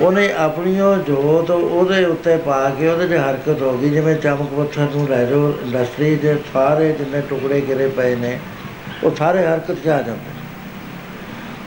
ਉਹਨੇ 0.00 0.32
ਆਪਣੀ 0.32 0.80
ਉਹ 0.80 0.96
ਜੋਤ 0.96 1.50
ਉਹਦੇ 1.50 2.04
ਉੱਤੇ 2.04 2.36
ਪਾ 2.36 2.70
ਕੇ 2.70 2.88
ਉਹਦੇ 2.88 3.06
'ਚ 3.08 3.12
ਹਰਕਤ 3.12 3.62
ਹੋ 3.62 3.72
ਗਈ 3.78 3.88
ਜਿਵੇਂ 3.90 4.14
ਚਮਕ 4.14 4.52
ਪੱਥਰ 4.54 4.88
ਨੂੰ 4.94 5.08
ਲੈ 5.08 5.24
ਜਾਓ 5.24 5.54
ਇੰਡਸਟਰੀ 5.64 6.16
ਦੇ 6.16 6.36
ਸਾਰੇ 6.52 6.92
ਜਿੰਨੇ 6.92 7.20
ਟੁਕੜੇ 7.20 7.60
ਗਿਰੇ 7.60 7.88
ਪਏ 7.88 8.14
ਨੇ 8.14 8.38
ਉਹ 9.04 9.16
ਸਾਰੇ 9.16 9.46
ਹਰਕਤ 9.46 9.76
'ਚ 9.84 9.88
ਆ 9.88 10.02
ਜਾਂਦੇ 10.02 10.36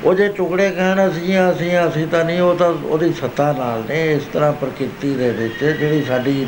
ਉਹ 0.03 0.13
ਜੇ 0.13 0.27
ਟੁਕੜੇ 0.27 0.69
ਕਹਿਣ 0.71 1.09
ਅਸੀਂ 1.09 1.35
ਹਾਂ, 1.35 1.51
ਅਸੀਂ 1.51 1.71
ਹਾਂ, 1.71 1.87
ਅਸੀਂ 1.89 2.07
ਤਾਂ 2.07 2.25
ਨਹੀਂ 2.25 2.41
ਉਹ 2.41 2.55
ਤਾਂ 2.55 2.67
ਉਹਦੀ 2.67 3.13
ਸੱਤਾ 3.13 3.51
ਨਾਲ 3.51 3.83
ਨੇ 3.89 4.13
ਇਸ 4.13 4.23
ਤਰ੍ਹਾਂ 4.33 4.53
ਪ੍ਰਕਿਰਤੀ 4.53 5.13
ਦੇ 5.15 5.29
ਵਿੱਚ 5.29 5.63
ਜਿਹੜੀ 5.63 6.03
ਸਾਡੀ 6.03 6.47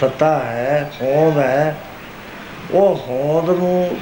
ਸੱਤਾ 0.00 0.38
ਹੈ 0.38 0.90
ਹੋਂਦ 1.02 1.38
ਹੈ 1.38 1.76
ਉਹ 2.72 2.96
ਹੋਂਦ 3.08 3.50
ਨੂੰ 3.50 3.96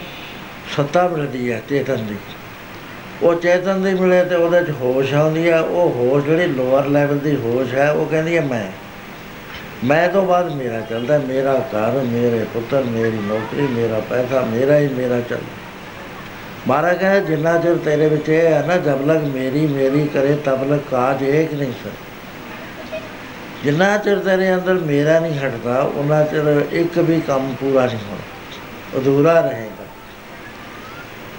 ਸੱਤਾ 0.77 1.09
ਮਿਲਦੀ 1.09 1.53
ਹੈ 1.53 1.63
ਚੇਤਨ 1.69 2.07
ਦੀ। 2.07 2.17
ਉਹ 3.23 3.35
ਚੇਤਨ 3.35 3.83
ਦੀ 3.83 3.95
ਮਿਲੇ 3.95 4.25
ਤੇ 4.25 4.35
ਉਹਦੇ 4.35 4.63
'ਚ 4.65 4.71
ਹੋਸ਼ 4.71 5.15
ਆਉਂਦੀ 5.15 5.51
ਹੈ 5.51 5.61
ਉਹ 5.61 5.91
ਹੋਸ਼ 5.91 6.25
ਜਿਹੜੀ 6.25 6.47
ਲੋਅਰ 6.47 6.87
ਲੈਵਲ 6.87 7.19
ਦੀ 7.19 7.37
ਹੋਸ਼ 7.37 7.75
ਹੈ, 7.75 7.91
ਉਹ 7.91 8.07
ਕਹਿੰਦੀ 8.07 8.37
ਹੈ 8.37 8.41
ਮੈਂ 8.43 8.67
ਮੈਂ 9.85 10.09
ਤੋਂ 10.09 10.23
ਬਾਅਦ 10.23 10.51
ਮੇਰਾ 10.55 10.81
ਚੱਲਦਾ, 10.81 11.19
ਮੇਰਾ 11.19 11.55
ਘਰ, 11.75 12.03
ਮੇਰੇ 12.03 12.45
ਪੁੱਤਰ, 12.55 12.83
ਮੇਰੀ 12.83 13.19
ਨੌਕਰੀ, 13.29 13.67
ਮੇਰਾ 13.67 14.01
ਪੈਸਾ, 14.11 14.41
ਮੇਰਾ 14.41 14.79
ਹੀ 14.79 14.89
ਮੇਰਾ 14.89 15.21
ਚੱਲ 15.21 15.41
ਮਹਾਰਾਜ 16.69 16.99
ਕਹਿੰਦੇ, 16.99 17.21
ਜਿੰਨਾ 17.27 17.59
ਚਿਰ 17.59 17.77
ਤੇਰੇ 17.77 18.09
ਵਿੱਚ 18.09 18.29
ਇਹ 18.29 18.47
ਹੈ 18.47 18.65
ਨਾ 18.67 18.77
ਜਬ 18.77 19.07
ਲਗ 19.07 19.25
ਮੇਰੀ 19.35 19.67
ਮੇਰੀ 19.67 20.07
ਕਰੇ 20.15 20.37
ਤਬ 20.45 20.73
ਲਗ 20.73 20.79
ਕਾਜ 20.91 21.23
ਏਕ 21.23 21.55
ਨਹੀਂ 21.55 21.73
ਸਰ? 21.85 21.91
ਜਿੰਨਾ 23.65 23.97
ਚਿਰ 23.99 24.19
ਤੇਰੇ 24.19 24.55
ਅੰਦਰ 24.55 24.75
ਮੇਰਾ 24.75 25.19
ਨਹੀਂ 25.21 25.39
ਹਟਦਾ, 25.39 25.81
ਉਹਨਾਂ 25.81 26.25
ਚਿਰ 26.25 26.65
ਇੱਕ 26.73 26.99
ਵੀ 26.99 27.21
ਕੰਮ 27.21 27.55
ਪੂਰਾ 27.61 27.87
ਨਹੀਂ 27.87 27.99
ਹੋਣਾ। 28.11 29.01
ਅਧੂਰਾ 29.01 29.41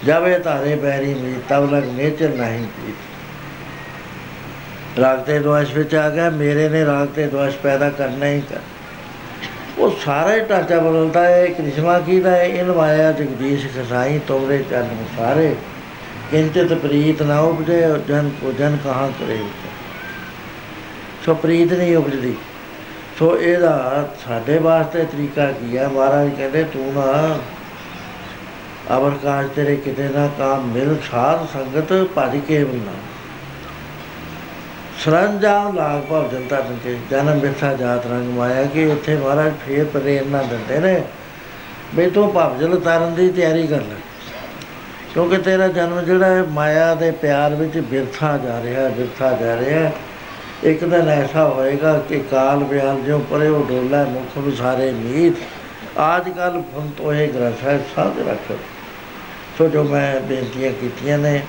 ਰਹੇਗਾ 0.04 0.20
ਜਾਵੇ 0.20 0.38
ਤਾਰੇ 0.38 0.76
ਪੈਰੀ 0.76 1.14
ਮੀ 1.14 1.34
ਤਬ 1.48 1.74
ਲਗ 1.74 1.84
ਨੇਚਰ 1.96 2.28
ਨਹੀਂ 2.28 2.66
ਪੀਤ। 2.76 2.94
ਰਾਗ 5.00 5.18
ਤੇ 5.18 5.38
ਦੋਸ਼ 5.38 5.72
ਵਿੱਚ 5.74 5.94
ਆ 5.94 6.10
ਗਿਆ, 6.10 6.30
ਮੇਰੇ 6.30 6.68
ਨੇ 6.68 6.84
ਰਾਗ 6.84 7.08
ਤੇ 7.08 7.26
ਦੋਸ਼ 7.26 7.56
ਪੈਦਾ 7.56 7.90
ਕਰਨਾ 7.90 8.26
ਹੀ 8.26 8.40
ਕਰ। 8.40 8.58
ਉਹ 9.78 9.96
ਸਾਰਾ 10.04 10.34
ਹੀ 10.34 10.40
ਢਾਂਚਾ 10.40 10.78
ਬਦਲਦਾ 10.78 11.24
ਹੈ, 11.24 11.46
ਕ੍ਰਿਸ਼ਮਾ 11.46 11.98
ਕੀ 12.00 12.20
ਦਾ 12.20 12.30
ਹੈ 12.30 12.44
ਇਨ 12.44 12.72
ਮਾਇਆ 12.72 13.12
ਜਗਦੀਸ਼ 13.12 13.66
ਖਸਾਈ 13.66 14.20
ਤੋਰੇ 14.28 14.58
ਚਰਨ 14.70 15.04
ਸਾਰੇ 15.18 15.54
ਕਿੰਚਿਤ 16.30 16.72
ਪ੍ਰੀਤ 16.72 17.22
ਨਾ 17.22 17.40
ਉਪਜੇ, 17.40 17.80
ਜਨ 18.08 18.30
ਕੋ 18.40 18.52
ਜਨ 18.52 18.76
ਕਹਾਂ 18.84 19.10
ਕਰੇ 19.20 19.38
ਸੋ 21.26 21.34
ਪ੍ਰੀਤ 21.34 21.72
ਨਹੀਂ 21.72 21.96
ਉਪਜਦੀ। 21.96 22.34
ਸੋ 23.18 23.38
ਇਹਦਾ 23.38 24.08
ਸਾਡੇ 24.24 24.58
ਵਾਸਤੇ 24.58 25.04
ਤਰੀਕਾ 25.04 25.52
ਕੀ 25.52 25.76
ਹੈ 25.76 25.88
ਮਹਾਰਾਜ 25.88 26.30
ਕਹਿੰਦੇ, 26.38 26.64
ਤੂੰ 26.64 26.92
ਨਾ 26.94 27.38
ਅਵਰ 28.90 29.10
ਕਾਜ 29.22 29.48
ਤੇਰੇ 29.56 29.76
ਕਿਤੇ 29.76 30.02
ਨਾ 30.02 30.28
ਕਾਮ 30.38 30.66
ਮਿਲ 30.66 30.96
ਸਾਧ 31.10 31.58
ਸੰਗਤ 31.58 32.08
ਭਜ 32.18 32.36
ਕੇ 32.48 32.64
ਬੁਲਾ 32.64 32.92
ਸਰੰਜਾਮ 35.04 35.76
ਲਾਗ 35.76 36.00
ਭਾਵ 36.00 36.30
ਜਨਤਾ 36.30 36.60
ਬੰਕੇ 36.60 36.98
ਜਨਮ 37.10 37.38
ਬਿਰਥਾ 37.38 37.74
ਜਾਤ 37.74 38.06
ਰੰਗ 38.06 38.36
ਮਾਇਆ 38.38 38.64
ਕਿ 38.64 38.90
ਇੱਥੇ 38.90 39.16
ਮਹਾਰਾਜ 39.16 39.52
ਫੇਰ 39.66 39.84
ਪ੍ਰੇਰਨਾ 39.84 40.42
ਦਿੰਦੇ 40.42 40.78
ਨੇ। 40.78 41.02
ਵੀ 41.94 42.10
ਤੂੰ 42.10 42.32
ਭਵਜਲ 42.32 42.80
ਤਰਨ 42.80 43.14
ਦੀ 43.14 43.30
ਤਿਆਰੀ 43.30 43.66
ਕਰ 43.66 43.76
ਲੈ। 43.76 43.96
ਕਿਉਂਕਿ 45.14 45.36
ਤੇਰਾ 45.36 45.68
ਜਨਮ 45.68 46.00
ਜਿਹੜਾ 46.00 46.26
ਹੈ, 46.26 46.42
ਮਾਇਆ 46.42 46.94
ਦੇ 46.94 47.10
ਪਿਆਰ 47.10 47.54
ਵਿੱਚ 47.54 47.78
ਬਿਰਥਾ 47.78 48.38
ਜਾ 48.38 48.62
ਰਿਹਾ 48.62 48.82
ਹੈ, 48.82 48.88
ਬਿਰਥਾ 48.88 49.32
ਜਾ 49.32 49.56
ਰਿਹਾ 49.56 49.80
ਹੈ। 49.80 49.92
ਇੱਕ 50.62 50.84
ਦਿਨ 50.84 51.08
ਐਸਾ 51.08 51.48
ਹੋਏਗਾ 51.48 51.98
ਕਿ 51.98 52.24
ਕਾਲ 52.30 52.58
ਬਿਆਲ 52.58 53.00
ਜੋ 53.00 53.18
ਪਰੇ 53.18 53.48
ਉਹ 53.48 53.66
ਡੋਲਾ 53.66 54.04
ਮੁਖ 54.04 54.38
ਨੂੰ 54.38 54.56
ਸਾਰੇ 54.56 54.92
ਮੀਤ। 54.92 55.34
ਆਜ 55.98 56.28
ਕੱਲ 56.28 56.62
ਫੁਨ 56.74 56.90
ਤੋਏ 56.98 57.26
ਗ੍ਰੰਥ 57.26 57.64
ਹੈ 57.64 57.80
ਸਾਧ 57.96 58.28
ਰੱਖੋ। 58.28 58.58
ਸੋ 59.58 59.68
ਜੋ 59.68 59.84
ਮੈਂ 59.84 60.20
ਬੇਨਤੀਆਂ 60.20 60.72
ਕੀਤੀਆਂ 60.72 61.18
ਨੇ। 61.18 61.40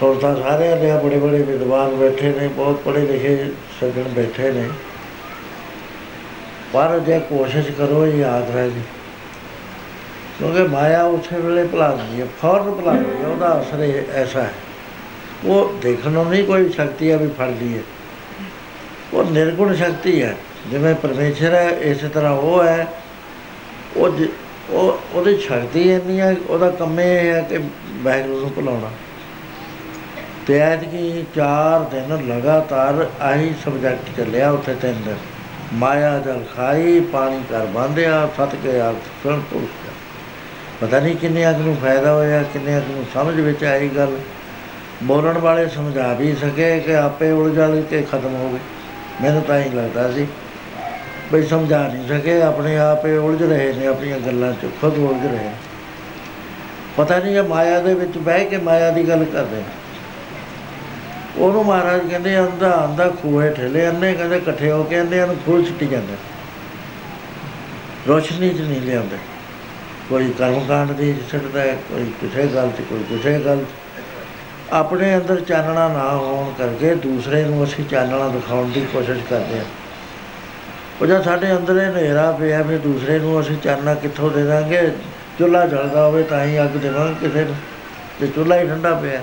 ਸੁਰਤਾ 0.00 0.34
ਸਾਰੇ 0.34 0.68
ਨੇ 0.68 0.92
ਬੜੇ 1.04 1.16
ਬੜੇ 1.16 1.42
ਵਿਦਵਾਨ 1.42 1.96
ਬੈਠੇ 1.96 2.34
ਨੇ, 2.40 2.48
ਬਹੁਤ 2.48 2.76
ਪੜ੍ਹੇ 2.76 3.06
ਲਿਖੇ 3.06 3.36
ਸੱਜਣ 3.80 4.02
ਬੈਠੇ 4.02 4.52
ਨੇ। 4.52 4.68
ਪਰ 6.72 6.98
ਜੇ 6.98 7.18
ਕੋਸ਼ਿਸ਼ 7.18 7.70
ਕਰੋ, 7.70 8.06
ਇਹ 8.06 8.14
ਯਾਦ 8.14 8.50
ਰਹੇ 8.50 8.70
ਜੀ। 8.70 8.80
ਕਿਉਂਕਿ 10.38 10.62
ਮਾਇਆ 10.62 11.04
ਉਸੇ 11.04 11.40
ਵੇਲੇ 11.40 11.66
ਭੁਲਾ 11.66 11.96
ਦਿੰਦੀ 11.96 12.20
ਹੈ, 12.20 12.26
ਫੌਰਨ 12.42 12.74
ਭੁਲਾ 12.74 12.92
ਦਿੰਦੀ 12.92 13.22
ਹੈ, 13.22 13.28
ਉਹਦਾ 13.28 13.60
ਅਸਰ 13.60 13.82
ਇਹ 13.82 14.02
ਐਸਾ 14.14 14.42
ਹੈ। 14.42 14.54
ਉਹ 15.44 15.78
ਦੇਖਣ 15.82 16.10
ਨੂੰ 16.10 16.30
ਨਹੀਂ 16.30 16.44
ਕੋਈ 16.44 16.68
ਸ਼ਕਤੀ 16.68 17.10
ਆ 17.10 17.16
ਵੀ 17.16 17.28
ਫੜਦੀ 17.28 17.76
ਹੈ। 17.76 17.82
ਉਹ 19.14 19.24
ਨਿਰਗੁਣ 19.24 19.74
ਸ਼ਕਤੀ 19.74 20.22
ਹੈ, 20.22 20.36
ਜਿਵੇਂ 20.70 20.94
ਪਰਮੇਸ਼ਰ 20.94 21.54
ਹੈ, 21.54 21.70
ਇਸੇ 21.70 22.08
ਤਰ੍ਹਾਂ 22.08 22.32
ਉਹ 22.32 22.64
ਹੈ। 22.64 22.86
ਉਹ 23.96 24.08
ਜ- 24.10 24.28
ਉਹ 24.70 24.98
ਉਹਦੀ 25.14 25.36
ਸ਼ਕਤੀ 25.38 25.90
ਇੰਨੀ 25.92 26.20
ਹੈ 26.20 26.34
ਉਹਦਾ 26.48 26.70
ਕੰਮ 26.70 27.00
ਇਹ 27.00 27.32
ਹੈ 27.32 27.40
ਕਿ 27.40 27.58
ਵਾਹਿਗੁਰੂ 28.02 28.40
ਨੂੰ 28.40 28.50
ਭੁਲਾਉਣਾ। 28.50 28.90
ਤੇ 30.46 30.58
ਐਤਕੀ 30.58 31.24
ਚਾਰ 31.34 31.80
ਦਿਨ 31.84 32.16
ਲਗਾਤਾਰ 32.28 33.06
ਆਹੀ 33.20 33.54
ਸਬਜੈਕਟ 33.64 34.16
ਚੱਲਿਆ 34.16 34.50
ਉੱਥੇ 34.50 34.74
ਤਿੰਨ 34.74 35.02
ਦਿਨ। 35.04 35.16
ਮਾਇਆ 35.74 36.18
ਜਲ 36.18 36.44
ਖਾਈ, 36.56 37.00
ਪਾਣੀ 37.00 37.42
ਕਰ 37.50 37.66
ਬੰਦਿਆ 37.66 38.28
ਸਤ 38.36 38.54
ਕੇ 38.62 38.80
ਆਪ 38.80 38.94
ਸੁਣ 39.22 39.40
ਪੁਰਸ਼ 39.40 39.90
ਪਤਾ 40.80 41.00
ਨਹੀਂ 41.00 41.16
ਕਿੰਨੇ 41.16 41.48
ਅਗ 41.50 41.60
ਨੂੰ 41.60 41.76
ਫਾਇਦਾ 41.76 42.12
ਹੋਇਆ 42.14 42.42
ਕਿੰਨੇ 42.42 42.76
ਅਗ 42.78 42.90
ਨੂੰ 42.90 43.04
ਸਮਝ 43.14 43.40
ਵਿੱਚ 43.40 43.64
ਆਈ 43.64 43.88
ਗੱਲ। 43.88 44.16
ਬੋਲਣ 45.02 45.38
ਵਾਲੇ 45.38 45.68
ਸਮਝਾ 45.68 46.12
ਵੀ 46.12 46.34
ਸਕੇ 46.34 46.78
ਕਿ 46.80 46.96
ਆਪੇ 46.96 47.30
ਉਲਝਲ 47.30 47.82
ਕੇ 47.90 48.02
ਖਤਮ 48.02 48.34
ਹੋ 48.34 48.48
ਗਏ 48.48 48.58
ਮੈਨੂੰ 49.22 49.42
ਤਾਂ 49.42 49.58
ਹੀ 49.58 49.70
ਲੱਗਦਾ 49.70 50.10
ਸੀ। 50.12 50.26
ਬਈ 51.32 51.42
ਸਮਝਾ 51.42 51.88
ਨਹੀਂ 51.88 52.08
ਸਕੇ, 52.08 52.42
ਆਪਣੇ 52.42 52.78
ਆਪੇ 52.78 53.16
ਉਲਝ 53.16 53.42
ਰਹੇ 53.42 53.72
ਨੇ, 53.72 53.86
ਆਪਣੀਆਂ 53.86 54.18
ਗੱਲਾਂ 54.18 54.52
'ਚ, 54.52 54.66
ਖੁਦ 54.80 54.98
ਉਲਝ 54.98 55.24
ਰਹੇ 55.24 55.44
ਨੇ। 55.44 55.52
ਪਤਾ 56.96 57.18
ਨਹੀਂ 57.18 57.36
ਇਹ 57.36 57.42
ਮਾਇਆ 57.42 57.80
ਦੇ 57.80 57.94
ਵਿੱਚ 57.94 58.18
ਬਹਿ 58.18 58.44
ਕੇ 58.44 58.56
ਮਾਇਆ 58.56 58.90
ਦੀ 58.90 59.08
ਗੱਲ 59.08 59.24
ਕਰਦੇ 59.24 59.56
ਨੇ। 59.56 59.62
ਉਹਨੂੰ 61.38 61.64
ਮਹਾਰਾਜ 61.64 62.00
ਕਹਿੰਦੇ 62.10 62.40
ਅੰਦਾ 62.40 62.84
ਅੰਦਾ 62.84 63.08
ਖੂਹੇ 63.08 63.50
ਠੇਲੇ, 63.50 63.88
ਅੰਨੇ 63.88 64.14
ਕਹਿੰਦੇ 64.14 64.36
ਇਕੱਠੇ 64.36 64.70
ਹੋ 64.70 64.82
ਕੇ 64.82 65.00
ਅੰਨਿਆਂ 65.00 65.26
ਨੂੰ 65.26 65.36
ਖੂਹ 65.46 65.62
ਛਿੱਟੀ 65.62 65.86
ਜਾਂਦੇ 65.86 66.14
ਰੋਸ਼ਨੀ 68.08 68.50
'ਚ 68.50 68.60
ਨਹੀਂ 68.60 68.80
ਲਿਆਉਂਦੇ। 68.80 69.16
ਕੋਈ 70.08 70.32
ਕਰਮਕਾਂਡ 70.38 70.92
ਦੀ 70.92 71.14
ਛੱਡਦਾ 71.32 71.60
ਹੈ, 71.60 71.76
ਕੋਈ 71.88 72.12
ਕਿਸੇ 72.20 72.46
ਗੱਲ 72.46 72.70
'ਚ, 72.70 72.80
ਕੋਈ 72.80 73.04
ਕਿਸੇ 73.08 73.40
ਗੱਲ 73.40 73.58
'ਚ। 73.58 74.02
ਆਪਣੇ 74.72 75.16
ਅੰਦਰ 75.16 75.40
ਚਾਨਣਾ 75.40 75.88
ਨਾ 75.88 76.10
ਹੋਣ 76.10 76.52
ਕਰਕੇ 76.58 76.94
ਦੂਸਰੇ 76.94 77.44
ਨੂੰ 77.44 77.64
ਅਸੀਂ 77.64 77.84
ਚਾਨਣਾ 77.84 78.28
ਦਿਖਾਉਣ 78.28 78.68
ਦੀ 78.68 78.86
ਕੋਸ਼ਿਸ਼ 78.92 79.20
ਕਰਦੇ 79.30 79.58
ਹਾਂ। 79.58 79.64
ਉਹ 81.02 81.06
ਜਦ 81.06 81.24
ਸਾਡੇ 81.24 81.56
ਅੰਦਰ 81.56 81.76
ਇਹ 81.76 81.90
ਹਨੇਰਾ 81.90 82.30
ਪਿਆ 82.32 82.62
ਫਿਰ 82.62 82.78
ਦੂਸਰੇ 82.78 83.18
ਨੂੰ 83.18 83.40
ਅਸੀਂ 83.40 83.56
ਚਾਨਣਾ 83.56 83.94
ਕਿੱਥੋਂ 83.94 84.30
ਦੇ 84.30 84.44
ਦਾਂਗੇ? 84.44 84.90
ਚੁੱਲ੍ਹਾ 85.38 85.66
ਜਲਦਾ 85.66 86.06
ਹੋਵੇ 86.06 86.22
ਤਾਂ 86.22 86.44
ਹੀ 86.44 86.60
ਅੱਗ 86.60 86.76
ਦੇਵਾਂਗੇ 86.76 87.28
ਕਿਸੇ 87.28 87.44
ਨੂੰ। 87.44 87.56
ਤੇ 88.20 88.26
ਚੁੱਲ੍ਹਾ 88.26 88.58
ਹੀ 88.58 88.68
ਠੰਡਾ 88.68 88.94
ਪਿਆ। 88.94 89.22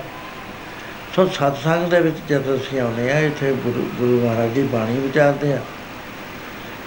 ਸੋ 1.16 1.26
ਸਤਸੰਗ 1.26 1.90
ਦੇ 1.90 2.00
ਵਿੱਚ 2.00 2.16
ਜਦੋਂ 2.28 2.56
ਅਸੀਂ 2.56 2.80
ਆਉਂਦੇ 2.80 3.12
ਆ 3.12 3.18
ਇੱਥੇ 3.18 3.52
ਗੁਰੂ 3.52 3.88
ਗੁਰੂ 3.98 4.20
ਮਹਾਰਾਜ 4.20 4.48
ਦੀ 4.48 4.62
ਬਾਣੀ 4.62 4.98
ਵਿਚਾਰਦੇ 4.98 5.52
ਆ 5.52 5.58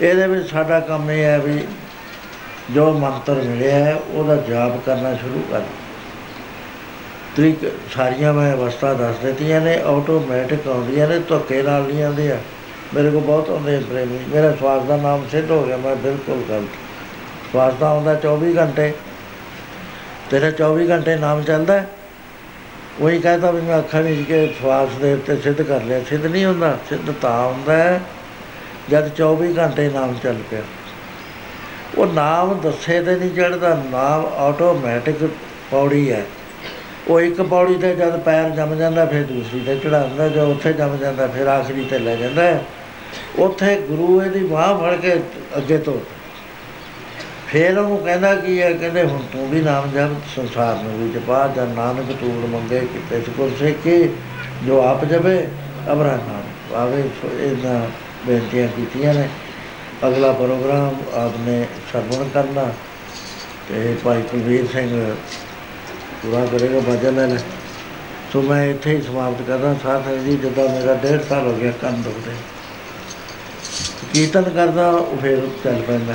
ਇਹਦੇ 0.01 0.27
ਵਿੱਚ 0.27 0.49
ਸਾਡਾ 0.49 0.79
ਕੰਮ 0.79 1.11
ਇਹ 1.11 1.23
ਹੈ 1.23 1.39
ਵੀ 1.39 1.63
ਜੋ 2.71 2.91
ਮੰਤਰ 2.93 3.33
ਮਿਲਿਆ 3.33 3.75
ਹੈ, 3.75 3.95
ਉਹਦਾ 3.95 4.35
ਜਾਪ 4.35 4.85
ਕਰਨਾ 4.85 5.15
ਸ਼ੁਰੂ 5.15 5.43
ਕਰ 5.51 5.61
ਤਰੀਕ, 7.35 7.71
ਸਾਰੀਆਂ 7.95 8.33
ਮੈਂ 8.33 8.53
ਅਵਸਥਾ 8.53 8.93
ਦੱਸ 8.93 9.15
ਦਿੱਤੀਆਂ 9.25 9.61
ਨੇ 9.61 9.75
ਆਟੋਮੈਟਿਕ 9.75 10.67
ਆਉਂਦੀਆਂ 10.67 11.07
ਨੇ 11.07 11.19
ਧੱਕੇ 11.19 11.61
ਨਾਲ 11.61 11.83
ਨਹੀਂ 11.83 12.03
ਆਉਂਦੀਆਂ। 12.03 12.37
ਮੇਰੇ 12.93 13.11
ਕੋਲ 13.11 13.21
ਬਹੁਤ 13.21 13.49
ਆਉਂਦੇ 13.49 13.79
ਪ੍ਰੇਮੀ 13.79 14.19
ਮੇਰਾ 14.27 14.51
ਸਵਾਸ 14.51 14.83
ਦਾ 14.83 14.97
ਨਾਮ 14.97 15.25
ਸਿੱਧ 15.31 15.51
ਹੋ 15.51 15.63
ਗਿਆ, 15.63 15.77
ਮੈਂ 15.77 15.95
ਬਿਲਕੁਲ 15.95 16.43
ਗਲਤ। 16.49 16.69
ਸਵਾਸ 17.53 17.73
ਦਾ 17.79 17.87
ਆਉਂਦਾ 17.87 18.15
24 18.15 18.57
ਘੰਟੇ। 18.57 18.93
ਤੇਰਾ 20.29 20.51
24 20.51 20.89
ਘੰਟੇ 20.89 21.15
ਨਾਮ 21.15 21.43
ਚੱਲਦਾ 21.43 21.73
ਹੈ। 21.73 21.89
ਉਹੀ 22.99 23.19
ਕਹਤਾ 23.19 23.51
ਵੀ 23.51 23.61
ਮੈਂ 23.61 23.79
ਅੱਖਾਂ 23.79 24.01
ਵਿੱਚ 24.01 24.27
ਕੇ 24.27 24.55
ਸਵਾਸ 24.61 24.89
ਦੇ 25.01 25.13
ਉੱਤੇ 25.13 25.37
ਸਿੱਧ 25.37 25.61
ਕਰ 25.61 25.81
ਲਿਆ। 25.81 26.01
ਸਿੱਧ 26.09 26.25
ਨਹੀਂ 26.25 26.45
ਹੁੰਦਾ, 26.45 26.77
ਸਿੱਧ 26.89 27.13
ਤਾਂ 27.21 27.47
ਹੁੰਦਾ 27.47 27.73
ਹੈ, 27.73 28.01
ਜਦ 28.89 29.09
24 29.09 29.57
ਘੰਟੇ 29.57 29.89
ਨਾਮ 29.89 30.15
ਚੱਲ 30.23 30.35
ਪਿਆ। 30.51 30.61
ਉਹ 31.97 32.07
ਨਾਮ 32.07 32.59
ਦੱਸੇ 32.59 33.01
ਤੇ 33.01 33.15
ਨਹੀਂ 33.15 33.31
ਚੜਦਾ 33.31 33.83
ਨਾਮ 33.91 34.25
ਆਟੋਮੈਟਿਕ 34.25 35.29
ਪੌੜੀ 35.71 36.11
ਹੈ। 36.11 36.25
ਉਹ 37.07 37.21
ਇੱਕ 37.21 37.41
ਪੌੜੀ 37.41 37.75
ਤੇ 37.75 37.95
ਜਦ 37.95 38.19
ਪੈਰ 38.19 38.49
ਜੰਮ 38.49 38.75
ਜਾਂਦਾ, 38.75 39.05
ਫਿਰ 39.05 39.23
ਦੂਸਰੀ 39.23 39.59
ਤੇ 39.59 39.75
ਚੜਾਉਂਦਾ 39.75 40.27
ਜੋ 40.27 40.51
ਉੱਥੇ 40.51 40.73
ਜੰਮ 40.73 40.97
ਜਾਂਦਾ, 40.97 41.27
ਫਿਰ 41.27 41.47
ਆਖਰੀ 41.47 41.85
ਤੇ 41.85 41.99
ਲੈ 41.99 42.15
ਜਾਂਦਾ 42.15 42.43
ਹੈ। 42.43 42.63
ਉੱਥੇ 43.39 43.75
ਗੁਰੂ 43.89 44.21
ਇਹਦੀ 44.21 44.39
ਬਾਹ 44.45 44.77
ਫੜ 44.79 44.95
ਕੇ 44.95 45.13
ਅੱਗੇ 45.57 45.77
ਤੋਂ 45.77 45.99
ਫਿਰ 47.47 47.77
ਉਹਨੂੰ 47.77 47.97
ਕਹਿੰਦਾ 47.97 48.33
ਕੀ 48.35 48.61
ਹੈ, 48.61 48.71
ਕਹਿੰਦੇ 48.71 49.03
ਹੁਣ 49.03 49.21
ਤੂੰ 49.31 49.47
ਵੀ 49.49 49.61
ਨਾਮ 49.61 49.89
ਜਪ, 49.91 50.11
ਸੰਸਾਰ 50.35 50.75
ਨੂੰ 50.75 50.97
ਵੀ 50.97 51.09
ਜਪਾ, 51.11 51.47
ਜਾਂ 51.55 51.65
ਨਾਨਕ 51.67 52.11
ਤੂੜ 52.19 52.49
ਮੰਗੇ 52.49 52.79
ਕਿਤੇ 52.93 53.21
ਸਕੋ 53.21 53.49
ਸੇਕੇ, 53.59 54.09
ਜੋ 54.65 54.81
ਆਪ 54.81 55.05
ਜਪੇ 55.05 55.47
ਅਬਰਾ 55.91 56.15
ਨਾਮ 56.17 56.75
ਆਵੇ 56.75 57.03
ਸੋ 57.21 57.29
ਇਹਨਾਂ 57.39 57.79
ਬੇਨਤੀਆਂ 58.27 58.67
ਕੀਤੀਆਂ 58.67 59.13
ਨੇ। 59.13 59.27
ਅਗਲਾ 60.07 60.31
ਪ੍ਰੋਗਰਾਮ 60.31 60.95
ਆਪਨੇ 61.15 61.65
ਸਰਵਣ 61.91 62.29
ਕਰਨਾ 62.33 62.67
ਤੇ 63.69 63.95
ਭਾਈ 64.03 64.21
ਕੁਲਵੀਰ 64.21 64.67
ਸਿੰਘ 64.73 64.89
ਪੂਰਾ 66.21 66.45
ਕਰੇਗਾ 66.45 66.79
ਭਜਨ 66.81 67.27
ਲੈ 67.29 67.39
ਸੋ 68.33 68.41
ਮੈਂ 68.41 68.63
ਇੱਥੇ 68.65 68.95
ਹੀ 68.95 69.01
ਸਮਾਪਤ 69.01 69.41
ਕਰਦਾ, 69.47 69.73
ਸਾਥ 69.83 70.07
ਹੈ 70.07 70.15
ਜੀ, 70.15 70.35
ਜਿੱਦਾਂ 70.37 70.67
ਮੇਰਾ 70.69 70.93
ਡੇਢ 70.93 71.21
ਸਾਲ 71.29 71.47
ਹੋ 71.47 71.53
ਗਿਆ 71.53 71.71
ਕੰਨ 71.81 72.01
ਦੁਖਦੇ 72.01 72.35
ਕੀਰਤਨ 74.13 74.43
ਕਰਦਾ, 74.43 74.89
ਉਹ 74.89 75.17
ਫਿਰ 75.17 75.47
ਚੱਲ 75.63 75.81
ਪੈਂਦਾ। 75.81 76.13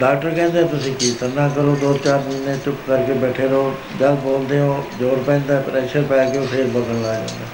ਡਾਕਟਰ 0.00 0.30
ਕਹਿੰਦੇ, 0.30 0.64
ਤੁਸੀਂ 0.64 0.94
ਕੀਰਤਨ 0.94 1.30
ਨਾ 1.34 1.48
ਕਰੋ, 1.48 1.76
ਦੋ 1.80 1.98
ਚਾਰ 2.04 2.18
ਮਹੀਨੇ 2.18 2.58
ਚੁੱਪ 2.64 2.76
ਕਰਕੇ 2.86 3.12
ਬੈਠੇ 3.12 3.48
ਰਹੋ। 3.48 3.74
ਜਦ 4.00 4.14
ਬੋਲਦੇ 4.14 4.58
ਹੋ, 4.58 4.84
ਜ਼ੋਰ 4.98 5.22
ਪੈਂਦਾ 5.26 5.60
ਪ੍ਰੈਸ਼ਰ 5.60 6.02
ਪੈ 6.02 6.30
ਕੇ 6.30 6.38
ਉਹ 6.38 6.46
ਫਿਰ 6.46 6.64
ਬਗਣ 6.64 7.02
ਲੱਗ 7.02 7.14
ਜਾਂਦਾ। 7.14 7.46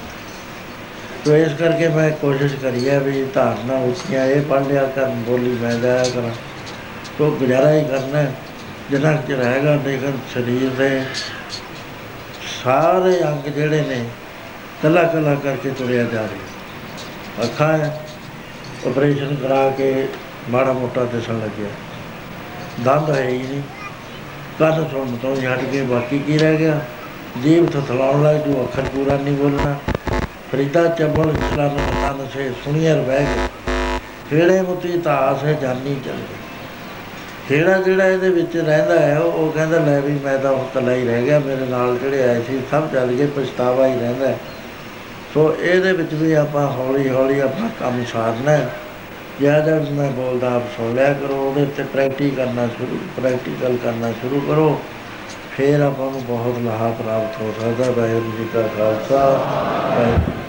ਤੋ 1.25 1.35
ਇਸ 1.35 1.53
ਕਰਕੇ 1.53 1.87
ਮੈਂ 1.87 2.11
ਕੋਸ਼ਿਸ਼ 2.11 2.55
ਕਰੀ 2.55 2.89
ਹੈ 2.89 2.99
ਵੀ 2.99 3.25
ਧਾਰਨਾ 3.33 3.73
ਉੱਚੀਆਂ, 3.73 4.25
ਇਹ 4.25 4.41
ਪੜ੍ਹ 4.41 4.67
ਲਿਆ 4.67 4.83
ਕਰ 4.85 5.05
ਬੋਲੀ 5.05 5.57
ਮੈਂ 5.61 5.73
ਜਾਇਆ 5.73 6.03
ਕਰਾਂ। 6.03 6.31
ਤੋ 7.17 7.31
ਗੁਜ਼ਾਰਾ 7.31 7.73
ਹੀ 7.73 7.83
ਕਰਨਾ 7.83 8.17
ਹੈ। 8.17 8.33
ਜਿੰਨਾ 8.91 9.11
ਕੁ 9.11 9.27
ਚਿਰ 9.27 9.43
ਹੈਗਾ 9.43 9.75
ਲੇਕਿਨ 9.75 10.17
ਸਰੀਰ 10.33 10.69
ਦੇ 10.69 11.03
ਸਾਰੇ 12.63 13.23
ਅੰਗ 13.23 13.47
ਜਿਹੜੇ 13.49 13.81
ਨੇ 13.81 14.05
ਕੱਲਾ 14.83 15.03
ਕੱਲਾ 15.03 15.35
ਕਰਕੇ 15.35 15.69
ਤੁਰਿਆ 15.69 16.03
ਜਾ 16.03 16.21
ਰਿਹਾ। 16.21 17.43
ਅੱਖਾਂ 17.43 17.77
ਆਪਰੇਸ਼ਨ 18.87 19.35
ਕਰਾ 19.35 19.69
ਕੇ 19.69 20.07
ਮਾੜਾ 20.49 20.73
ਮੋਟਾ 20.73 21.03
ਦਿਸਣ 21.03 21.39
ਲੱਗਿਆ। 21.39 21.67
ਦੰਦ 22.83 23.17
ਹੈ 23.17 23.27
ਹੀ 23.27 23.37
ਨਹੀਂ। 23.37 23.61
ਕੰਨ 24.59 24.87
ਸੁਣਨ 24.91 25.17
ਤੋਂ 25.21 25.35
ਹੀ 25.35 25.45
ਹਟ 25.45 25.59
ਕੇ 25.71 25.81
ਬਾਕੀ 25.81 26.19
ਕੀ 26.19 26.37
ਰਹਿ 26.37 26.57
ਗਿਆ? 26.57 26.81
ਜੀਭ 27.43 27.69
ਥਥਲਾਉਣ 27.69 28.23
ਲੱਗ 28.23 28.35
ਜੂ, 28.35 28.63
ਅੱਖਰ 28.63 28.81
ਪੂਰਾ 28.81 29.17
ਨਹੀਂ 29.17 29.35
ਬੋਲਣਾ। 29.35 29.75
ਫਰੀਦਾ 30.51 30.87
ਚੱਬਲ 30.87 31.29
ਇਸਲਾਮ 31.29 31.77
ਕੰਨ 31.77 32.27
ਸੇ 32.33 32.51
ਸੁਣੀਅਰ 32.65 33.01
ਬਹਿ 33.01 33.19
ਗਏ। 33.19 33.47
ਖੇੜੇ 34.29 34.61
ਮੁਤੀ 34.61 35.01
ਤਾਸ 35.01 35.43
ਹੈ, 35.43 35.53
ਜਾਨੀ 35.53 35.95
ਚੱਲ 36.05 36.15
ਗਈ। 36.15 36.35
ਖੇੜਾ 37.49 37.81
ਜਿਹੜਾ 37.81 38.05
ਇਹਦੇ 38.05 38.29
ਵਿੱਚ 38.29 38.57
ਰਹਿੰਦਾ 38.57 38.99
ਹੈ, 38.99 39.19
ਉਹ 39.19 39.31
ਉਹ 39.31 39.51
ਕਹਿੰਦਾ, 39.51 39.79
ਲੈ 39.79 40.01
ਵੀ 40.01 40.11
ਮੈਂ 40.11 40.37
ਤਾਂ 40.37 40.51
ਹੁਣ 40.51 40.65
ਇਕੱਲਾ 40.65 40.93
ਹੀ 40.93 41.07
ਰਹਿ 41.07 41.23
ਗਿਆ, 41.23 41.39
ਮੇਰੇ 41.39 41.65
ਨਾਲ 41.65 41.97
ਜਿਹੜੇ 41.97 42.29
ਆਏ 42.29 42.41
ਸੀ, 42.41 42.59
ਸਭ 42.71 42.91
ਚੱਲ 42.93 43.07
ਗਏ, 43.07 43.25
ਪਛਤਾਵਾ 43.25 43.87
ਹੀ 43.87 43.99
ਰਹਿੰਦਾ 43.99 44.27
ਹੈ। 44.27 44.37
ਸੋ 45.33 45.55
ਇਹਦੇ 45.61 45.93
ਵਿੱਚ 45.93 46.13
ਵੀ 46.13 46.33
ਆਪਾਂ 46.33 46.67
ਹੌਲੀ 46.67 47.09
ਹੌਲੀ 47.09 47.39
ਆਪਣਾ 47.39 47.69
ਕੰਮ 47.79 48.03
ਸਾਰਨਾ 48.13 48.51
ਹੈ। 48.51 48.69
ਜ਼ਿਆਦਾ 49.39 49.85
ਮੈਂ 49.91 50.11
ਬੋਲਦਾ, 50.11 50.55
ਆਪ 50.55 50.63
ਸੁਣ 50.77 50.95
ਲਿਆ 50.95 51.13
ਕਰੋ, 51.13 51.35
ਉਹਦੇ 51.35 51.65
ਤੇ 51.65 51.83
ਪ੍ਰੈਕਟਿਸ 51.83 52.35
ਕਰਨਾ 52.35 52.67
ਸ਼ੁਰੂ 52.67 52.99
ਪ੍ਰੈਕਟੀਕਲ 53.21 53.77
ਕਰਨਾ 53.83 54.11
ਸ਼ੁਰੂ 54.11 54.41
ਕਰੋ। 54.41 54.81
ਫਿਰ 55.57 55.79
ਆਪਾਂ 55.79 56.11
ਨੂੰ 56.11 56.25
ਬਹੁਤ 56.25 56.59
ਲਾਹਾ 56.59 56.91
ਪ੍ਰਾਪਤ 56.99 57.41
ਹੋ 57.41 57.53
ਸਕਦਾ। 57.59 57.91
ਵਾਹਿਗੁਰੂ 57.91 58.31
ਜੀ 58.37 58.47
ਕਾ 58.53 58.61
ਖਾਲਸਾ, 58.61 59.29
ਵਾਹਿਗੁਰੂ 59.97 60.48